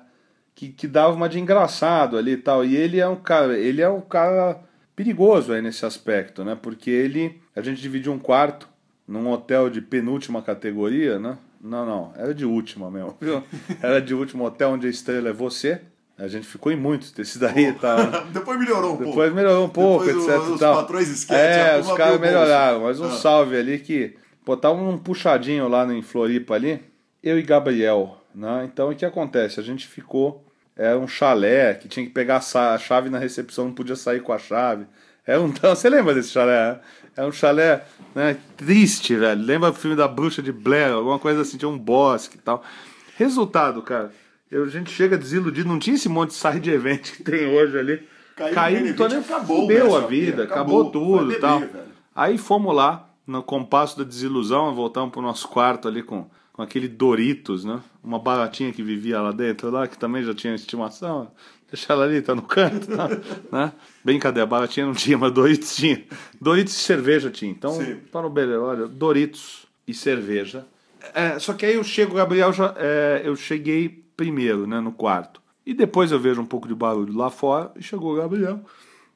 que, 0.55 0.69
que 0.69 0.87
dava 0.87 1.13
uma 1.13 1.29
de 1.29 1.39
engraçado 1.39 2.17
ali 2.17 2.31
e 2.31 2.37
tal. 2.37 2.65
E 2.65 2.75
ele 2.75 2.99
é 2.99 3.07
um 3.07 3.15
cara, 3.15 3.55
ele 3.55 3.83
é 3.83 3.89
um 3.89 4.01
cara 4.01 4.59
perigoso 4.95 5.53
aí 5.53 5.61
nesse 5.61 5.85
aspecto, 5.85 6.43
né? 6.43 6.57
Porque 6.59 6.89
ele, 6.89 7.39
a 7.55 7.61
gente 7.61 7.79
dividiu 7.79 8.11
um 8.11 8.17
quarto 8.17 8.67
num 9.07 9.29
hotel 9.29 9.69
de 9.69 9.79
penúltima 9.79 10.41
categoria, 10.41 11.19
né? 11.19 11.37
Não, 11.61 11.85
não, 11.85 12.13
era 12.15 12.33
de 12.33 12.45
última 12.45 12.89
mesmo. 12.89 13.17
Viu? 13.19 13.43
Era 13.81 14.01
de 14.01 14.13
último 14.13 14.45
hotel 14.45 14.71
onde 14.71 14.87
a 14.87 14.89
estrela 14.89 15.29
é 15.29 15.33
você. 15.33 15.81
A 16.17 16.27
gente 16.27 16.45
ficou 16.45 16.69
em 16.69 16.75
muitos 16.75 17.11
desse 17.11 17.39
daí 17.39 17.73
tal. 17.73 17.97
Né? 18.11 18.27
Depois 18.33 18.59
melhorou 18.59 18.93
um 18.93 18.97
Depois 18.97 19.15
pouco. 19.15 19.21
Depois 19.21 19.33
melhorou 19.33 19.65
um 19.65 19.69
pouco, 19.69 20.05
Depois 20.05 20.27
etc. 20.27 20.39
O, 20.41 20.53
os 20.53 20.59
tal. 20.59 20.75
patrões 20.75 21.07
esquecem. 21.07 21.61
É, 21.61 21.79
os 21.79 21.91
caras 21.93 22.19
melhoraram. 22.19 22.81
Mas 22.81 22.99
um 22.99 23.05
ah. 23.05 23.11
salve 23.11 23.57
ali 23.57 23.79
que. 23.79 24.15
Pô, 24.43 24.57
tava 24.57 24.75
um 24.75 24.97
puxadinho 24.97 25.67
lá 25.67 25.85
em 25.93 26.01
Floripa 26.01 26.55
ali. 26.55 26.81
Eu 27.23 27.39
e 27.39 27.41
Gabriel. 27.41 28.17
Né? 28.35 28.69
Então 28.71 28.89
o 28.89 28.95
que 28.95 29.05
acontece? 29.05 29.59
A 29.59 29.63
gente 29.63 29.87
ficou. 29.87 30.45
Era 30.75 30.97
um 30.97 31.07
chalé 31.07 31.73
que 31.73 31.87
tinha 31.89 32.05
que 32.05 32.11
pegar 32.11 32.37
a 32.37 32.77
chave 32.77 33.09
na 33.09 33.19
recepção, 33.19 33.65
não 33.65 33.73
podia 33.73 33.97
sair 33.97 34.21
com 34.21 34.31
a 34.31 34.37
chave. 34.37 34.85
Era 35.25 35.39
um. 35.41 35.51
Você 35.61 35.89
lembra 35.89 36.13
desse 36.13 36.29
chalé? 36.29 36.73
Né? 36.73 36.79
É 37.19 37.25
um 37.25 37.33
chalé 37.33 37.85
né, 38.15 38.37
triste, 38.55 39.13
velho. 39.13 39.43
Lembra 39.43 39.71
o 39.71 39.73
filme 39.73 39.93
da 39.93 40.07
Bruxa 40.07 40.41
de 40.41 40.53
Blair, 40.53 40.93
alguma 40.93 41.19
coisa 41.19 41.41
assim, 41.41 41.57
tinha 41.57 41.67
um 41.67 41.77
bosque 41.77 42.37
e 42.37 42.39
tal. 42.39 42.63
Resultado, 43.17 43.81
cara, 43.81 44.13
eu, 44.49 44.63
a 44.63 44.69
gente 44.69 44.89
chega 44.89 45.17
desiludido, 45.17 45.67
não 45.67 45.79
tinha 45.79 45.97
esse 45.97 46.07
monte 46.07 46.29
de 46.29 46.35
side 46.35 46.71
event 46.71 47.11
que 47.11 47.21
tem 47.21 47.45
hoje 47.45 47.77
ali. 47.77 48.07
Caiu, 48.37 48.55
Caiu 48.55 48.81
nem 48.81 49.17
acabou, 49.17 49.61
fudeu 49.63 49.97
a 49.97 50.07
vida, 50.07 50.43
acabou, 50.43 50.81
acabou 50.83 50.91
tudo 50.91 51.33
e 51.33 51.39
tal. 51.41 51.59
Velho. 51.59 51.71
Aí 52.15 52.37
fomos 52.37 52.73
lá, 52.73 53.09
no 53.27 53.43
compasso 53.43 53.97
da 53.97 54.05
desilusão, 54.05 54.73
voltamos 54.73 55.11
pro 55.11 55.21
nosso 55.21 55.45
quarto 55.49 55.89
ali 55.89 56.01
com, 56.01 56.25
com 56.53 56.61
aquele 56.61 56.87
Doritos, 56.87 57.65
né? 57.65 57.81
Uma 58.01 58.19
baratinha 58.19 58.71
que 58.71 58.81
vivia 58.81 59.19
lá 59.19 59.33
dentro, 59.33 59.69
lá, 59.69 59.89
que 59.89 59.97
também 59.97 60.23
já 60.23 60.33
tinha 60.33 60.55
estimação. 60.55 61.29
Deixa 61.71 61.93
ela 61.93 62.05
ali, 62.05 62.21
tá 62.21 62.33
no 62.33 62.41
canto, 62.41 62.87
tá? 62.87 63.07
né? 63.51 63.71
Brincadeira, 64.03 64.45
baratinha 64.45 64.85
não 64.85 64.93
tinha, 64.93 65.17
mas 65.17 65.31
Doritos 65.31 65.75
tinha. 65.75 66.03
Doritos 66.41 66.73
e 66.75 66.79
cerveja 66.79 67.29
tinha. 67.29 67.51
Então, 67.51 67.77
para 68.11 68.25
o 68.25 68.29
beleza, 68.29 68.61
olha, 68.61 68.87
Doritos 68.87 69.67
e 69.87 69.93
cerveja. 69.93 70.65
É, 71.13 71.37
só 71.39 71.53
que 71.53 71.65
aí 71.65 71.75
eu 71.75 71.83
chego, 71.83 72.15
Gabriel, 72.15 72.51
já, 72.51 72.73
é, 72.77 73.21
eu 73.23 73.35
cheguei 73.35 74.03
primeiro, 74.17 74.67
né, 74.67 74.79
no 74.79 74.91
quarto. 74.91 75.41
E 75.65 75.73
depois 75.73 76.11
eu 76.11 76.19
vejo 76.19 76.41
um 76.41 76.45
pouco 76.45 76.67
de 76.67 76.73
barulho 76.73 77.15
lá 77.15 77.29
fora 77.29 77.71
e 77.75 77.83
chegou 77.83 78.13
o 78.13 78.17
Gabriel. 78.17 78.59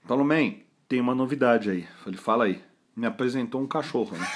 Falou, 0.05 0.23
man, 0.23 0.53
tem 0.87 1.01
uma 1.01 1.15
novidade 1.15 1.69
aí. 1.69 1.87
Falei, 2.03 2.19
fala 2.19 2.45
aí. 2.45 2.61
Me 2.95 3.07
apresentou 3.07 3.59
um 3.59 3.67
cachorro, 3.67 4.15
né? 4.15 4.27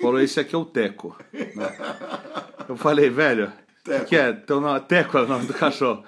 Falou, 0.00 0.20
esse 0.20 0.40
aqui 0.40 0.54
é 0.54 0.58
o 0.58 0.64
Teco. 0.64 1.16
Né? 1.32 1.76
Eu 2.68 2.76
falei, 2.76 3.08
velho, 3.08 3.52
o 3.96 4.04
que, 4.04 4.16
é? 4.16 4.32
Teu 4.32 4.60
nome... 4.60 4.80
Teco 4.80 5.18
é 5.18 5.22
o 5.22 5.26
nome 5.26 5.46
do 5.46 5.54
cachorro. 5.54 6.04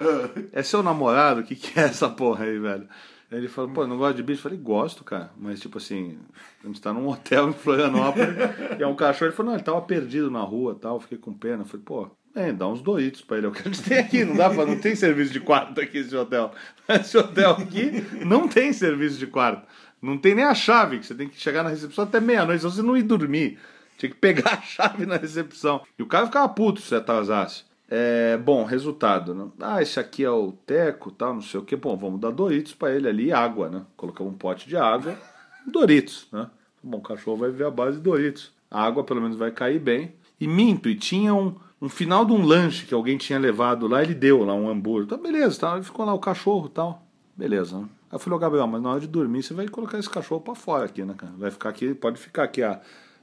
É 0.51 0.61
seu 0.63 0.83
namorado? 0.83 1.41
O 1.41 1.43
que, 1.43 1.55
que 1.55 1.79
é 1.79 1.83
essa 1.83 2.09
porra 2.09 2.45
aí, 2.45 2.59
velho? 2.59 2.87
Ele 3.31 3.47
falou, 3.47 3.71
pô, 3.71 3.87
não 3.87 3.97
gosta 3.97 4.15
de 4.15 4.23
bicho? 4.23 4.39
Eu 4.39 4.43
falei, 4.43 4.57
gosto, 4.57 5.05
cara. 5.05 5.31
Mas, 5.37 5.61
tipo 5.61 5.77
assim, 5.77 6.17
a 6.61 6.67
gente 6.67 6.81
tá 6.81 6.91
num 6.91 7.07
hotel 7.07 7.49
em 7.49 7.53
Florianópolis 7.53 8.35
e 8.77 8.83
é 8.83 8.87
um 8.87 8.95
cachorro. 8.95 9.27
Ele 9.27 9.35
falou, 9.35 9.51
não, 9.51 9.57
ele 9.57 9.63
tava 9.63 9.81
perdido 9.81 10.29
na 10.29 10.41
rua 10.41 10.77
tal. 10.79 10.99
Fiquei 10.99 11.17
com 11.17 11.33
pena. 11.33 11.63
Eu 11.63 11.65
falei, 11.65 11.83
pô, 11.85 12.11
é, 12.35 12.51
dá 12.51 12.67
uns 12.67 12.81
Doritos 12.81 13.21
pra 13.21 13.37
ele. 13.37 13.45
É 13.45 13.49
o 13.49 13.53
que 13.53 13.61
a 13.61 13.71
gente 13.71 13.83
tem 13.83 13.99
aqui. 13.99 14.25
Não 14.25 14.35
dá 14.35 14.49
pra, 14.49 14.65
não 14.65 14.77
tem 14.77 14.95
serviço 14.95 15.31
de 15.31 15.39
quarto 15.39 15.79
aqui 15.79 15.99
esse 15.99 16.15
hotel. 16.15 16.51
Esse 16.89 17.17
hotel 17.17 17.51
aqui 17.51 18.05
não 18.25 18.49
tem 18.49 18.73
serviço 18.73 19.17
de 19.17 19.27
quarto. 19.27 19.65
Não 20.01 20.17
tem 20.17 20.35
nem 20.35 20.43
a 20.43 20.53
chave, 20.53 20.99
que 20.99 21.05
você 21.05 21.15
tem 21.15 21.29
que 21.29 21.39
chegar 21.39 21.63
na 21.63 21.69
recepção 21.69 22.03
até 22.03 22.19
meia-noite, 22.19 22.59
senão 22.59 22.73
você 22.73 22.81
não 22.81 22.97
ir 22.97 23.03
dormir. 23.03 23.59
Tinha 23.97 24.09
que 24.09 24.17
pegar 24.17 24.55
a 24.55 24.61
chave 24.61 25.05
na 25.05 25.15
recepção. 25.15 25.81
E 25.97 26.03
o 26.03 26.07
cara 26.07 26.25
ficava 26.25 26.49
puto 26.49 26.81
se 26.81 26.87
você 26.87 26.95
atrasasse. 26.95 27.63
É, 27.93 28.37
bom, 28.37 28.63
resultado. 28.63 29.35
Né? 29.35 29.47
Ah, 29.59 29.81
esse 29.81 29.99
aqui 29.99 30.23
é 30.23 30.31
o 30.31 30.53
Teco, 30.65 31.11
tal, 31.11 31.33
não 31.33 31.41
sei 31.41 31.59
o 31.59 31.63
que. 31.63 31.75
Bom, 31.75 31.97
vamos 31.97 32.21
dar 32.21 32.31
Doritos 32.31 32.73
para 32.73 32.95
ele 32.95 33.05
ali, 33.05 33.33
água, 33.33 33.69
né? 33.69 33.81
Colocamos 33.97 34.33
um 34.33 34.37
pote 34.37 34.69
de 34.69 34.77
água, 34.77 35.17
Doritos, 35.67 36.25
né? 36.31 36.49
Bom, 36.81 36.99
o 36.99 37.01
cachorro 37.01 37.35
vai 37.35 37.51
ver 37.51 37.65
a 37.65 37.69
base 37.69 37.97
de 37.97 38.03
Doritos. 38.03 38.53
A 38.71 38.81
água 38.81 39.03
pelo 39.03 39.19
menos 39.19 39.35
vai 39.35 39.51
cair 39.51 39.77
bem. 39.77 40.15
E 40.39 40.47
minto, 40.47 40.87
e 40.87 40.95
tinha 40.95 41.35
um, 41.35 41.53
um 41.81 41.89
final 41.89 42.23
de 42.23 42.31
um 42.31 42.45
lanche 42.45 42.85
que 42.85 42.93
alguém 42.93 43.17
tinha 43.17 43.37
levado 43.37 43.85
lá, 43.87 44.01
ele 44.01 44.15
deu 44.15 44.45
lá 44.45 44.53
um 44.53 44.69
hambúrguer. 44.69 45.09
Tá, 45.09 45.17
beleza, 45.17 45.59
tá, 45.59 45.83
ficou 45.83 46.05
lá 46.05 46.13
o 46.13 46.19
cachorro 46.19 46.69
tal. 46.69 47.05
Beleza, 47.35 47.77
né? 47.77 47.89
Aí 48.09 48.15
eu 48.15 48.19
falei, 48.19 48.39
Gabriel, 48.39 48.67
mas 48.67 48.81
na 48.81 48.91
hora 48.91 49.01
de 49.01 49.07
dormir 49.07 49.43
você 49.43 49.53
vai 49.53 49.67
colocar 49.67 49.99
esse 49.99 50.09
cachorro 50.09 50.39
para 50.39 50.55
fora 50.55 50.85
aqui, 50.85 51.03
né, 51.03 51.13
cara? 51.17 51.33
Vai 51.37 51.51
ficar 51.51 51.67
aqui, 51.67 51.93
pode 51.93 52.17
ficar 52.17 52.43
aqui, 52.43 52.63
a, 52.63 52.79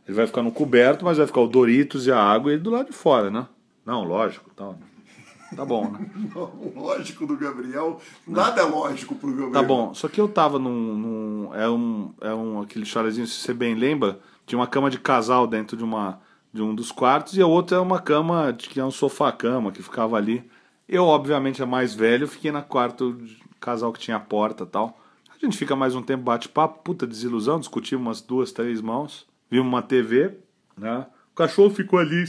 ele 0.07 0.15
vai 0.15 0.27
ficar 0.27 0.43
no 0.43 0.53
coberto, 0.53 1.07
mas 1.07 1.17
vai 1.17 1.27
ficar 1.27 1.41
o 1.41 1.49
Doritos 1.49 2.07
e 2.07 2.13
a 2.13 2.21
água 2.23 2.51
e 2.51 2.55
ele 2.55 2.63
do 2.63 2.71
lado 2.71 2.89
de 2.89 2.93
fora, 2.97 3.31
né? 3.31 3.47
Não, 3.89 4.05
lógico, 4.05 4.51
tal. 4.55 4.79
Tá 5.57 5.65
bom, 5.65 5.91
né? 5.91 6.11
lógico 6.77 7.27
do 7.27 7.39
Gabriel, 7.39 7.99
nada 8.27 8.61
é 8.61 8.65
lógico 8.65 9.15
pro 9.15 9.31
Gabriel. 9.31 9.51
Tá 9.51 9.63
bom, 9.63 9.95
só 9.95 10.09
que 10.09 10.21
eu 10.21 10.29
tava 10.29 10.59
num, 10.59 10.95
num 10.95 11.55
é 11.55 11.67
um 11.71 12.13
é 12.21 12.35
um 12.35 12.61
aquele 12.61 12.85
chalezinho, 12.85 13.27
se 13.27 13.41
você 13.41 13.55
bem 13.55 13.75
lembra, 13.75 14.21
tinha 14.45 14.59
uma 14.59 14.67
cama 14.67 14.91
de 14.91 14.99
casal 14.99 15.47
dentro 15.47 15.75
de 15.75 15.83
uma 15.83 16.21
de 16.53 16.61
um 16.61 16.75
dos 16.75 16.93
quartos 16.93 17.35
e 17.39 17.41
a 17.41 17.47
outra 17.47 17.79
é 17.79 17.81
uma 17.81 17.99
cama 17.99 18.53
que 18.53 18.79
é 18.79 18.85
um 18.85 18.91
sofá 18.91 19.33
cama 19.33 19.73
que 19.73 19.83
ficava 19.83 20.19
ali. 20.19 20.47
Eu 20.87 21.05
obviamente 21.05 21.63
é 21.63 21.65
mais 21.65 21.95
velho, 21.95 22.29
fiquei 22.29 22.53
na 22.53 22.61
quarto 22.61 23.19
casal 23.59 23.91
que 23.91 24.01
tinha 24.01 24.21
porta 24.21 24.67
tal. 24.67 25.01
A 25.35 25.43
gente 25.43 25.57
fica 25.57 25.75
mais 25.75 25.95
um 25.95 26.03
tempo, 26.03 26.25
bate 26.25 26.47
papo, 26.47 26.83
puta 26.83 27.07
desilusão, 27.07 27.59
discutimos 27.59 28.07
umas 28.07 28.21
duas, 28.21 28.53
três 28.53 28.83
mãos, 28.83 29.27
vimos 29.51 29.67
uma 29.67 29.81
TV, 29.81 30.37
né? 30.77 31.07
O 31.33 31.35
cachorro 31.35 31.71
ficou 31.71 31.99
ali 31.99 32.23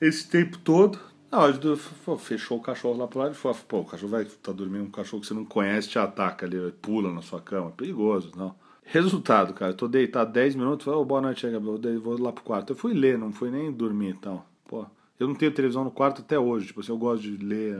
esse 0.00 0.28
tempo 0.28 0.58
todo. 0.58 0.98
Na 1.30 1.40
hora 1.40 1.52
de, 1.52 1.76
fechou 2.18 2.58
o 2.58 2.60
cachorro 2.60 2.96
lá 2.96 3.08
pro 3.08 3.18
lado 3.18 3.32
e 3.32 3.34
falou, 3.34 3.58
pô, 3.66 3.80
o 3.80 3.84
cachorro 3.84 4.12
vai 4.12 4.24
tá 4.24 4.52
dormindo, 4.52 4.84
um 4.84 4.90
cachorro 4.90 5.20
que 5.20 5.26
você 5.26 5.34
não 5.34 5.44
conhece 5.44 5.88
te 5.88 5.98
ataca 5.98 6.46
ali, 6.46 6.56
pula 6.80 7.12
na 7.12 7.22
sua 7.22 7.40
cama, 7.40 7.72
perigoso, 7.72 8.30
não. 8.36 8.54
Resultado, 8.84 9.52
cara, 9.54 9.72
eu 9.72 9.76
tô 9.76 9.88
deitado 9.88 10.32
10 10.32 10.54
minutos, 10.54 10.84
falei, 10.84 11.00
oh, 11.00 11.04
boa 11.04 11.20
noite, 11.20 11.50
Gabriel, 11.50 12.00
vou 12.00 12.20
lá 12.20 12.30
pro 12.30 12.44
quarto. 12.44 12.72
Eu 12.72 12.76
fui 12.76 12.94
ler, 12.94 13.18
não 13.18 13.32
fui 13.32 13.50
nem 13.50 13.72
dormir 13.72 14.10
e 14.10 14.14
tal. 14.14 14.46
Pô, 14.68 14.86
eu 15.18 15.26
não 15.26 15.34
tenho 15.34 15.50
televisão 15.50 15.82
no 15.82 15.90
quarto 15.90 16.20
até 16.20 16.38
hoje, 16.38 16.66
tipo 16.66 16.80
assim, 16.80 16.92
eu 16.92 16.98
gosto 16.98 17.22
de 17.22 17.44
ler, 17.44 17.74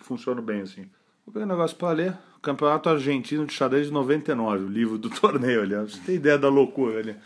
funciona 0.00 0.42
bem 0.42 0.62
assim. 0.62 0.86
Vou 1.24 1.32
pegar 1.32 1.46
um 1.46 1.48
negócio 1.48 1.76
pra 1.76 1.92
ler. 1.92 2.18
Campeonato 2.42 2.88
Argentino 2.88 3.46
de 3.46 3.52
Xadrez 3.52 3.86
de 3.86 3.92
99, 3.92 4.64
o 4.64 4.68
livro 4.68 4.98
do 4.98 5.08
torneio 5.10 5.62
ali. 5.62 5.74
Você 5.76 6.00
tem 6.00 6.16
ideia 6.16 6.36
da 6.36 6.48
loucura 6.48 6.98
ali. 6.98 7.16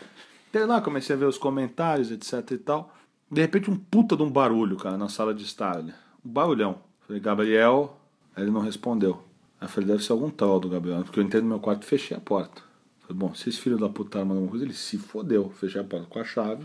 Até 0.51 0.65
lá, 0.67 0.81
comecei 0.81 1.17
a 1.17 1.19
ver 1.19 1.25
os 1.25 1.39
comentários, 1.39 2.11
etc 2.11 2.51
e 2.51 2.59
tal. 2.59 2.95
De 3.35 3.41
repente, 3.41 3.69
um 3.69 3.77
puta 3.77 4.17
de 4.17 4.23
um 4.23 4.31
barulho, 4.31 4.77
cara, 4.77 4.97
na 4.97 5.09
sala 5.09 5.35
de 5.35 5.43
estar. 5.43 5.81
Um 5.81 5.93
barulhão. 6.23 6.79
Falei, 7.01 7.21
Gabriel. 7.21 7.99
Aí 8.37 8.45
ele 8.45 8.53
não 8.53 8.61
respondeu. 8.61 9.25
Aí 9.61 9.67
eu 9.67 9.69
falei, 9.69 9.89
deve 9.89 10.05
ser 10.05 10.13
algum 10.13 10.31
tal 10.31 10.61
do 10.61 10.69
Gabriel. 10.69 11.03
Porque 11.03 11.19
eu 11.19 11.25
entrei 11.25 11.43
no 11.43 11.49
meu 11.49 11.59
quarto 11.59 11.83
e 11.83 11.87
fechei 11.87 12.17
a 12.17 12.21
porta. 12.21 12.63
Falei, 13.01 13.19
bom, 13.19 13.35
se 13.35 13.49
esse 13.49 13.61
filho 13.61 13.77
da 13.77 13.89
puta 13.89 14.21
arma 14.21 14.35
alguma 14.35 14.51
coisa, 14.51 14.65
ele 14.65 14.73
se 14.73 14.97
fodeu. 14.99 15.51
Fechei 15.51 15.81
a 15.81 15.85
porta 15.85 16.07
com 16.07 16.21
a 16.21 16.25
chave. 16.25 16.65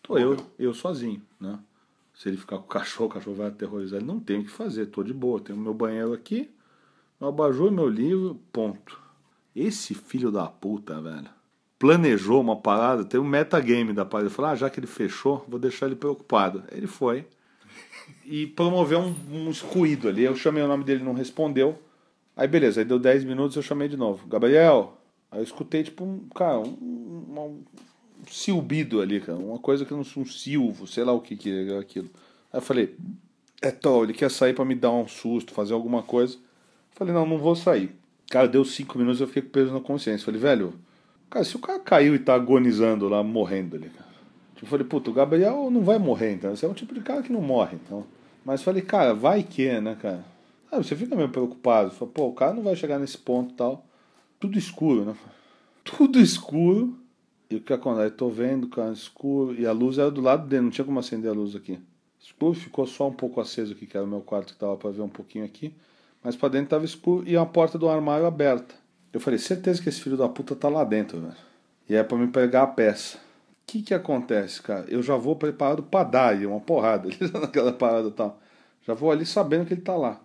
Tô 0.00 0.16
eu, 0.16 0.36
eu 0.56 0.72
sozinho, 0.72 1.20
né? 1.40 1.58
Se 2.14 2.28
ele 2.28 2.36
ficar 2.36 2.58
com 2.58 2.64
o 2.64 2.68
cachorro, 2.68 3.10
o 3.10 3.12
cachorro 3.12 3.36
vai 3.36 3.48
aterrorizar. 3.48 3.98
Ele 3.98 4.06
não 4.06 4.20
tem 4.20 4.38
o 4.38 4.44
que 4.44 4.50
fazer, 4.50 4.86
tô 4.86 5.02
de 5.02 5.12
boa. 5.12 5.40
Tenho 5.40 5.58
meu 5.58 5.74
banheiro 5.74 6.12
aqui, 6.12 6.48
meu 7.20 7.30
abajur, 7.30 7.72
meu 7.72 7.88
livro, 7.88 8.40
ponto. 8.52 8.96
Esse 9.56 9.92
filho 9.92 10.30
da 10.30 10.46
puta, 10.46 11.00
velho, 11.00 11.28
planejou 11.78 12.40
uma 12.40 12.56
parada, 12.56 13.04
tem 13.04 13.20
um 13.20 13.24
metagame 13.24 13.92
da 13.92 14.04
parada. 14.04 14.28
Ele 14.28 14.34
falou, 14.34 14.50
ah, 14.50 14.54
já 14.54 14.70
que 14.70 14.80
ele 14.80 14.86
fechou, 14.86 15.44
vou 15.48 15.58
deixar 15.58 15.86
ele 15.86 15.96
preocupado. 15.96 16.64
Ele 16.72 16.86
foi 16.86 17.26
e 18.24 18.46
promoveu 18.46 19.00
um, 19.00 19.14
um 19.30 19.50
excluído 19.50 20.08
ali. 20.08 20.24
Eu 20.24 20.36
chamei 20.36 20.62
o 20.62 20.68
nome 20.68 20.84
dele, 20.84 21.04
não 21.04 21.12
respondeu. 21.12 21.78
Aí 22.36 22.46
beleza, 22.46 22.80
aí 22.80 22.84
deu 22.84 22.98
10 22.98 23.24
minutos 23.24 23.56
eu 23.56 23.62
chamei 23.62 23.88
de 23.88 23.96
novo. 23.96 24.26
Gabriel. 24.26 24.98
Aí 25.30 25.40
eu 25.40 25.44
escutei 25.44 25.82
tipo 25.82 26.04
um, 26.04 26.28
cara, 26.34 26.58
um, 26.58 26.66
um, 26.66 27.40
um 27.40 27.64
silbido 28.30 29.00
ali, 29.00 29.20
cara. 29.20 29.38
Uma 29.38 29.58
coisa 29.58 29.84
que 29.84 29.92
não 29.92 30.00
um 30.00 30.24
silvo, 30.24 30.86
sei 30.86 31.04
lá 31.04 31.12
o 31.12 31.20
que 31.20 31.36
que 31.36 31.70
é 31.70 31.78
aquilo. 31.78 32.08
Aí 32.52 32.58
eu 32.58 32.62
falei, 32.62 32.96
é 33.62 33.70
Tol, 33.70 34.04
ele 34.04 34.12
quer 34.12 34.30
sair 34.30 34.54
para 34.54 34.64
me 34.64 34.74
dar 34.74 34.92
um 34.92 35.08
susto, 35.08 35.52
fazer 35.52 35.74
alguma 35.74 36.02
coisa. 36.02 36.36
Falei, 36.92 37.12
não, 37.12 37.26
não 37.26 37.38
vou 37.38 37.56
sair. 37.56 37.90
Cara, 38.30 38.48
deu 38.48 38.64
cinco 38.64 38.98
minutos 38.98 39.20
eu 39.20 39.26
fiquei 39.26 39.42
com 39.42 39.50
peso 39.50 39.72
na 39.72 39.80
consciência. 39.80 40.24
Falei, 40.24 40.40
velho, 40.40 40.74
cara, 41.30 41.44
se 41.44 41.56
o 41.56 41.58
cara 41.58 41.78
caiu 41.78 42.14
e 42.14 42.18
tá 42.18 42.34
agonizando 42.34 43.08
lá, 43.08 43.22
morrendo 43.22 43.76
ali, 43.76 43.88
cara. 43.88 44.06
Tipo, 44.54 44.66
falei, 44.66 44.86
puta, 44.86 45.10
o 45.10 45.12
Gabriel 45.12 45.70
não 45.70 45.82
vai 45.82 45.98
morrer, 45.98 46.32
então. 46.32 46.54
Você 46.54 46.64
é 46.64 46.68
um 46.68 46.74
tipo 46.74 46.94
de 46.94 47.00
cara 47.00 47.22
que 47.22 47.32
não 47.32 47.40
morre, 47.40 47.76
então. 47.76 48.06
Mas 48.44 48.62
falei, 48.62 48.82
cara, 48.82 49.12
vai 49.12 49.42
que, 49.42 49.68
né, 49.80 49.96
cara? 50.00 50.24
Ah, 50.70 50.78
você 50.78 50.96
fica 50.96 51.14
meio 51.14 51.28
preocupado. 51.28 51.90
Fala, 51.90 52.10
pô, 52.10 52.26
o 52.28 52.32
cara 52.32 52.54
não 52.54 52.62
vai 52.62 52.74
chegar 52.74 52.98
nesse 52.98 53.18
ponto 53.18 53.52
e 53.52 53.56
tal. 53.56 53.86
Tudo 54.40 54.58
escuro, 54.58 55.04
né? 55.04 55.14
Tudo 55.84 56.18
escuro. 56.18 56.98
E 57.50 57.56
o 57.56 57.60
que 57.60 57.72
acontece? 57.72 58.06
Eu 58.06 58.16
tô 58.16 58.28
vendo, 58.28 58.68
cara, 58.68 58.92
escuro. 58.92 59.54
E 59.54 59.66
a 59.66 59.72
luz 59.72 59.98
era 59.98 60.10
do 60.10 60.20
lado 60.20 60.48
dele, 60.48 60.62
não 60.62 60.70
tinha 60.70 60.84
como 60.84 60.98
acender 60.98 61.30
a 61.30 61.34
luz 61.34 61.54
aqui. 61.54 61.78
Escuro 62.20 62.54
ficou 62.54 62.86
só 62.86 63.08
um 63.08 63.12
pouco 63.12 63.40
aceso 63.40 63.72
aqui, 63.72 63.86
que 63.86 63.96
era 63.96 64.04
o 64.04 64.08
meu 64.08 64.20
quarto 64.20 64.54
que 64.54 64.58
tava 64.58 64.76
pra 64.76 64.90
ver 64.90 65.02
um 65.02 65.08
pouquinho 65.08 65.44
aqui 65.44 65.74
mas 66.26 66.34
para 66.34 66.48
dentro 66.48 66.70
tava 66.70 66.84
escuro 66.84 67.22
e 67.24 67.36
a 67.36 67.46
porta 67.46 67.78
do 67.78 67.88
armário 67.88 68.26
aberta. 68.26 68.74
Eu 69.16 69.20
falei, 69.20 69.38
certeza 69.38 69.82
que 69.82 69.88
esse 69.88 70.02
filho 70.02 70.18
da 70.18 70.28
puta 70.28 70.54
tá 70.54 70.68
lá 70.68 70.84
dentro, 70.84 71.18
velho. 71.18 71.32
E 71.88 71.94
é 71.94 72.02
para 72.02 72.18
me 72.18 72.26
pegar 72.26 72.64
a 72.64 72.66
peça. 72.66 73.16
O 73.16 73.20
que 73.66 73.80
que 73.80 73.94
acontece, 73.94 74.60
cara? 74.60 74.84
Eu 74.88 75.02
já 75.02 75.16
vou 75.16 75.34
preparado 75.34 75.82
para 75.82 76.04
dar 76.04 76.36
uma 76.46 76.60
porrada 76.60 77.08
ali 77.08 77.16
naquela 77.32 77.72
parada 77.72 78.10
tal. 78.10 78.38
Já 78.86 78.92
vou 78.92 79.10
ali 79.10 79.24
sabendo 79.24 79.64
que 79.64 79.72
ele 79.72 79.80
tá 79.80 79.96
lá. 79.96 80.20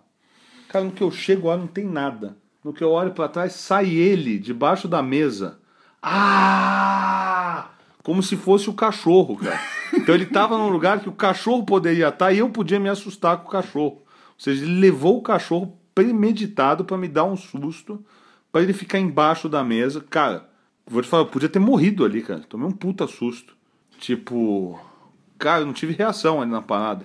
Cara, 0.68 0.84
no 0.84 0.92
que 0.92 1.02
eu 1.02 1.10
chego 1.10 1.48
lá 1.48 1.56
não 1.56 1.66
tem 1.66 1.86
nada. 1.86 2.36
No 2.62 2.70
que 2.70 2.84
eu 2.84 2.90
olho 2.90 3.12
para 3.12 3.30
trás, 3.30 3.54
sai 3.54 3.88
ele 3.88 4.38
debaixo 4.38 4.86
da 4.86 5.02
mesa. 5.02 5.58
Ah! 6.02 7.70
Como 8.02 8.22
se 8.22 8.36
fosse 8.36 8.68
o 8.68 8.74
cachorro, 8.74 9.38
cara. 9.38 9.58
Então 9.94 10.14
ele 10.14 10.26
tava 10.26 10.58
num 10.58 10.68
lugar 10.68 11.00
que 11.00 11.08
o 11.08 11.12
cachorro 11.12 11.64
poderia 11.64 12.08
estar 12.08 12.30
e 12.30 12.40
eu 12.40 12.50
podia 12.50 12.78
me 12.78 12.90
assustar 12.90 13.38
com 13.38 13.48
o 13.48 13.50
cachorro. 13.50 14.02
Ou 14.02 14.36
seja, 14.36 14.62
ele 14.62 14.78
levou 14.78 15.16
o 15.16 15.22
cachorro 15.22 15.78
premeditado 15.94 16.84
para 16.84 16.98
me 16.98 17.08
dar 17.08 17.24
um 17.24 17.38
susto, 17.38 18.04
para 18.52 18.62
ele 18.62 18.72
ficar 18.72 18.98
embaixo 18.98 19.48
da 19.48 19.64
mesa. 19.64 20.00
Cara, 20.00 20.48
vou 20.86 21.02
te 21.02 21.08
falar, 21.08 21.22
eu 21.22 21.28
podia 21.28 21.48
ter 21.48 21.58
morrido 21.58 22.04
ali, 22.04 22.22
cara. 22.22 22.40
Tomei 22.40 22.68
um 22.68 22.72
puta 22.72 23.06
susto. 23.06 23.56
Tipo, 23.98 24.78
cara, 25.38 25.62
eu 25.62 25.66
não 25.66 25.72
tive 25.72 25.94
reação 25.94 26.40
ali 26.40 26.50
na 26.50 26.62
parada. 26.62 27.04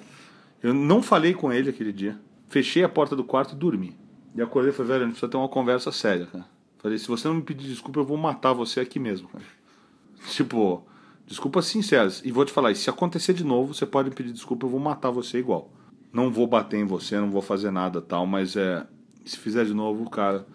Eu 0.61 0.73
não 0.73 1.01
falei 1.01 1.33
com 1.33 1.51
ele 1.51 1.69
aquele 1.69 1.93
dia. 1.93 2.19
Fechei 2.49 2.83
a 2.83 2.89
porta 2.89 3.15
do 3.15 3.23
quarto 3.23 3.53
e 3.53 3.57
dormi. 3.57 3.97
E 4.35 4.41
acordei 4.41 4.71
e 4.71 4.73
falei, 4.73 4.91
velho, 4.91 5.03
a 5.03 5.05
gente 5.05 5.13
precisa 5.13 5.31
ter 5.31 5.37
uma 5.37 5.49
conversa 5.49 5.91
séria, 5.91 6.27
cara. 6.27 6.45
Falei, 6.77 6.97
se 6.97 7.07
você 7.07 7.27
não 7.27 7.35
me 7.35 7.41
pedir 7.41 7.67
desculpa, 7.67 7.99
eu 7.99 8.05
vou 8.05 8.17
matar 8.17 8.53
você 8.53 8.79
aqui 8.79 8.99
mesmo, 8.99 9.27
cara. 9.29 9.43
Tipo, 10.29 10.85
desculpas 11.25 11.65
sinceras. 11.65 12.21
E 12.25 12.31
vou 12.31 12.43
te 12.45 12.51
falar, 12.51 12.75
se 12.75 12.89
acontecer 12.89 13.33
de 13.33 13.43
novo, 13.43 13.73
você 13.73 13.85
pode 13.85 14.09
me 14.09 14.15
pedir 14.15 14.31
desculpa, 14.31 14.65
eu 14.65 14.69
vou 14.69 14.79
matar 14.79 15.09
você 15.09 15.39
igual 15.39 15.71
não 16.11 16.31
vou 16.31 16.47
bater 16.47 16.79
em 16.79 16.85
você, 16.85 17.19
não 17.19 17.29
vou 17.29 17.41
fazer 17.41 17.71
nada 17.71 18.01
tal, 18.01 18.25
mas 18.25 18.55
é, 18.55 18.85
se 19.25 19.37
fizer 19.37 19.65
de 19.65 19.73
novo, 19.73 20.09
cara, 20.09 20.47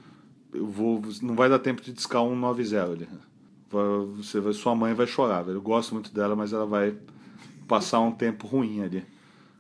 eu 0.53 0.67
vou, 0.67 1.03
não 1.23 1.35
vai 1.35 1.49
dar 1.49 1.59
tempo 1.59 1.83
de 1.83 1.93
discar 1.93 2.23
um 2.23 2.39
9-0 2.41 2.93
ali. 2.93 3.09
Você 4.17 4.39
vai, 4.39 4.53
sua 4.53 4.75
mãe 4.75 4.93
vai 4.95 5.07
chorar, 5.07 5.43
velho. 5.43 5.57
Eu 5.57 5.63
gosto 5.63 5.95
muito 5.95 6.13
dela, 6.13 6.37
mas 6.37 6.53
ela 6.53 6.67
vai 6.67 6.95
passar 7.67 8.01
um 8.01 8.13
tempo 8.13 8.47
ruim 8.47 8.83
ali 8.83 9.05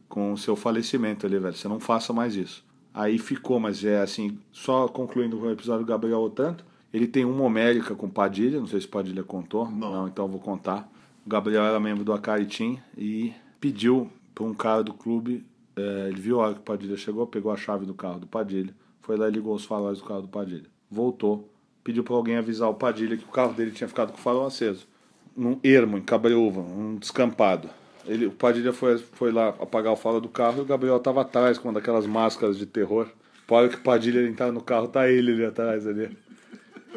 com 0.08 0.32
o 0.32 0.36
seu 0.36 0.54
falecimento 0.54 1.26
ali, 1.26 1.38
velho. 1.38 1.56
Você 1.56 1.66
não 1.66 1.80
faça 1.80 2.12
mais 2.12 2.36
isso. 2.36 2.62
Aí 2.92 3.18
ficou, 3.18 3.58
mas 3.58 3.82
é 3.84 4.02
assim, 4.02 4.38
só 4.52 4.86
concluindo 4.86 5.40
o 5.40 5.50
episódio 5.50 5.86
do 5.86 5.88
Gabriel 5.88 6.20
Otanto, 6.20 6.64
ele 6.92 7.06
tem 7.06 7.24
uma 7.24 7.42
homérica 7.42 7.94
com 7.94 8.10
Padilha, 8.10 8.60
não 8.60 8.66
sei 8.66 8.82
se 8.82 8.86
Padilha 8.86 9.22
contou. 9.22 9.70
Não. 9.70 9.92
não 9.92 10.08
então 10.08 10.26
eu 10.26 10.30
vou 10.30 10.40
contar. 10.40 10.86
O 11.24 11.30
Gabriel 11.30 11.64
era 11.64 11.80
membro 11.80 12.04
do 12.04 12.12
Acaritim 12.12 12.78
e 12.96 13.32
pediu 13.58 14.10
para 14.34 14.44
um 14.44 14.52
cara 14.52 14.82
do 14.82 14.92
clube, 14.92 15.46
é, 15.74 16.08
ele 16.08 16.20
viu 16.20 16.40
a 16.40 16.44
hora 16.44 16.54
que 16.54 16.60
o 16.60 16.64
Padilha 16.64 16.96
chegou, 16.96 17.26
pegou 17.26 17.50
a 17.50 17.56
chave 17.56 17.86
do 17.86 17.94
carro 17.94 18.20
do 18.20 18.26
Padilha, 18.26 18.74
foi 19.00 19.16
lá 19.16 19.28
e 19.28 19.30
ligou 19.30 19.54
os 19.54 19.64
faróis 19.64 19.98
do 19.98 20.04
carro 20.04 20.22
do 20.22 20.28
Padilha. 20.28 20.71
Voltou, 20.92 21.48
pediu 21.82 22.04
para 22.04 22.14
alguém 22.14 22.36
avisar 22.36 22.68
o 22.68 22.74
Padilha 22.74 23.16
que 23.16 23.24
o 23.24 23.28
carro 23.28 23.54
dele 23.54 23.70
tinha 23.70 23.88
ficado 23.88 24.12
com 24.12 24.18
o 24.18 24.20
farol 24.20 24.46
aceso. 24.46 24.86
Num 25.34 25.58
ermo, 25.64 25.96
em 25.96 26.02
Cabreúva, 26.02 26.60
um 26.60 26.96
descampado. 26.96 27.70
Ele, 28.06 28.26
o 28.26 28.30
Padilha 28.30 28.74
foi, 28.74 28.98
foi 28.98 29.32
lá 29.32 29.48
apagar 29.48 29.94
o 29.94 29.96
farol 29.96 30.20
do 30.20 30.28
carro 30.28 30.58
e 30.58 30.60
o 30.60 30.66
Gabriel 30.66 30.98
estava 30.98 31.22
atrás 31.22 31.56
com 31.56 31.68
uma 31.68 31.74
daquelas 31.74 32.06
máscaras 32.06 32.58
de 32.58 32.66
terror. 32.66 33.08
Para 33.46 33.70
que 33.70 33.76
o 33.76 33.80
Padilha 33.80 34.28
entrar 34.28 34.52
no 34.52 34.60
carro, 34.60 34.86
tá 34.86 35.08
ele 35.08 35.32
ali 35.32 35.46
atrás 35.46 35.86
ali. 35.86 36.14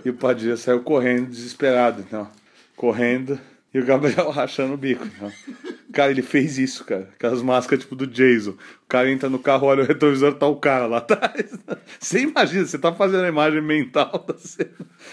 E 0.03 0.09
o 0.09 0.13
Padilha 0.13 0.57
saiu 0.57 0.81
correndo, 0.81 1.29
desesperado, 1.29 2.01
então. 2.01 2.27
Correndo. 2.75 3.39
E 3.75 3.79
o 3.79 3.85
Gabriel 3.85 4.29
rachando 4.31 4.73
o 4.73 4.77
bico. 4.77 5.05
Então. 5.05 5.29
Cara, 5.91 6.09
ele 6.09 6.21
fez 6.21 6.57
isso, 6.57 6.85
cara. 6.85 7.09
Aquelas 7.13 7.41
máscaras 7.41 7.83
tipo 7.83 7.93
do 7.93 8.07
Jason. 8.07 8.51
O 8.51 8.87
cara 8.87 9.11
entra 9.11 9.29
no 9.29 9.37
carro, 9.37 9.67
olha 9.67 9.83
o 9.83 9.85
retrovisor, 9.85 10.33
tá 10.35 10.47
o 10.47 10.55
cara 10.55 10.85
lá 10.85 10.99
atrás. 11.03 11.51
Você 11.99 12.21
imagina, 12.21 12.65
você 12.65 12.79
tá 12.79 12.93
fazendo 12.93 13.25
a 13.25 13.27
imagem 13.27 13.61
mental 13.61 14.23
da 14.25 14.37
cena. 14.37 14.71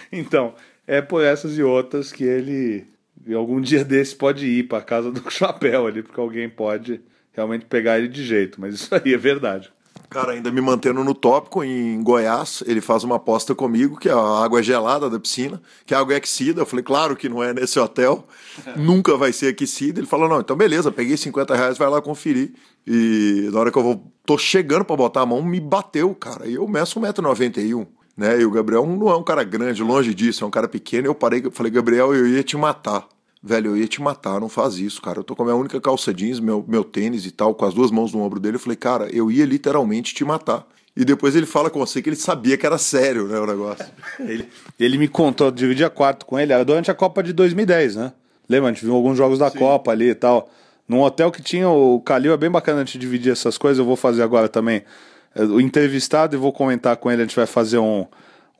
Então, 0.09 0.55
é 0.87 1.01
por 1.01 1.21
essas 1.21 1.57
e 1.57 1.63
outras 1.63 2.09
que 2.13 2.23
ele 2.23 2.87
algum 3.35 3.59
dia 3.59 3.83
desse 3.83 4.15
pode 4.15 4.45
ir 4.45 4.63
para 4.63 4.81
casa 4.81 5.11
do 5.11 5.21
chapéu 5.29 5.85
ali, 5.85 6.01
porque 6.01 6.19
alguém 6.19 6.49
pode 6.49 7.01
realmente 7.33 7.65
pegar 7.65 7.97
ele 7.97 8.07
de 8.07 8.23
jeito. 8.23 8.61
Mas 8.61 8.75
isso 8.75 8.95
aí 8.95 9.13
é 9.13 9.17
verdade. 9.17 9.73
Cara, 10.09 10.33
ainda 10.33 10.51
me 10.51 10.61
mantendo 10.61 11.03
no 11.03 11.15
tópico, 11.15 11.63
em 11.63 12.01
Goiás, 12.03 12.63
ele 12.67 12.81
faz 12.81 13.03
uma 13.03 13.15
aposta 13.15 13.55
comigo 13.55 13.97
que 13.97 14.09
a 14.09 14.15
água 14.15 14.59
é 14.59 14.63
gelada 14.63 15.09
da 15.09 15.19
piscina, 15.19 15.59
que 15.87 15.95
a 15.95 15.99
água 15.99 16.13
é 16.13 16.17
aquecida. 16.17 16.61
Eu 16.61 16.65
falei, 16.67 16.83
claro 16.83 17.15
que 17.15 17.27
não 17.27 17.43
é 17.43 17.51
nesse 17.51 17.79
hotel, 17.79 18.27
nunca 18.77 19.17
vai 19.17 19.33
ser 19.33 19.47
aquecida. 19.47 19.99
Ele 19.99 20.07
falou, 20.07 20.29
não, 20.29 20.39
então 20.39 20.55
beleza, 20.55 20.91
peguei 20.91 21.17
50 21.17 21.55
reais, 21.55 21.77
vai 21.79 21.89
lá 21.89 21.99
conferir. 21.99 22.53
E 22.85 23.49
na 23.51 23.59
hora 23.59 23.71
que 23.71 23.77
eu 23.77 23.83
vou, 23.83 24.13
tô 24.23 24.37
chegando 24.37 24.85
para 24.85 24.95
botar 24.95 25.21
a 25.21 25.25
mão, 25.25 25.41
me 25.41 25.59
bateu, 25.59 26.13
cara. 26.13 26.45
E 26.45 26.53
eu 26.53 26.67
meço 26.67 26.99
1,91m. 26.99 27.87
Né? 28.15 28.41
E 28.41 28.45
o 28.45 28.51
Gabriel 28.51 28.85
não 28.85 29.09
é 29.09 29.15
um 29.17 29.23
cara 29.23 29.43
grande, 29.43 29.81
longe 29.81 30.13
disso, 30.13 30.43
é 30.43 30.47
um 30.47 30.51
cara 30.51 30.67
pequeno. 30.67 31.07
Eu 31.07 31.15
parei, 31.15 31.41
falei, 31.51 31.71
Gabriel, 31.71 32.13
eu 32.13 32.27
ia 32.27 32.43
te 32.43 32.55
matar 32.55 33.07
velho, 33.43 33.71
eu 33.71 33.77
ia 33.77 33.87
te 33.87 34.01
matar, 34.01 34.39
não 34.39 34.47
faz 34.47 34.77
isso, 34.77 35.01
cara. 35.01 35.19
Eu 35.19 35.23
tô 35.23 35.35
com 35.35 35.43
a 35.43 35.45
minha 35.45 35.57
única 35.57 35.79
calça 35.81 36.13
jeans, 36.13 36.39
meu, 36.39 36.63
meu 36.65 36.83
tênis 36.83 37.25
e 37.25 37.31
tal, 37.31 37.53
com 37.53 37.65
as 37.65 37.73
duas 37.73 37.91
mãos 37.91 38.13
no 38.13 38.21
ombro 38.21 38.39
dele. 38.39 38.55
Eu 38.55 38.59
falei, 38.59 38.77
cara, 38.77 39.09
eu 39.13 39.29
ia 39.29 39.45
literalmente 39.45 40.15
te 40.15 40.23
matar. 40.23 40.65
E 40.95 41.03
depois 41.03 41.35
ele 41.35 41.45
fala 41.45 41.69
com 41.69 41.79
você 41.79 42.01
que 42.01 42.09
ele 42.09 42.15
sabia 42.15 42.55
que 42.55 42.65
era 42.65 42.77
sério, 42.77 43.27
né, 43.27 43.37
o 43.39 43.45
negócio. 43.45 43.85
ele, 44.21 44.47
ele 44.79 44.97
me 44.97 45.07
contou, 45.07 45.51
dividia 45.51 45.89
quarto 45.89 46.25
com 46.25 46.39
ele, 46.39 46.53
era 46.53 46.63
durante 46.63 46.89
a 46.89 46.93
Copa 46.93 47.21
de 47.21 47.33
2010, 47.33 47.95
né? 47.95 48.13
Lembra? 48.47 48.69
A 48.69 48.73
gente 48.73 48.85
viu 48.85 48.93
alguns 48.93 49.17
jogos 49.17 49.39
da 49.39 49.49
Sim. 49.49 49.57
Copa 49.57 49.91
ali 49.91 50.09
e 50.09 50.15
tal. 50.15 50.49
Num 50.87 51.01
hotel 51.01 51.31
que 51.31 51.41
tinha 51.41 51.67
o 51.67 51.99
Calil, 52.01 52.33
é 52.33 52.37
bem 52.37 52.51
bacana 52.51 52.81
a 52.81 52.85
gente 52.85 52.99
dividir 52.99 53.31
essas 53.31 53.57
coisas, 53.57 53.79
eu 53.79 53.85
vou 53.85 53.95
fazer 53.95 54.21
agora 54.21 54.47
também. 54.47 54.83
O 55.35 55.59
entrevistado 55.59 56.35
e 56.35 56.39
vou 56.39 56.53
comentar 56.53 56.95
com 56.97 57.09
ele, 57.09 57.23
a 57.23 57.25
gente 57.25 57.35
vai 57.35 57.47
fazer 57.47 57.79
um, 57.79 58.05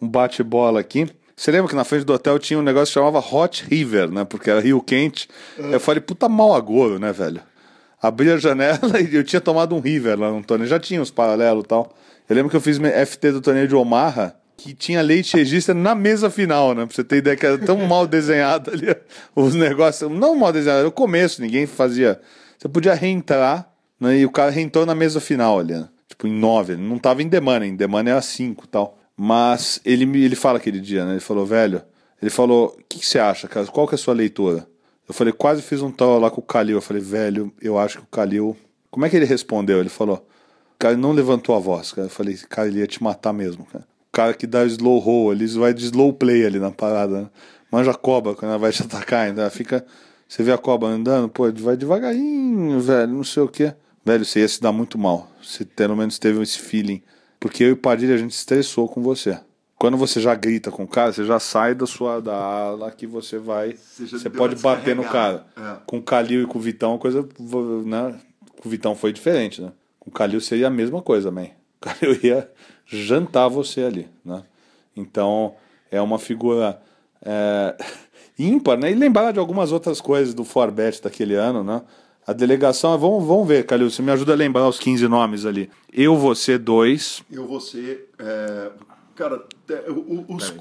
um 0.01 0.07
bate-bola 0.07 0.79
aqui. 0.79 1.07
Você 1.35 1.51
lembra 1.51 1.69
que 1.69 1.75
na 1.75 1.83
frente 1.83 2.05
do 2.05 2.13
hotel 2.13 2.37
tinha 2.37 2.59
um 2.59 2.61
negócio 2.61 2.87
que 2.87 2.93
chamava 2.93 3.19
Hot 3.19 3.65
River, 3.67 4.09
né? 4.11 4.23
Porque 4.23 4.49
era 4.49 4.59
rio 4.59 4.81
quente. 4.81 5.27
Eu 5.57 5.79
falei, 5.79 5.99
puta 5.99 6.29
mal 6.29 6.53
agouro, 6.53 6.99
né, 6.99 7.11
velho? 7.11 7.41
Abri 8.01 8.31
a 8.31 8.37
janela 8.37 8.79
e 9.01 9.15
eu 9.15 9.23
tinha 9.23 9.41
tomado 9.41 9.75
um 9.75 9.79
River 9.79 10.19
lá 10.19 10.31
no 10.31 10.43
torneio. 10.43 10.69
Já 10.69 10.79
tinha 10.79 11.01
os 11.01 11.09
paralelos 11.09 11.63
e 11.63 11.67
tal. 11.67 11.95
Eu 12.29 12.35
lembro 12.35 12.49
que 12.49 12.55
eu 12.55 12.61
fiz 12.61 12.77
FT 12.77 13.31
do 13.31 13.41
torneio 13.41 13.67
de 13.67 13.75
Omaha, 13.75 14.35
que 14.55 14.73
tinha 14.73 15.01
leite 15.01 15.35
regista 15.35 15.73
na 15.73 15.95
mesa 15.95 16.29
final, 16.29 16.73
né? 16.73 16.85
Pra 16.85 16.95
você 16.95 17.03
ter 17.03 17.17
ideia 17.17 17.35
que 17.35 17.45
era 17.45 17.57
tão 17.57 17.77
mal 17.87 18.05
desenhado 18.07 18.71
ali 18.71 18.95
os 19.35 19.55
negócios. 19.55 20.09
Não 20.11 20.35
mal 20.35 20.53
desenhado, 20.53 20.79
era 20.79 20.87
o 20.87 20.91
começo, 20.91 21.41
ninguém 21.41 21.65
fazia. 21.65 22.21
Você 22.57 22.69
podia 22.69 22.93
reentrar, 22.93 23.69
né? 23.99 24.19
E 24.19 24.25
o 24.25 24.31
cara 24.31 24.51
reentrou 24.51 24.85
na 24.85 24.93
mesa 24.93 25.19
final 25.19 25.59
ali, 25.59 25.73
né? 25.73 25.89
Tipo, 26.07 26.27
em 26.27 26.31
nove. 26.31 26.75
Não 26.75 26.99
tava 26.99 27.23
em 27.23 27.27
demanda, 27.27 27.65
em 27.65 27.75
demanda 27.75 28.11
era 28.11 28.21
cinco 28.21 28.65
e 28.65 28.67
tal. 28.67 28.99
Mas 29.15 29.79
ele, 29.85 30.03
ele 30.23 30.35
fala 30.35 30.57
aquele 30.57 30.79
dia, 30.79 31.05
né? 31.05 31.11
Ele 31.11 31.19
falou, 31.19 31.45
velho, 31.45 31.81
ele 32.21 32.31
falou, 32.31 32.67
o 32.67 32.83
que, 32.89 32.99
que, 32.99 33.05
você 33.05 33.19
acha, 33.19 33.47
cara? 33.47 33.65
Qual 33.67 33.87
que 33.87 33.93
é 33.93 33.97
a 33.97 33.99
sua 33.99 34.13
leitura? 34.13 34.67
Eu 35.07 35.13
falei, 35.13 35.33
quase 35.33 35.61
fiz 35.61 35.81
um 35.81 35.91
tal 35.91 36.19
lá 36.19 36.31
com 36.31 36.41
o 36.41 36.43
Kalil. 36.43 36.77
Eu 36.77 36.81
falei, 36.81 37.01
velho, 37.01 37.53
eu 37.61 37.77
acho 37.77 37.97
que 37.99 38.03
o 38.03 38.07
Kalil. 38.07 38.57
Como 38.89 39.05
é 39.05 39.09
que 39.09 39.15
ele 39.15 39.25
respondeu? 39.25 39.79
Ele 39.79 39.89
falou, 39.89 40.25
cara 40.83 40.97
não 40.97 41.13
levantou 41.13 41.55
a 41.55 41.59
voz, 41.59 41.93
cara. 41.93 42.07
Eu 42.07 42.11
falei, 42.11 42.37
cara, 42.49 42.67
ele 42.67 42.79
ia 42.79 42.87
te 42.87 43.01
matar 43.01 43.31
mesmo, 43.31 43.65
cara. 43.65 43.85
O 43.85 44.11
cara 44.11 44.33
que 44.33 44.45
dá 44.45 44.65
slow 44.65 44.99
roll, 44.99 45.31
ele 45.31 45.47
vai 45.47 45.73
de 45.73 45.85
slow 45.85 46.11
play 46.11 46.45
ali 46.45 46.59
na 46.59 46.71
parada, 46.71 47.21
né? 47.21 47.29
Manja 47.71 47.91
a 47.91 47.95
cobra 47.95 48.35
quando 48.35 48.49
ela 48.49 48.59
vai 48.59 48.71
te 48.71 48.83
atacar, 48.83 49.27
ainda 49.27 49.49
fica. 49.49 49.85
Você 50.27 50.43
vê 50.43 50.51
a 50.51 50.57
cobra 50.57 50.89
andando, 50.89 51.29
pô, 51.29 51.49
vai 51.53 51.77
devagarinho, 51.77 52.79
velho, 52.81 53.13
não 53.13 53.23
sei 53.23 53.43
o 53.43 53.47
quê. 53.47 53.73
Velho, 54.05 54.25
você 54.25 54.41
ia 54.41 54.47
se 54.47 54.61
dar 54.61 54.73
muito 54.73 54.97
mal. 54.97 55.29
Você 55.41 55.63
pelo 55.63 55.95
menos 55.95 56.19
teve 56.19 56.41
esse 56.41 56.59
feeling 56.59 57.01
porque 57.43 57.65
eu 57.65 57.71
e 57.71 57.75
Padilha, 57.75 58.15
a 58.15 58.17
gente 58.17 58.31
estressou 58.31 58.87
com 58.87 59.01
você. 59.01 59.37
Quando 59.75 59.97
você 59.97 60.21
já 60.21 60.33
grita 60.33 60.71
com 60.71 60.83
o 60.83 60.87
cara, 60.87 61.11
você 61.11 61.25
já 61.25 61.41
sai 61.41 61.75
da 61.75 61.85
sua 61.85 62.21
da 62.21 62.33
ala 62.33 62.89
que 62.89 63.05
você 63.05 63.37
vai. 63.37 63.73
Você, 63.73 64.07
você 64.07 64.29
pode 64.29 64.55
bater 64.55 64.95
no 64.95 65.03
cara. 65.03 65.45
É. 65.57 65.75
Com 65.85 65.97
o 65.97 66.01
Calil 66.01 66.43
e 66.43 66.45
com 66.45 66.57
o 66.57 66.61
Vitão, 66.61 66.95
a 66.95 66.97
coisa. 66.97 67.21
Né? 67.21 68.17
Com 68.61 68.69
o 68.69 68.71
Vitão 68.71 68.95
foi 68.95 69.11
diferente, 69.11 69.61
né? 69.61 69.73
Com 69.99 70.09
o 70.09 70.13
Calil 70.13 70.39
seria 70.39 70.67
a 70.67 70.69
mesma 70.69 71.01
coisa, 71.01 71.31
man. 71.31 71.47
O 71.81 71.81
Calil 71.81 72.17
ia 72.23 72.49
jantar 72.85 73.49
você 73.49 73.81
ali, 73.81 74.07
né? 74.23 74.41
Então, 74.95 75.53
é 75.91 76.01
uma 76.01 76.17
figura 76.17 76.81
é, 77.21 77.75
ímpar, 78.39 78.77
né? 78.77 78.89
E 78.89 78.95
lembrar 78.95 79.33
de 79.33 79.39
algumas 79.39 79.73
outras 79.73 79.99
coisas 79.99 80.33
do 80.33 80.45
Forbet 80.45 81.01
daquele 81.01 81.35
ano, 81.35 81.61
né? 81.61 81.81
A 82.25 82.31
delegação, 82.31 82.97
vamos, 82.97 83.25
vamos 83.25 83.47
ver, 83.47 83.65
Calil, 83.65 83.89
você 83.89 84.01
me 84.01 84.11
ajuda 84.11 84.33
a 84.33 84.35
lembrar 84.35 84.67
os 84.67 84.79
15 84.79 85.07
nomes 85.07 85.45
ali. 85.45 85.69
Eu, 85.91 86.15
você, 86.17 86.57
dois. 86.57 87.21
Eu, 87.29 87.45
você. 87.47 88.05
É... 88.17 88.71
Cara, 89.15 89.45
é, 89.69 89.85
os, 90.27 90.53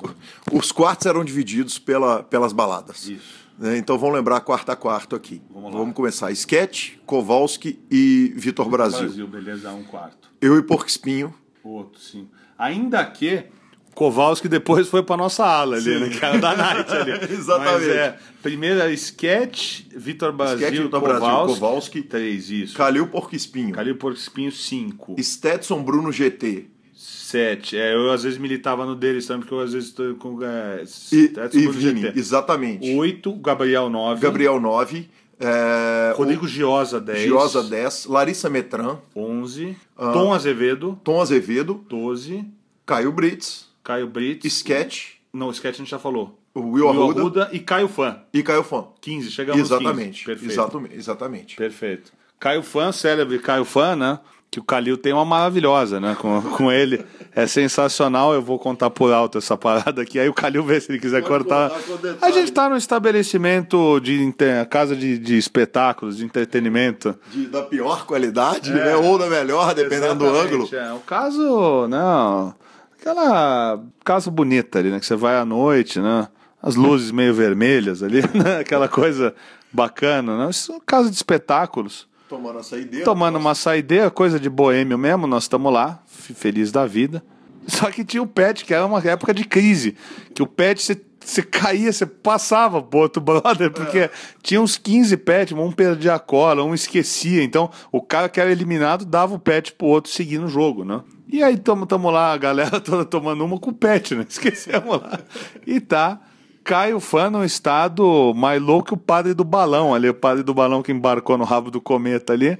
os 0.52 0.72
quartos 0.72 1.06
eram 1.06 1.24
divididos 1.24 1.78
pela, 1.78 2.22
pelas 2.22 2.52
baladas. 2.52 3.08
Isso. 3.08 3.42
Né? 3.58 3.78
Então 3.78 3.96
vamos 3.96 4.16
lembrar 4.16 4.40
quarto 4.40 4.70
a 4.70 4.76
quarto 4.76 5.16
aqui. 5.16 5.40
Vamos, 5.50 5.72
vamos 5.72 5.94
começar. 5.94 6.30
Sketch, 6.32 6.96
Kowalski 7.06 7.78
e 7.90 8.32
Vitor 8.36 8.68
Brasil. 8.68 9.00
Brasil, 9.00 9.26
beleza, 9.26 9.72
um 9.72 9.84
quarto. 9.84 10.30
Eu 10.40 10.58
e 10.58 10.62
Porco 10.62 10.86
Espinho. 10.86 11.32
Outro, 11.62 12.00
sim. 12.00 12.28
Ainda 12.58 13.04
que 13.06 13.44
Kowalski 13.94 14.48
depois 14.48 14.88
foi 14.88 15.02
para 15.02 15.16
nossa 15.16 15.44
ala 15.44 15.76
ali, 15.76 15.98
né? 15.98 16.08
Que 16.08 16.24
era 16.24 16.38
da 16.38 16.56
Night 16.56 16.90
ali. 16.92 17.12
Exatamente. 17.32 17.86
Mas 17.86 17.88
é, 17.88 18.18
primeiro 18.42 18.90
Sketch, 18.92 19.82
Vitor 19.94 20.32
Brasil, 20.32 20.58
Sketch, 20.58 20.82
Vitor 20.82 21.00
Kowalski, 21.00 21.20
Brasil, 21.20 21.60
Kowalski. 21.60 22.02
Três, 22.02 22.50
isso. 22.50 22.76
Calil 22.76 23.06
Porco 23.06 23.36
Espinho. 23.36 23.74
Calil 23.74 23.96
Porco 23.96 24.18
Espinho, 24.18 24.50
cinco. 24.50 25.14
Stetson 25.22 25.82
Bruno 25.82 26.10
GT. 26.10 26.66
Sete. 26.94 27.76
É, 27.76 27.94
eu 27.94 28.10
às 28.10 28.22
vezes 28.22 28.38
militava 28.38 28.84
no 28.86 28.94
deles 28.94 29.26
também, 29.26 29.40
porque 29.42 29.54
eu 29.54 29.60
às 29.60 29.72
vezes 29.72 29.90
estou 29.90 30.14
com. 30.14 30.38
É, 30.42 30.84
Stetson 30.86 31.58
e, 31.58 31.62
Bruno 31.62 31.78
Vini, 31.78 32.00
GT. 32.02 32.18
Exatamente. 32.18 32.94
Oito, 32.94 33.32
Gabriel 33.34 33.90
nove. 33.90 34.20
Gabriel 34.20 34.60
nove. 34.60 35.08
É, 35.38 36.14
Rodrigo 36.16 36.44
o... 36.44 36.48
Giosa 36.48 37.00
10. 37.00 37.24
Giosa 37.24 37.62
10. 37.64 38.06
Larissa 38.06 38.48
Metran. 38.48 38.98
11. 39.14 39.76
Uh, 39.98 40.12
Tom 40.12 40.32
Azevedo. 40.32 40.98
Tom 41.02 41.20
Azevedo. 41.20 41.84
12. 41.88 42.44
Caio 42.86 43.10
Brits. 43.10 43.71
Caio 43.82 44.06
Brits. 44.06 44.46
Sketch. 44.46 45.14
Não, 45.32 45.50
Sketch 45.50 45.74
a 45.74 45.78
gente 45.78 45.90
já 45.90 45.98
falou. 45.98 46.38
O 46.54 46.60
Will, 46.60 46.86
Will 46.86 46.88
Arruda. 46.88 47.20
Arruda 47.20 47.50
e 47.52 47.58
Caio 47.58 47.88
Fã. 47.88 48.20
E 48.32 48.42
Caio 48.42 48.62
Fã. 48.62 48.86
15, 49.00 49.30
chegamos 49.30 49.60
Exatamente. 49.60 50.24
15. 50.24 50.24
Perfeito. 50.24 50.52
Exatamente. 50.52 50.94
Exatamente. 50.96 51.56
Perfeito. 51.56 52.12
Caio 52.38 52.62
Fã, 52.62 52.92
célebre 52.92 53.38
Caio 53.38 53.64
Fã, 53.64 53.96
né? 53.96 54.18
Que 54.50 54.60
o 54.60 54.62
Calil 54.62 54.98
tem 54.98 55.14
uma 55.14 55.24
maravilhosa, 55.24 55.98
né? 55.98 56.14
Com, 56.20 56.42
com 56.58 56.70
ele. 56.70 57.02
É 57.34 57.46
sensacional. 57.46 58.34
Eu 58.34 58.42
vou 58.42 58.58
contar 58.58 58.90
por 58.90 59.10
alto 59.10 59.38
essa 59.38 59.56
parada 59.56 60.02
aqui. 60.02 60.18
Aí 60.18 60.28
o 60.28 60.34
Calil 60.34 60.62
vê 60.62 60.78
se 60.78 60.92
ele 60.92 61.00
quiser 61.00 61.22
Pode 61.22 61.44
cortar. 61.44 61.72
A 62.20 62.30
gente 62.30 62.52
tá 62.52 62.68
num 62.68 62.76
estabelecimento 62.76 63.98
de 64.00 64.34
casa 64.68 64.94
de, 64.94 65.16
de 65.16 65.38
espetáculos, 65.38 66.18
de 66.18 66.24
entretenimento. 66.26 67.18
De, 67.30 67.46
da 67.46 67.62
pior 67.62 68.04
qualidade, 68.04 68.72
é. 68.72 68.74
né? 68.74 68.96
Ou 68.96 69.16
da 69.16 69.26
melhor, 69.26 69.74
dependendo 69.74 70.16
do 70.16 70.26
ângulo. 70.26 70.68
É. 70.70 70.92
O 70.92 71.00
caso, 71.00 71.88
não 71.88 72.54
aquela 73.02 73.82
casa 74.04 74.30
bonita 74.30 74.78
ali, 74.78 74.90
né? 74.90 75.00
Que 75.00 75.06
você 75.06 75.16
vai 75.16 75.36
à 75.36 75.44
noite, 75.44 75.98
né? 76.00 76.28
As 76.62 76.76
luzes 76.76 77.10
meio 77.10 77.34
vermelhas 77.34 78.02
ali, 78.02 78.22
né? 78.32 78.60
Aquela 78.60 78.88
coisa 78.88 79.34
bacana, 79.72 80.38
né? 80.38 80.50
Isso 80.50 80.72
é 80.72 80.78
casa 80.86 81.10
de 81.10 81.16
espetáculos. 81.16 82.08
Tomando 82.28 82.56
uma 82.56 82.62
saideira. 82.62 83.04
Tomando 83.04 83.38
uma 83.38 83.54
saideira, 83.54 84.10
coisa 84.10 84.38
de 84.38 84.48
boêmio 84.48 84.96
mesmo, 84.96 85.26
nós 85.26 85.44
estamos 85.44 85.72
lá, 85.72 86.02
feliz 86.06 86.70
da 86.70 86.86
vida. 86.86 87.22
Só 87.66 87.90
que 87.90 88.04
tinha 88.04 88.22
o 88.22 88.26
pet, 88.26 88.64
que 88.64 88.72
era 88.72 88.86
uma 88.86 89.00
época 89.00 89.34
de 89.34 89.44
crise. 89.44 89.96
Que 90.34 90.42
o 90.42 90.46
pet, 90.46 90.80
você 90.80 90.94
você 91.24 91.40
caía, 91.40 91.92
você 91.92 92.04
passava 92.04 92.82
pro 92.82 92.98
outro 92.98 93.22
brother, 93.22 93.70
porque 93.70 93.98
é. 93.98 94.10
tinha 94.42 94.60
uns 94.60 94.76
15 94.76 95.16
pets, 95.18 95.56
um 95.56 95.70
perdia 95.70 96.14
a 96.14 96.18
cola, 96.18 96.64
um 96.64 96.74
esquecia. 96.74 97.42
Então, 97.44 97.70
o 97.92 98.02
cara 98.02 98.28
que 98.28 98.40
era 98.40 98.50
eliminado 98.50 99.04
dava 99.04 99.34
o 99.34 99.38
pet 99.38 99.72
pro 99.72 99.86
outro 99.86 100.10
seguir 100.10 100.38
no 100.38 100.48
jogo, 100.48 100.84
né? 100.84 101.00
E 101.32 101.42
aí, 101.42 101.56
tamo, 101.56 101.86
tamo 101.86 102.10
lá, 102.10 102.34
a 102.34 102.36
galera 102.36 102.78
toda 102.78 103.06
tomando 103.06 103.42
uma 103.42 103.58
com 103.58 103.70
o 103.70 103.74
pet, 103.74 104.14
né? 104.14 104.26
Esquecemos 104.28 105.00
lá. 105.00 105.18
E 105.66 105.80
tá. 105.80 106.20
Caio 106.62 107.00
Fã 107.00 107.30
num 107.30 107.42
estado 107.42 108.32
mais 108.36 108.62
louco 108.62 108.88
que 108.88 108.94
o 108.94 108.98
padre 108.98 109.32
do 109.32 109.42
balão 109.42 109.94
ali, 109.94 110.08
o 110.08 110.14
padre 110.14 110.44
do 110.44 110.54
balão 110.54 110.82
que 110.82 110.92
embarcou 110.92 111.36
no 111.38 111.44
rabo 111.44 111.70
do 111.70 111.80
cometa 111.80 112.34
ali. 112.34 112.58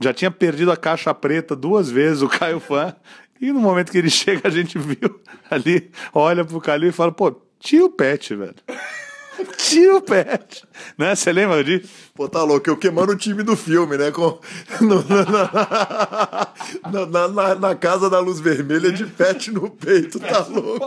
Já 0.00 0.12
tinha 0.12 0.30
perdido 0.32 0.72
a 0.72 0.76
caixa 0.76 1.14
preta 1.14 1.54
duas 1.54 1.88
vezes, 1.88 2.20
o 2.20 2.28
Caio 2.28 2.58
Fã. 2.58 2.94
E 3.40 3.52
no 3.52 3.60
momento 3.60 3.92
que 3.92 3.98
ele 3.98 4.10
chega, 4.10 4.48
a 4.48 4.50
gente 4.50 4.78
viu 4.78 5.20
ali, 5.48 5.88
olha 6.12 6.44
pro 6.44 6.60
Calil 6.60 6.88
e 6.88 6.92
fala, 6.92 7.12
pô, 7.12 7.40
tira 7.60 7.84
o 7.84 7.90
pet, 7.90 8.34
velho. 8.34 8.56
Tira 9.56 9.96
o 9.96 10.00
pet. 10.00 10.64
Né? 10.96 11.14
Você 11.14 11.32
lembra 11.32 11.62
disso? 11.62 11.88
Pô, 12.14 12.28
tá 12.28 12.42
louco. 12.42 12.68
Eu 12.68 12.76
queimando 12.76 13.12
o 13.12 13.16
time 13.16 13.42
do 13.42 13.56
filme, 13.56 13.96
né? 13.96 14.10
Com... 14.10 14.38
No, 14.80 15.04
na, 16.90 17.06
na, 17.06 17.28
na, 17.28 17.54
na, 17.54 17.74
casa 17.74 18.08
da 18.10 18.20
luz 18.20 18.40
vermelha 18.40 18.92
de 18.92 19.06
pet 19.06 19.50
no 19.50 19.70
peito, 19.70 20.20
tá 20.20 20.46
louco? 20.46 20.86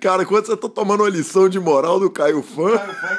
Cara, 0.00 0.24
quando 0.26 0.46
você 0.46 0.56
tá 0.56 0.68
tomando 0.68 1.02
uma 1.02 1.08
lição 1.08 1.48
de 1.48 1.60
moral 1.60 2.00
do 2.00 2.10
Caio 2.10 2.42
Fã, 2.42 2.74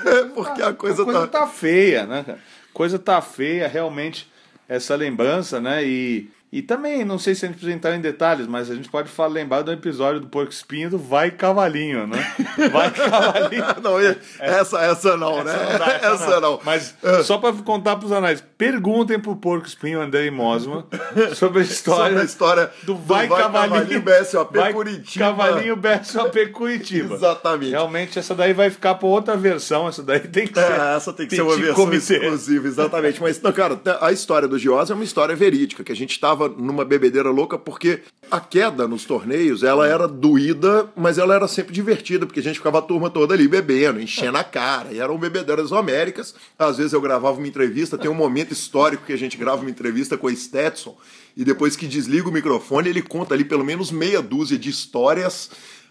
é 0.06 0.26
porque 0.26 0.62
a 0.62 0.74
coisa, 0.74 1.02
a 1.02 1.06
coisa 1.06 1.28
tá... 1.28 1.40
tá 1.40 1.48
feia, 1.48 2.06
né, 2.06 2.24
cara? 2.26 2.40
Coisa 2.74 3.00
tá 3.00 3.22
feia, 3.22 3.68
realmente, 3.68 4.30
essa 4.68 4.96
lembrança, 4.96 5.62
né? 5.62 5.84
E 5.86 6.30
e 6.54 6.62
também, 6.62 7.04
não 7.04 7.18
sei 7.18 7.34
se 7.34 7.44
a 7.44 7.48
gente 7.48 7.56
precisa 7.56 7.76
entrar 7.76 7.96
em 7.96 8.00
detalhes, 8.00 8.46
mas 8.46 8.70
a 8.70 8.76
gente 8.76 8.88
pode 8.88 9.10
falar, 9.10 9.30
lembrar 9.30 9.64
do 9.64 9.72
episódio 9.72 10.20
do 10.20 10.28
Porco 10.28 10.52
Espinho 10.52 10.88
do 10.88 11.00
Vai 11.00 11.32
Cavalinho, 11.32 12.06
né? 12.06 12.32
Vai 12.72 12.92
Cavalinho. 12.92 13.66
não, 13.82 13.98
essa, 14.40 14.80
essa 14.80 15.18
não, 15.18 15.40
essa 15.40 15.44
né? 15.46 15.72
Não 15.72 15.80
dá, 15.80 15.86
essa, 15.94 16.06
essa 16.06 16.40
não. 16.40 16.52
não. 16.52 16.60
Mas 16.64 16.94
é. 17.02 17.24
só 17.24 17.40
para 17.40 17.54
contar 17.54 17.96
para 17.96 18.06
os 18.06 18.12
anais, 18.12 18.44
perguntem 18.56 19.20
pro 19.20 19.36
Porco 19.36 19.66
Espinho 19.66 20.00
André 20.00 20.30
Mosma 20.30 20.86
sobre 21.34 21.62
a 21.62 21.64
história, 21.64 22.04
sobre 22.06 22.22
a 22.22 22.24
história 22.24 22.72
do 22.84 22.96
Vai, 22.98 23.26
do 23.26 23.34
vai 23.34 23.42
Cavalinho, 23.42 23.74
Cavalinho 23.74 24.02
BSOP 24.04 24.56
vai 24.56 24.74
Curitiba. 24.74 25.26
Cavalinho 25.26 25.76
BSOP 25.76 26.48
Curitiba. 26.52 27.16
Exatamente. 27.16 27.72
Realmente, 27.72 28.20
essa 28.20 28.36
daí 28.36 28.54
vai 28.54 28.70
ficar 28.70 28.94
para 28.94 29.08
outra 29.08 29.36
versão, 29.36 29.88
essa 29.88 30.04
daí 30.04 30.20
tem 30.20 30.46
que 30.46 30.60
é, 30.60 30.68
ser. 30.68 30.80
essa 30.80 31.12
tem 31.14 31.26
que 31.26 31.36
ser 31.36 31.42
uma 31.42 31.56
versão 31.56 31.74
comitê. 31.74 32.14
exclusiva, 32.14 32.68
exatamente. 32.68 33.20
Mas, 33.20 33.42
não, 33.42 33.52
cara, 33.52 33.82
a 34.00 34.12
história 34.12 34.48
do 34.48 34.60
Giosa 34.60 34.94
é 34.94 34.96
uma 34.96 35.04
história 35.04 35.36
verídica, 35.36 35.84
que 35.84 35.92
a 35.92 35.96
gente 35.96 36.12
estava 36.12 36.43
numa 36.50 36.86
bebedeira 36.86 37.30
louca 37.30 37.58
porque 37.58 38.02
a 38.30 38.40
queda 38.40 38.88
nos 38.88 39.06
torneios, 39.06 39.64
ela 39.64 39.88
era 39.88 40.08
doída, 40.08 40.90
mas 40.96 41.18
ela 41.18 41.36
era 41.36 41.48
sempre 41.48 41.74
divertida, 41.74 42.26
porque 42.26 42.40
a 42.40 42.44
gente 42.44 42.58
ficava 42.58 42.80
a 42.80 42.82
turma 42.82 43.10
toda 43.10 43.34
ali 43.34 43.48
bebendo, 43.48 44.02
enchendo 44.02 44.38
a 44.38 44.44
cara, 44.44 44.92
e 44.92 45.00
eram 45.00 45.18
bebedeiras 45.18 45.72
homéricas. 45.72 46.34
Às 46.58 46.78
vezes 46.78 46.94
eu 46.94 47.02
gravava 47.02 47.38
uma 47.38 47.48
entrevista, 47.48 47.98
tem 47.98 48.10
um 48.10 48.16
momento 48.16 48.52
histórico 48.52 49.06
que 49.06 49.14
a 49.14 49.18
gente 49.18 49.38
grava 49.38 49.62
uma 49.62 49.70
entrevista 49.70 50.18
com 50.18 50.28
a 50.28 50.36
Stetson, 50.36 50.98
e 51.36 51.44
depois 51.44 51.76
que 51.76 51.88
desliga 51.88 52.30
o 52.30 52.32
microfone, 52.32 52.90
ele 52.90 53.02
conta 53.02 53.34
ali 53.34 53.44
pelo 53.44 53.64
menos 53.64 53.92
meia 53.92 54.22
dúzia 54.22 54.58
de 54.58 54.70
histórias 54.70 55.50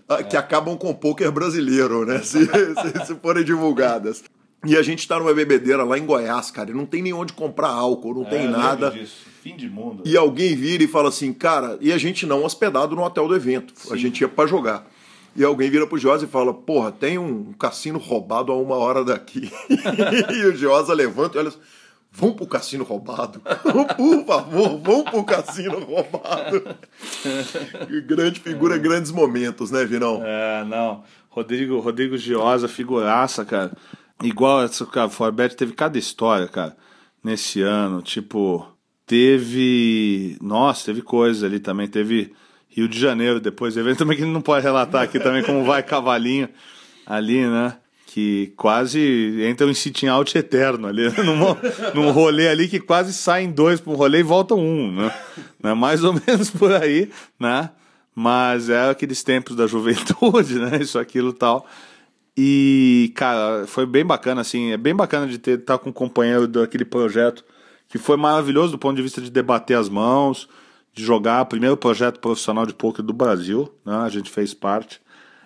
uh, 0.08 0.24
que 0.28 0.36
acabam 0.36 0.76
com 0.76 0.90
o 0.90 0.94
poker 0.94 1.30
brasileiro, 1.30 2.04
né? 2.04 2.20
Se, 2.24 2.44
se, 2.46 3.06
se 3.06 3.14
forem 3.16 3.44
divulgadas. 3.44 4.24
E 4.64 4.76
a 4.76 4.82
gente 4.82 5.06
tá 5.08 5.18
numa 5.18 5.34
bebedeira 5.34 5.82
lá 5.82 5.98
em 5.98 6.06
Goiás, 6.06 6.50
cara, 6.50 6.70
e 6.70 6.74
não 6.74 6.86
tem 6.86 7.02
nem 7.02 7.12
onde 7.12 7.32
comprar 7.32 7.68
álcool, 7.68 8.14
não 8.14 8.26
é, 8.26 8.30
tem 8.30 8.48
nada. 8.48 8.90
Disso. 8.90 9.31
Fim 9.42 9.56
de 9.56 9.68
mundo. 9.68 10.04
E 10.06 10.16
alguém 10.16 10.54
vira 10.54 10.84
e 10.84 10.86
fala 10.86 11.08
assim, 11.08 11.32
cara, 11.32 11.76
e 11.80 11.92
a 11.92 11.98
gente 11.98 12.24
não 12.24 12.44
hospedado 12.44 12.94
no 12.94 13.02
hotel 13.02 13.26
do 13.26 13.34
evento, 13.34 13.72
Sim. 13.74 13.92
a 13.92 13.96
gente 13.96 14.20
ia 14.20 14.28
para 14.28 14.48
jogar. 14.48 14.88
E 15.34 15.42
alguém 15.42 15.68
vira 15.68 15.84
pro 15.84 15.98
Josa 15.98 16.26
e 16.26 16.28
fala, 16.28 16.54
porra, 16.54 16.92
tem 16.92 17.18
um 17.18 17.52
cassino 17.54 17.98
roubado 17.98 18.52
a 18.52 18.56
uma 18.56 18.76
hora 18.76 19.04
daqui. 19.04 19.50
e 20.32 20.46
o 20.46 20.54
Josa 20.54 20.94
levanta 20.94 21.36
e 21.36 21.40
olha 21.40 21.48
assim, 21.48 21.58
vamos 22.12 22.36
pro 22.36 22.46
cassino 22.46 22.84
roubado? 22.84 23.40
Por 23.96 24.24
favor, 24.24 24.78
vamos 24.78 25.10
pro 25.10 25.24
cassino 25.24 25.80
roubado. 25.80 26.62
grande 28.06 28.38
figura, 28.38 28.78
grandes 28.78 29.10
momentos, 29.10 29.72
né, 29.72 29.84
Vinão? 29.84 30.22
É, 30.24 30.64
não. 30.66 31.02
Rodrigo, 31.28 31.80
Rodrigo 31.80 32.16
Giosa, 32.16 32.68
figuraça, 32.68 33.44
cara. 33.44 33.72
Igual 34.22 34.62
essa, 34.62 34.86
cara, 34.86 35.08
o 35.08 35.10
Forbet 35.10 35.56
teve 35.56 35.72
cada 35.72 35.98
história, 35.98 36.46
cara, 36.46 36.76
nesse 37.24 37.60
ano. 37.60 38.00
Tipo, 38.02 38.71
teve. 39.06 40.36
Nossa, 40.40 40.86
teve 40.86 41.02
coisa 41.02 41.46
ali 41.46 41.58
também. 41.58 41.88
Teve 41.88 42.32
Rio 42.68 42.88
de 42.88 42.98
Janeiro 42.98 43.38
depois 43.40 43.74
do 43.74 43.80
evento 43.80 43.98
também 43.98 44.16
que 44.16 44.22
ele 44.22 44.32
não 44.32 44.40
pode 44.40 44.64
relatar 44.64 45.02
aqui 45.02 45.20
também, 45.20 45.42
como 45.42 45.64
vai 45.64 45.82
cavalinho 45.82 46.48
ali, 47.06 47.46
né? 47.46 47.76
Que 48.06 48.52
quase 48.56 49.42
entra 49.42 49.66
um 49.66 49.74
sitting 49.74 50.06
out 50.06 50.36
eterno 50.36 50.86
ali, 50.86 51.08
num, 51.22 51.38
num 51.94 52.10
rolê 52.10 52.48
ali 52.48 52.68
que 52.68 52.80
quase 52.80 53.12
saem 53.12 53.50
dois 53.50 53.80
para 53.80 53.92
um 53.92 53.96
rolê 53.96 54.20
e 54.20 54.22
voltam 54.22 54.58
um, 54.58 54.92
né? 54.92 55.14
né? 55.62 55.74
Mais 55.74 56.02
ou 56.02 56.14
menos 56.26 56.50
por 56.50 56.72
aí, 56.72 57.10
né? 57.38 57.70
Mas 58.14 58.68
é 58.68 58.90
aqueles 58.90 59.22
tempos 59.22 59.56
da 59.56 59.66
juventude, 59.66 60.56
né? 60.60 60.78
Isso, 60.80 60.98
aquilo 60.98 61.32
tal. 61.32 61.66
E, 62.36 63.12
cara, 63.14 63.66
foi 63.66 63.84
bem 63.84 64.04
bacana, 64.04 64.40
assim. 64.40 64.72
É 64.72 64.76
bem 64.76 64.94
bacana 64.94 65.26
de 65.26 65.38
ter 65.38 65.58
estar 65.58 65.76
tá 65.76 65.82
com 65.82 65.90
um 65.90 65.92
companheiro 65.92 66.46
daquele 66.46 66.84
projeto 66.84 67.44
que 67.92 67.98
foi 67.98 68.16
maravilhoso 68.16 68.72
do 68.72 68.78
ponto 68.78 68.96
de 68.96 69.02
vista 69.02 69.20
de 69.20 69.30
debater 69.30 69.76
as 69.76 69.86
mãos, 69.86 70.48
de 70.94 71.04
jogar. 71.04 71.44
Primeiro 71.44 71.76
projeto 71.76 72.20
profissional 72.20 72.64
de 72.64 72.72
poker 72.72 73.04
do 73.04 73.12
Brasil, 73.12 73.70
né? 73.84 73.94
A 73.96 74.08
gente 74.08 74.30
fez 74.30 74.54
parte. 74.54 74.98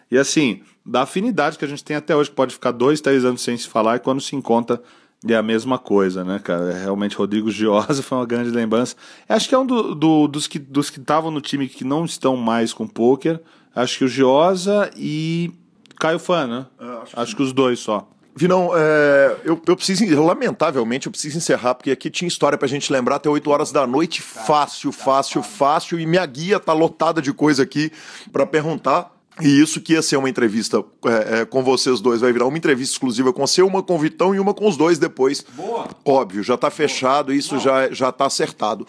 E 0.08 0.16
assim, 0.16 0.62
da 0.84 1.02
afinidade 1.02 1.58
que 1.58 1.64
a 1.64 1.68
gente 1.68 1.82
tem 1.82 1.96
até 1.96 2.14
hoje, 2.14 2.30
que 2.30 2.36
pode 2.36 2.54
ficar 2.54 2.70
dois, 2.70 3.00
três 3.00 3.24
anos 3.24 3.42
sem 3.42 3.56
se 3.56 3.66
falar, 3.66 3.96
e 3.96 3.98
quando 3.98 4.20
se 4.20 4.36
encontra 4.36 4.80
é 5.26 5.34
a 5.34 5.42
mesma 5.42 5.76
coisa, 5.76 6.22
né, 6.22 6.38
cara? 6.38 6.70
É, 6.70 6.82
realmente, 6.82 7.16
Rodrigo 7.16 7.50
Giosa 7.50 8.00
foi 8.04 8.16
uma 8.16 8.26
grande 8.26 8.50
lembrança. 8.50 8.94
Acho 9.28 9.48
que 9.48 9.54
é 9.56 9.58
um 9.58 9.66
do, 9.66 9.92
do, 9.96 10.28
dos 10.28 10.46
que 10.46 10.60
dos 10.60 10.88
que 10.88 11.00
estavam 11.00 11.32
no 11.32 11.40
time 11.40 11.68
que 11.68 11.82
não 11.82 12.04
estão 12.04 12.36
mais 12.36 12.72
com 12.72 12.86
poker. 12.86 13.40
Acho 13.74 13.98
que 13.98 14.04
o 14.04 14.08
Giosa 14.08 14.88
e 14.96 15.50
Caio 15.98 16.20
Fã, 16.20 16.46
né? 16.46 16.66
Acho, 17.02 17.20
acho 17.20 17.30
que... 17.32 17.36
que 17.38 17.42
os 17.42 17.52
dois 17.52 17.80
só. 17.80 18.08
Vinão, 18.36 18.70
é, 18.76 19.36
eu, 19.44 19.60
eu 19.66 19.74
preciso, 19.74 20.04
lamentavelmente, 20.22 21.06
eu 21.06 21.10
preciso 21.10 21.38
encerrar, 21.38 21.74
porque 21.74 21.90
aqui 21.90 22.10
tinha 22.10 22.28
história 22.28 22.58
pra 22.58 22.68
gente 22.68 22.92
lembrar 22.92 23.16
até 23.16 23.30
8 23.30 23.50
horas 23.50 23.72
da 23.72 23.86
noite, 23.86 24.20
fácil, 24.20 24.92
fácil, 24.92 25.42
fácil, 25.42 25.98
e 25.98 26.04
minha 26.04 26.24
guia 26.26 26.60
tá 26.60 26.74
lotada 26.74 27.22
de 27.22 27.32
coisa 27.32 27.62
aqui 27.62 27.90
para 28.30 28.44
perguntar. 28.44 29.10
E 29.40 29.48
isso 29.60 29.80
que 29.80 29.94
ia 29.94 30.02
ser 30.02 30.16
uma 30.16 30.28
entrevista 30.28 30.84
é, 31.04 31.40
é, 31.40 31.44
com 31.44 31.62
vocês 31.62 32.00
dois, 32.00 32.20
vai 32.20 32.32
virar 32.32 32.46
uma 32.46 32.56
entrevista 32.56 32.94
exclusiva 32.94 33.32
com 33.32 33.46
você, 33.46 33.62
uma 33.62 33.82
com 33.82 33.94
o 33.94 33.98
Vitão 33.98 34.34
e 34.34 34.38
uma 34.38 34.52
com 34.52 34.68
os 34.68 34.76
dois 34.76 34.98
depois. 34.98 35.44
Boa. 35.54 35.88
Óbvio, 36.04 36.42
já 36.42 36.56
tá 36.58 36.70
fechado, 36.70 37.32
isso 37.32 37.58
já, 37.58 37.90
já 37.90 38.12
tá 38.12 38.26
acertado. 38.26 38.86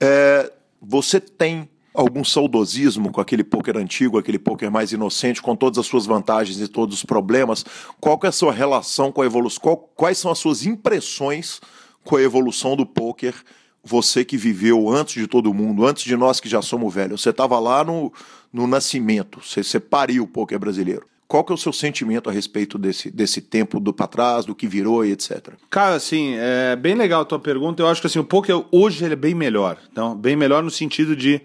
É, 0.00 0.52
você 0.80 1.20
tem 1.20 1.68
algum 1.94 2.24
saudosismo 2.24 3.10
com 3.10 3.20
aquele 3.20 3.42
poker 3.42 3.76
antigo, 3.76 4.18
aquele 4.18 4.38
poker 4.38 4.70
mais 4.70 4.92
inocente, 4.92 5.42
com 5.42 5.56
todas 5.56 5.78
as 5.78 5.86
suas 5.86 6.06
vantagens 6.06 6.60
e 6.60 6.68
todos 6.68 6.96
os 6.96 7.04
problemas? 7.04 7.64
Qual 8.00 8.18
é 8.22 8.28
a 8.28 8.32
sua 8.32 8.52
relação 8.52 9.10
com 9.10 9.22
a 9.22 9.26
evolução? 9.26 9.84
Quais 9.94 10.18
são 10.18 10.30
as 10.30 10.38
suas 10.38 10.64
impressões 10.64 11.60
com 12.04 12.16
a 12.16 12.22
evolução 12.22 12.76
do 12.76 12.86
poker? 12.86 13.34
Você 13.82 14.24
que 14.24 14.36
viveu 14.36 14.88
antes 14.90 15.14
de 15.14 15.26
todo 15.26 15.54
mundo, 15.54 15.86
antes 15.86 16.04
de 16.04 16.16
nós 16.16 16.40
que 16.40 16.48
já 16.48 16.60
somos 16.60 16.92
velhos, 16.92 17.22
você 17.22 17.30
estava 17.30 17.58
lá 17.58 17.82
no, 17.82 18.12
no 18.52 18.66
nascimento, 18.66 19.40
você, 19.42 19.62
você 19.62 19.80
pariu 19.80 20.24
o 20.24 20.26
poker 20.26 20.58
brasileiro. 20.58 21.06
Qual 21.28 21.44
que 21.44 21.52
é 21.52 21.54
o 21.54 21.58
seu 21.58 21.74
sentimento 21.74 22.30
a 22.30 22.32
respeito 22.32 22.78
desse, 22.78 23.10
desse 23.10 23.42
tempo 23.42 23.78
do 23.78 23.92
para 23.92 24.06
trás, 24.06 24.46
do 24.46 24.54
que 24.54 24.66
virou 24.66 25.04
e 25.04 25.12
etc? 25.12 25.52
Cara, 25.68 25.94
assim, 25.94 26.36
é 26.38 26.74
bem 26.74 26.94
legal 26.94 27.20
a 27.20 27.24
tua 27.24 27.38
pergunta. 27.38 27.82
Eu 27.82 27.86
acho 27.86 28.00
que 28.00 28.06
assim, 28.06 28.18
o 28.18 28.24
poker 28.24 28.64
hoje 28.72 29.04
ele 29.04 29.12
é 29.12 29.16
bem 29.16 29.34
melhor. 29.34 29.76
Então, 29.92 30.16
bem 30.16 30.34
melhor 30.34 30.62
no 30.62 30.70
sentido 30.70 31.14
de 31.14 31.42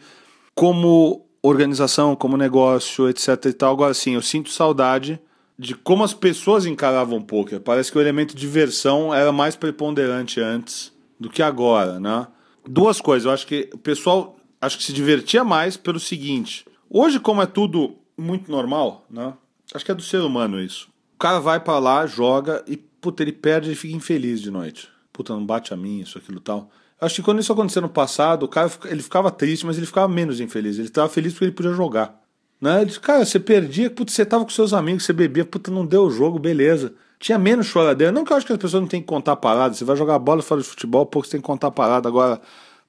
como 0.55 1.25
organização, 1.41 2.15
como 2.15 2.37
negócio, 2.37 3.09
etc 3.09 3.45
e 3.45 3.53
tal. 3.53 3.73
Agora 3.73 3.93
sim, 3.93 4.13
eu 4.13 4.21
sinto 4.21 4.49
saudade 4.49 5.19
de 5.57 5.75
como 5.75 6.03
as 6.03 6.13
pessoas 6.13 6.65
encaravam 6.65 7.17
o 7.17 7.23
poker. 7.23 7.59
Parece 7.59 7.91
que 7.91 7.97
o 7.97 8.01
elemento 8.01 8.35
diversão 8.35 9.13
era 9.13 9.31
mais 9.31 9.55
preponderante 9.55 10.39
antes 10.39 10.91
do 11.19 11.29
que 11.29 11.41
agora, 11.41 11.99
né? 11.99 12.27
Duas 12.67 13.01
coisas, 13.01 13.25
eu 13.25 13.31
acho 13.31 13.45
que 13.45 13.69
o 13.73 13.77
pessoal 13.77 14.37
acho 14.59 14.77
que 14.77 14.83
se 14.83 14.93
divertia 14.93 15.43
mais 15.43 15.75
pelo 15.75 15.99
seguinte. 15.99 16.65
Hoje, 16.89 17.19
como 17.19 17.41
é 17.41 17.45
tudo 17.45 17.95
muito 18.17 18.49
normal, 18.49 19.05
né? 19.09 19.33
Acho 19.73 19.83
que 19.83 19.91
é 19.91 19.95
do 19.95 20.01
ser 20.01 20.21
humano 20.21 20.61
isso. 20.61 20.87
O 21.15 21.17
cara 21.17 21.39
vai 21.39 21.59
para 21.59 21.79
lá, 21.79 22.05
joga 22.05 22.63
e, 22.67 22.77
puta, 22.77 23.23
ele 23.23 23.31
perde 23.31 23.71
e 23.71 23.75
fica 23.75 23.95
infeliz 23.95 24.41
de 24.41 24.51
noite. 24.51 24.87
Puta, 25.11 25.33
não 25.33 25.45
bate 25.45 25.73
a 25.73 25.77
mim, 25.77 25.99
isso, 25.99 26.17
aquilo 26.17 26.39
tal. 26.39 26.69
Acho 27.03 27.15
que 27.15 27.21
quando 27.21 27.39
isso 27.39 27.51
aconteceu 27.51 27.81
no 27.81 27.89
passado, 27.89 28.43
o 28.43 28.47
cara 28.47 28.71
ele 28.85 29.01
ficava 29.01 29.29
triste, 29.29 29.65
mas 29.65 29.77
ele 29.77 29.85
ficava 29.85 30.07
menos 30.07 30.39
infeliz. 30.39 30.77
Ele 30.77 30.87
estava 30.87 31.09
feliz 31.09 31.33
porque 31.33 31.45
ele 31.45 31.51
podia 31.51 31.73
jogar. 31.73 32.21
Né? 32.61 32.77
Ele 32.77 32.85
disse, 32.85 32.99
cara, 32.99 33.25
você 33.25 33.39
perdia, 33.39 33.89
putz, 33.89 34.13
você 34.13 34.25
tava 34.25 34.45
com 34.45 34.49
seus 34.49 34.73
amigos, 34.73 35.03
você 35.03 35.11
bebia, 35.11 35.43
puta, 35.43 35.69
não 35.69 35.85
deu 35.85 36.03
o 36.03 36.09
jogo, 36.09 36.39
beleza. 36.39 36.93
Tinha 37.19 37.37
menos 37.37 37.67
choradeira. 37.67 38.11
Não 38.11 38.23
que 38.23 38.31
eu 38.31 38.37
acho 38.37 38.45
que 38.45 38.53
as 38.53 38.59
pessoas 38.59 38.81
não 38.81 38.87
têm 38.87 39.01
que 39.01 39.07
contar 39.07 39.35
parada. 39.35 39.73
Você 39.73 39.83
vai 39.83 39.95
jogar 39.95 40.17
bola 40.19 40.41
fora 40.41 40.61
de 40.61 40.67
futebol, 40.67 41.05
pouco 41.05 41.27
você 41.27 41.33
tem 41.33 41.41
que 41.41 41.45
contar 41.45 41.71
parada. 41.71 42.07
Agora, 42.07 42.39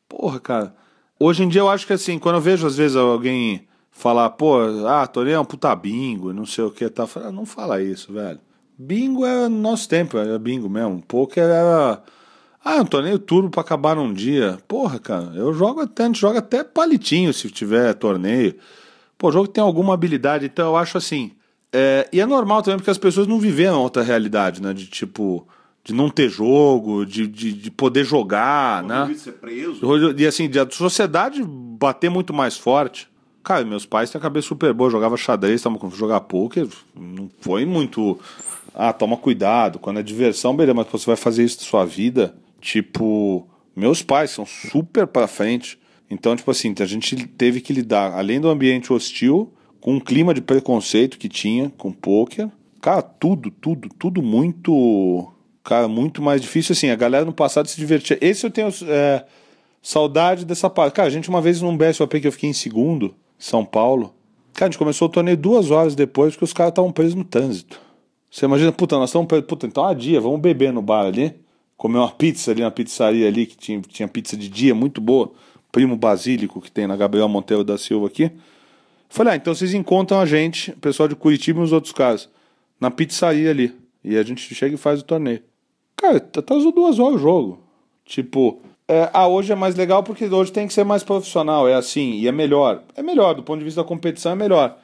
porra, 0.09 0.39
cara. 0.39 0.75
Hoje 1.19 1.43
em 1.43 1.49
dia 1.49 1.61
eu 1.61 1.69
acho 1.69 1.87
que 1.87 1.93
assim, 1.93 2.19
quando 2.19 2.37
eu 2.37 2.41
vejo 2.41 2.67
às 2.67 2.77
vezes 2.77 2.97
alguém 2.97 3.67
falar, 3.91 4.31
pô, 4.31 4.59
ah, 4.87 5.07
torneio 5.07 5.37
é 5.37 5.41
um 5.41 5.45
puta 5.45 5.75
bingo, 5.75 6.33
não 6.33 6.45
sei 6.45 6.65
o 6.65 6.71
que, 6.71 6.89
tá. 6.89 7.07
Fala, 7.07 7.31
não 7.33 7.47
fala 7.47 7.81
isso, 7.83 8.13
velho. 8.13 8.41
Bingo 8.77 9.25
é 9.25 9.49
nosso 9.49 9.89
tempo, 9.89 10.19
era 10.19 10.39
bingo 10.39 10.69
mesmo. 10.69 11.03
Poker 11.03 11.45
era. 11.45 12.03
Ah, 12.65 12.81
um 12.81 12.87
torneio 12.87 13.19
turbo 13.19 13.51
pra 13.51 13.61
acabar 13.61 13.95
num 13.95 14.13
dia. 14.13 14.59
Porra, 14.67 14.99
cara, 14.99 15.33
eu 15.35 15.53
jogo 15.53 15.83
até, 15.83 16.05
a 16.05 16.07
gente 16.07 16.21
joga 16.21 16.39
até 16.39 16.65
palitinho 16.65 17.33
se 17.33 17.51
tiver 17.51 17.93
torneio. 17.95 18.55
Pô, 19.19 19.29
o 19.29 19.33
jogo 19.33 19.47
tem 19.47 19.63
alguma 19.63 19.93
habilidade, 19.93 20.47
então 20.47 20.69
eu 20.69 20.77
acho 20.77 20.97
assim. 20.97 21.33
É, 21.71 22.09
e 22.11 22.21
é 22.21 22.27
normal 22.27 22.63
também, 22.63 22.79
porque 22.79 22.91
as 22.91 22.97
pessoas 22.97 23.27
não 23.27 23.39
viveram 23.39 23.83
outra 23.83 24.03
realidade, 24.03 24.63
né? 24.63 24.73
De 24.73 24.87
tipo, 24.87 25.47
de 25.85 25.93
não 25.93 26.09
ter 26.09 26.31
jogo, 26.31 27.05
de, 27.05 27.27
de, 27.27 27.53
de 27.53 27.71
poder 27.71 28.05
jogar, 28.05 28.83
né? 28.83 29.05
de 29.09 29.19
ser 29.19 29.33
preso. 29.33 29.81
E 30.17 30.27
assim, 30.27 30.49
de 30.49 30.59
a 30.59 30.67
sociedade 30.71 31.45
bater 31.45 32.09
muito 32.09 32.33
mais 32.33 32.57
forte. 32.57 33.09
Cara, 33.43 33.63
meus 33.63 33.85
pais 33.85 34.11
têm 34.11 34.19
a 34.19 34.23
cabeça 34.23 34.49
super 34.49 34.73
boa, 34.73 34.89
jogava 34.89 35.19
xadrez, 35.19 35.57
estavam 35.57 35.79
com 35.79 35.91
jogar 35.91 36.21
poker, 36.21 36.67
não 36.99 37.29
foi 37.41 37.67
muito. 37.67 38.19
Ah, 38.75 38.93
toma 38.93 39.19
cuidado, 39.19 39.79
quando 39.79 40.01
é 40.01 40.03
diversão, 40.03 40.57
beleza, 40.57 40.75
mas 40.75 40.87
você 40.91 41.07
vai 41.07 41.17
fazer 41.17 41.45
isso 41.45 41.59
na 41.59 41.67
sua 41.67 41.85
vida, 41.85 42.35
tipo, 42.65 43.47
meus 43.77 44.03
pais 44.03 44.31
são 44.31 44.47
super 44.47 45.07
pra 45.07 45.29
frente. 45.29 45.79
Então, 46.11 46.35
tipo 46.35 46.51
assim, 46.51 46.75
a 46.81 46.87
gente 46.87 47.15
teve 47.29 47.61
que 47.61 47.73
lidar, 47.73 48.13
além 48.13 48.41
do 48.41 48.49
ambiente 48.49 48.93
hostil, 48.93 49.53
com 49.81 49.95
um 49.95 50.01
clima 50.01 50.33
de 50.33 50.41
preconceito 50.41 51.19
que 51.19 51.29
tinha 51.29 51.71
com 51.77 51.93
poker. 51.93 52.49
Cara, 52.81 53.03
tudo, 53.03 53.51
tudo, 53.51 53.89
tudo 53.99 54.23
muito. 54.23 55.31
Cara, 55.63 55.89
muito 55.89 56.23
mais 56.23 56.41
difícil. 56.41 56.73
Assim, 56.73 56.89
a 56.89 56.97
galera 56.97 57.25
no 57.25 57.33
passado 57.33 57.69
se 57.69 57.77
divertia. 57.77 58.19
Esse 58.21 58.47
eu 58.47 58.51
tenho 58.51 58.69
é, 58.87 59.25
saudade 59.83 60.45
dessa 60.45 60.71
parte. 60.71 60.95
Cara, 60.95 61.09
a 61.09 61.11
gente 61.11 61.29
uma 61.29 61.41
vez 61.41 61.61
num 61.61 61.77
BSOP 61.77 62.21
que 62.21 62.27
eu 62.27 62.33
fiquei 62.33 62.49
em 62.49 62.55
segundo, 62.55 63.15
São 63.39 63.65
Paulo. 63.65 64.15
Cara, 64.55 64.69
a 64.69 64.71
gente 64.71 64.79
começou 64.79 65.09
o 65.09 65.11
torneio 65.11 65.37
duas 65.37 65.71
horas 65.71 65.95
depois 65.95 66.35
porque 66.35 66.45
os 66.45 66.53
caras 66.53 66.71
estavam 66.71 66.93
presos 66.93 67.15
no 67.15 67.25
trânsito. 67.25 67.81
Você 68.31 68.47
imagina, 68.47 68.73
puta, 68.73 68.97
nós 68.97 69.11
estamos 69.11 69.29
presos. 69.29 69.47
Puta, 69.47 69.67
então 69.67 69.85
a 69.85 69.95
dia, 69.95 70.21
vamos 70.21 70.41
beber 70.41 70.73
no 70.73 70.83
bar 70.83 71.07
ali. 71.07 71.44
Comer 71.77 71.99
uma 71.99 72.11
pizza 72.11 72.51
ali, 72.51 72.63
uma 72.63 72.71
pizzaria 72.71 73.27
ali 73.27 73.47
que 73.47 73.57
tinha, 73.57 73.81
tinha 73.81 74.09
pizza 74.09 74.37
de 74.37 74.49
dia 74.49 74.75
muito 74.75 75.01
boa. 75.01 75.33
Primo 75.73 75.97
Basílico 75.97 76.61
que 76.61 76.71
tem 76.71 76.87
na 76.87 76.97
Gabriel 76.97 77.29
Monteiro 77.29 77.65
da 77.65 77.77
Silva 77.77 78.07
aqui. 78.07 78.31
Falei, 79.09 79.35
ah, 79.35 79.37
então 79.37 79.55
vocês 79.55 79.75
encontram 79.75 80.21
a 80.21 80.27
gente, 80.27 80.71
o 80.71 80.77
pessoal 80.77 81.09
de 81.09 81.17
Curitiba 81.17 81.61
e 81.61 81.65
os 81.65 81.73
outros 81.73 81.93
caras, 81.93 82.29
na 82.81 82.91
pizzaria 82.91 83.51
ali. 83.51 83.75
E 84.03 84.17
a 84.17 84.23
gente 84.23 84.55
chega 84.55 84.75
e 84.75 84.79
faz 84.79 85.01
o 85.01 85.05
torneio. 85.05 85.43
Cara, 85.97 86.17
atrasou 86.17 86.73
duas 86.73 86.99
horas 86.99 87.17
o 87.17 87.19
jogo. 87.19 87.61
Tipo, 88.05 88.61
é, 88.87 89.09
ah, 89.13 89.27
hoje 89.27 89.53
é 89.53 89.55
mais 89.55 89.75
legal 89.75 90.03
porque 90.03 90.27
hoje 90.27 90.53
tem 90.53 90.67
que 90.67 90.75
ser 90.75 90.85
mais 90.85 91.03
profissional, 91.03 91.67
é 91.67 91.75
assim, 91.75 92.15
e 92.15 92.29
é 92.29 92.33
melhor. 92.33 92.83
É 92.95 93.03
melhor, 93.03 93.35
do 93.35 93.43
ponto 93.43 93.59
de 93.59 93.65
vista 93.65 93.83
da 93.83 93.89
competição 93.89 94.33
é 94.33 94.35
melhor. 94.35 94.77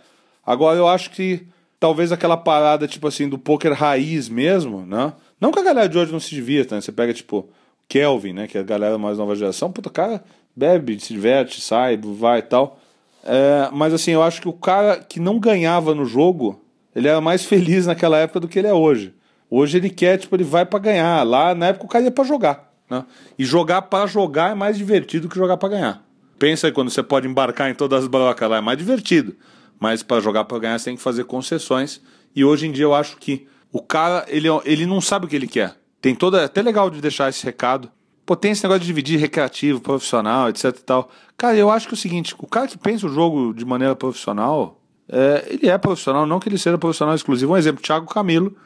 Agora 0.45 0.79
eu 0.79 0.89
acho 0.89 1.11
que 1.11 1.47
talvez 1.79 2.11
aquela 2.11 2.37
parada, 2.37 2.89
tipo 2.89 3.07
assim, 3.07 3.29
do 3.29 3.39
poker 3.39 3.73
raiz 3.73 4.29
mesmo, 4.29 4.87
né? 4.87 5.13
Não 5.41 5.51
que 5.51 5.59
a 5.59 5.63
galera 5.63 5.89
de 5.89 5.99
hoje 5.99 6.13
não 6.13 6.21
se 6.21 6.31
divirta, 6.31 6.75
né? 6.75 6.81
Você 6.81 6.93
pega, 6.93 7.15
tipo, 7.15 7.49
Kelvin, 7.89 8.33
né? 8.33 8.47
Que 8.47 8.59
é 8.59 8.61
a 8.61 8.65
galera 8.65 8.99
mais 8.99 9.19
nova 9.19 9.35
geração, 9.35 9.73
puta, 9.73 9.89
o 9.89 9.93
cara 9.93 10.23
bebe, 10.55 11.01
se 11.01 11.13
diverte, 11.13 11.61
sai, 11.61 11.97
vai 11.97 12.41
e 12.41 12.43
tal. 12.43 12.79
É, 13.25 13.69
mas 13.73 13.93
assim, 13.93 14.13
eu 14.13 14.23
acho 14.23 14.41
que 14.41 14.49
o 14.49 14.53
cara 14.53 14.99
que 14.99 15.21
não 15.21 15.39
ganhava 15.39 15.95
no 15.95 16.05
jogo, 16.05 16.63
ele 16.95 17.09
era 17.09 17.21
mais 17.21 17.45
feliz 17.45 17.87
naquela 17.87 18.19
época 18.19 18.41
do 18.41 18.49
que 18.49 18.59
ele 18.59 18.69
é 18.69 18.75
hoje. 18.75 19.15
Hoje 19.49 19.79
ele 19.79 19.91
quer, 19.91 20.19
tipo, 20.19 20.37
ele 20.37 20.45
vai 20.45 20.65
para 20.65 20.79
ganhar. 20.79 21.23
Lá 21.25 21.55
na 21.55 21.69
época 21.69 21.85
o 21.85 21.89
cara 21.89 22.05
ia 22.05 22.11
pra 22.11 22.25
jogar. 22.25 22.73
Né? 22.89 23.05
E 23.39 23.45
jogar 23.45 23.83
para 23.83 24.07
jogar 24.07 24.53
é 24.53 24.55
mais 24.55 24.77
divertido 24.77 25.29
que 25.29 25.37
jogar 25.37 25.57
para 25.57 25.71
ganhar. 25.71 26.05
Pensa 26.39 26.67
aí 26.67 26.73
quando 26.73 26.91
você 26.91 27.03
pode 27.03 27.27
embarcar 27.27 27.71
em 27.71 27.75
todas 27.75 28.05
as 28.05 28.09
brocas 28.09 28.49
lá, 28.49 28.59
é 28.59 28.61
mais 28.61 28.79
divertido. 28.79 29.37
Mas 29.79 30.03
para 30.03 30.21
jogar 30.21 30.45
para 30.45 30.59
ganhar 30.59 30.79
você 30.79 30.87
tem 30.87 30.97
que 30.97 31.03
fazer 31.03 31.25
concessões. 31.25 32.01
E 32.35 32.45
hoje 32.45 32.67
em 32.67 32.73
dia 32.73 32.85
eu 32.85 32.95
acho 32.95 33.17
que 33.17 33.47
o 33.73 33.81
cara, 33.81 34.25
ele, 34.29 34.49
ele 34.65 34.87
não 34.87 35.01
sabe 35.01 35.27
o 35.27 35.29
que 35.29 35.37
ele 35.37 35.47
quer. 35.47 35.77
Tem 36.01 36.15
toda. 36.15 36.41
É 36.41 36.45
até 36.45 36.63
legal 36.63 36.91
de 36.91 37.01
deixar 37.01 37.29
esse 37.29 37.45
recado. 37.45 37.91
Pô, 38.25 38.37
tem 38.37 38.53
esse 38.53 38.63
negócio 38.63 38.81
de 38.81 38.87
dividir 38.87 39.19
recreativo, 39.19 39.81
profissional, 39.81 40.49
etc 40.49 40.65
e 40.67 40.83
tal. 40.83 41.11
Cara, 41.37 41.57
eu 41.57 41.71
acho 41.71 41.87
que 41.89 41.95
é 41.95 41.97
o 41.97 41.99
seguinte: 41.99 42.35
o 42.39 42.47
cara 42.47 42.67
que 42.67 42.79
pensa 42.79 43.07
o 43.07 43.11
jogo 43.11 43.53
de 43.53 43.65
maneira 43.65 43.95
profissional, 43.95 44.81
é, 45.09 45.47
ele 45.51 45.69
é 45.69 45.77
profissional, 45.77 46.27
não 46.27 46.39
que 46.39 46.49
ele 46.49 46.59
seja 46.59 46.79
profissional 46.79 47.15
exclusivo. 47.15 47.53
Um 47.53 47.57
exemplo, 47.57 47.83
Thiago 47.83 48.07
Camilo 48.07 48.57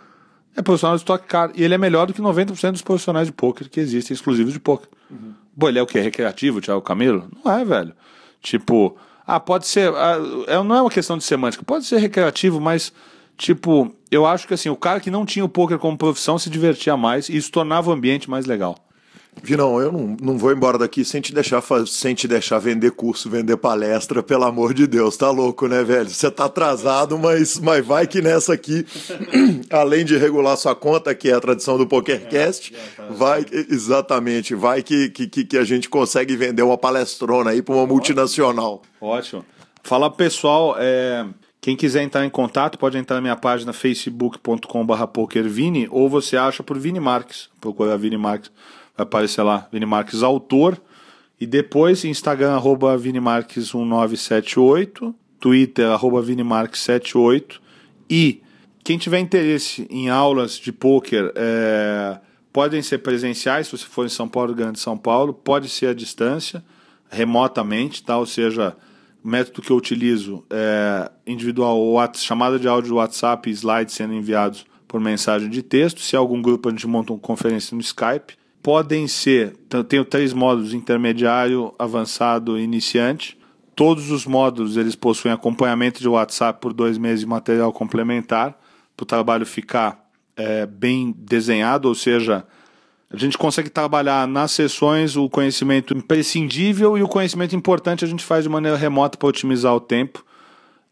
é 0.56 0.62
profissional 0.62 0.97
de 0.97 1.02
Stock 1.02 1.26
Car 1.26 1.51
e 1.55 1.64
ele 1.64 1.74
é 1.74 1.78
melhor 1.78 2.06
do 2.06 2.12
que 2.12 2.20
90% 2.20 2.72
dos 2.72 2.82
profissionais 2.82 3.26
de 3.26 3.32
poker 3.32 3.68
que 3.68 3.81
existem 3.81 4.14
exclusivos 4.14 4.52
de 4.52 4.60
poker. 4.60 4.89
Uhum. 5.10 5.35
Pô, 5.59 5.68
ele 5.68 5.78
é 5.78 5.82
o 5.82 5.86
que? 5.86 5.98
Recreativo, 5.98 6.60
Thiago 6.60 6.82
Camilo? 6.82 7.28
Não 7.44 7.52
é, 7.52 7.64
velho. 7.64 7.94
Tipo, 8.40 8.97
ah, 9.26 9.40
pode 9.40 9.66
ser. 9.66 9.93
Ah, 9.94 10.18
é, 10.47 10.62
não 10.62 10.76
é 10.76 10.82
uma 10.82 10.90
questão 10.90 11.16
de 11.16 11.24
semântica, 11.24 11.64
pode 11.64 11.86
ser 11.86 11.98
recreativo, 11.98 12.60
mas, 12.60 12.93
tipo, 13.36 13.94
eu 14.15 14.27
acho 14.27 14.47
que 14.47 14.55
assim, 14.55 14.69
o 14.69 14.77
cara 14.77 15.01
que 15.01 15.11
não 15.11 15.27
tinha 15.27 15.45
o 15.45 15.49
poker 15.49 15.78
como 15.78 15.97
profissão 15.97 16.39
se 16.39 16.49
divertia 16.49 16.97
mais 16.97 17.28
e 17.28 17.36
isso 17.36 17.51
tornava 17.51 17.91
o 17.91 17.93
ambiente 17.93 18.31
mais 18.31 18.47
legal. 18.47 18.77
Vinão, 19.43 19.81
eu 19.81 19.91
não, 19.91 20.16
não 20.23 20.39
vou 20.39 20.53
embora 20.53 20.78
daqui 20.78 21.05
sem 21.05 21.20
te, 21.20 21.35
deixar, 21.35 21.62
sem 21.86 22.15
te 22.15 22.28
deixar 22.28 22.59
vender 22.59 22.93
curso, 22.93 23.28
vender 23.28 23.57
palestra, 23.57 24.23
pelo 24.23 24.45
amor 24.45 24.73
de 24.73 24.86
Deus. 24.86 25.16
Tá 25.16 25.31
louco, 25.31 25.66
né, 25.66 25.82
velho? 25.82 26.09
Você 26.09 26.31
tá 26.31 26.45
atrasado, 26.45 27.19
mas, 27.19 27.59
mas 27.59 27.85
vai 27.85 28.07
que 28.07 28.23
nessa 28.23 28.55
aqui, 28.55 28.86
além 29.70 30.05
de 30.05 30.16
regular 30.16 30.57
sua 30.57 30.74
conta, 30.74 31.15
que 31.15 31.28
é 31.28 31.35
a 31.35 31.41
tradição 31.41 31.77
do 31.77 31.86
PokerCast, 31.86 32.74
é, 32.74 33.03
é, 33.03 33.12
vai, 33.12 33.45
exatamente, 33.69 34.55
vai 34.55 34.82
que, 34.82 35.11
que, 35.11 35.27
que 35.27 35.59
a 35.59 35.65
gente 35.65 35.89
consegue 35.89 36.36
vender 36.36 36.62
uma 36.62 36.78
palestrona 36.78 37.51
aí 37.51 37.61
para 37.61 37.74
uma 37.74 37.86
multinacional. 37.86 38.82
Ótimo. 39.01 39.45
Fala 39.82 40.11
pessoal, 40.11 40.77
é, 40.78 41.27
quem 41.65 41.74
quiser 41.74 42.03
entrar 42.03 42.27
em 42.27 42.28
contato 42.28 42.78
pode 42.78 42.99
entrar 42.99 43.16
na 43.16 43.23
minha 43.23 43.36
página 43.36 43.73
facebook.com.br 43.73 45.07
pokervini 45.07 45.89
ou 45.91 46.11
você 46.11 46.36
acha 46.36 46.62
por 46.62 46.78
Vini 46.78 47.01
Marques, 47.01 47.49
procura 47.59 47.97
Vini 47.97 48.19
Marques 48.19 48.53
vai 48.95 49.05
aparecer 49.05 49.43
lá, 49.43 49.66
Vini 49.73 49.86
Marques 49.86 50.23
autor. 50.23 50.78
E 51.41 51.47
depois, 51.47 52.05
Instagram, 52.05 52.53
arroba 52.53 52.99
ViniMarques1978, 52.99 55.15
Twitter, 55.41 55.91
arroba 55.91 56.23
ViniMarques78. 56.23 57.59
E 58.11 58.43
quem 58.85 58.99
tiver 58.99 59.20
interesse 59.20 59.86
em 59.89 60.11
aulas 60.11 60.59
de 60.59 60.70
poker, 60.70 61.32
é, 61.35 62.19
podem 62.53 62.82
ser 62.82 62.99
presenciais, 62.99 63.69
se 63.69 63.78
você 63.78 63.86
for 63.86 64.05
em 64.05 64.11
São 64.11 64.28
Paulo, 64.28 64.55
Grande 64.55 64.78
São 64.78 64.99
Paulo, 64.99 65.32
pode 65.32 65.70
ser 65.70 65.86
à 65.86 65.95
distância, 65.95 66.62
remotamente, 67.09 68.03
tá? 68.03 68.19
ou 68.19 68.27
seja, 68.27 68.77
método 69.25 69.63
que 69.63 69.71
eu 69.71 69.77
utilizo 69.77 70.45
é 70.51 71.11
individual, 71.27 71.79
chamada 72.15 72.59
de 72.59 72.69
áudio 72.69 72.91
do 72.91 72.97
WhatsApp 72.97 73.51
slides 73.51 73.95
sendo 73.95 74.15
enviados 74.15 74.67
por 74.87 75.01
mensagem 75.01 75.49
de 75.49 75.63
texto. 75.63 76.01
Se 76.01 76.15
é 76.15 76.19
algum 76.19 76.41
grupo, 76.43 76.69
a 76.69 76.73
gente 76.73 76.87
monta 76.87 77.13
uma 77.13 77.19
conferência 77.19 77.75
no 77.75 77.81
Skype 77.81 78.35
podem 78.65 79.07
ser, 79.07 79.55
tenho 79.87 80.07
três 80.07 80.33
módulos, 80.33 80.73
intermediário, 80.73 81.75
avançado 81.79 82.59
e 82.59 82.63
iniciante. 82.63 83.39
Todos 83.77 84.11
os 84.11 84.25
módulos 84.25 84.79
eles 84.79 84.95
possuem 84.95 85.35
acompanhamento 85.35 86.01
de 86.01 86.09
WhatsApp 86.09 86.63
por 86.63 86.73
dois 86.73 86.97
meses 86.97 87.21
de 87.21 87.27
material 87.27 87.71
complementar, 87.75 88.59
para 88.97 89.05
o 89.05 89.07
trabalho 89.07 89.45
ficar 89.45 90.09
é, 90.35 90.65
bem 90.65 91.15
desenhado, 91.15 91.89
ou 91.89 91.95
seja, 91.95 92.47
a 93.15 93.19
gente 93.19 93.39
consegue 93.39 93.70
trabalhar 93.70 94.27
nas 94.27 94.51
sessões 94.51 95.16
o 95.16 95.28
conhecimento 95.28 95.97
imprescindível 95.97 96.99
e 96.99 97.03
o 97.03 97.09
conhecimento 97.09 97.55
importante 97.55 98.05
a 98.05 98.09
gente 98.09 98.24
faz 98.24 98.43
de 98.43 98.49
maneira 98.49 98.77
remota 98.77 99.16
para 99.16 99.28
otimizar 99.28 99.74
o 99.74 99.81
tempo. 99.81 100.24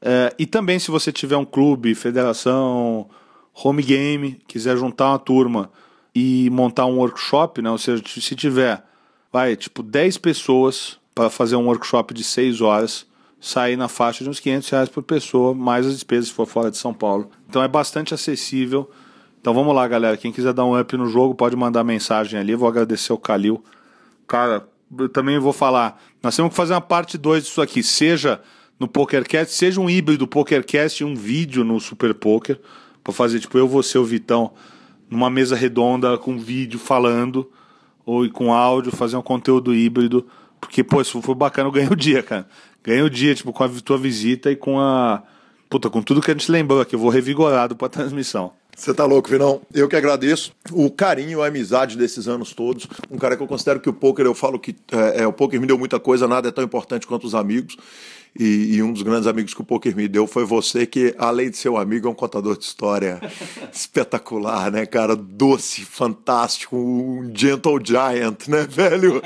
É, 0.00 0.34
e 0.38 0.46
também 0.46 0.78
se 0.78 0.90
você 0.90 1.12
tiver 1.12 1.36
um 1.36 1.44
clube, 1.44 1.94
federação, 1.94 3.08
home 3.52 3.82
game, 3.82 4.40
quiser 4.46 4.76
juntar 4.76 5.10
uma 5.10 5.18
turma 5.18 5.70
e 6.14 6.48
montar 6.50 6.86
um 6.86 6.98
workshop, 6.98 7.60
né? 7.60 7.70
Ou 7.70 7.78
seja, 7.78 8.02
se 8.06 8.34
tiver, 8.36 8.84
vai, 9.32 9.56
tipo 9.56 9.82
10 9.82 10.18
pessoas 10.18 10.98
para 11.14 11.28
fazer 11.28 11.56
um 11.56 11.66
workshop 11.66 12.14
de 12.14 12.22
6 12.22 12.60
horas, 12.60 13.06
sair 13.40 13.76
na 13.76 13.88
faixa 13.88 14.22
de 14.22 14.30
uns 14.30 14.38
500 14.38 14.68
reais 14.70 14.88
por 14.88 15.02
pessoa, 15.02 15.54
mais 15.54 15.86
as 15.86 15.94
despesas 15.94 16.28
se 16.28 16.34
for 16.34 16.46
fora 16.46 16.70
de 16.70 16.76
São 16.76 16.94
Paulo. 16.94 17.30
Então 17.48 17.62
é 17.62 17.68
bastante 17.68 18.14
acessível. 18.14 18.88
Então 19.42 19.52
vamos 19.52 19.74
lá, 19.74 19.88
galera. 19.88 20.16
Quem 20.16 20.30
quiser 20.30 20.52
dar 20.52 20.64
um 20.64 20.78
up 20.78 20.96
no 20.96 21.08
jogo, 21.08 21.34
pode 21.34 21.56
mandar 21.56 21.82
mensagem 21.82 22.38
ali. 22.38 22.54
Vou 22.54 22.68
agradecer 22.68 23.12
o 23.12 23.18
Calil. 23.18 23.62
Cara, 24.24 24.68
eu 24.96 25.08
também 25.08 25.36
vou 25.36 25.52
falar. 25.52 26.00
Nós 26.22 26.36
temos 26.36 26.50
que 26.50 26.56
fazer 26.56 26.74
uma 26.74 26.80
parte 26.80 27.18
2 27.18 27.42
disso 27.42 27.60
aqui. 27.60 27.82
Seja 27.82 28.40
no 28.78 28.86
PokerCast, 28.86 29.52
seja 29.52 29.80
um 29.80 29.90
híbrido 29.90 30.28
PokerCast 30.28 31.02
e 31.02 31.04
um 31.04 31.16
vídeo 31.16 31.64
no 31.64 31.80
Super 31.80 32.14
Poker. 32.14 32.60
Pra 33.02 33.12
fazer, 33.12 33.40
tipo, 33.40 33.58
eu 33.58 33.82
ser 33.82 33.98
o 33.98 34.04
Vitão 34.04 34.52
numa 35.10 35.28
mesa 35.28 35.56
redonda 35.56 36.16
com 36.16 36.38
vídeo 36.38 36.78
falando 36.78 37.50
ou 38.06 38.30
com 38.30 38.54
áudio, 38.54 38.92
fazer 38.92 39.16
um 39.16 39.22
conteúdo 39.22 39.74
híbrido. 39.74 40.24
Porque, 40.60 40.84
pô, 40.84 41.00
isso 41.00 41.20
foi 41.20 41.34
bacana, 41.34 41.66
eu 41.66 41.72
ganhei 41.72 41.90
o 41.90 41.96
dia, 41.96 42.22
cara. 42.22 42.46
Ganhei 42.84 43.02
o 43.02 43.10
dia, 43.10 43.34
tipo, 43.34 43.52
com 43.52 43.64
a 43.64 43.68
tua 43.68 43.98
visita 43.98 44.52
e 44.52 44.56
com 44.56 44.78
a. 44.78 45.24
Puta, 45.68 45.90
com 45.90 46.00
tudo 46.00 46.22
que 46.22 46.30
a 46.30 46.34
gente 46.34 46.48
lembrou 46.48 46.80
aqui. 46.80 46.94
Eu 46.94 47.00
vou 47.00 47.10
revigorado 47.10 47.74
pra 47.74 47.88
transmissão. 47.88 48.52
Você 48.74 48.94
tá 48.94 49.04
louco, 49.04 49.28
Vinão? 49.28 49.60
Eu 49.72 49.86
que 49.86 49.94
agradeço 49.94 50.52
o 50.72 50.90
carinho, 50.90 51.42
a 51.42 51.46
amizade 51.46 51.96
desses 51.96 52.26
anos 52.26 52.52
todos. 52.54 52.88
Um 53.10 53.18
cara 53.18 53.36
que 53.36 53.42
eu 53.42 53.46
considero 53.46 53.78
que 53.78 53.88
o 53.88 53.92
poker, 53.92 54.24
eu 54.24 54.34
falo 54.34 54.58
que 54.58 54.74
é, 54.90 55.22
é, 55.22 55.26
o 55.26 55.32
poker 55.32 55.60
me 55.60 55.66
deu 55.66 55.78
muita 55.78 56.00
coisa, 56.00 56.26
nada 56.26 56.48
é 56.48 56.52
tão 56.52 56.64
importante 56.64 57.06
quanto 57.06 57.26
os 57.26 57.34
amigos. 57.34 57.76
E, 58.38 58.76
e, 58.76 58.82
um 58.82 58.92
dos 58.92 59.02
grandes 59.02 59.26
amigos 59.26 59.52
que 59.52 59.60
o 59.60 59.64
poker 59.64 59.94
me 59.94 60.08
deu 60.08 60.26
foi 60.26 60.44
você, 60.44 60.86
que 60.86 61.14
além 61.18 61.50
de 61.50 61.56
ser 61.58 61.68
um 61.68 61.76
amigo, 61.76 62.08
é 62.08 62.10
um 62.10 62.14
contador 62.14 62.56
de 62.56 62.64
história 62.64 63.20
espetacular, 63.70 64.70
né, 64.70 64.86
cara? 64.86 65.14
Doce, 65.14 65.82
fantástico, 65.82 66.76
um 66.76 67.30
gentle 67.34 67.78
giant, 67.84 68.48
né, 68.48 68.66
velho? 68.66 69.22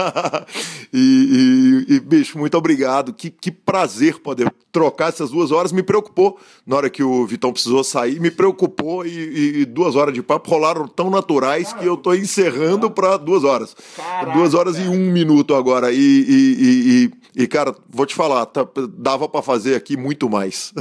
e, 0.90 1.84
e, 1.88 1.94
e, 1.94 2.00
bicho, 2.00 2.38
muito 2.38 2.56
obrigado. 2.56 3.12
Que, 3.12 3.28
que 3.28 3.50
prazer 3.50 4.18
poder 4.20 4.50
trocar 4.72 5.10
essas 5.10 5.30
duas 5.30 5.52
horas. 5.52 5.70
Me 5.70 5.82
preocupou 5.82 6.38
na 6.66 6.76
hora 6.76 6.90
que 6.90 7.02
o 7.02 7.26
Vitão 7.26 7.52
precisou 7.52 7.84
sair, 7.84 8.18
me 8.18 8.30
preocupou 8.30 9.04
e, 9.04 9.60
e 9.60 9.64
duas 9.66 9.94
horas 9.94 10.14
de 10.14 10.22
papo 10.22 10.50
rolaram 10.50 10.88
tão 10.88 11.10
naturais 11.10 11.72
que 11.74 11.84
eu 11.84 11.98
tô 11.98 12.14
encerrando 12.14 12.90
para 12.90 13.18
duas 13.18 13.44
horas. 13.44 13.76
Caraca. 13.94 14.32
Duas 14.32 14.54
horas 14.54 14.78
e 14.78 14.88
um 14.88 15.12
minuto 15.12 15.54
agora. 15.54 15.92
E, 15.92 15.96
e, 15.96 17.10
e, 17.34 17.46
cara, 17.46 17.74
vou 17.88 18.06
te 18.06 18.14
falar, 18.14 18.21
tá, 18.46 18.66
dava 18.96 19.28
para 19.28 19.42
fazer 19.42 19.74
aqui 19.74 19.96
muito 19.96 20.28
mais. 20.28 20.72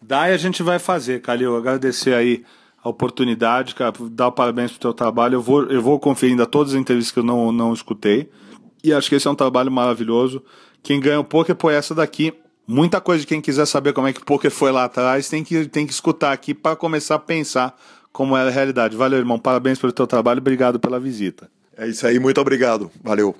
Dá 0.00 0.28
e 0.30 0.32
a 0.32 0.36
gente 0.36 0.62
vai 0.62 0.78
fazer, 0.78 1.20
Calil. 1.20 1.56
Agradecer 1.56 2.14
aí 2.14 2.44
a 2.82 2.88
oportunidade, 2.88 3.74
cara, 3.74 3.92
dar 4.10 4.30
parabéns 4.30 4.70
pro 4.70 4.80
teu 4.80 4.94
trabalho. 4.94 5.36
Eu 5.36 5.42
vou, 5.42 5.64
eu 5.64 5.82
vou 5.82 5.98
conferir 5.98 6.32
ainda 6.32 6.46
todas 6.46 6.74
as 6.74 6.80
entrevistas 6.80 7.12
que 7.12 7.18
eu 7.18 7.24
não, 7.24 7.52
não 7.52 7.72
escutei. 7.72 8.30
E 8.82 8.92
acho 8.92 9.08
que 9.08 9.16
esse 9.16 9.26
é 9.26 9.30
um 9.30 9.34
trabalho 9.34 9.70
maravilhoso. 9.70 10.42
Quem 10.82 11.00
ganha 11.00 11.20
o 11.20 11.24
poker 11.24 11.54
por 11.54 11.72
essa 11.72 11.94
daqui. 11.94 12.32
Muita 12.66 13.00
coisa 13.00 13.22
de 13.22 13.26
quem 13.26 13.40
quiser 13.40 13.66
saber 13.66 13.92
como 13.92 14.06
é 14.06 14.12
que 14.12 14.20
o 14.20 14.24
poker 14.24 14.50
foi 14.50 14.70
lá 14.70 14.84
atrás, 14.84 15.28
tem 15.28 15.42
que, 15.42 15.66
tem 15.66 15.86
que 15.86 15.92
escutar 15.92 16.32
aqui 16.32 16.52
para 16.52 16.76
começar 16.76 17.14
a 17.14 17.18
pensar 17.18 17.74
como 18.12 18.36
é 18.36 18.42
a 18.46 18.50
realidade. 18.50 18.96
Valeu, 18.96 19.18
irmão. 19.18 19.38
Parabéns 19.38 19.78
pelo 19.78 19.92
teu 19.92 20.06
trabalho. 20.06 20.38
Obrigado 20.40 20.78
pela 20.78 21.00
visita. 21.00 21.50
É 21.76 21.86
isso 21.86 22.06
aí. 22.06 22.18
Muito 22.18 22.40
obrigado. 22.40 22.90
Valeu. 23.02 23.34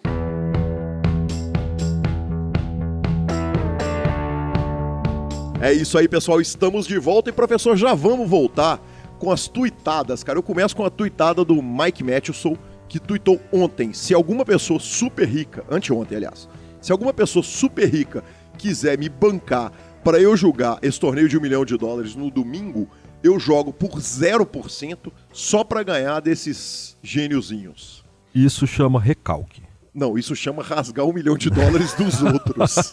É 5.61 5.73
isso 5.73 5.99
aí, 5.99 6.07
pessoal. 6.09 6.41
Estamos 6.41 6.87
de 6.87 6.99
volta 6.99 7.31
e, 7.31 7.33
professor, 7.33 7.77
já 7.77 7.93
vamos 7.93 8.31
voltar 8.31 8.81
com 9.19 9.31
as 9.31 9.49
tuitadas, 9.49 10.23
cara. 10.23 10.39
Eu 10.39 10.43
começo 10.43 10.77
com 10.77 10.85
a 10.85 10.91
tuitada 10.91 11.45
do 11.45 11.61
Mike 11.61 12.05
Matheson, 12.05 12.57
que 12.89 13.01
tuitou 13.01 13.41
ontem. 13.53 13.93
Se 13.93 14.15
alguma 14.15 14.45
pessoa 14.45 14.79
super 14.79 15.27
rica, 15.27 15.65
anteontem, 15.69 16.17
aliás, 16.17 16.49
se 16.81 16.93
alguma 16.93 17.13
pessoa 17.13 17.43
super 17.43 17.89
rica 17.89 18.23
quiser 18.57 18.97
me 18.97 19.09
bancar 19.09 19.73
para 20.05 20.21
eu 20.21 20.37
jogar 20.37 20.79
esse 20.81 21.01
torneio 21.01 21.29
de 21.29 21.37
um 21.37 21.41
milhão 21.41 21.65
de 21.65 21.77
dólares 21.77 22.15
no 22.15 22.31
domingo, 22.31 22.89
eu 23.21 23.37
jogo 23.41 23.73
por 23.73 23.99
0% 23.99 25.13
só 25.33 25.65
para 25.65 25.83
ganhar 25.83 26.21
desses 26.21 26.97
gêniozinhos. 27.03 28.05
Isso 28.33 28.65
chama 28.65 29.01
recalque. 29.01 29.63
Não, 29.93 30.17
isso 30.17 30.37
chama 30.37 30.63
rasgar 30.63 31.05
um 31.05 31.13
milhão 31.13 31.37
de 31.37 31.51
dólares 31.51 31.95
dos 31.95 32.23
outros. 32.23 32.77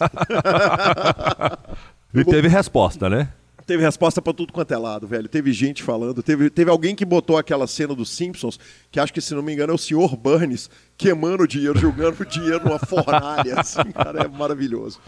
E 2.20 2.24
teve 2.24 2.48
resposta, 2.48 3.10
né? 3.10 3.32
Teve 3.66 3.82
resposta 3.82 4.22
para 4.22 4.32
tudo 4.32 4.52
quanto 4.52 4.72
é 4.72 4.78
lado, 4.78 5.08
velho. 5.08 5.28
Teve 5.28 5.52
gente 5.52 5.82
falando. 5.82 6.22
Teve, 6.22 6.48
teve 6.48 6.70
alguém 6.70 6.94
que 6.94 7.04
botou 7.04 7.36
aquela 7.36 7.66
cena 7.66 7.96
dos 7.96 8.10
Simpsons, 8.10 8.60
que 8.92 9.00
acho 9.00 9.12
que, 9.12 9.20
se 9.20 9.34
não 9.34 9.42
me 9.42 9.52
engano, 9.52 9.72
é 9.72 9.74
o 9.74 9.78
senhor 9.78 10.16
Burns 10.16 10.70
queimando 10.96 11.48
dinheiro, 11.48 11.76
jogando 11.76 12.24
dinheiro 12.24 12.64
numa 12.64 12.78
fornalha. 12.78 13.58
Assim, 13.58 13.90
cara, 13.92 14.22
é 14.22 14.28
maravilhoso. 14.28 15.00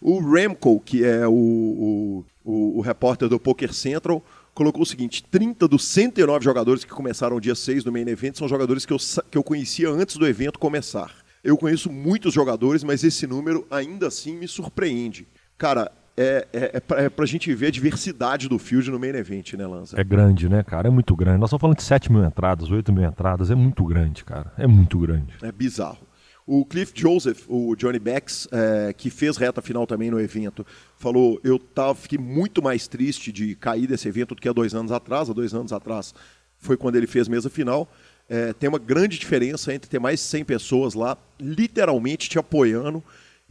O 0.00 0.18
Remco, 0.18 0.80
que 0.80 1.04
é 1.04 1.28
o, 1.28 2.24
o, 2.44 2.78
o, 2.78 2.80
repórter 2.80 3.28
do 3.28 3.38
Poker 3.38 3.72
Central, 3.72 4.20
colocou 4.52 4.82
o 4.82 4.86
seguinte: 4.86 5.22
30 5.22 5.68
dos 5.68 5.84
109 5.84 6.44
jogadores 6.44 6.84
que 6.84 6.90
começaram 6.90 7.36
o 7.36 7.40
dia 7.40 7.54
6 7.54 7.84
do 7.84 7.92
Main 7.92 8.08
Event 8.08 8.34
são 8.34 8.48
jogadores 8.48 8.84
que 8.84 8.92
eu, 8.92 8.98
que 9.30 9.38
eu 9.38 9.44
conhecia 9.44 9.88
antes 9.88 10.16
do 10.16 10.26
evento 10.26 10.58
começar. 10.58 11.14
Eu 11.44 11.56
conheço 11.56 11.90
muitos 11.90 12.34
jogadores, 12.34 12.82
mas 12.82 13.04
esse 13.04 13.28
número 13.28 13.64
ainda 13.70 14.08
assim 14.08 14.36
me 14.36 14.48
surpreende. 14.48 15.28
Cara, 15.56 15.92
é, 16.16 16.46
é, 16.52 16.70
é, 16.74 16.80
pra, 16.80 17.02
é 17.02 17.08
pra 17.08 17.24
gente 17.26 17.52
ver 17.54 17.66
a 17.68 17.70
diversidade 17.70 18.48
do 18.48 18.58
field 18.58 18.90
no 18.90 18.98
main 18.98 19.10
event, 19.10 19.54
né, 19.54 19.66
Lanza? 19.66 20.00
É 20.00 20.04
grande, 20.04 20.48
né, 20.48 20.62
cara? 20.62 20.88
É 20.88 20.90
muito 20.90 21.16
grande. 21.16 21.38
Nós 21.38 21.48
estamos 21.48 21.60
falando 21.60 21.76
de 21.76 21.82
7 21.82 22.12
mil 22.12 22.24
entradas, 22.24 22.70
8 22.70 22.92
mil 22.92 23.04
entradas. 23.04 23.50
É 23.50 23.54
muito 23.54 23.84
grande, 23.84 24.24
cara. 24.24 24.52
É 24.58 24.66
muito 24.66 24.98
grande. 24.98 25.34
É 25.42 25.50
bizarro. 25.50 25.98
O 26.44 26.64
Cliff 26.66 26.92
Joseph, 26.94 27.44
o 27.48 27.76
Johnny 27.76 28.00
Becks, 28.00 28.48
é, 28.50 28.92
que 28.92 29.10
fez 29.10 29.36
reta 29.36 29.62
final 29.62 29.86
também 29.86 30.10
no 30.10 30.20
evento, 30.20 30.66
falou: 30.98 31.40
Eu 31.44 31.58
tava, 31.58 31.94
fiquei 31.94 32.18
muito 32.18 32.60
mais 32.62 32.88
triste 32.88 33.30
de 33.30 33.54
cair 33.54 33.86
desse 33.86 34.08
evento 34.08 34.34
do 34.34 34.40
que 34.40 34.48
há 34.48 34.52
dois 34.52 34.74
anos 34.74 34.90
atrás. 34.90 35.30
Há 35.30 35.32
dois 35.32 35.54
anos 35.54 35.72
atrás 35.72 36.12
foi 36.58 36.76
quando 36.76 36.96
ele 36.96 37.06
fez 37.06 37.28
mesa 37.28 37.48
final. 37.48 37.90
É, 38.28 38.52
tem 38.52 38.68
uma 38.68 38.78
grande 38.78 39.18
diferença 39.18 39.74
entre 39.74 39.90
ter 39.90 39.98
mais 39.98 40.20
de 40.20 40.26
100 40.26 40.44
pessoas 40.44 40.94
lá, 40.94 41.18
literalmente 41.38 42.30
te 42.30 42.38
apoiando, 42.38 43.02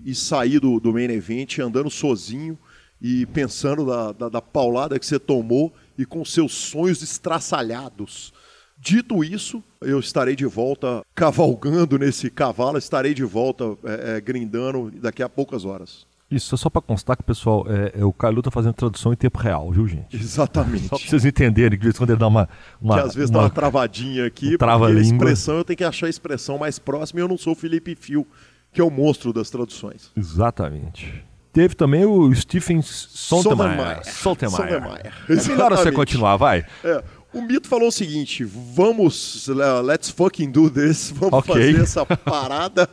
e 0.06 0.16
sair 0.16 0.60
do, 0.60 0.80
do 0.80 0.94
main 0.94 1.10
event 1.12 1.60
andando 1.60 1.90
sozinho 1.90 2.58
e 3.02 3.26
pensando 3.28 3.86
da, 3.86 4.12
da, 4.12 4.30
da 4.30 4.42
paulada 4.42 5.00
que 5.00 5.06
você 5.06 5.20
tomou 5.20 5.74
e 5.98 6.06
com 6.06 6.24
seus 6.24 6.54
sonhos 6.54 7.02
estraçalhados. 7.02 8.34
Dito 8.78 9.24
isso, 9.24 9.64
eu 9.80 10.00
estarei 10.00 10.36
de 10.36 10.46
volta 10.46 11.04
cavalgando 11.14 12.00
nesse 12.00 12.30
cavalo, 12.30 12.78
estarei 12.78 13.14
de 13.14 13.24
volta 13.24 13.78
é, 13.84 14.18
é, 14.18 14.22
grindando 14.22 14.92
daqui 15.00 15.22
a 15.22 15.30
poucas 15.30 15.66
horas. 15.66 16.06
Isso, 16.32 16.56
é 16.56 16.58
só 16.58 16.70
para 16.70 16.82
constar 16.82 17.18
que, 17.18 17.24
pessoal, 17.24 17.66
é, 17.68 18.00
é, 18.00 18.06
o 18.06 18.14
Carlos 18.14 18.42
tá 18.42 18.50
fazendo 18.50 18.74
tradução 18.74 19.12
em 19.12 19.18
tempo 19.18 19.38
real, 19.38 19.70
viu, 19.70 19.86
gente? 19.86 20.16
Exatamente. 20.16 20.88
Só 20.88 20.98
para 20.98 21.06
vocês 21.06 21.26
entenderem 21.26 21.72
que 21.72 21.78
de 21.80 21.84
vez 21.84 21.96
em 21.96 21.98
quando 21.98 22.12
ele 22.12 22.20
dá 22.20 22.28
uma. 22.28 22.48
uma 22.82 22.96
que 22.96 23.08
às 23.08 23.14
vezes 23.14 23.30
uma, 23.30 23.40
dá 23.40 23.44
uma 23.44 23.50
travadinha 23.50 24.26
aqui, 24.26 24.56
um 24.56 24.58
trava 24.58 24.86
porque 24.86 25.00
a 25.00 25.02
expressão 25.02 25.58
eu 25.58 25.66
tenho 25.66 25.78
que 25.78 25.84
achar 25.84 26.08
a 26.08 26.10
expressão 26.10 26.58
mais 26.58 26.80
próxima 26.80 27.20
e 27.20 27.24
eu 27.24 27.28
não 27.28 27.38
sou 27.38 27.52
o 27.52 27.56
Felipe 27.56 27.96
Fio 27.96 28.26
que 28.72 28.82
é 28.82 28.84
o 28.84 28.90
monstro 28.90 29.34
das 29.34 29.50
traduções. 29.50 30.12
Exatamente. 30.16 31.24
Teve 31.54 31.76
também 31.76 32.06
o 32.06 32.34
Stephen 32.34 32.82
Sontemeyer. 32.82 34.06
Sontemeyer. 34.06 35.14
É 35.28 35.48
melhor 35.48 35.72
você 35.72 35.92
continuar, 35.92 36.38
vai. 36.38 36.66
É, 36.84 37.04
o 37.34 37.42
Mito 37.42 37.68
falou 37.68 37.90
o 37.90 37.92
seguinte: 37.92 38.44
vamos, 38.44 39.50
let's 39.84 40.10
fucking 40.10 40.50
do 40.50 40.70
this, 40.70 41.12
vamos 41.12 41.40
okay. 41.40 41.74
fazer 41.74 41.84
essa 41.84 42.06
parada. 42.06 42.90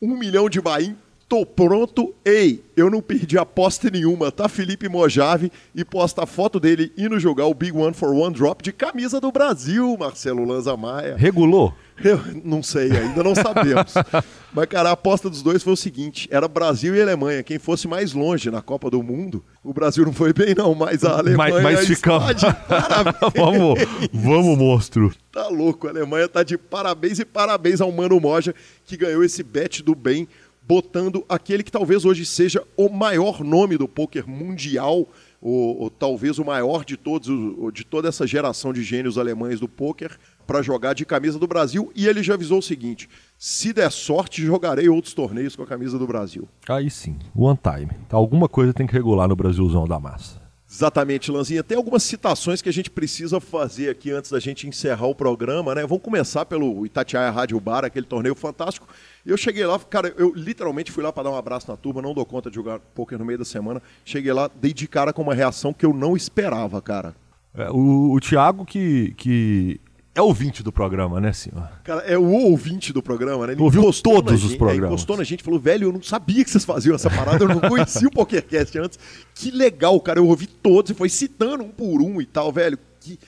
Um 0.00 0.16
milhão 0.16 0.48
de 0.48 0.60
bain, 0.60 0.96
tô 1.28 1.44
pronto. 1.44 2.14
Ei, 2.24 2.64
eu 2.74 2.90
não 2.90 3.02
perdi 3.02 3.36
aposta 3.36 3.90
nenhuma, 3.90 4.32
tá? 4.32 4.48
Felipe 4.48 4.88
Mojave 4.88 5.52
e 5.74 5.84
posta 5.84 6.22
a 6.22 6.26
foto 6.26 6.58
dele 6.58 6.90
indo 6.96 7.20
jogar 7.20 7.46
o 7.46 7.54
Big 7.54 7.76
One 7.76 7.92
for 7.92 8.12
One 8.12 8.34
Drop 8.34 8.62
de 8.62 8.72
camisa 8.72 9.20
do 9.20 9.30
Brasil, 9.30 9.96
Marcelo 9.98 10.44
Lanza 10.44 10.76
Maia. 10.76 11.16
Regulou? 11.16 11.74
Eu 12.02 12.20
não 12.44 12.62
sei, 12.62 12.92
ainda 12.92 13.24
não 13.24 13.34
sabemos. 13.34 13.92
Mas, 14.54 14.66
cara, 14.66 14.90
a 14.90 14.92
aposta 14.92 15.28
dos 15.28 15.42
dois 15.42 15.62
foi 15.62 15.72
o 15.72 15.76
seguinte: 15.76 16.28
era 16.30 16.46
Brasil 16.46 16.94
e 16.94 17.02
Alemanha. 17.02 17.42
Quem 17.42 17.58
fosse 17.58 17.88
mais 17.88 18.12
longe 18.12 18.50
na 18.50 18.62
Copa 18.62 18.88
do 18.88 19.02
Mundo, 19.02 19.44
o 19.62 19.74
Brasil 19.74 20.04
não 20.04 20.12
foi 20.12 20.32
bem, 20.32 20.54
não, 20.56 20.74
mas 20.74 21.04
a 21.04 21.18
Alemanha 21.18 21.60
mas, 21.60 21.74
mas 21.74 21.86
ficamos... 21.86 22.24
vamos, 23.36 23.78
vamos, 24.12 24.58
monstro. 24.58 25.12
Tá 25.30 25.48
louco, 25.48 25.86
a 25.86 25.90
Alemanha 25.90 26.28
tá 26.28 26.42
de 26.42 26.56
parabéns 26.56 27.18
e 27.18 27.24
parabéns 27.24 27.80
ao 27.80 27.92
Mano 27.92 28.18
Moja, 28.18 28.54
que 28.86 28.96
ganhou 28.96 29.22
esse 29.22 29.42
bet 29.42 29.82
do 29.82 29.94
bem, 29.94 30.26
botando 30.68 31.24
aquele 31.26 31.62
que 31.62 31.72
talvez 31.72 32.04
hoje 32.04 32.26
seja 32.26 32.62
o 32.76 32.90
maior 32.90 33.42
nome 33.42 33.78
do 33.78 33.88
poker 33.88 34.28
mundial. 34.28 35.08
O, 35.40 35.86
o, 35.86 35.90
talvez 35.90 36.38
o 36.38 36.44
maior 36.44 36.84
de 36.84 36.96
todos, 36.96 37.28
de 37.72 37.84
toda 37.84 38.08
essa 38.08 38.26
geração 38.26 38.72
de 38.72 38.82
gênios 38.82 39.16
alemães 39.16 39.60
do 39.60 39.68
poker, 39.68 40.18
para 40.44 40.62
jogar 40.62 40.94
de 40.94 41.06
camisa 41.06 41.38
do 41.38 41.46
Brasil. 41.46 41.92
E 41.94 42.08
ele 42.08 42.24
já 42.24 42.34
avisou 42.34 42.58
o 42.58 42.62
seguinte: 42.62 43.08
se 43.38 43.72
der 43.72 43.90
sorte, 43.90 44.44
jogarei 44.44 44.88
outros 44.88 45.14
torneios 45.14 45.54
com 45.54 45.62
a 45.62 45.66
camisa 45.66 45.96
do 45.96 46.08
Brasil. 46.08 46.46
Aí 46.68 46.90
sim, 46.90 47.16
one 47.34 47.58
time. 47.62 47.92
Alguma 48.10 48.48
coisa 48.48 48.74
tem 48.74 48.86
que 48.86 48.92
regular 48.92 49.28
no 49.28 49.36
Brasilzão 49.36 49.86
da 49.86 49.98
massa. 50.00 50.47
Exatamente, 50.70 51.30
Lanzinha. 51.32 51.64
Tem 51.64 51.78
algumas 51.78 52.02
citações 52.02 52.60
que 52.60 52.68
a 52.68 52.72
gente 52.72 52.90
precisa 52.90 53.40
fazer 53.40 53.88
aqui 53.88 54.10
antes 54.10 54.30
da 54.30 54.38
gente 54.38 54.68
encerrar 54.68 55.06
o 55.06 55.14
programa, 55.14 55.74
né? 55.74 55.86
Vamos 55.86 56.04
começar 56.04 56.44
pelo 56.44 56.84
Itatiaia 56.84 57.30
Rádio 57.30 57.58
Bar, 57.58 57.86
aquele 57.86 58.04
torneio 58.04 58.34
fantástico. 58.34 58.86
Eu 59.24 59.38
cheguei 59.38 59.64
lá, 59.64 59.78
cara, 59.78 60.12
eu 60.18 60.30
literalmente 60.34 60.92
fui 60.92 61.02
lá 61.02 61.10
para 61.10 61.22
dar 61.22 61.30
um 61.30 61.36
abraço 61.36 61.70
na 61.70 61.76
turma, 61.76 62.02
não 62.02 62.12
dou 62.12 62.26
conta 62.26 62.50
de 62.50 62.56
jogar 62.56 62.80
poker 62.80 63.18
no 63.18 63.24
meio 63.24 63.38
da 63.38 63.46
semana. 63.46 63.82
Cheguei 64.04 64.32
lá, 64.32 64.50
dei 64.54 64.74
de 64.74 64.86
cara 64.86 65.10
com 65.10 65.22
uma 65.22 65.34
reação 65.34 65.72
que 65.72 65.86
eu 65.86 65.94
não 65.94 66.14
esperava, 66.14 66.82
cara. 66.82 67.16
É, 67.54 67.70
o, 67.70 68.12
o 68.12 68.20
Thiago, 68.20 68.66
que, 68.66 69.14
que 69.16 69.80
é 70.18 70.22
ouvinte 70.22 70.62
do 70.62 70.72
programa, 70.72 71.20
né, 71.20 71.32
senhor? 71.32 71.70
Cara, 71.84 72.00
é 72.02 72.18
o 72.18 72.28
ouvinte 72.28 72.92
do 72.92 73.00
programa, 73.00 73.46
né? 73.46 73.52
Ele 73.52 73.62
Ouviu 73.62 73.92
todos 73.92 74.44
os 74.44 74.56
programas. 74.56 74.90
É, 74.90 74.92
encostou 74.92 75.16
na 75.16 75.22
gente 75.22 75.44
falou, 75.44 75.60
velho, 75.60 75.84
eu 75.88 75.92
não 75.92 76.02
sabia 76.02 76.44
que 76.44 76.50
vocês 76.50 76.64
faziam 76.64 76.94
essa 76.94 77.08
parada, 77.08 77.44
eu 77.44 77.48
não 77.48 77.60
conhecia 77.60 78.08
o 78.08 78.10
PokerCast 78.10 78.78
antes. 78.78 78.98
Que 79.34 79.50
legal, 79.50 79.98
cara, 80.00 80.18
eu 80.18 80.26
ouvi 80.26 80.46
todos 80.46 80.90
e 80.90 80.94
foi 80.94 81.08
citando 81.08 81.62
um 81.62 81.70
por 81.70 82.02
um 82.02 82.20
e 82.20 82.26
tal, 82.26 82.52
velho. 82.52 82.76
Que, 83.00 83.18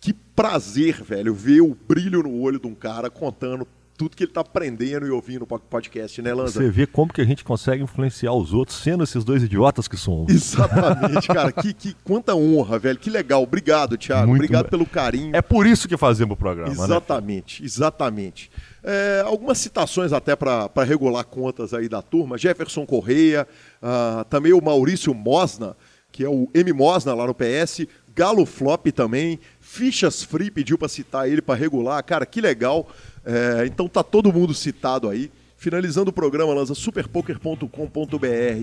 que 0.00 0.12
prazer, 0.12 1.02
velho, 1.04 1.32
ver 1.32 1.60
o 1.60 1.76
brilho 1.88 2.22
no 2.22 2.40
olho 2.40 2.58
de 2.58 2.66
um 2.66 2.74
cara 2.74 3.08
contando 3.08 3.66
tudo 4.00 4.16
que 4.16 4.24
ele 4.24 4.32
tá 4.32 4.40
aprendendo 4.40 5.06
e 5.06 5.10
ouvindo 5.10 5.40
no 5.40 5.46
podcast, 5.46 6.22
né, 6.22 6.32
Lanza? 6.32 6.52
Você 6.52 6.70
vê 6.70 6.86
como 6.86 7.12
que 7.12 7.20
a 7.20 7.24
gente 7.24 7.44
consegue 7.44 7.82
influenciar 7.82 8.32
os 8.32 8.54
outros 8.54 8.78
sendo 8.78 9.04
esses 9.04 9.22
dois 9.24 9.42
idiotas 9.42 9.86
que 9.86 9.96
somos. 9.98 10.32
Exatamente, 10.32 11.28
cara. 11.28 11.52
que, 11.52 11.74
que 11.74 11.94
quanta 12.02 12.34
honra, 12.34 12.78
velho. 12.78 12.98
Que 12.98 13.10
legal. 13.10 13.42
Obrigado, 13.42 13.98
Thiago. 13.98 14.28
Muito 14.28 14.40
Obrigado 14.40 14.62
bem. 14.62 14.70
pelo 14.70 14.86
carinho. 14.86 15.36
É 15.36 15.42
por 15.42 15.66
isso 15.66 15.86
que 15.86 15.98
fazemos 15.98 16.32
o 16.32 16.36
programa, 16.38 16.74
né? 16.74 16.82
Exatamente, 16.82 17.62
exatamente. 17.62 18.50
É, 18.82 19.22
algumas 19.26 19.58
citações 19.58 20.14
até 20.14 20.34
para 20.34 20.70
regular 20.82 21.24
contas 21.24 21.74
aí 21.74 21.86
da 21.86 22.00
turma. 22.00 22.38
Jefferson 22.38 22.86
Correia, 22.86 23.46
ah, 23.82 24.24
também 24.30 24.54
o 24.54 24.62
Maurício 24.62 25.12
Mosna, 25.12 25.76
que 26.10 26.24
é 26.24 26.28
o 26.28 26.48
M 26.54 26.72
Mosna 26.72 27.12
lá 27.12 27.26
no 27.26 27.34
PS, 27.34 27.86
Galo 28.14 28.44
Flop 28.44 28.86
também, 28.88 29.38
Fichas 29.60 30.22
Free 30.22 30.50
pediu 30.50 30.76
para 30.76 30.88
citar 30.88 31.28
ele 31.28 31.40
para 31.40 31.54
regular. 31.54 32.02
Cara, 32.02 32.26
que 32.26 32.40
legal. 32.40 32.88
É, 33.24 33.64
então 33.66 33.88
tá 33.88 34.02
todo 34.02 34.32
mundo 34.32 34.54
citado 34.54 35.08
aí. 35.08 35.30
Finalizando 35.60 36.08
o 36.08 36.12
programa, 36.12 36.54
lança 36.54 36.74
superpoker.com.br. 36.74 37.68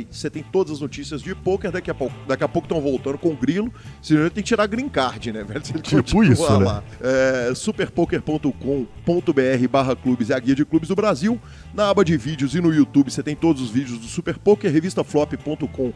Você 0.10 0.32
tem 0.32 0.42
todas 0.42 0.74
as 0.74 0.80
notícias 0.80 1.22
de 1.22 1.36
poker. 1.36 1.72
Daqui 1.72 1.92
a 1.92 1.94
pouco 1.94 2.16
daqui 2.28 2.44
a 2.44 2.48
pouco 2.48 2.66
estão 2.66 2.82
voltando 2.82 3.20
com 3.20 3.30
o 3.30 3.36
grilo. 3.36 3.72
Senão 4.02 4.28
tem 4.32 4.42
que 4.44 4.48
tirar 4.48 4.66
green 4.66 4.90
card, 4.90 5.32
né, 5.32 5.44
velho? 5.44 5.62
Tipo 5.62 6.24
isso, 6.24 6.58
né? 6.58 6.66
lá. 6.66 6.84
É, 7.00 7.54
superpoker.com.br 7.54 8.52
barra 9.70 9.96
clubes 9.96 10.32
é 10.32 10.34
a 10.34 10.40
guia 10.40 10.56
de 10.56 10.66
clubes 10.66 10.90
do 10.90 10.96
Brasil. 10.96 11.40
Na 11.72 11.88
aba 11.88 12.04
de 12.04 12.18
vídeos 12.18 12.56
e 12.56 12.62
no 12.62 12.74
YouTube 12.74 13.12
você 13.12 13.22
tem 13.22 13.36
todos 13.36 13.62
os 13.62 13.70
vídeos 13.70 14.00
do 14.00 14.08
Super 14.08 14.40
Poker, 14.40 14.74
revistaflop.com.br, 14.74 15.92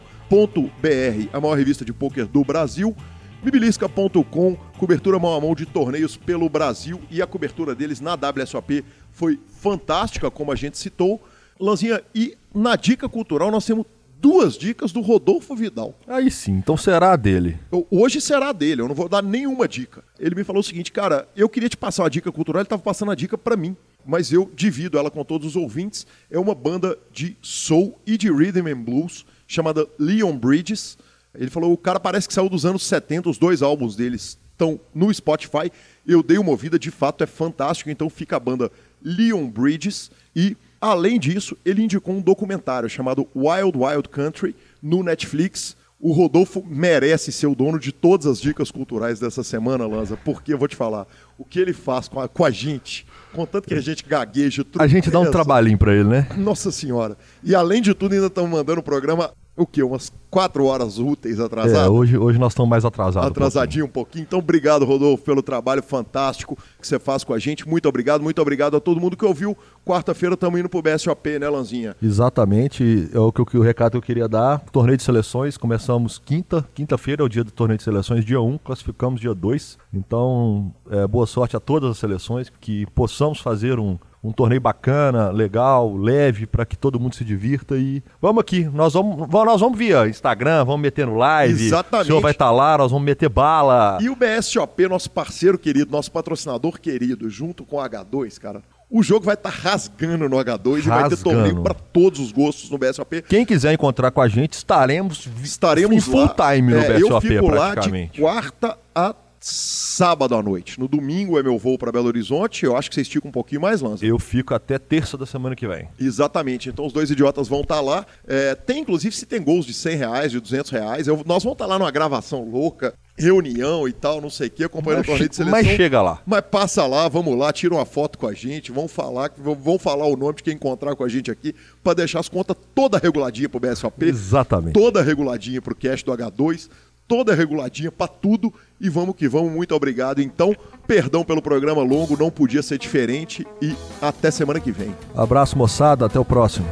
a 1.32 1.40
maior 1.40 1.54
revista 1.58 1.84
de 1.84 1.92
poker 1.92 2.28
do 2.28 2.44
Brasil. 2.44 2.94
Bibilisca.com, 3.42 4.56
cobertura 4.78 5.18
mão 5.18 5.34
a 5.34 5.40
mão 5.40 5.54
de 5.54 5.66
torneios 5.66 6.16
pelo 6.16 6.48
Brasil 6.48 7.00
e 7.10 7.20
a 7.20 7.26
cobertura 7.26 7.74
deles 7.74 8.00
na 8.00 8.14
WSOP 8.14 8.84
foi 9.10 9.38
fantástica, 9.60 10.30
como 10.30 10.52
a 10.52 10.54
gente 10.54 10.78
citou. 10.78 11.20
Lanzinha, 11.58 12.00
e 12.14 12.36
na 12.54 12.76
dica 12.76 13.08
cultural 13.08 13.50
nós 13.50 13.66
temos 13.66 13.84
duas 14.20 14.56
dicas 14.56 14.92
do 14.92 15.00
Rodolfo 15.00 15.56
Vidal. 15.56 15.98
Aí 16.06 16.30
sim, 16.30 16.52
então 16.52 16.76
será 16.76 17.12
a 17.12 17.16
dele. 17.16 17.58
Eu- 17.72 17.84
Hoje 17.90 18.20
será 18.20 18.52
dele, 18.52 18.80
eu 18.82 18.88
não 18.88 18.94
vou 18.94 19.08
dar 19.08 19.22
nenhuma 19.22 19.66
dica. 19.66 20.04
Ele 20.20 20.36
me 20.36 20.44
falou 20.44 20.60
o 20.60 20.64
seguinte, 20.64 20.92
cara, 20.92 21.28
eu 21.36 21.48
queria 21.48 21.68
te 21.68 21.76
passar 21.76 22.04
uma 22.04 22.10
dica 22.10 22.30
cultural, 22.30 22.60
ele 22.60 22.66
estava 22.66 22.82
passando 22.82 23.10
a 23.10 23.14
dica 23.16 23.36
para 23.36 23.56
mim, 23.56 23.76
mas 24.06 24.32
eu 24.32 24.48
divido 24.54 24.96
ela 24.98 25.10
com 25.10 25.24
todos 25.24 25.48
os 25.48 25.56
ouvintes. 25.56 26.06
É 26.30 26.38
uma 26.38 26.54
banda 26.54 26.96
de 27.12 27.36
soul 27.42 27.98
e 28.06 28.16
de 28.16 28.30
rhythm 28.32 28.68
and 28.68 28.82
blues 28.82 29.26
chamada 29.48 29.86
Leon 29.98 30.36
Bridges. 30.36 30.96
Ele 31.34 31.50
falou, 31.50 31.72
o 31.72 31.78
cara 31.78 31.98
parece 31.98 32.28
que 32.28 32.34
saiu 32.34 32.48
dos 32.48 32.66
anos 32.66 32.86
70, 32.86 33.28
os 33.28 33.38
dois 33.38 33.62
álbuns 33.62 33.96
deles 33.96 34.38
estão 34.52 34.78
no 34.94 35.12
Spotify. 35.12 35.72
Eu 36.06 36.22
dei 36.22 36.38
uma 36.38 36.50
ouvida, 36.50 36.78
de 36.78 36.90
fato 36.90 37.24
é 37.24 37.26
fantástico, 37.26 37.90
então 37.90 38.10
fica 38.10 38.36
a 38.36 38.40
banda 38.40 38.70
Leon 39.02 39.48
Bridges 39.48 40.10
e 40.34 40.56
além 40.80 41.18
disso, 41.18 41.56
ele 41.64 41.82
indicou 41.82 42.14
um 42.14 42.20
documentário 42.20 42.88
chamado 42.88 43.28
Wild 43.34 43.78
Wild 43.78 44.08
Country 44.08 44.54
no 44.82 45.02
Netflix. 45.02 45.76
O 46.00 46.10
Rodolfo 46.10 46.64
merece 46.66 47.30
ser 47.30 47.46
o 47.46 47.54
dono 47.54 47.78
de 47.78 47.92
todas 47.92 48.26
as 48.26 48.40
dicas 48.40 48.72
culturais 48.72 49.20
dessa 49.20 49.44
semana, 49.44 49.86
Lanza, 49.86 50.16
porque 50.16 50.52
eu 50.52 50.58
vou 50.58 50.66
te 50.66 50.74
falar, 50.74 51.06
o 51.38 51.44
que 51.44 51.60
ele 51.60 51.72
faz 51.72 52.08
com 52.08 52.18
a, 52.18 52.28
com 52.28 52.44
a 52.44 52.50
gente, 52.50 53.06
contanto 53.32 53.68
que 53.68 53.74
a 53.74 53.80
gente 53.80 54.04
gagueja, 54.04 54.66
A 54.80 54.88
gente 54.88 55.08
dá 55.08 55.20
um 55.20 55.30
trabalhinho 55.30 55.78
pra 55.78 55.94
ele, 55.94 56.08
né? 56.08 56.26
Nossa 56.36 56.72
senhora. 56.72 57.16
E 57.44 57.54
além 57.54 57.80
de 57.80 57.94
tudo, 57.94 58.14
ainda 58.14 58.26
estamos 58.26 58.50
mandando 58.50 58.80
o 58.80 58.82
programa, 58.82 59.32
o 59.56 59.66
quê? 59.66 59.82
Umas 59.82 60.10
quatro 60.30 60.64
horas 60.64 60.98
úteis 60.98 61.38
É, 61.38 61.42
atrasado? 61.44 61.92
hoje, 61.92 62.16
hoje 62.16 62.38
nós 62.38 62.52
estamos 62.52 62.70
mais 62.70 62.84
atrasados. 62.86 63.28
um 63.28 63.30
Atrasadinho 63.30 63.84
um 63.84 63.88
pouquinho. 63.88 64.22
Então, 64.22 64.38
obrigado, 64.38 64.84
Rodolfo, 64.84 65.22
pelo 65.22 65.42
trabalho 65.42 65.82
fantástico 65.82 66.56
que 66.80 66.86
você 66.86 66.98
faz 66.98 67.22
com 67.22 67.34
a 67.34 67.38
gente. 67.38 67.68
Muito 67.68 67.86
obrigado, 67.88 68.22
muito 68.22 68.40
obrigado 68.40 68.76
a 68.76 68.80
todo 68.80 68.98
mundo 69.00 69.14
que 69.16 69.24
ouviu. 69.26 69.56
Quarta-feira 69.84 70.34
estamos 70.34 70.58
indo 70.58 70.68
pro 70.70 70.80
BSOP, 70.80 71.38
né, 71.38 71.48
Lanzinha? 71.50 71.94
Exatamente, 72.02 73.10
é 73.12 73.18
o, 73.18 73.30
que, 73.30 73.56
o 73.58 73.60
recado 73.62 73.90
que 73.92 73.96
eu 73.98 74.02
queria 74.02 74.26
dar. 74.28 74.60
Torneio 74.72 74.96
de 74.96 75.02
seleções, 75.02 75.58
começamos 75.58 76.18
quinta, 76.18 76.66
quinta-feira 76.74 77.22
é 77.22 77.26
o 77.26 77.28
dia 77.28 77.44
do 77.44 77.50
torneio 77.50 77.76
de 77.76 77.84
seleções, 77.84 78.24
dia 78.24 78.40
1, 78.40 78.58
classificamos 78.58 79.20
dia 79.20 79.34
2. 79.34 79.76
Então, 79.92 80.72
é, 80.90 81.06
boa 81.06 81.26
sorte 81.26 81.56
a 81.56 81.60
todas 81.60 81.90
as 81.90 81.98
seleções, 81.98 82.50
que 82.60 82.86
possamos 82.94 83.38
fazer 83.40 83.78
um, 83.78 83.98
um 84.22 84.30
torneio 84.32 84.60
bacana, 84.60 85.30
legal, 85.30 85.96
leve, 85.96 86.46
para 86.46 86.64
que 86.64 86.76
todo 86.76 87.00
mundo 87.00 87.14
se 87.16 87.24
divirta. 87.24 87.76
E 87.76 88.02
vamos 88.20 88.40
aqui, 88.40 88.64
nós 88.72 88.92
vamos, 88.94 89.28
nós 89.28 89.60
vamos 89.60 89.76
via 89.76 90.06
Instagram, 90.08 90.64
vamos 90.64 90.80
meter 90.80 91.06
no 91.06 91.16
live. 91.16 91.66
Exatamente. 91.66 92.04
O 92.04 92.06
senhor 92.06 92.20
vai 92.20 92.30
estar 92.32 92.50
lá, 92.52 92.78
nós 92.78 92.90
vamos 92.92 93.04
meter 93.04 93.28
bala. 93.28 93.98
E 94.00 94.08
o 94.08 94.14
BSOP, 94.16 94.86
nosso 94.88 95.10
parceiro 95.10 95.58
querido, 95.58 95.90
nosso 95.90 96.10
patrocinador 96.12 96.78
querido, 96.80 97.28
junto 97.28 97.64
com 97.64 97.76
o 97.76 97.80
H2, 97.80 98.38
cara. 98.38 98.62
O 98.94 99.02
jogo 99.02 99.24
vai 99.24 99.32
estar 99.34 99.48
rasgando 99.48 100.28
no 100.28 100.36
H2 100.36 100.78
e 100.80 100.80
vai 100.82 100.98
ter 101.04 101.14
Rasgando. 101.14 101.22
torneio 101.22 101.62
para 101.62 101.72
todos 101.72 102.20
os 102.20 102.30
gostos 102.30 102.68
no 102.68 102.76
BSOP. 102.76 103.22
Quem 103.22 103.42
quiser 103.46 103.72
encontrar 103.72 104.10
com 104.10 104.20
a 104.20 104.28
gente, 104.28 104.52
estaremos, 104.52 105.26
Estaremos 105.42 105.96
em 105.96 106.00
full 106.00 106.20
lá. 106.20 106.28
time 106.52 106.74
no 106.74 106.78
É, 106.78 106.96
Eu 107.00 107.06
BSOP 107.08 107.26
fico 107.26 107.48
lá 107.48 107.68
de 107.68 107.72
praticamente. 107.72 108.20
quarta 108.20 108.76
a 108.94 109.14
sábado 109.44 110.34
à 110.34 110.42
noite. 110.42 110.78
No 110.78 110.86
domingo 110.88 111.38
é 111.38 111.42
meu 111.42 111.58
voo 111.58 111.76
para 111.76 111.90
Belo 111.92 112.06
Horizonte. 112.08 112.64
Eu 112.64 112.76
acho 112.76 112.88
que 112.88 112.94
você 112.94 113.02
estica 113.02 113.26
um 113.26 113.32
pouquinho 113.32 113.60
mais, 113.60 113.80
Lanza. 113.80 114.04
Eu 114.06 114.18
fico 114.18 114.54
até 114.54 114.78
terça 114.78 115.16
da 115.18 115.26
semana 115.26 115.54
que 115.56 115.66
vem. 115.66 115.88
Exatamente. 115.98 116.68
Então 116.68 116.86
os 116.86 116.92
dois 116.92 117.10
idiotas 117.10 117.48
vão 117.48 117.60
estar 117.62 117.80
lá. 117.80 118.06
É, 118.26 118.54
tem, 118.54 118.80
inclusive, 118.80 119.14
se 119.14 119.26
tem 119.26 119.42
gols 119.42 119.66
de 119.66 119.74
100 119.74 119.96
reais, 119.96 120.32
de 120.32 120.40
200 120.40 120.70
reais. 120.70 121.06
Eu- 121.06 121.22
nós 121.26 121.42
vamos 121.42 121.54
estar 121.56 121.66
lá 121.66 121.78
numa 121.78 121.90
gravação 121.90 122.44
louca, 122.48 122.94
reunião 123.16 123.86
e 123.86 123.92
tal, 123.92 124.20
não 124.20 124.30
sei 124.30 124.48
o 124.48 124.50
quê, 124.50 124.64
acompanhando 124.64 124.98
Mas 125.00 125.06
o 125.06 125.10
torneio 125.10 125.28
de 125.28 125.36
seleção. 125.36 125.60
mas 125.60 125.66
chega 125.76 126.00
lá. 126.00 126.22
Mas 126.26 126.40
passa 126.50 126.86
lá, 126.86 127.08
vamos 127.08 127.36
lá, 127.38 127.52
tira 127.52 127.74
uma 127.74 127.84
foto 127.84 128.18
com 128.18 128.26
a 128.26 128.32
gente, 128.32 128.72
vão 128.72 128.88
falar, 128.88 129.30
vão 129.36 129.78
falar 129.78 130.06
o 130.06 130.16
nome 130.16 130.36
de 130.36 130.42
quem 130.42 130.54
encontrar 130.54 130.96
com 130.96 131.04
a 131.04 131.08
gente 131.08 131.30
aqui, 131.30 131.54
para 131.84 131.94
deixar 131.94 132.20
as 132.20 132.28
contas 132.28 132.56
toda 132.74 132.98
reguladinha 132.98 133.48
pro 133.48 133.60
BSOP. 133.60 134.04
Exatamente. 134.04 134.72
Toda 134.72 135.02
reguladinha 135.02 135.60
pro 135.60 135.74
cast 135.74 136.04
do 136.06 136.12
H2, 136.12 136.68
toda 137.06 137.34
reguladinha 137.34 137.90
para 137.90 138.08
tudo. 138.08 138.52
E 138.80 138.88
vamos 138.88 139.14
que 139.14 139.28
vamos, 139.28 139.52
muito 139.52 139.74
obrigado. 139.74 140.20
Então, 140.20 140.54
perdão 140.86 141.24
pelo 141.24 141.42
programa 141.42 141.82
longo, 141.82 142.16
não 142.18 142.30
podia 142.30 142.62
ser 142.62 142.78
diferente. 142.78 143.46
E 143.60 143.74
até 144.00 144.30
semana 144.30 144.60
que 144.60 144.72
vem. 144.72 144.94
Abraço, 145.14 145.56
moçada. 145.56 146.06
Até 146.06 146.18
o 146.18 146.24
próximo. 146.24 146.66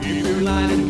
If 0.00 0.26
you're 0.26 0.40
lying 0.40 0.82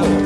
with 0.00 0.21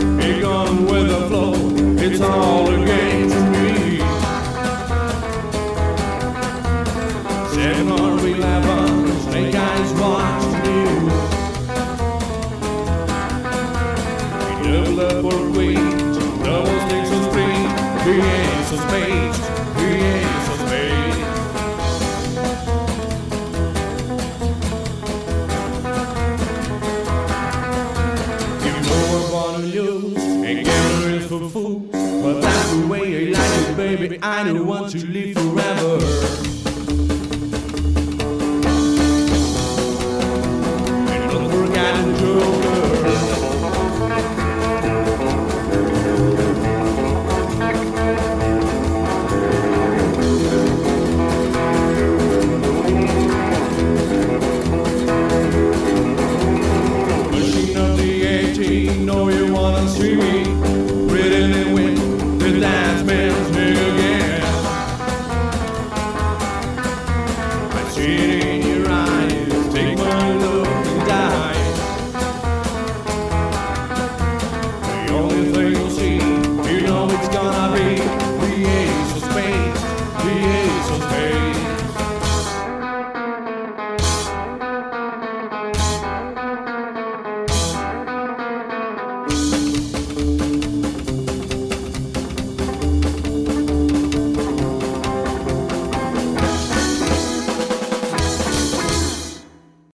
kind 34.36 34.54
who 34.54 34.64
want 34.64 34.90
to 34.92 35.06
live 35.06 35.32
forever. 35.34 35.55